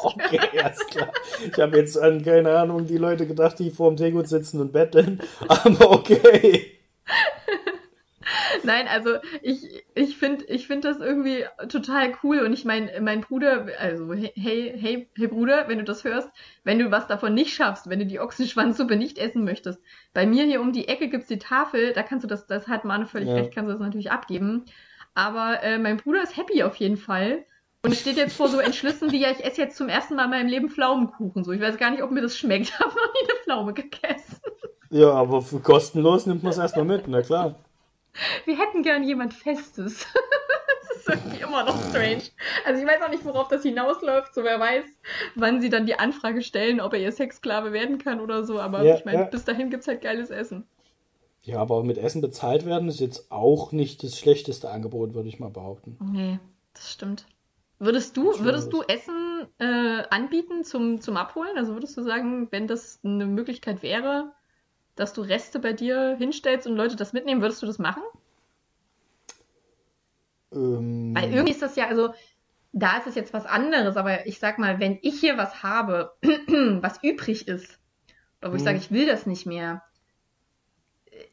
Okay, 0.03 0.39
erst 0.53 0.89
klar. 0.89 1.13
Ich 1.51 1.59
habe 1.59 1.79
jetzt 1.79 1.99
an, 1.99 2.23
keine 2.23 2.57
Ahnung, 2.57 2.87
die 2.87 2.97
Leute 2.97 3.27
gedacht, 3.27 3.59
die 3.59 3.71
vorm 3.71 3.97
Teegut 3.97 4.29
sitzen 4.29 4.61
und 4.61 4.73
betteln. 4.73 5.21
Aber 5.49 5.91
okay. 5.91 6.79
Nein, 8.65 8.89
also 8.89 9.17
ich, 9.43 9.85
ich 9.95 10.17
finde 10.17 10.45
ich 10.47 10.67
find 10.67 10.85
das 10.85 10.99
irgendwie 10.99 11.45
total 11.69 12.13
cool 12.23 12.41
und 12.41 12.53
ich 12.53 12.65
meine, 12.65 13.01
mein 13.01 13.21
Bruder, 13.21 13.67
also 13.79 14.13
hey, 14.13 14.33
hey, 14.35 15.09
hey 15.15 15.29
Bruder, 15.29 15.69
wenn 15.69 15.79
du 15.79 15.85
das 15.85 16.05
hörst, 16.05 16.29
wenn 16.65 16.79
du 16.79 16.91
was 16.91 17.07
davon 17.07 17.35
nicht 17.35 17.55
schaffst, 17.55 17.89
wenn 17.89 17.99
du 17.99 18.07
die 18.07 18.21
Ochsenschwanzsuppe 18.21 18.97
nicht 18.97 19.19
essen 19.19 19.45
möchtest, 19.45 19.81
bei 20.15 20.27
mir 20.27 20.45
hier 20.45 20.61
um 20.61 20.73
die 20.73 20.89
Ecke 20.89 21.09
gibt's 21.09 21.29
die 21.29 21.39
Tafel, 21.39 21.93
da 21.93 22.03
kannst 22.03 22.25
du 22.25 22.29
das, 22.29 22.47
das 22.47 22.69
hat 22.69 22.85
Manu 22.85 23.07
völlig 23.07 23.29
Ja. 23.29 23.37
recht, 23.37 23.55
kannst 23.55 23.69
du 23.69 23.73
das 23.73 23.81
natürlich 23.81 24.11
abgeben, 24.11 24.65
aber 25.15 25.63
äh, 25.63 25.79
mein 25.79 25.97
Bruder 25.97 26.23
ist 26.23 26.37
happy 26.37 26.63
auf 26.63 26.77
jeden 26.77 26.97
Fall 26.97 27.45
und 27.85 27.95
steht 27.95 28.17
jetzt 28.17 28.37
vor 28.37 28.49
so 28.49 28.59
Entschlüssen 28.59 29.13
wie, 29.13 29.21
ja, 29.21 29.31
ich 29.31 29.45
esse 29.45 29.61
jetzt 29.61 29.77
zum 29.77 29.89
ersten 29.89 30.17
Mal 30.17 30.25
in 30.25 30.31
meinem 30.31 30.49
Leben 30.49 30.71
Pflaumenkuchen, 30.71 31.45
so, 31.45 31.53
ich 31.53 31.61
weiß 31.61 31.77
gar 31.79 31.91
nicht, 31.91 32.03
ob 32.03 32.11
mir 32.11 32.23
das 32.23 32.37
schmeckt, 32.37 32.67
ich 32.69 32.79
habe 32.79 32.89
noch 32.91 32.97
nie 32.97 33.31
eine 33.31 33.39
Pflaume 33.45 33.75
gegessen. 33.75 34.41
Ja, 34.91 35.11
aber 35.11 35.43
für 35.43 35.59
kostenlos 35.61 36.27
nimmt 36.27 36.43
man 36.43 36.53
es 36.53 36.59
erstmal 36.59 36.85
mit, 36.85 37.09
na 37.09 37.21
klar. 37.23 37.57
Wir 38.45 38.59
hätten 38.59 38.83
gern 38.83 39.03
jemand 39.03 39.35
Festes. 39.35 40.07
das 40.89 40.97
ist 40.99 41.09
irgendwie 41.09 41.43
immer 41.43 41.65
noch 41.65 41.81
strange. 41.89 42.23
Also 42.65 42.81
ich 42.83 42.89
weiß 42.89 43.03
auch 43.03 43.11
nicht, 43.11 43.25
worauf 43.25 43.49
das 43.49 43.63
hinausläuft. 43.63 44.35
So 44.35 44.45
wer 44.45 44.59
weiß, 44.61 44.85
wann 45.35 45.61
sie 45.61 45.71
dann 45.71 45.87
die 45.87 45.99
Anfrage 45.99 46.43
stellen, 46.43 46.81
ob 46.81 46.93
er 46.93 47.01
ihr 47.01 47.13
Sexsklave 47.13 47.73
werden 47.73 47.99
kann 47.99 48.21
oder 48.21 48.45
so. 48.45 48.61
Aber 48.61 48.83
Ja, 48.83 48.97
ich 48.97 49.05
meine, 49.05 49.19
ja. 49.19 49.25
bis 49.25 49.45
dahin 49.45 49.71
gibt's 49.71 49.89
halt 49.89 50.03
geiles 50.03 50.31
Essen. 50.31 50.67
Ja, 51.43 51.61
aber 51.61 51.85
mit 51.85 51.97
Essen 51.97 52.21
bezahlt 52.21 52.67
werden 52.67 52.89
ist 52.89 52.99
jetzt 52.99 53.31
auch 53.31 53.71
nicht 53.71 54.03
das 54.03 54.19
schlechteste 54.19 54.69
Angebot, 54.71 55.15
würde 55.15 55.29
ich 55.29 55.39
mal 55.39 55.51
behaupten. 55.51 55.97
Nee, 56.01 56.41
das 56.75 56.93
stimmt. 56.93 57.27
Würdest 57.79 58.17
du, 58.17 58.33
würdest 58.41 58.73
du 58.73 58.83
Essen 58.83 59.47
äh, 59.59 60.03
anbieten 60.11 60.65
zum, 60.65 61.01
zum 61.01 61.17
Abholen? 61.17 61.57
Also 61.57 61.75
würdest 61.75 61.97
du 61.97 62.03
sagen, 62.03 62.49
wenn 62.51 62.67
das 62.67 62.99
eine 63.05 63.27
Möglichkeit 63.27 63.83
wäre, 63.83 64.33
dass 64.97 65.13
du 65.13 65.23
Reste 65.23 65.59
bei 65.61 65.73
dir 65.73 66.17
hinstellst 66.19 66.67
und 66.67 66.77
Leute 66.77 66.97
das 66.97 67.13
mitnehmen, 67.13 67.43
würdest 67.43 67.63
du 67.63 67.67
das 67.67 67.79
machen? 67.79 68.03
Ähm, 70.53 71.15
Weil 71.15 71.31
irgendwie 71.33 71.53
ist 71.53 71.63
das 71.63 71.77
ja, 71.77 71.89
also 71.89 72.15
da 72.73 72.99
ist 72.99 73.07
es 73.07 73.15
jetzt 73.15 73.33
was 73.35 73.47
anderes, 73.47 73.97
aber 73.97 74.27
ich 74.27 74.39
sag 74.39 74.59
mal, 74.59 74.81
wenn 74.81 74.99
ich 75.03 75.21
hier 75.21 75.39
was 75.39 75.63
habe, 75.63 76.17
was 76.23 77.03
übrig 77.03 77.49
ist, 77.49 77.81
oder 78.41 78.53
wo 78.53 78.57
ich 78.57 78.63
Mhm. 78.63 78.65
sage, 78.65 78.79
ich 78.79 78.91
will 78.93 79.07
das 79.07 79.27
nicht 79.27 79.47
mehr, 79.47 79.83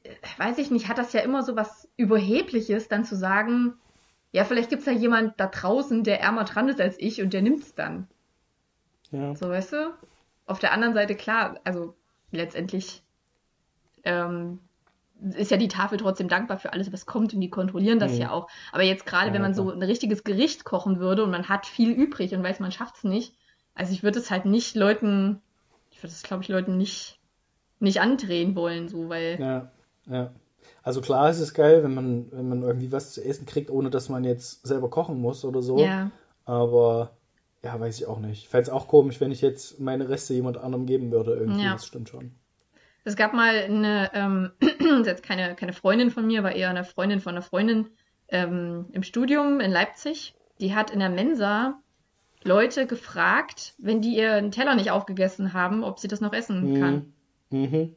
äh, 0.03 0.16
weiß 0.38 0.57
ich 0.57 0.72
nicht, 0.72 0.88
hat 0.88 0.97
das 0.97 1.14
ja 1.14 1.22
immer 1.22 1.43
so 1.43 1.55
was 1.55 1.88
Überhebliches, 1.97 2.88
dann 2.88 3.05
zu 3.05 3.16
sagen, 3.16 3.76
ja, 4.32 4.45
vielleicht 4.45 4.70
gibt's 4.70 4.86
ja 4.86 4.91
jemand 4.93 5.39
da 5.39 5.47
draußen, 5.47 6.03
der 6.03 6.22
ärmer 6.22 6.45
dran 6.45 6.70
ist 6.70 6.82
als 6.82 6.97
ich 6.99 7.22
und 7.22 7.34
der 7.34 7.41
nimmt's 7.43 7.76
dann. 7.76 8.07
ja. 9.11 9.36
So, 9.36 9.49
weißt 9.49 9.74
du? 9.74 9.93
auf 10.45 10.59
der 10.59 10.72
anderen 10.74 10.93
Seite, 10.93 11.16
klar, 11.16 11.59
also 11.64 11.95
letztendlich 12.32 13.03
ähm, 14.04 14.60
ist 15.36 15.51
ja 15.51 15.58
die 15.58 15.68
Tafel 15.70 15.97
trotzdem 15.97 16.28
dankbar 16.28 16.58
für 16.60 16.74
alles, 16.74 16.91
was 16.91 17.06
kommt 17.06 17.34
und 17.34 17.39
die 17.41 17.49
kontrollieren 17.49 17.99
das 17.99 18.14
Mhm. 18.14 18.22
ja 18.22 18.32
auch. 18.32 18.47
Aber 18.72 18.84
jetzt 18.84 19.06
gerade, 19.06 19.28
Ja, 19.28 19.34
wenn 19.34 19.41
man 19.41 19.54
so 19.54 19.72
ein 19.72 19.82
richtiges 19.84 20.24
Gericht 20.24 20.66
kochen 20.66 20.99
würde 20.99 21.24
und 21.24 21.32
man 21.32 21.47
hat 21.49 21.66
viel 21.66 21.91
übrig 21.91 22.34
und 22.36 22.43
weiß, 22.43 22.60
man 22.60 22.72
schafft 22.72 22.97
es 22.97 23.04
nicht, 23.04 23.36
also 23.76 23.93
ich 23.93 24.04
würde 24.04 24.20
es 24.20 24.32
halt 24.32 24.45
nicht 24.45 24.76
Leuten, 24.76 25.41
ich 25.91 25.99
würde 26.04 26.12
es, 26.14 26.24
glaube 26.24 26.43
ich, 26.43 26.49
Leuten 26.49 26.78
nicht, 26.78 27.20
nicht 27.80 28.01
andrehen 28.01 28.56
wollen, 28.56 28.89
so, 28.89 29.10
weil, 29.10 29.39
Ja, 29.39 29.72
ja. 30.08 30.34
Also 30.82 31.01
klar 31.01 31.30
ist 31.30 31.39
es 31.39 31.54
geil, 31.54 31.84
wenn 31.84 31.93
man, 31.93 32.32
wenn 32.32 32.49
man 32.49 32.64
irgendwie 32.64 32.91
was 32.91 33.14
zu 33.14 33.24
essen 33.24 33.45
kriegt, 33.45 33.70
ohne 33.70 33.89
dass 33.89 34.10
man 34.10 34.24
jetzt 34.24 34.66
selber 34.66 34.89
kochen 34.89 35.20
muss 35.20 35.43
oder 35.45 35.62
so. 35.62 35.78
ja, 35.80 36.12
Aber 36.45 37.18
ja, 37.64 37.80
weiß 37.80 37.97
ich 37.97 38.06
auch 38.08 38.20
nicht. 38.20 38.47
Fände 38.49 38.64
es 38.64 38.70
auch 38.70 38.88
komisch, 38.88 39.20
wenn 39.22 39.32
ich 39.32 39.41
jetzt 39.41 39.80
meine 39.80 40.10
Reste 40.10 40.34
jemand 40.34 40.58
anderem 40.58 40.86
geben 40.86 41.12
würde. 41.12 41.36
Irgendwie, 41.36 41.64
Ja. 41.64 41.74
das 41.74 41.86
stimmt 41.86 42.10
schon. 42.10 42.36
Es 43.04 43.16
gab 43.16 43.34
mal 43.34 43.56
eine, 43.56 44.12
ähm, 44.14 44.51
jetzt 45.06 45.24
keine, 45.24 45.56
keine 45.56 45.74
Freundin 45.74 46.12
von 46.12 46.26
mir, 46.26 46.43
war 46.43 46.54
eher 46.54 46.70
eine 46.70 46.86
Freundin 46.86 47.20
von 47.20 47.34
einer 47.34 47.41
Freundin 47.41 47.89
ähm, 48.30 48.86
im 48.91 49.04
Studium 49.04 49.60
in 49.60 49.72
Leipzig. 49.72 50.36
Die 50.60 50.74
hat 50.74 50.91
in 50.91 50.99
der 50.99 51.10
Mensa 51.10 51.80
Leute 52.43 52.88
gefragt, 52.88 53.74
wenn 53.78 54.01
die 54.01 54.16
ihren 54.16 54.51
Teller 54.51 54.76
nicht 54.76 54.91
aufgegessen 54.91 55.54
haben, 55.54 55.84
ob 55.84 55.99
sie 55.99 56.08
das 56.08 56.22
noch 56.22 56.34
essen 56.34 56.80
kann. 56.80 57.14
Mhm. 57.49 57.95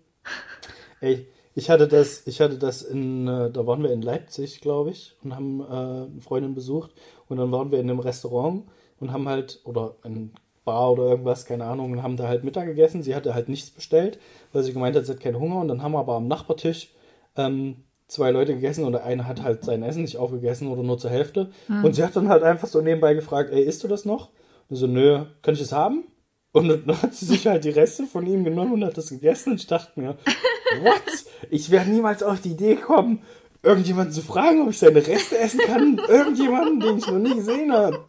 Ey, 1.01 1.27
ich 1.55 1.71
hatte 1.71 1.89
das, 1.89 2.27
ich 2.27 2.41
hatte 2.41 2.59
das 2.59 2.83
in, 2.83 3.27
äh, 3.27 3.51
da 3.51 3.67
waren 3.67 3.83
wir 3.83 3.91
in 3.91 4.03
Leipzig, 4.03 4.61
glaube 4.61 4.91
ich, 4.91 5.17
und 5.23 5.35
haben 5.35 5.61
äh, 5.61 5.65
eine 5.65 6.21
Freundin 6.21 6.55
besucht 6.55 6.93
und 7.29 7.39
dann 7.39 7.51
waren 7.51 7.71
wir 7.71 7.81
in 7.81 7.91
einem 7.91 8.01
Restaurant 8.01 8.65
und 9.01 9.13
haben 9.13 9.29
halt, 9.29 9.61
oder 9.65 9.97
in 10.05 10.33
Bar 10.67 10.93
oder 10.93 11.05
irgendwas, 11.05 11.47
keine 11.47 11.65
Ahnung, 11.65 11.93
und 11.93 12.03
haben 12.03 12.19
da 12.19 12.29
halt 12.29 12.45
Mittag 12.45 12.67
gegessen. 12.67 13.03
Sie 13.03 13.15
hatte 13.15 13.33
halt 13.35 13.49
nichts 13.49 13.71
bestellt, 13.71 14.19
weil 14.53 14.63
sie 14.63 14.75
gemeint 14.75 14.95
hat, 14.95 15.07
sie 15.07 15.13
hat 15.13 15.21
keinen 15.21 15.41
Hunger 15.41 15.61
und 15.61 15.69
dann 15.69 15.83
haben 15.83 15.93
wir 15.93 16.01
aber 16.01 16.17
am 16.17 16.29
Nachbartisch 16.29 16.91
ähm, 17.37 17.77
zwei 18.09 18.31
Leute 18.31 18.55
gegessen 18.55 18.85
und 18.85 18.93
der 18.93 19.05
eine 19.05 19.27
hat 19.27 19.43
halt 19.43 19.65
sein 19.65 19.83
Essen 19.83 20.03
nicht 20.03 20.19
aufgegessen 20.19 20.69
oder 20.69 20.83
nur 20.83 20.99
zur 20.99 21.11
Hälfte 21.11 21.51
und 21.83 21.95
sie 21.95 22.05
hat 22.05 22.15
dann 22.15 22.29
halt 22.29 22.43
einfach 22.43 22.69
so 22.69 22.81
nebenbei 22.81 23.15
gefragt, 23.15 23.51
ey, 23.51 23.63
isst 23.63 23.83
du 23.83 23.89
das 23.89 24.05
noch? 24.05 24.29
Und 24.69 24.77
so, 24.77 24.87
nö, 24.87 25.25
kann 25.43 25.55
ich 25.55 25.61
es 25.61 25.73
haben? 25.73 26.05
Und 26.53 26.69
dann 26.69 26.87
hat 27.03 27.15
sie 27.15 27.27
sich 27.27 27.47
halt 27.47 27.65
die 27.65 27.71
Reste 27.71 28.05
von 28.05 28.27
ihm 28.27 28.45
genommen 28.45 28.75
und 28.75 28.85
hat 28.85 28.97
das 28.97 29.11
gegessen 29.11 29.53
und 29.53 29.61
ich 29.61 29.67
dachte 29.67 29.99
mir, 30.01 30.17
what? 30.83 31.03
Ich 31.51 31.71
werde 31.71 31.91
niemals 31.91 32.23
auf 32.23 32.41
die 32.41 32.53
Idee 32.53 32.77
kommen, 32.77 33.23
irgendjemanden 33.63 34.13
zu 34.13 34.23
fragen, 34.23 34.63
ob 34.63 34.71
ich 34.71 34.79
seine 34.79 35.07
Reste 35.07 35.39
essen 35.39 35.61
kann. 35.61 36.01
Irgendjemanden, 36.09 36.81
den 36.81 36.99
ich 36.99 37.07
noch 37.07 37.19
nie 37.19 37.35
gesehen 37.35 37.73
habe. 37.73 38.05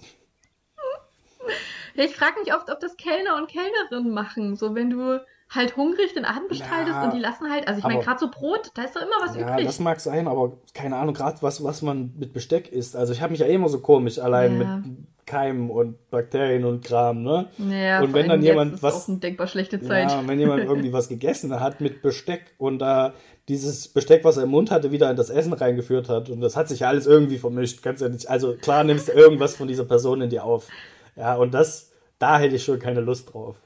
Ich 2.06 2.16
frage 2.16 2.40
mich 2.40 2.54
oft, 2.54 2.70
ob 2.72 2.80
das 2.80 2.96
Kellner 2.98 3.36
und 3.38 3.48
Kellnerinnen 3.50 4.14
machen. 4.14 4.56
So, 4.56 4.76
wenn 4.76 4.90
du 4.90 5.20
halt 5.50 5.78
hungrig 5.78 6.14
den 6.14 6.26
Abend 6.26 6.50
bestreitest 6.50 6.90
Ja, 6.90 7.06
und 7.06 7.14
die 7.14 7.20
lassen 7.20 7.50
halt, 7.50 7.68
also 7.68 7.80
ich 7.80 7.86
meine, 7.86 8.02
gerade 8.04 8.20
so 8.20 8.30
Brot, 8.30 8.70
da 8.74 8.84
ist 8.84 8.96
doch 8.96 9.02
immer 9.02 9.16
was 9.26 9.36
Ja, 9.36 9.50
übrig. 9.54 9.66
das 9.66 9.80
mag 9.80 10.00
sein, 10.02 10.28
aber 10.28 10.54
keine 10.74 10.98
Ahnung, 10.98 11.14
gerade 11.14 11.42
was, 11.42 11.64
was 11.64 11.82
man 11.82 12.14
mit 12.18 12.34
Besteck 12.34 12.70
isst. 12.72 12.96
Also 12.98 13.14
ich 13.14 13.22
habe 13.22 13.32
mich 13.32 13.40
ja 13.40 13.46
eh 13.48 13.54
immer 13.56 13.70
so 13.70 13.80
komisch, 13.80 14.20
allein 14.20 14.60
Ja. 14.60 14.76
mit 14.78 14.96
Keimen 15.26 15.70
und 15.70 16.10
Bakterien 16.10 16.64
und 16.66 16.84
Kram, 16.84 17.24
ne? 17.24 17.48
Ja, 17.58 18.02
und 18.02 18.14
wenn 18.14 18.28
dann 18.30 18.42
jemand 18.42 18.76
ist 18.76 18.84
was- 18.84 19.04
auch 19.06 19.10
eine 19.10 19.18
denkbar 19.20 19.48
schlechte 19.48 19.82
Zeit. 19.82 20.10
Ja, 20.12 20.22
wenn 20.26 20.40
jemand 20.40 20.64
irgendwie 20.66 20.92
was 20.94 21.08
gegessen 21.10 21.58
hat 21.60 21.80
mit 21.82 22.02
Besteck 22.02 22.54
und 22.58 22.80
da 22.80 23.14
dieses 23.48 23.88
Besteck, 23.88 24.26
was 24.26 24.36
er 24.38 24.44
im 24.44 24.50
Mund 24.50 24.70
hatte, 24.72 24.92
wieder 24.92 25.10
in 25.10 25.16
das 25.18 25.30
Essen 25.30 25.54
reingeführt 25.54 26.10
hat 26.10 26.30
und 26.30 26.42
das 26.42 26.58
hat 26.58 26.68
sich 26.68 26.82
ja 26.82 26.90
alles 26.90 27.08
irgendwie 27.08 27.38
vermischt, 27.38 27.82
kannst 27.82 28.02
ja 28.02 28.10
nicht, 28.10 28.30
also 28.30 28.54
klar 28.56 28.84
nimmst 28.84 29.08
du 29.08 29.14
irgendwas 29.14 29.56
von 29.56 29.68
dieser 29.70 29.86
Person 29.86 30.20
in 30.22 30.30
dir 30.30 30.44
auf. 30.44 30.68
Ja, 31.16 31.36
und 31.36 31.54
das, 31.54 31.87
da 32.20 32.40
hätte 32.40 32.56
ich 32.56 32.64
schon 32.64 32.80
keine 32.80 33.02
Lust 33.02 33.34
drauf. 33.34 33.58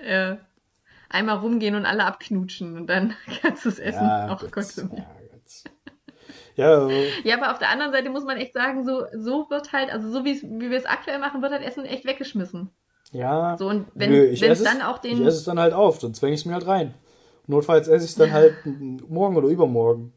Ja. 0.00 0.38
Einmal 1.08 1.38
rumgehen 1.38 1.74
und 1.74 1.84
alle 1.86 2.04
abknutschen 2.04 2.76
und 2.76 2.86
dann 2.86 3.14
kannst 3.42 3.64
du 3.64 3.68
es 3.68 3.78
essen. 3.78 4.04
Ja, 4.04 4.28
Ach 4.30 4.50
Gott. 4.50 4.66
ja. 4.76 4.86
Ja, 6.54 6.88
Ja, 7.24 7.36
aber 7.36 7.52
auf 7.52 7.58
der 7.58 7.70
anderen 7.70 7.92
Seite 7.92 8.10
muss 8.10 8.24
man 8.24 8.36
echt 8.36 8.52
sagen, 8.52 8.84
so, 8.84 9.04
so 9.16 9.48
wird 9.50 9.72
halt, 9.72 9.90
also 9.90 10.10
so 10.10 10.24
wie 10.24 10.40
wir 10.42 10.76
es 10.76 10.84
aktuell 10.86 11.18
machen, 11.18 11.40
wird 11.42 11.52
halt 11.52 11.62
Essen 11.64 11.84
echt 11.86 12.04
weggeschmissen. 12.04 12.70
ja. 13.12 13.56
So, 13.58 13.68
und 13.68 13.86
wenn 13.94 14.10
Nö, 14.10 14.24
ich 14.24 14.40
wenn 14.42 14.52
es 14.52 14.62
dann 14.62 14.82
auch 14.82 15.02
ich 15.02 15.10
den. 15.10 15.26
esse 15.26 15.38
es 15.38 15.44
dann 15.44 15.58
halt 15.58 15.72
auf, 15.72 15.98
dann 15.98 16.12
zwänge 16.14 16.34
ich 16.34 16.40
es 16.40 16.46
mir 16.46 16.54
halt 16.54 16.66
rein. 16.66 16.94
Notfalls 17.46 17.88
esse 17.88 18.04
ich 18.04 18.12
es 18.12 18.16
dann 18.16 18.32
halt 18.32 18.54
morgen 19.08 19.36
oder 19.36 19.48
übermorgen. 19.48 20.12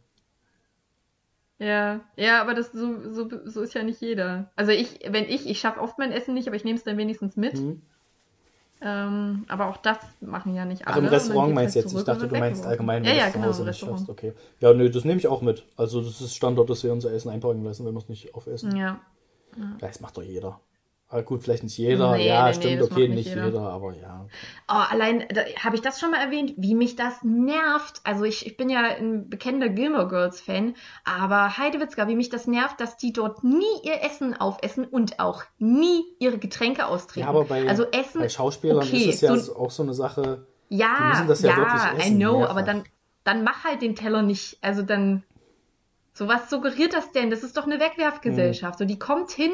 Ja, 1.57 2.01
ja, 2.17 2.41
aber 2.41 2.53
das 2.53 2.71
so, 2.73 3.11
so, 3.11 3.29
so 3.45 3.61
ist 3.61 3.73
ja 3.73 3.83
nicht 3.83 4.01
jeder. 4.01 4.51
Also 4.55 4.71
ich, 4.71 4.99
wenn 5.07 5.25
ich, 5.25 5.49
ich 5.49 5.59
schaffe 5.59 5.79
oft 5.79 5.97
mein 5.97 6.11
Essen 6.11 6.33
nicht, 6.33 6.47
aber 6.47 6.55
ich 6.57 6.65
nehme 6.65 6.77
es 6.77 6.83
dann 6.83 6.97
wenigstens 6.97 7.37
mit. 7.37 7.53
Hm. 7.53 7.81
Ähm, 8.81 9.45
aber 9.47 9.67
auch 9.67 9.77
das 9.77 9.97
machen 10.19 10.53
ja 10.53 10.65
nicht 10.65 10.83
Ach, 10.85 10.91
alle. 10.91 10.99
im 10.99 11.05
und 11.05 11.11
dann 11.11 11.19
Restaurant 11.21 11.47
geht's 11.47 11.55
meinst 11.55 11.75
du 11.75 11.79
halt 11.79 11.85
jetzt? 11.91 11.99
Ich 11.99 12.05
dachte, 12.05 12.27
du 12.27 12.37
meinst 12.37 12.65
allgemein, 12.65 13.03
Ja, 13.05 13.11
wenn 13.11 13.17
ja, 13.17 13.23
du 13.23 13.27
es 13.27 13.31
zu 13.31 13.39
genau, 13.39 13.47
Hause 13.47 13.61
im 13.61 13.67
nicht 13.69 13.79
schaffst. 13.79 14.09
Okay. 14.09 14.33
Ja, 14.59 14.73
nö, 14.73 14.89
das 14.89 15.05
nehme 15.05 15.19
ich 15.19 15.27
auch 15.27 15.41
mit. 15.41 15.65
Also 15.77 16.01
das 16.01 16.19
ist 16.19 16.35
Standard, 16.35 16.69
dass 16.69 16.83
wir 16.83 16.91
unser 16.91 17.13
Essen 17.13 17.29
einpacken 17.29 17.63
lassen, 17.63 17.85
wenn 17.85 17.93
wir 17.93 17.99
es 17.99 18.09
nicht 18.09 18.35
aufessen. 18.35 18.75
Ja. 18.75 18.99
Ja, 19.57 19.77
das 19.79 20.01
macht 20.01 20.17
doch 20.17 20.23
jeder. 20.23 20.59
Aber 21.07 21.21
gut, 21.21 21.43
vielleicht 21.43 21.63
nicht 21.63 21.77
jeder. 21.77 22.13
Nee, 22.15 22.27
ja, 22.27 22.45
nee, 22.45 22.49
nee, 22.49 22.53
stimmt, 22.55 22.81
das 22.81 22.91
okay, 22.91 23.07
nicht 23.07 23.29
jeder. 23.29 23.45
jeder. 23.45 23.61
aber 23.69 23.93
ja. 23.93 24.25
Oh, 24.67 24.73
allein, 24.73 25.23
habe 25.63 25.75
ich 25.75 25.81
das 25.81 25.99
schon 25.99 26.09
mal 26.11 26.17
erwähnt, 26.19 26.53
wie 26.57 26.73
mich 26.73 26.95
das 26.95 27.21
nervt. 27.23 28.01
Also 28.03 28.23
ich, 28.23 28.45
ich 28.47 28.57
bin 28.57 28.69
ja 28.71 28.79
ein 28.81 29.29
bekennender 29.29 29.69
Gilmore 29.69 30.07
Girls 30.07 30.41
Fan, 30.41 30.75
aber 31.03 31.57
Heidewitzka, 31.57 32.07
wie 32.07 32.15
mich 32.15 32.29
das 32.29 32.47
nervt, 32.47 32.79
dass 32.81 32.97
die 32.97 33.13
dort 33.13 33.43
nie 33.43 33.63
ihr 33.83 34.01
Essen 34.01 34.35
aufessen 34.35 34.83
und 34.83 35.19
auch 35.19 35.43
nie 35.59 36.03
ihre 36.19 36.39
Getränke 36.39 36.87
austrinken. 36.87 37.21
Ja, 37.21 37.29
aber 37.29 37.45
bei, 37.45 37.67
also 37.69 37.85
Essen, 37.91 38.21
bei 38.21 38.29
Schauspielern 38.29 38.79
okay, 38.79 38.97
ist 39.09 39.15
es 39.15 39.21
ja 39.21 39.37
so- 39.37 39.55
auch 39.55 39.71
so 39.71 39.83
eine 39.83 39.93
Sache. 39.93 40.47
Die 40.71 40.77
ja, 40.77 41.09
müssen 41.11 41.27
das 41.27 41.41
ja 41.43 41.51
ja, 41.51 41.57
wirklich 41.57 41.81
I 41.83 41.97
essen, 41.99 42.17
know, 42.17 42.39
mehrfach. 42.39 42.49
aber 42.49 42.63
dann, 42.63 42.83
dann 43.23 43.43
mach 43.43 43.63
halt 43.63 43.83
den 43.83 43.95
Teller 43.95 44.23
nicht. 44.23 44.57
Also 44.61 44.81
dann, 44.81 45.23
so 46.13 46.27
was 46.27 46.49
suggeriert 46.49 46.93
das 46.93 47.11
denn? 47.11 47.29
Das 47.29 47.43
ist 47.43 47.55
doch 47.57 47.65
eine 47.65 47.79
Wegwerfgesellschaft. 47.79 48.79
So, 48.79 48.85
die 48.85 48.97
kommt 48.97 49.31
hin, 49.31 49.51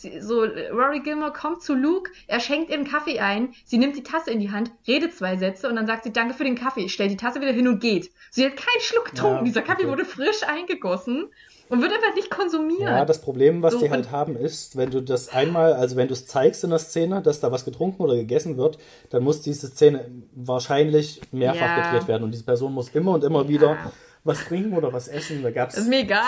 sie, 0.00 0.20
so 0.20 0.42
Rory 0.42 1.00
Gilmore 1.00 1.32
kommt 1.32 1.62
zu 1.62 1.74
Luke, 1.74 2.10
er 2.26 2.40
schenkt 2.40 2.70
ihr 2.70 2.76
einen 2.76 2.88
Kaffee 2.88 3.20
ein, 3.20 3.54
sie 3.64 3.78
nimmt 3.78 3.96
die 3.96 4.02
Tasse 4.02 4.30
in 4.30 4.40
die 4.40 4.50
Hand, 4.50 4.70
redet 4.88 5.14
zwei 5.14 5.36
Sätze 5.36 5.68
und 5.68 5.76
dann 5.76 5.86
sagt 5.86 6.04
sie 6.04 6.12
Danke 6.12 6.34
für 6.34 6.44
den 6.44 6.54
Kaffee, 6.56 6.88
stellt 6.88 7.10
die 7.10 7.16
Tasse 7.16 7.40
wieder 7.40 7.52
hin 7.52 7.68
und 7.68 7.80
geht. 7.80 8.10
Sie 8.30 8.44
hat 8.44 8.56
keinen 8.56 8.80
Schluck 8.80 9.06
getrunken. 9.06 9.38
Ja, 9.38 9.42
Dieser 9.44 9.62
Kaffee 9.62 9.82
okay. 9.82 9.90
wurde 9.92 10.04
frisch 10.04 10.42
eingegossen 10.46 11.26
und 11.68 11.82
wird 11.82 11.92
einfach 11.92 12.14
nicht 12.16 12.30
konsumiert. 12.30 12.80
Ja, 12.80 13.04
das 13.04 13.20
Problem, 13.20 13.62
was 13.62 13.74
So, 13.74 13.80
die 13.80 13.90
halt 13.90 14.10
haben, 14.10 14.36
ist, 14.36 14.76
wenn 14.76 14.90
du 14.90 15.00
das 15.00 15.28
einmal, 15.28 15.72
also 15.74 15.94
wenn 15.96 16.08
du 16.08 16.14
es 16.14 16.26
zeigst 16.26 16.64
in 16.64 16.70
der 16.70 16.78
Szene, 16.80 17.22
dass 17.22 17.38
da 17.40 17.52
was 17.52 17.64
getrunken 17.64 18.02
oder 18.02 18.16
gegessen 18.16 18.56
wird, 18.56 18.78
dann 19.10 19.22
muss 19.22 19.40
diese 19.42 19.68
Szene 19.68 20.10
wahrscheinlich 20.34 21.20
mehrfach 21.32 21.60
Ja. 21.60 21.90
gedreht 21.92 22.08
werden 22.08 22.24
und 22.24 22.32
diese 22.32 22.44
Person 22.44 22.72
muss 22.72 22.88
immer 22.90 23.12
und 23.12 23.24
immer 23.24 23.48
wieder 23.48 23.76
was 24.24 24.44
trinken 24.44 24.76
oder 24.76 24.92
was 24.92 25.08
essen. 25.08 25.42
Da 25.42 25.50
gab 25.50 25.70
es 25.70 25.78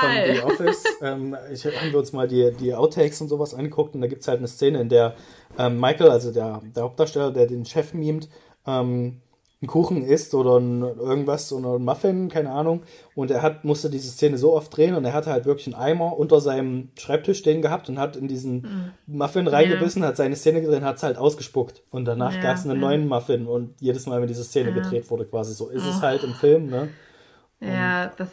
von 0.01 0.09
The 0.35 0.41
Office, 0.41 0.85
ähm, 1.03 1.37
ich 1.53 1.65
haben 1.67 1.93
wir 1.93 1.99
uns 1.99 2.13
mal 2.13 2.27
die, 2.29 2.51
die 2.59 2.75
Outtakes 2.75 3.21
und 3.21 3.29
sowas 3.29 3.55
angeguckt 3.55 3.95
und 3.95 4.01
da 4.01 4.07
gibt 4.07 4.23
es 4.23 4.29
halt 4.29 4.39
eine 4.39 4.49
Szene, 4.49 4.81
in 4.81 4.89
der 4.89 5.15
ähm, 5.59 5.79
Michael, 5.79 6.11
also 6.11 6.33
der, 6.33 6.63
der 6.75 6.83
Hauptdarsteller, 6.85 7.31
der 7.33 7.47
den 7.47 7.65
Chef 7.65 7.93
mimt, 7.95 8.29
ähm, 8.67 9.21
einen 9.61 9.69
Kuchen 9.69 10.03
isst 10.03 10.35
oder 10.35 10.57
ein, 10.59 10.83
irgendwas 10.83 11.53
oder 11.53 11.75
ein 11.77 11.85
Muffin, 11.85 12.29
keine 12.29 12.51
Ahnung. 12.51 12.83
Und 13.15 13.31
er 13.31 13.43
hat, 13.43 13.65
musste 13.65 13.91
diese 13.91 14.11
Szene 14.11 14.37
so 14.37 14.55
oft 14.55 14.77
drehen 14.77 14.97
und 14.97 15.05
er 15.05 15.13
hatte 15.13 15.31
halt 15.31 15.45
wirklich 15.45 15.69
einen 15.73 15.81
Eimer 15.81 16.19
unter 16.19 16.41
seinem 16.41 16.89
Schreibtisch 16.99 17.39
stehen 17.39 17.63
gehabt 17.63 17.89
und 17.89 17.97
hat 17.97 18.17
in 18.17 18.27
diesen 18.27 18.93
Muffin 19.07 19.47
reingebissen, 19.47 20.05
hat 20.05 20.17
seine 20.17 20.35
Szene 20.35 20.63
gedreht 20.63 20.83
hat 20.83 20.97
es 20.97 21.05
halt 21.05 21.17
ausgespuckt. 21.17 21.85
Und 21.91 22.07
danach 22.07 22.35
Ja, 22.35 22.41
gab 22.41 22.57
es 22.57 22.65
einen 22.65 22.75
ja. 22.81 22.89
neuen 22.89 23.07
Muffin 23.07 23.47
und 23.47 23.75
jedes 23.81 24.07
Mal, 24.07 24.21
wenn 24.21 24.27
diese 24.27 24.43
Szene 24.43 24.71
Ja. 24.71 24.75
gedreht 24.75 25.09
wurde, 25.13 25.27
quasi 25.27 25.55
so 25.55 25.69
ist 25.69 25.85
es 25.85 25.99
Oh. 25.99 26.03
halt 26.03 26.25
im 26.25 26.35
Film, 26.35 26.69
ne? 26.69 26.89
Ja, 27.63 28.07
das 28.17 28.31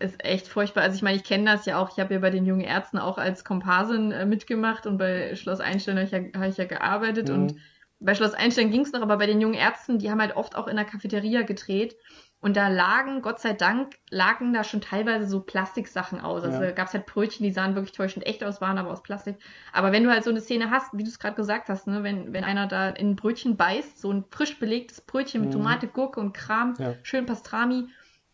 ist 0.00 0.24
echt 0.24 0.48
furchtbar. 0.48 0.82
Also 0.82 0.96
ich 0.96 1.02
meine, 1.02 1.16
ich 1.16 1.24
kenne 1.24 1.50
das 1.50 1.66
ja 1.66 1.78
auch. 1.78 1.90
Ich 1.92 1.98
habe 2.00 2.14
ja 2.14 2.20
bei 2.20 2.30
den 2.30 2.44
jungen 2.44 2.62
Ärzten 2.62 2.98
auch 2.98 3.18
als 3.18 3.44
Komparsin 3.44 4.12
äh, 4.12 4.26
mitgemacht 4.26 4.86
und 4.86 4.98
bei 4.98 5.34
Schloss 5.36 5.60
Einstein 5.60 5.96
habe 5.96 6.06
ich 6.06 6.12
ja, 6.12 6.20
habe 6.38 6.48
ich 6.48 6.56
ja 6.56 6.64
gearbeitet. 6.64 7.28
Mhm. 7.28 7.34
Und 7.34 7.54
bei 8.00 8.14
Schloss 8.14 8.34
Einstein 8.34 8.70
ging 8.70 8.82
es 8.82 8.92
noch, 8.92 9.02
aber 9.02 9.16
bei 9.16 9.26
den 9.26 9.40
jungen 9.40 9.54
Ärzten, 9.54 9.98
die 9.98 10.10
haben 10.10 10.20
halt 10.20 10.36
oft 10.36 10.56
auch 10.56 10.68
in 10.68 10.76
der 10.76 10.84
Cafeteria 10.84 11.42
gedreht. 11.42 11.96
Und 12.38 12.56
da 12.56 12.68
lagen, 12.68 13.22
Gott 13.22 13.40
sei 13.40 13.54
Dank, 13.54 13.94
lagen 14.10 14.52
da 14.52 14.62
schon 14.62 14.82
teilweise 14.82 15.26
so 15.26 15.40
Plastiksachen 15.40 16.20
aus. 16.20 16.44
Also 16.44 16.60
Ja. 16.60 16.66
da 16.66 16.72
gab 16.72 16.88
es 16.88 16.94
halt 16.94 17.06
Brötchen, 17.06 17.44
die 17.44 17.50
sahen 17.50 17.74
wirklich 17.74 17.92
täuschend 17.92 18.26
echt 18.26 18.44
aus, 18.44 18.60
waren 18.60 18.76
aber 18.76 18.90
aus 18.90 19.02
Plastik. 19.02 19.36
Aber 19.72 19.90
wenn 19.90 20.04
du 20.04 20.10
halt 20.10 20.22
so 20.22 20.30
eine 20.30 20.40
Szene 20.42 20.70
hast, 20.70 20.92
wie 20.92 21.02
du 21.02 21.08
es 21.08 21.18
gerade 21.18 21.34
gesagt 21.34 21.70
hast, 21.70 21.86
ne, 21.86 22.02
wenn, 22.02 22.32
wenn 22.34 22.44
einer 22.44 22.66
da 22.66 22.90
in 22.90 23.10
ein 23.10 23.16
Brötchen 23.16 23.56
beißt, 23.56 23.98
so 24.00 24.12
ein 24.12 24.24
frisch 24.30 24.58
belegtes 24.58 25.00
Brötchen 25.00 25.40
mit 25.40 25.50
Mhm. 25.50 25.54
Tomate, 25.54 25.86
Gurke 25.88 26.20
und 26.20 26.34
Kram, 26.34 26.74
Ja. 26.78 26.94
schön 27.02 27.24
Pastrami, 27.24 27.88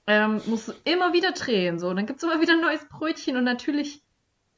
ähm, 0.06 0.40
musst 0.46 0.68
du 0.68 0.72
immer 0.84 1.12
wieder 1.12 1.32
drehen. 1.32 1.78
So, 1.78 1.92
dann 1.94 2.06
gibt's 2.06 2.22
immer 2.22 2.40
wieder 2.40 2.54
ein 2.54 2.60
neues 2.60 2.84
Brötchen 2.88 3.36
und 3.36 3.44
natürlich, 3.44 4.02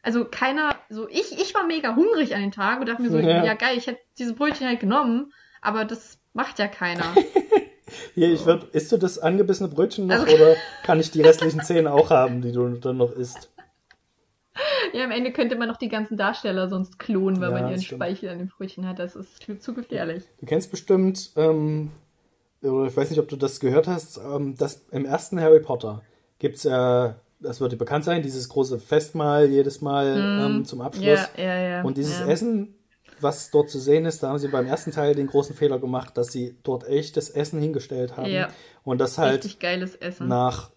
also 0.03 0.25
keiner, 0.25 0.77
so 0.89 1.09
ich, 1.09 1.33
ich 1.39 1.55
war 1.55 1.65
mega 1.67 1.95
hungrig 1.97 2.35
an 2.35 2.41
den 2.41 2.53
Tag 2.53 2.81
und 2.81 2.89
dachte 2.89 3.03
mir 3.03 3.11
so, 3.11 3.19
Ja. 3.19 3.45
ja, 3.45 3.55
geil, 3.55 3.77
ich 3.77 3.87
hätte 3.87 4.01
dieses 4.19 4.35
Brötchen 4.35 4.67
halt 4.67 4.81
genommen, 4.81 5.33
aber 5.63 5.85
das 5.85 6.19
macht 6.33 6.59
ja 6.59 6.69
keiner. 6.69 7.15
Hier, 8.15 8.33
ich 8.33 8.45
würd, 8.47 8.65
isst 8.75 8.91
du 8.93 8.97
das 8.97 9.19
angebissene 9.19 9.69
Brötchen 9.69 10.07
noch 10.07 10.15
Also- 10.17 10.35
oder 10.35 10.55
kann 10.85 11.01
ich 11.01 11.11
die 11.11 11.21
restlichen 11.23 11.61
Zähne 11.63 11.93
auch 11.93 12.11
haben, 12.11 12.43
die 12.43 12.53
du 12.53 12.69
dann 12.77 12.97
noch 12.97 13.13
isst? 13.13 13.51
Ja, 14.93 15.03
am 15.05 15.11
Ende 15.11 15.33
könnte 15.33 15.57
man 15.57 15.67
noch 15.69 15.79
die 15.79 15.89
ganzen 15.89 16.17
Darsteller 16.17 16.69
sonst 16.69 16.99
klonen, 17.01 17.41
weil 17.41 17.51
Ja, 17.51 17.61
man 17.61 17.71
ihren 17.71 17.83
stimmt. 17.83 17.99
Speichel 17.99 18.29
an 18.31 18.39
den 18.39 18.49
Brötchen 18.49 18.87
hat. 18.87 19.01
Das 19.01 19.17
ist 19.17 19.43
zu- 19.43 19.59
zu 19.59 19.75
gefährlich. 19.75 20.23
Du 20.39 20.47
kennst 20.47 20.71
bestimmt, 20.71 21.33
ähm, 21.37 21.91
oder 22.65 22.89
ich 22.89 22.97
weiß 22.97 23.11
nicht, 23.11 23.19
ob 23.21 23.29
du 23.29 23.37
das 23.37 23.61
gehört 23.61 23.87
hast, 23.87 24.19
ähm, 24.19 24.57
dass 24.57 24.87
im 24.91 25.05
ersten 25.05 25.41
Harry 25.41 25.61
Potter 25.61 26.03
gibt 26.39 26.57
es 26.57 26.65
ja, 26.65 27.17
das 27.41 27.61
wird 27.61 27.73
dir 27.73 27.77
bekannt 27.77 28.05
sein, 28.05 28.23
dieses 28.23 28.49
große 28.49 28.79
Festmahl 28.79 29.47
jedes 29.51 29.81
Mal 29.81 30.47
ähm, 30.47 30.65
zum 30.65 30.81
Abschluss. 30.81 31.05
Ja, 31.05 31.29
ja, 31.37 31.59
ja. 31.59 31.83
Und 31.83 31.97
dieses. 31.97 32.21
Essen, 32.21 32.75
was 33.21 33.51
dort 33.51 33.71
zu 33.71 33.79
sehen 33.79 34.07
ist, 34.07 34.23
da 34.23 34.29
haben 34.29 34.39
sie 34.39 34.49
beim 34.49 34.67
ersten 34.67 34.91
Teil 34.91 35.15
den 35.15 35.27
großen 35.27 35.55
Fehler 35.55 35.79
gemacht, 35.79 36.17
dass 36.17 36.33
sie 36.33 36.57
dort 36.63 36.87
echtes 36.87 37.31
Essen 37.31 37.61
hingestellt 37.61 38.17
haben. 38.17 38.47
Und 38.83 38.99
das 38.99 39.19
halt 39.19 39.59
nach 40.21 40.71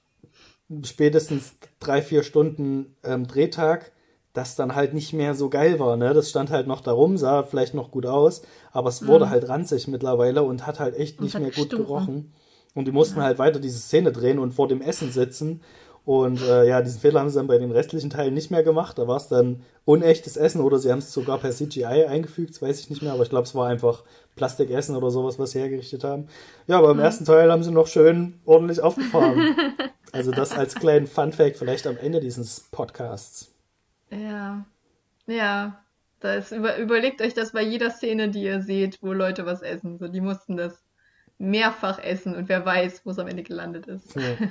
spätestens 0.84 1.56
drei, 1.80 2.02
vier 2.02 2.24
Stunden 2.24 2.96
ähm, 3.04 3.28
Drehtag 3.28 3.92
das 4.38 4.56
dann 4.56 4.76
halt 4.76 4.94
nicht 4.94 5.14
mehr 5.14 5.34
so 5.34 5.50
geil 5.50 5.80
war. 5.80 5.98
Ne? 5.98 6.14
Das 6.14 6.30
stand 6.30 6.52
halt 6.52 6.68
noch 6.68 6.82
darum, 6.82 7.18
sah 7.18 7.44
vielleicht 7.44 7.74
noch 7.74 7.92
gut 7.92 8.06
aus, 8.06 8.44
aber 8.72 8.90
es 8.90 9.06
wurde 9.08 9.30
halt 9.30 9.50
ranzig 9.50 9.88
mittlerweile 9.88 10.44
und 10.44 10.66
hat 10.68 10.80
halt 10.80 10.96
echt 10.96 11.20
Mhm. 11.20 11.26
Und 11.26 11.26
nicht 11.26 11.40
mehr 11.40 11.52
gut 11.52 11.56
gestunken. 11.72 11.86
gerochen. 11.88 12.34
Und 12.76 12.86
die 12.86 12.92
mussten 12.92 13.22
halt 13.24 13.40
weiter 13.40 13.60
diese 13.60 13.80
Szene 13.80 14.12
drehen 14.12 14.38
und 14.38 14.54
vor 14.54 14.68
dem 14.68 14.82
Essen 14.82 15.12
sitzen. 15.12 15.62
Und 16.06 16.42
äh, 16.42 16.66
ja, 16.68 16.82
diesen 16.82 17.02
Fehler 17.02 17.20
haben 17.20 17.30
sie 17.30 17.36
dann 17.38 17.48
bei 17.48 17.58
den 17.58 17.72
restlichen 17.72 18.10
Teilen 18.12 18.34
nicht 18.34 18.50
mehr 18.52 18.64
gemacht. 18.64 18.98
Da 18.98 19.08
war 19.10 19.18
es 19.18 19.28
dann 19.28 19.64
unechtes 19.84 20.38
Essen 20.38 20.62
oder 20.62 20.78
sie 20.80 20.90
haben 20.92 21.00
es 21.00 21.12
sogar 21.12 21.38
per 21.40 21.52
CGI 21.52 22.06
eingefügt, 22.06 22.52
das 22.52 22.62
weiß 22.62 22.80
ich 22.80 22.90
nicht 22.90 23.02
mehr, 23.02 23.12
aber 23.12 23.24
ich 23.24 23.30
glaube, 23.30 23.44
es 23.46 23.56
war 23.56 23.68
einfach 23.68 24.04
Plastikessen 24.36 24.96
oder 24.96 25.10
sowas, 25.10 25.38
was 25.40 25.52
sie 25.52 25.60
hergerichtet 25.60 26.04
haben. 26.06 26.28
Ja, 26.68 26.78
aber 26.78 26.92
im 26.92 27.00
ersten 27.00 27.26
Teil 27.26 27.52
haben 27.52 27.64
sie 27.64 27.72
noch 27.72 27.88
schön 27.88 28.40
ordentlich 28.46 28.82
aufgefahren. 28.82 29.56
also 30.14 30.32
das 30.32 30.52
als 30.54 30.76
kleinen 30.76 31.08
Fun-Fact 31.08 31.58
vielleicht 31.58 31.88
am 31.88 31.98
Ende 31.98 32.20
dieses 32.22 32.62
Podcasts. 32.72 33.52
Ja. 34.10 34.66
Ja. 35.26 35.84
Das 36.20 36.52
über, 36.52 36.78
überlegt 36.78 37.22
euch 37.22 37.36
das 37.36 37.52
bei 37.52 37.62
jeder 37.62 37.92
Szene, 37.92 38.30
die 38.30 38.42
ihr 38.42 38.62
seht, 38.62 39.04
wo 39.04 39.14
Leute 39.14 39.46
was 39.46 39.62
essen. 39.62 40.00
So, 40.00 40.08
die 40.08 40.22
mussten 40.22 40.58
das 40.58 40.84
mehrfach 41.38 42.00
essen 42.00 42.36
und 42.36 42.50
wer 42.50 42.66
weiß, 42.66 43.06
wo 43.06 43.12
es 43.12 43.20
am 43.20 43.28
Ende 43.28 43.44
gelandet 43.44 43.88
ist. 43.88 44.16
Ja. 44.16 44.22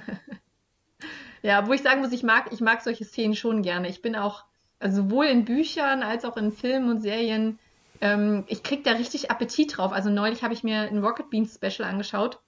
Ja, 1.42 1.68
wo 1.68 1.72
ich 1.72 1.82
sagen 1.82 2.00
muss, 2.00 2.10
ich 2.10 2.24
mag, 2.24 2.52
ich 2.52 2.60
mag 2.60 2.82
solche 2.82 3.04
Szenen 3.04 3.36
schon 3.36 3.62
gerne. 3.62 3.88
Ich 3.88 4.02
bin 4.02 4.16
auch, 4.16 4.44
also 4.80 5.02
sowohl 5.02 5.26
in 5.26 5.44
Büchern 5.44 6.02
als 6.02 6.24
auch 6.24 6.36
in 6.36 6.50
Filmen 6.50 6.90
und 6.90 7.00
Serien, 7.00 7.60
ähm, 8.00 8.42
ich 8.48 8.64
krieg 8.64 8.82
da 8.82 8.92
richtig 8.92 9.30
Appetit 9.30 9.76
drauf. 9.76 9.92
Also 9.92 10.10
neulich 10.10 10.42
habe 10.42 10.54
ich 10.54 10.64
mir 10.64 10.80
ein 10.80 10.98
Rocket 10.98 11.30
Beans 11.30 11.54
Special 11.54 11.88
angeschaut. 11.88 12.40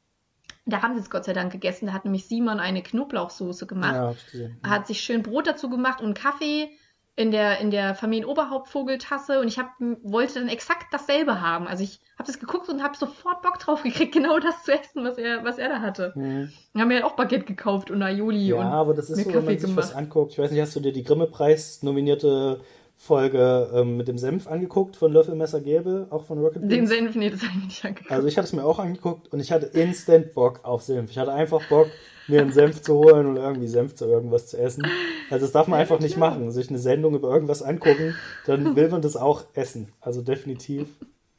Da 0.67 0.83
haben 0.83 0.95
sie 0.95 1.01
es 1.01 1.11
Gott 1.11 1.25
sei 1.25 1.33
Dank 1.33 1.53
gegessen. 1.53 1.87
Da 1.87 1.93
hat 1.93 2.05
nämlich 2.05 2.27
Simon 2.27 2.59
eine 2.59 2.83
Knoblauchsoße 2.83 3.67
gemacht. 3.67 3.95
Ja, 3.95 4.15
gesehen. 4.33 4.59
hat 4.67 4.89
sich 4.89 5.01
schön 5.01 5.23
Brot 5.23 5.47
dazu 5.47 5.71
gemacht 5.71 6.01
und 6.01 6.19
Kaffee 6.19 6.71
in 7.19 7.33
der, 7.33 7.59
in 7.59 7.73
der 7.73 7.97
Familienoberhauptvogeltasse 7.97 9.41
und 9.41 9.49
ich 9.49 9.59
hab, 9.59 9.73
wollte 10.05 10.35
dann 10.35 10.49
exakt 10.49 10.87
dasselbe 10.93 11.41
haben. 11.41 11.67
Also 11.67 11.83
ich 11.83 11.99
habe 12.17 12.29
das 12.29 12.39
geguckt 12.39 12.69
und 12.69 12.81
habe 12.81 12.97
sofort 12.97 13.43
Bock 13.43 13.59
drauf 13.59 13.83
gekriegt, 13.83 14.13
genau 14.15 14.39
das 14.39 14.63
zu 14.63 14.73
essen, 14.73 15.03
was 15.03 15.19
er, 15.19 15.43
was 15.43 15.59
er 15.59 15.69
da 15.69 15.81
hatte. 15.81 16.13
Wir 16.15 16.49
haben 16.81 16.91
ja 16.93 17.05
auch 17.05 17.17
Baguette 17.17 17.45
gekauft 17.45 17.91
und 17.91 18.01
Aioli 18.05 18.47
Ja, 18.47 18.57
und 18.57 18.67
aber 18.67 18.95
das 18.95 19.11
ist 19.11 19.19
so, 19.19 19.27
wenn 19.27 19.33
Kaffee 19.33 19.47
man 19.47 19.59
sich 19.59 19.77
was 19.77 19.89
gemacht. 19.89 19.97
anguckt. 19.97 20.33
Ich 20.33 20.39
weiß 20.39 20.53
nicht, 20.53 20.61
hast 20.61 20.77
du 20.77 20.81
dir 20.81 20.93
die 20.93 21.03
Grimme-Preis 21.03 21.83
nominierte 21.83 22.61
Folge 22.95 23.69
ähm, 23.75 23.97
mit 23.97 24.07
dem 24.07 24.19
Senf 24.19 24.47
angeguckt 24.47 24.95
von 24.95 25.13
Löffelmesser 25.13 25.61
Gäbe, 25.61 26.07
auch 26.11 26.23
von 26.25 26.39
Rocket 26.39 26.63
den 26.63 26.69
Beans? 26.69 26.89
Senf, 26.89 27.17
nee, 27.17 27.31
das 27.31 27.43
habe 27.43 27.53
ich 27.59 27.65
nicht 27.65 27.85
angeguckt. 27.85 28.13
Also 28.13 28.29
ich 28.29 28.37
hatte 28.37 28.47
es 28.47 28.53
mir 28.53 28.65
auch 28.65 28.79
angeguckt 28.79 29.33
und 29.33 29.41
ich 29.41 29.51
hatte 29.51 29.67
instant 29.67 30.35
Bock 30.35 30.61
auf 30.63 30.83
Senf. 30.83 31.11
Ich 31.11 31.19
hatte 31.19 31.33
einfach 31.33 31.69
Bock, 31.69 31.89
mir 32.29 32.43
einen 32.43 32.53
Senf 32.53 32.83
zu 32.83 32.95
holen 32.95 33.27
und 33.27 33.37
irgendwie 33.37 33.69
Senf 33.69 33.95
zu 33.95 34.05
irgendwas 34.05 34.47
zu 34.49 34.59
essen. 34.59 34.87
Also 35.31 35.47
das 35.47 35.53
darf 35.53 35.67
man 35.67 35.81
einfach 35.81 36.01
nicht 36.01 36.17
machen. 36.17 36.51
Sich 36.51 36.69
eine 36.69 36.79
Sendung 36.79 37.15
über 37.15 37.33
irgendwas 37.33 37.63
angucken, 37.63 38.15
dann 38.47 38.77
will 38.77 38.89
man 38.89 39.03
das 39.03 39.17
auch 39.17 39.45
essen. 39.55 39.93
Also 40.01 40.23
definitiv 40.23 40.89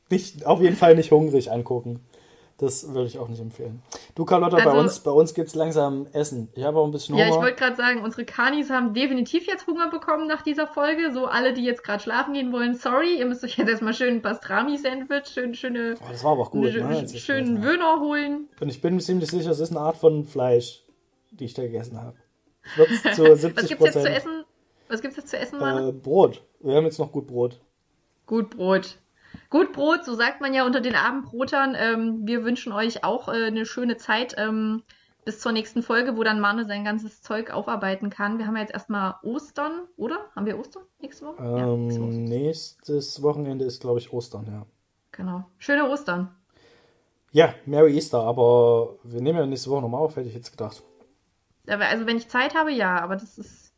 nicht, 0.09 0.45
auf 0.45 0.61
jeden 0.61 0.75
Fall 0.75 0.95
nicht 0.95 1.11
hungrig 1.11 1.51
angucken. 1.51 1.99
Das 2.59 2.93
würde 2.93 3.07
ich 3.07 3.17
auch 3.17 3.29
nicht 3.29 3.39
empfehlen. 3.39 3.81
Du 4.15 4.25
Carlotta, 4.25 4.57
bei 4.57 4.65
Also- 4.65 4.79
uns, 4.79 4.99
bei 4.99 5.11
uns 5.11 5.33
gibt's 5.33 5.55
langsam 5.55 6.07
Essen. 6.11 6.49
Ich 6.55 6.63
habe 6.65 6.77
auch 6.77 6.83
ein 6.85 6.91
bisschen 6.91 7.15
Hunger. 7.15 7.25
Ja, 7.27 7.33
ich 7.33 7.41
wollte 7.41 7.55
gerade 7.55 7.77
sagen, 7.77 8.03
unsere 8.03 8.25
Kanis 8.25 8.69
haben 8.69 8.93
definitiv 8.93 9.47
jetzt 9.47 9.65
Hunger 9.65 9.89
bekommen 9.89 10.27
nach 10.27 10.41
dieser 10.41 10.67
Folge. 10.67 11.13
So 11.13 11.25
alle, 11.25 11.53
die 11.53 11.63
jetzt 11.63 11.85
gerade 11.85 12.03
schlafen 12.03 12.33
gehen 12.33 12.51
wollen, 12.51 12.75
sorry, 12.75 13.17
ihr 13.17 13.25
müsst 13.25 13.45
euch 13.45 13.55
jetzt 13.57 13.69
erstmal 13.69 13.93
schön 13.93 14.15
ein 14.15 14.21
Pastrami-Sandwich, 14.21 15.27
schön, 15.27 15.53
schöne, 15.55 15.95
oh, 16.01 16.05
das 16.11 16.21
war 16.25 16.33
aber 16.33 16.41
auch 16.41 16.51
gut. 16.51 16.63
Ne? 16.73 17.07
schönen 17.07 17.63
Wöhner 17.63 18.01
holen. 18.01 18.49
Und 18.59 18.67
ich 18.67 18.81
bin 18.81 18.95
mir 18.95 19.01
ziemlich 19.01 19.29
sicher, 19.31 19.51
es 19.51 19.61
ist 19.61 19.71
eine 19.71 19.79
Art 19.79 19.95
von 19.95 20.25
Fleisch, 20.25 20.83
die 21.31 21.45
ich 21.45 21.53
da 21.53 21.61
gegessen 21.61 22.01
habe. 22.01 22.17
Ich 22.65 22.77
würde 22.77 22.93
es 22.93 23.01
zu 23.15 23.35
70 23.37 23.55
Was 23.55 23.67
gibt's 23.69 23.85
jetzt 23.85 24.01
zu 24.01 24.09
essen? 24.09 24.43
Was 24.89 25.01
gibt's 25.01 25.15
jetzt 25.17 25.29
zu 25.29 25.37
essen, 25.37 25.59
Manu? 25.59 25.89
Äh, 25.89 25.91
Brot. 25.93 26.43
Wir 26.59 26.75
haben 26.75 26.83
jetzt 26.83 26.99
noch 26.99 27.11
gut 27.13 27.25
Brot. 27.27 27.61
Gut 28.25 28.49
Brot. 28.49 28.97
Gut 29.49 29.73
Brot, 29.73 30.05
so 30.05 30.13
sagt 30.13 30.41
man 30.41 30.53
ja 30.53 30.65
unter 30.65 30.79
den 30.79 30.95
Abendbrotern. 30.95 31.75
Ähm, 31.75 32.21
wir 32.23 32.43
wünschen 32.43 32.71
euch 32.71 33.03
auch 33.03 33.27
äh, 33.27 33.47
eine 33.47 33.65
schöne 33.65 33.97
Zeit 33.97 34.35
ähm, 34.37 34.83
bis 35.25 35.39
zur 35.39 35.51
nächsten 35.51 35.81
Folge, 35.81 36.15
wo 36.17 36.23
dann 36.23 36.39
Manu 36.39 36.63
sein 36.65 36.83
ganzes 36.83 37.21
Zeug 37.21 37.49
aufarbeiten 37.49 38.09
kann. 38.09 38.37
Wir 38.37 38.45
haben 38.45 38.55
ja 38.55 38.61
jetzt 38.61 38.73
erstmal 38.73 39.15
Ostern, 39.23 39.87
oder? 39.97 40.17
Haben 40.35 40.45
wir 40.45 40.59
Ostern 40.59 40.83
nächste 40.99 41.25
Woche? 41.25 41.43
ja, 41.43 41.75
nächste 41.75 42.01
Woche. 42.01 42.11
Ähm, 42.11 42.23
nächstes 42.25 43.21
Wochenende 43.23 43.65
ist, 43.65 43.81
glaube 43.81 43.99
ich, 43.99 44.13
Ostern, 44.13 44.45
ja. 44.45 44.65
Genau. 45.11 45.45
Schöne 45.57 45.89
Ostern. 45.89 46.35
Ja, 47.31 47.53
Merry 47.65 47.95
Easter, 47.95 48.21
aber 48.21 48.95
wir 49.03 49.21
nehmen 49.21 49.39
ja 49.39 49.45
nächste 49.45 49.69
Woche 49.71 49.81
nochmal 49.81 50.01
auf, 50.01 50.15
hätte 50.15 50.27
ich 50.27 50.35
jetzt 50.35 50.51
gedacht. 50.51 50.83
Also 51.67 52.05
wenn 52.07 52.17
ich 52.17 52.29
Zeit 52.29 52.55
habe, 52.55 52.71
ja, 52.71 52.99
aber 52.99 53.15
das 53.15 53.37
ist 53.37 53.68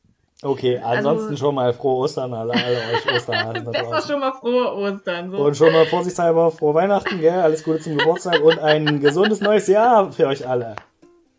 Okay, 0.44 0.80
ansonsten 0.84 1.30
Also- 1.32 1.46
schon 1.46 1.56
mal 1.56 1.72
frohe 1.74 2.04
Ostern, 2.06 2.34
alle, 2.34 2.54
alle 2.54 2.78
euch 2.96 3.16
Osterhasen 3.16 3.66
da 3.66 3.72
besser 3.72 3.84
draußen. 3.92 4.12
schon 4.12 4.20
mal 4.20 4.34
frohe 4.34 4.74
Ostern. 4.76 5.30
So. 5.30 5.38
Und 5.38 5.56
schon 5.56 5.72
mal 5.72 5.86
vorsichtshalber 5.86 6.52
frohe 6.52 6.74
Weihnachten, 6.74 7.20
gell? 7.20 7.40
Alles 7.42 7.64
Gute 7.64 7.80
zum 7.82 7.98
Geburtstag 7.98 8.42
und 8.42 8.58
ein 8.60 9.00
gesundes 9.00 9.40
neues 9.42 9.68
Jahr 9.68 10.12
für 10.12 10.28
euch 10.28 10.48
alle. 10.48 10.76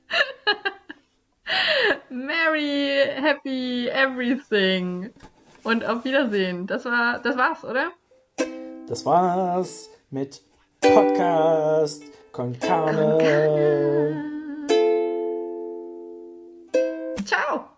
Merry, 2.10 3.00
happy, 3.20 3.88
everything. 3.88 5.10
Und 5.64 5.84
auf 5.84 6.04
Wiedersehen. 6.04 6.66
Das 6.66 6.84
war, 6.84 7.18
das 7.20 7.36
war's, 7.36 7.64
oder? 7.64 7.88
Das 8.86 9.04
war's 9.06 9.88
mit 10.10 10.40
Podcast 10.80 12.02
Con 12.32 12.58
Carne. 12.58 13.18
Ciao. 17.24 17.71